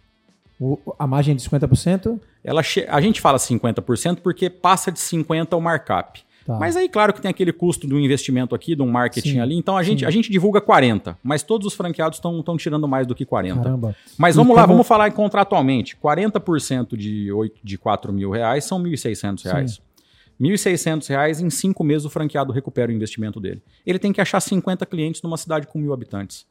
O, 0.60 0.76
a 0.98 1.06
margem 1.06 1.36
de 1.36 1.48
50%? 1.48 2.20
Ela 2.42 2.62
a 2.88 3.00
gente 3.00 3.20
fala 3.20 3.38
50% 3.38 4.18
porque 4.22 4.50
passa 4.50 4.90
de 4.90 4.98
50% 4.98 5.56
o 5.56 5.60
markup. 5.60 6.24
Tá. 6.48 6.58
Mas 6.58 6.76
aí, 6.76 6.88
claro 6.88 7.12
que 7.12 7.20
tem 7.20 7.30
aquele 7.30 7.52
custo 7.52 7.86
do 7.86 8.00
investimento 8.00 8.54
aqui, 8.54 8.74
do 8.74 8.86
marketing 8.86 9.32
sim, 9.32 9.38
ali. 9.38 9.54
Então 9.54 9.76
a 9.76 9.82
gente, 9.82 10.06
a 10.06 10.10
gente 10.10 10.32
divulga 10.32 10.62
40, 10.62 11.18
mas 11.22 11.42
todos 11.42 11.66
os 11.66 11.74
franqueados 11.74 12.16
estão 12.16 12.56
tirando 12.56 12.88
mais 12.88 13.06
do 13.06 13.14
que 13.14 13.26
40. 13.26 13.60
Caramba. 13.60 13.94
Mas 14.16 14.34
vamos 14.34 14.54
e 14.54 14.56
lá, 14.56 14.64
vamos 14.64 14.86
falar 14.86 15.12
contratualmente. 15.12 15.94
40% 16.02 16.96
de, 16.96 17.30
8, 17.30 17.60
de 17.62 17.76
4 17.76 18.10
mil 18.14 18.30
reais 18.30 18.64
são 18.64 18.82
1.600 18.82 19.44
reais. 19.44 19.82
R$ 20.40 20.48
1.600 20.48 21.42
em 21.42 21.50
cinco 21.50 21.84
meses 21.84 22.06
o 22.06 22.10
franqueado 22.10 22.50
recupera 22.50 22.90
o 22.90 22.94
investimento 22.94 23.38
dele. 23.38 23.62
Ele 23.84 23.98
tem 23.98 24.10
que 24.10 24.20
achar 24.22 24.40
50 24.40 24.86
clientes 24.86 25.20
numa 25.20 25.36
cidade 25.36 25.66
com 25.66 25.78
mil 25.78 25.92
habitantes. 25.92 26.46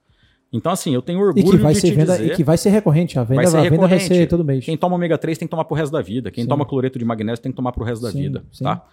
Então, 0.53 0.71
assim, 0.71 0.93
eu 0.93 1.01
tenho 1.01 1.19
orgulho 1.19 1.47
e 1.47 1.49
que 1.49 1.57
vai 1.57 1.73
de 1.73 1.79
ser 1.79 1.91
venda, 1.95 2.17
dizer, 2.17 2.33
E 2.33 2.35
que 2.35 2.43
vai 2.43 2.57
ser 2.57 2.69
recorrente. 2.69 3.17
A 3.17 3.23
venda 3.23 3.41
vai 3.41 3.51
ser, 3.51 3.57
a 3.57 3.69
venda 3.69 3.87
vai 3.87 3.99
ser 3.99 4.27
todo 4.27 4.45
mês. 4.45 4.63
Quem 4.63 4.77
toma 4.77 4.95
ômega 4.95 5.17
3 5.17 5.39
tem 5.39 5.47
que 5.47 5.49
tomar 5.49 5.65
pro 5.65 5.75
resto 5.75 5.91
da 5.91 6.03
vida. 6.03 6.29
Quem 6.29 6.43
sim. 6.43 6.47
toma 6.47 6.67
cloreto 6.67 6.99
de 6.99 7.03
magnésio 7.03 7.41
tem 7.41 7.51
que 7.51 7.55
tomar 7.55 7.71
pro 7.71 7.83
resto 7.83 8.03
da 8.03 8.11
sim, 8.11 8.21
vida. 8.21 8.45
Sim. 8.51 8.63
Tá? 8.63 8.85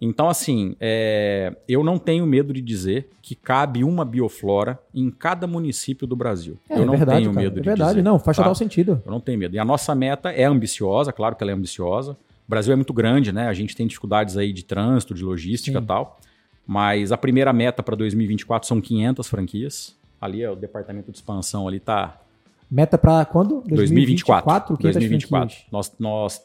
Então, 0.00 0.28
assim, 0.30 0.74
é, 0.80 1.54
eu 1.68 1.84
não 1.84 1.98
tenho 1.98 2.26
medo 2.26 2.54
de 2.54 2.62
dizer 2.62 3.10
que 3.20 3.34
cabe 3.34 3.84
uma 3.84 4.04
bioflora 4.04 4.78
em 4.94 5.10
cada 5.10 5.46
município 5.46 6.06
do 6.06 6.16
Brasil. 6.16 6.58
É, 6.68 6.78
eu 6.78 6.86
não 6.86 6.94
é 6.94 6.96
verdade, 6.96 7.20
tenho 7.20 7.34
cara, 7.34 7.44
medo 7.44 7.58
é 7.58 7.62
de 7.62 7.68
verdade, 7.68 7.90
dizer. 7.90 8.02
não, 8.02 8.18
faz 8.18 8.36
tá? 8.36 8.42
total 8.42 8.54
sentido. 8.54 9.02
Eu 9.04 9.12
não 9.12 9.20
tenho 9.20 9.38
medo. 9.38 9.54
E 9.54 9.58
a 9.58 9.64
nossa 9.64 9.94
meta 9.94 10.30
é 10.30 10.44
ambiciosa, 10.44 11.12
claro 11.12 11.36
que 11.36 11.44
ela 11.44 11.50
é 11.50 11.54
ambiciosa. 11.54 12.12
O 12.12 12.50
Brasil 12.50 12.72
é 12.72 12.76
muito 12.76 12.94
grande, 12.94 13.30
né? 13.30 13.46
A 13.46 13.52
gente 13.52 13.76
tem 13.76 13.86
dificuldades 13.86 14.38
aí 14.38 14.52
de 14.52 14.64
trânsito, 14.64 15.12
de 15.12 15.22
logística 15.22 15.78
e 15.78 15.82
tal. 15.82 16.18
Mas 16.66 17.12
a 17.12 17.18
primeira 17.18 17.52
meta 17.52 17.82
para 17.82 17.94
2024 17.94 18.66
são 18.66 18.80
500 18.80 19.28
franquias. 19.28 19.96
Ali 20.20 20.42
é 20.42 20.50
o 20.50 20.56
departamento 20.56 21.10
de 21.10 21.18
expansão 21.18 21.68
ali 21.68 21.78
tá 21.78 22.20
Meta 22.70 22.96
para 22.96 23.24
quando? 23.24 23.64
2024. 23.66 24.76
2024. 24.76 25.56
Nós, 25.72 25.92
nós 25.98 26.42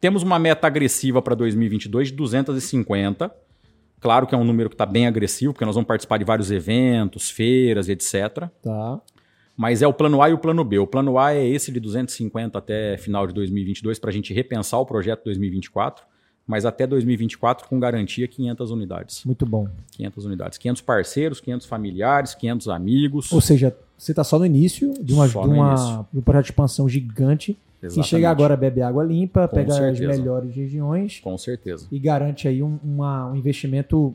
temos 0.00 0.22
uma 0.22 0.38
meta 0.38 0.66
agressiva 0.66 1.20
para 1.20 1.34
2022 1.34 2.08
de 2.08 2.14
250. 2.14 3.30
Claro 4.00 4.26
que 4.26 4.34
é 4.34 4.38
um 4.38 4.44
número 4.44 4.70
que 4.70 4.74
está 4.74 4.86
bem 4.86 5.06
agressivo, 5.06 5.52
porque 5.52 5.64
nós 5.64 5.74
vamos 5.74 5.86
participar 5.86 6.16
de 6.16 6.24
vários 6.24 6.50
eventos, 6.50 7.28
feiras 7.28 7.88
e 7.88 7.92
etc. 7.92 8.48
Tá. 8.62 9.00
Mas 9.54 9.82
é 9.82 9.86
o 9.86 9.92
plano 9.92 10.22
A 10.22 10.30
e 10.30 10.32
o 10.32 10.38
plano 10.38 10.64
B. 10.64 10.78
O 10.78 10.86
plano 10.86 11.18
A 11.18 11.34
é 11.34 11.46
esse 11.46 11.70
de 11.70 11.78
250 11.78 12.56
até 12.56 12.96
final 12.96 13.26
de 13.26 13.34
2022 13.34 13.98
para 13.98 14.08
a 14.08 14.12
gente 14.12 14.32
repensar 14.32 14.78
o 14.78 14.86
projeto 14.86 15.24
2024, 15.24 16.02
mas 16.46 16.64
até 16.64 16.86
2024 16.86 17.68
com 17.68 17.78
garantia 17.78 18.26
500 18.26 18.70
unidades. 18.70 19.24
Muito 19.26 19.44
bom. 19.44 19.68
500 19.90 20.24
unidades. 20.24 20.56
500 20.56 20.80
parceiros, 20.80 21.40
500 21.42 21.66
familiares, 21.66 22.34
500 22.34 22.68
amigos. 22.68 23.30
Ou 23.30 23.40
seja, 23.42 23.76
você 23.98 24.12
está 24.12 24.24
só 24.24 24.38
no 24.38 24.46
início 24.46 24.94
de, 24.98 25.12
uma, 25.12 25.28
de, 25.28 25.36
uma, 25.36 26.06
de 26.10 26.18
um 26.18 26.22
projeto 26.22 26.44
de 26.44 26.52
expansão 26.52 26.88
gigante. 26.88 27.58
Exatamente. 27.82 28.04
Que 28.04 28.10
chega 28.10 28.30
agora, 28.30 28.56
bebe 28.56 28.82
água 28.82 29.02
limpa, 29.02 29.48
Com 29.48 29.56
pega 29.56 29.72
certeza. 29.72 30.10
as 30.10 30.18
melhores 30.18 30.54
regiões. 30.54 31.20
Com 31.20 31.36
certeza. 31.38 31.86
E 31.90 31.98
garante 31.98 32.46
aí 32.46 32.62
um, 32.62 32.78
uma, 32.84 33.30
um 33.30 33.36
investimento 33.36 34.14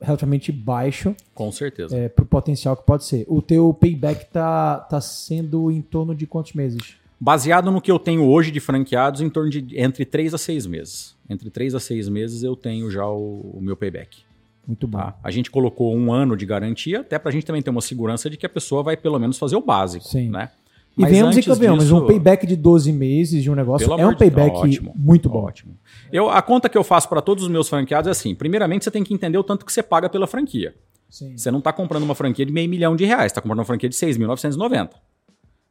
relativamente 0.00 0.50
baixo. 0.52 1.14
Com 1.34 1.50
certeza. 1.52 1.96
É, 1.96 2.08
para 2.08 2.22
o 2.22 2.26
potencial 2.26 2.76
que 2.76 2.84
pode 2.84 3.04
ser. 3.04 3.24
O 3.28 3.40
teu 3.40 3.72
payback 3.72 4.26
tá, 4.30 4.78
tá 4.80 5.00
sendo 5.00 5.70
em 5.70 5.80
torno 5.80 6.14
de 6.14 6.26
quantos 6.26 6.52
meses? 6.52 6.96
Baseado 7.20 7.70
no 7.70 7.80
que 7.80 7.90
eu 7.90 7.98
tenho 7.98 8.24
hoje 8.28 8.50
de 8.50 8.60
franqueados, 8.60 9.20
em 9.20 9.28
torno 9.28 9.50
de 9.50 9.78
entre 9.78 10.04
3 10.04 10.34
a 10.34 10.38
6 10.38 10.66
meses. 10.66 11.16
Entre 11.28 11.50
3 11.50 11.74
a 11.74 11.80
6 11.80 12.08
meses 12.08 12.42
eu 12.42 12.54
tenho 12.54 12.90
já 12.90 13.06
o, 13.06 13.54
o 13.54 13.60
meu 13.60 13.76
payback. 13.76 14.18
Muito 14.66 14.86
bom. 14.86 14.98
Tá? 14.98 15.16
A 15.24 15.30
gente 15.30 15.50
colocou 15.50 15.96
um 15.96 16.12
ano 16.12 16.36
de 16.36 16.46
garantia, 16.46 17.00
até 17.00 17.18
para 17.18 17.30
a 17.30 17.32
gente 17.32 17.46
também 17.46 17.62
ter 17.62 17.70
uma 17.70 17.80
segurança 17.80 18.28
de 18.28 18.36
que 18.36 18.46
a 18.46 18.48
pessoa 18.48 18.82
vai 18.82 18.96
pelo 18.96 19.18
menos 19.18 19.38
fazer 19.38 19.56
o 19.56 19.60
básico. 19.60 20.06
Sim. 20.06 20.30
Né? 20.30 20.50
E 20.98 21.02
Mas 21.02 21.12
venhamos 21.12 21.36
e 21.36 21.42
convenhamos, 21.44 21.84
disso... 21.84 21.96
um 21.96 22.06
payback 22.08 22.44
de 22.44 22.56
12 22.56 22.92
meses 22.92 23.40
de 23.40 23.48
um 23.48 23.54
negócio 23.54 23.92
é 23.92 24.04
um 24.04 24.16
payback 24.16 24.56
ótimo, 24.56 24.92
muito 24.96 25.28
bom. 25.28 25.44
Ótimo. 25.44 25.78
Eu, 26.12 26.28
a 26.28 26.42
conta 26.42 26.68
que 26.68 26.76
eu 26.76 26.82
faço 26.82 27.08
para 27.08 27.22
todos 27.22 27.44
os 27.44 27.48
meus 27.48 27.68
franqueados 27.68 28.08
é 28.08 28.10
assim: 28.10 28.34
primeiramente, 28.34 28.84
você 28.84 28.90
tem 28.90 29.04
que 29.04 29.14
entender 29.14 29.38
o 29.38 29.44
tanto 29.44 29.64
que 29.64 29.72
você 29.72 29.80
paga 29.80 30.08
pela 30.08 30.26
franquia. 30.26 30.74
Sim. 31.08 31.36
Você 31.36 31.52
não 31.52 31.60
está 31.60 31.72
comprando 31.72 32.02
uma 32.02 32.16
franquia 32.16 32.44
de 32.44 32.52
meio 32.52 32.68
milhão 32.68 32.96
de 32.96 33.04
reais, 33.04 33.26
está 33.26 33.40
comprando 33.40 33.60
uma 33.60 33.64
franquia 33.64 33.88
de 33.88 33.94
6.990. 33.94 34.90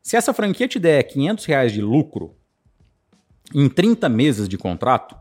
Se 0.01 0.15
essa 0.15 0.33
franquia 0.33 0.65
te 0.65 0.79
der 0.79 1.03
500 1.03 1.43
reais 1.43 1.73
de 1.73 1.81
lucro 1.81 2.33
em 3.53 3.67
30 3.67 4.07
meses 4.07 4.47
de 4.47 4.57
contrato, 4.57 5.17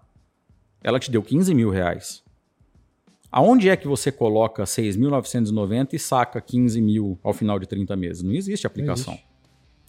ela 0.84 1.00
te 1.00 1.10
deu 1.10 1.20
15 1.20 1.52
mil 1.52 1.68
reais. 1.68 2.22
Aonde 3.32 3.68
é 3.68 3.76
que 3.76 3.88
você 3.88 4.12
coloca 4.12 4.62
6.990 4.62 5.94
e 5.94 5.98
saca 5.98 6.40
15 6.40 6.80
mil 6.80 7.18
ao 7.24 7.34
final 7.34 7.58
de 7.58 7.66
30 7.66 7.96
meses? 7.96 8.22
Não 8.22 8.32
existe 8.32 8.68
aplicação. 8.68 9.14
Não 9.14 9.14
existe. 9.14 9.25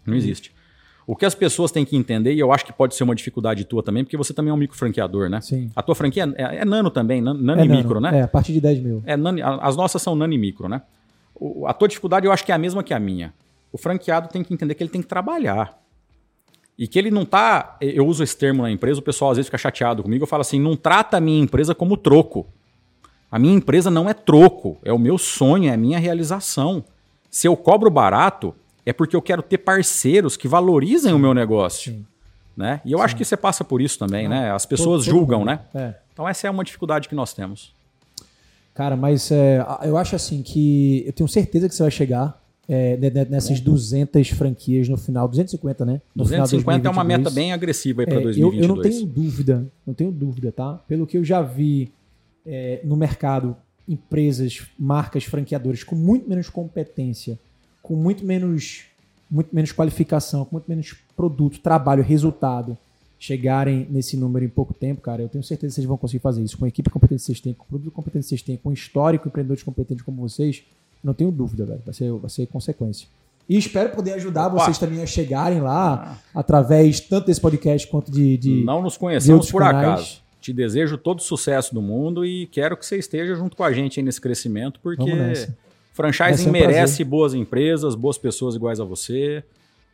Não 0.08 0.16
existe. 0.16 0.52
O 1.06 1.16
que 1.16 1.26
as 1.26 1.34
pessoas 1.34 1.72
têm 1.72 1.86
que 1.86 1.96
entender, 1.96 2.34
e 2.34 2.40
eu 2.40 2.52
acho 2.52 2.66
que 2.66 2.74
pode 2.74 2.94
ser 2.94 3.04
uma 3.04 3.16
dificuldade 3.16 3.64
tua 3.64 3.82
também, 3.82 4.04
porque 4.04 4.18
você 4.18 4.34
também 4.34 4.52
é 4.52 4.54
um 4.54 4.58
micro 4.58 4.78
franqueador, 4.78 5.30
né? 5.30 5.40
Sim. 5.40 5.72
A 5.74 5.82
tua 5.82 5.96
franquia 5.96 6.34
é, 6.36 6.58
é 6.58 6.66
nano 6.66 6.90
também, 6.90 7.22
nano, 7.22 7.42
nano 7.42 7.62
é 7.62 7.66
e 7.66 7.70
micro, 7.70 8.02
né? 8.02 8.20
É, 8.20 8.22
a 8.24 8.28
partir 8.28 8.52
de 8.52 8.60
10 8.60 8.80
mil. 8.82 9.04
É, 9.06 9.16
nano, 9.16 9.40
as 9.62 9.78
nossas 9.78 10.02
são 10.02 10.16
nano 10.16 10.34
e 10.34 10.38
micro, 10.38 10.68
né? 10.68 10.82
O, 11.34 11.66
a 11.66 11.74
tua 11.74 11.88
dificuldade 11.88 12.26
eu 12.26 12.32
acho 12.32 12.44
que 12.44 12.52
é 12.52 12.56
a 12.56 12.58
mesma 12.58 12.84
que 12.84 12.94
a 12.94 13.00
minha. 13.00 13.34
O 13.72 13.78
franqueado 13.78 14.28
tem 14.28 14.44
que 14.44 14.54
entender 14.54 14.76
que 14.76 14.84
ele 14.84 14.90
tem 14.90 15.02
que 15.02 15.08
trabalhar. 15.08 15.80
E 16.78 16.88
que 16.88 17.00
ele 17.00 17.10
não 17.10 17.26
tá. 17.26 17.78
Eu 17.80 18.06
uso 18.06 18.22
esse 18.22 18.38
termo 18.38 18.62
na 18.62 18.70
empresa, 18.70 19.00
o 19.00 19.04
pessoal 19.04 19.32
às 19.32 19.38
vezes 19.38 19.48
fica 19.48 19.58
chateado 19.58 20.04
comigo. 20.04 20.24
Eu 20.24 20.28
falo 20.28 20.42
assim: 20.42 20.60
não 20.60 20.76
trata 20.76 21.18
a 21.18 21.22
minha 21.22 21.42
empresa 21.42 21.74
como 21.74 21.96
troco. 21.96 22.46
A 23.32 23.40
minha 23.40 23.56
empresa 23.56 23.90
não 23.90 24.10
é 24.10 24.14
troco, 24.14 24.78
é 24.84 24.92
o 24.92 25.00
meu 25.00 25.18
sonho, 25.18 25.70
é 25.70 25.74
a 25.74 25.78
minha 25.78 26.00
realização. 26.00 26.84
Se 27.30 27.48
eu 27.48 27.58
cobro 27.58 27.90
barato, 27.90 28.56
é 28.88 28.94
porque 28.94 29.16
eu 29.16 29.22
quero 29.22 29.42
ter 29.42 29.58
parceiros 29.58 30.38
que 30.38 30.48
valorizem 30.48 31.12
Sim. 31.12 31.16
o 31.16 31.20
meu 31.20 31.34
negócio. 31.34 31.92
Sim. 31.92 32.06
Né? 32.56 32.80
E 32.86 32.94
eu 32.94 33.00
Sim. 33.00 33.04
acho 33.04 33.16
que 33.18 33.26
você 33.26 33.36
passa 33.36 33.64
por 33.64 33.82
isso 33.82 34.00
também, 34.00 34.30
né? 34.30 34.50
As 34.50 34.66
pessoas 34.66 35.04
todo, 35.04 35.14
julgam, 35.14 35.40
todo 35.40 35.48
né? 35.48 35.60
É. 35.76 35.94
Então 36.14 36.28
essa 36.28 36.48
é 36.48 36.50
uma 36.50 36.64
dificuldade 36.64 37.10
que 37.10 37.14
nós 37.14 37.34
temos. 37.34 37.74
Cara, 38.74 38.96
mas 38.96 39.30
é, 39.30 39.64
eu 39.84 39.98
acho 39.98 40.16
assim 40.16 40.42
que 40.42 41.04
eu 41.06 41.12
tenho 41.12 41.28
certeza 41.28 41.68
que 41.68 41.76
você 41.76 41.84
vai 41.84 41.92
chegar 41.92 42.42
é, 42.70 42.98
nessas 43.30 43.60
200 43.60 44.30
franquias 44.30 44.88
no 44.88 44.98
final, 44.98 45.28
250, 45.28 45.86
né? 45.86 46.02
No 46.16 46.24
250 46.24 46.88
é 46.88 46.92
uma 46.92 47.04
meta 47.04 47.30
bem 47.30 47.52
agressiva 47.52 48.06
para 48.06 48.20
é, 48.20 48.22
2022. 48.22 48.56
Eu, 48.56 48.70
eu, 48.70 48.76
não 48.76 48.82
tenho 48.82 49.06
dúvida, 49.06 49.68
não 49.86 49.94
tenho 49.94 50.12
dúvida, 50.12 50.52
tá? 50.52 50.76
Pelo 50.88 51.06
que 51.06 51.18
eu 51.18 51.26
já 51.26 51.42
vi 51.42 51.92
é, 52.46 52.80
no 52.86 52.96
mercado, 52.96 53.56
empresas, 53.88 54.62
marcas 54.80 55.26
franqueadoras 55.26 55.84
com 55.84 55.96
muito 55.96 56.30
menos 56.30 56.50
competência 56.50 57.38
com 57.88 57.96
muito 57.96 58.26
menos, 58.26 58.84
muito 59.32 59.56
menos 59.56 59.72
qualificação, 59.72 60.44
com 60.44 60.58
muito 60.58 60.68
menos 60.68 60.94
produto, 61.16 61.60
trabalho, 61.60 62.04
resultado, 62.04 62.78
chegarem 63.18 63.88
nesse 63.90 64.18
número 64.18 64.44
em 64.44 64.50
pouco 64.50 64.74
tempo, 64.74 65.02
cara, 65.02 65.22
eu 65.22 65.30
tenho 65.30 65.44
certeza 65.44 65.72
que 65.72 65.76
vocês 65.76 65.88
vão 65.88 65.98
conseguir 65.98 66.22
fazer 66.22 66.44
isso. 66.44 66.58
Com 66.58 66.66
a 66.66 66.68
equipe 66.68 66.90
competente 66.90 67.22
que 67.22 67.26
vocês 67.26 67.40
têm, 67.40 67.54
com 67.54 67.64
o 67.64 67.68
produto 67.68 67.92
competente 67.92 68.24
que 68.24 68.30
vocês 68.30 68.42
têm, 68.42 68.58
com 68.58 68.70
o 68.70 68.74
histórico 68.74 69.30
empreendedores 69.30 69.64
competentes 69.64 70.04
como 70.04 70.22
vocês, 70.22 70.64
não 71.02 71.14
tenho 71.14 71.32
dúvida, 71.32 71.66
velho. 71.66 71.82
Vai 71.86 71.94
ser, 71.94 72.12
vai 72.12 72.30
ser 72.30 72.46
consequência. 72.48 73.08
E 73.48 73.58
espero 73.58 73.92
poder 73.92 74.14
ajudar 74.14 74.48
Opa. 74.48 74.66
vocês 74.66 74.78
também 74.78 75.02
a 75.02 75.06
chegarem 75.06 75.62
lá, 75.62 76.20
ah. 76.36 76.40
através 76.40 77.00
tanto 77.00 77.28
desse 77.28 77.40
podcast 77.40 77.88
quanto 77.88 78.12
de. 78.12 78.38
de 78.38 78.64
não 78.66 78.82
nos 78.82 78.98
conhecemos 78.98 79.50
por 79.50 79.62
canais. 79.62 79.88
acaso. 79.88 80.22
Te 80.42 80.52
desejo 80.52 80.98
todo 80.98 81.22
sucesso 81.22 81.74
do 81.74 81.82
mundo 81.82 82.26
e 82.26 82.48
quero 82.48 82.76
que 82.76 82.86
você 82.86 82.98
esteja 82.98 83.34
junto 83.36 83.56
com 83.56 83.64
a 83.64 83.72
gente 83.72 84.02
nesse 84.02 84.20
crescimento, 84.20 84.80
porque 84.82 85.10
Franchising 85.98 86.52
merece 86.52 87.04
boas 87.04 87.34
empresas, 87.34 87.96
boas 87.96 88.20
pessoas 88.20 88.54
iguais 88.54 88.80
a 88.80 88.84
você. 88.84 89.44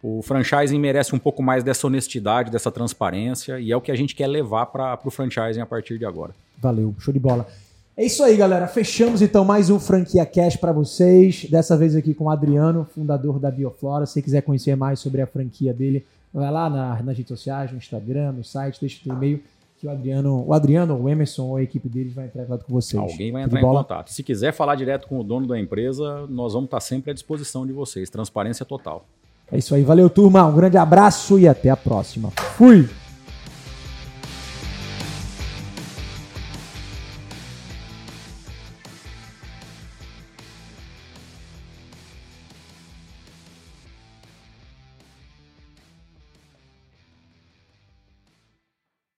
O 0.02 0.22
franchising 0.22 0.78
merece 0.78 1.16
um 1.16 1.18
pouco 1.20 1.42
mais 1.42 1.64
dessa 1.64 1.88
honestidade, 1.88 2.52
dessa 2.52 2.70
transparência, 2.70 3.58
e 3.58 3.72
é 3.72 3.78
o 3.78 3.80
que 3.80 3.90
a 3.90 3.96
gente 3.96 4.14
quer 4.14 4.28
levar 4.28 4.66
para 4.66 5.00
o 5.06 5.10
franchising 5.10 5.62
a 5.62 5.66
partir 5.66 5.98
de 5.98 6.06
agora. 6.06 6.36
Valeu, 6.62 6.94
show 7.00 7.14
de 7.14 7.22
bola. 7.22 7.48
É 7.96 8.04
isso 8.04 8.22
aí, 8.22 8.36
galera. 8.36 8.68
Fechamos 8.68 9.22
então 9.22 9.46
mais 9.46 9.70
um 9.70 9.80
Franquia 9.80 10.26
Cash 10.26 10.58
para 10.58 10.74
vocês. 10.74 11.46
Dessa 11.50 11.78
vez 11.78 11.96
aqui 11.96 12.14
com 12.14 12.26
o 12.26 12.30
Adriano, 12.30 12.86
fundador 12.94 13.40
da 13.40 13.50
Bioflora. 13.50 14.06
Se 14.06 14.22
quiser 14.22 14.42
conhecer 14.42 14.76
mais 14.76 15.00
sobre 15.00 15.22
a 15.22 15.26
franquia 15.26 15.74
dele, 15.74 16.06
vai 16.34 16.52
lá 16.52 16.70
na, 16.70 17.02
nas 17.02 17.18
redes 17.18 17.30
sociais, 17.30 17.72
no 17.72 17.78
Instagram, 17.78 18.34
no 18.34 18.44
site, 18.44 18.78
deixa 18.82 19.00
o 19.10 19.14
e-mail 19.14 19.42
que 19.84 19.88
o 19.88 19.92
Adriano, 19.92 20.46
o 20.48 20.54
Adriano, 20.54 20.96
o 20.96 21.10
Emerson 21.10 21.44
ou 21.44 21.58
a 21.58 21.62
equipe 21.62 21.90
deles 21.90 22.14
vai 22.14 22.26
entrar 22.26 22.44
em 22.44 22.46
contato 22.46 22.66
com 22.66 22.74
vocês. 22.74 23.02
Alguém 23.02 23.34
vai 23.34 23.44
entrar 23.44 23.60
em 23.60 23.64
contato. 23.64 24.14
Se 24.14 24.24
quiser 24.24 24.54
falar 24.54 24.76
direto 24.76 25.10
com 25.10 25.20
o 25.20 25.24
dono 25.24 25.46
da 25.46 25.60
empresa, 25.60 26.26
nós 26.30 26.54
vamos 26.54 26.68
estar 26.68 26.80
sempre 26.80 27.12
à 27.12 27.14
disposição 27.14 27.68
de 27.68 27.74
vocês. 27.74 28.10
Transparência 28.10 28.66
total. 28.66 29.04
É 29.52 29.58
isso 29.58 29.76
aí. 29.76 29.84
Valeu, 29.84 30.10
turma. 30.10 30.46
Um 30.46 30.56
grande 30.56 30.78
abraço 30.78 31.38
e 31.38 31.50
até 31.50 31.70
a 31.70 31.76
próxima. 31.76 32.32
Fui! 32.56 32.88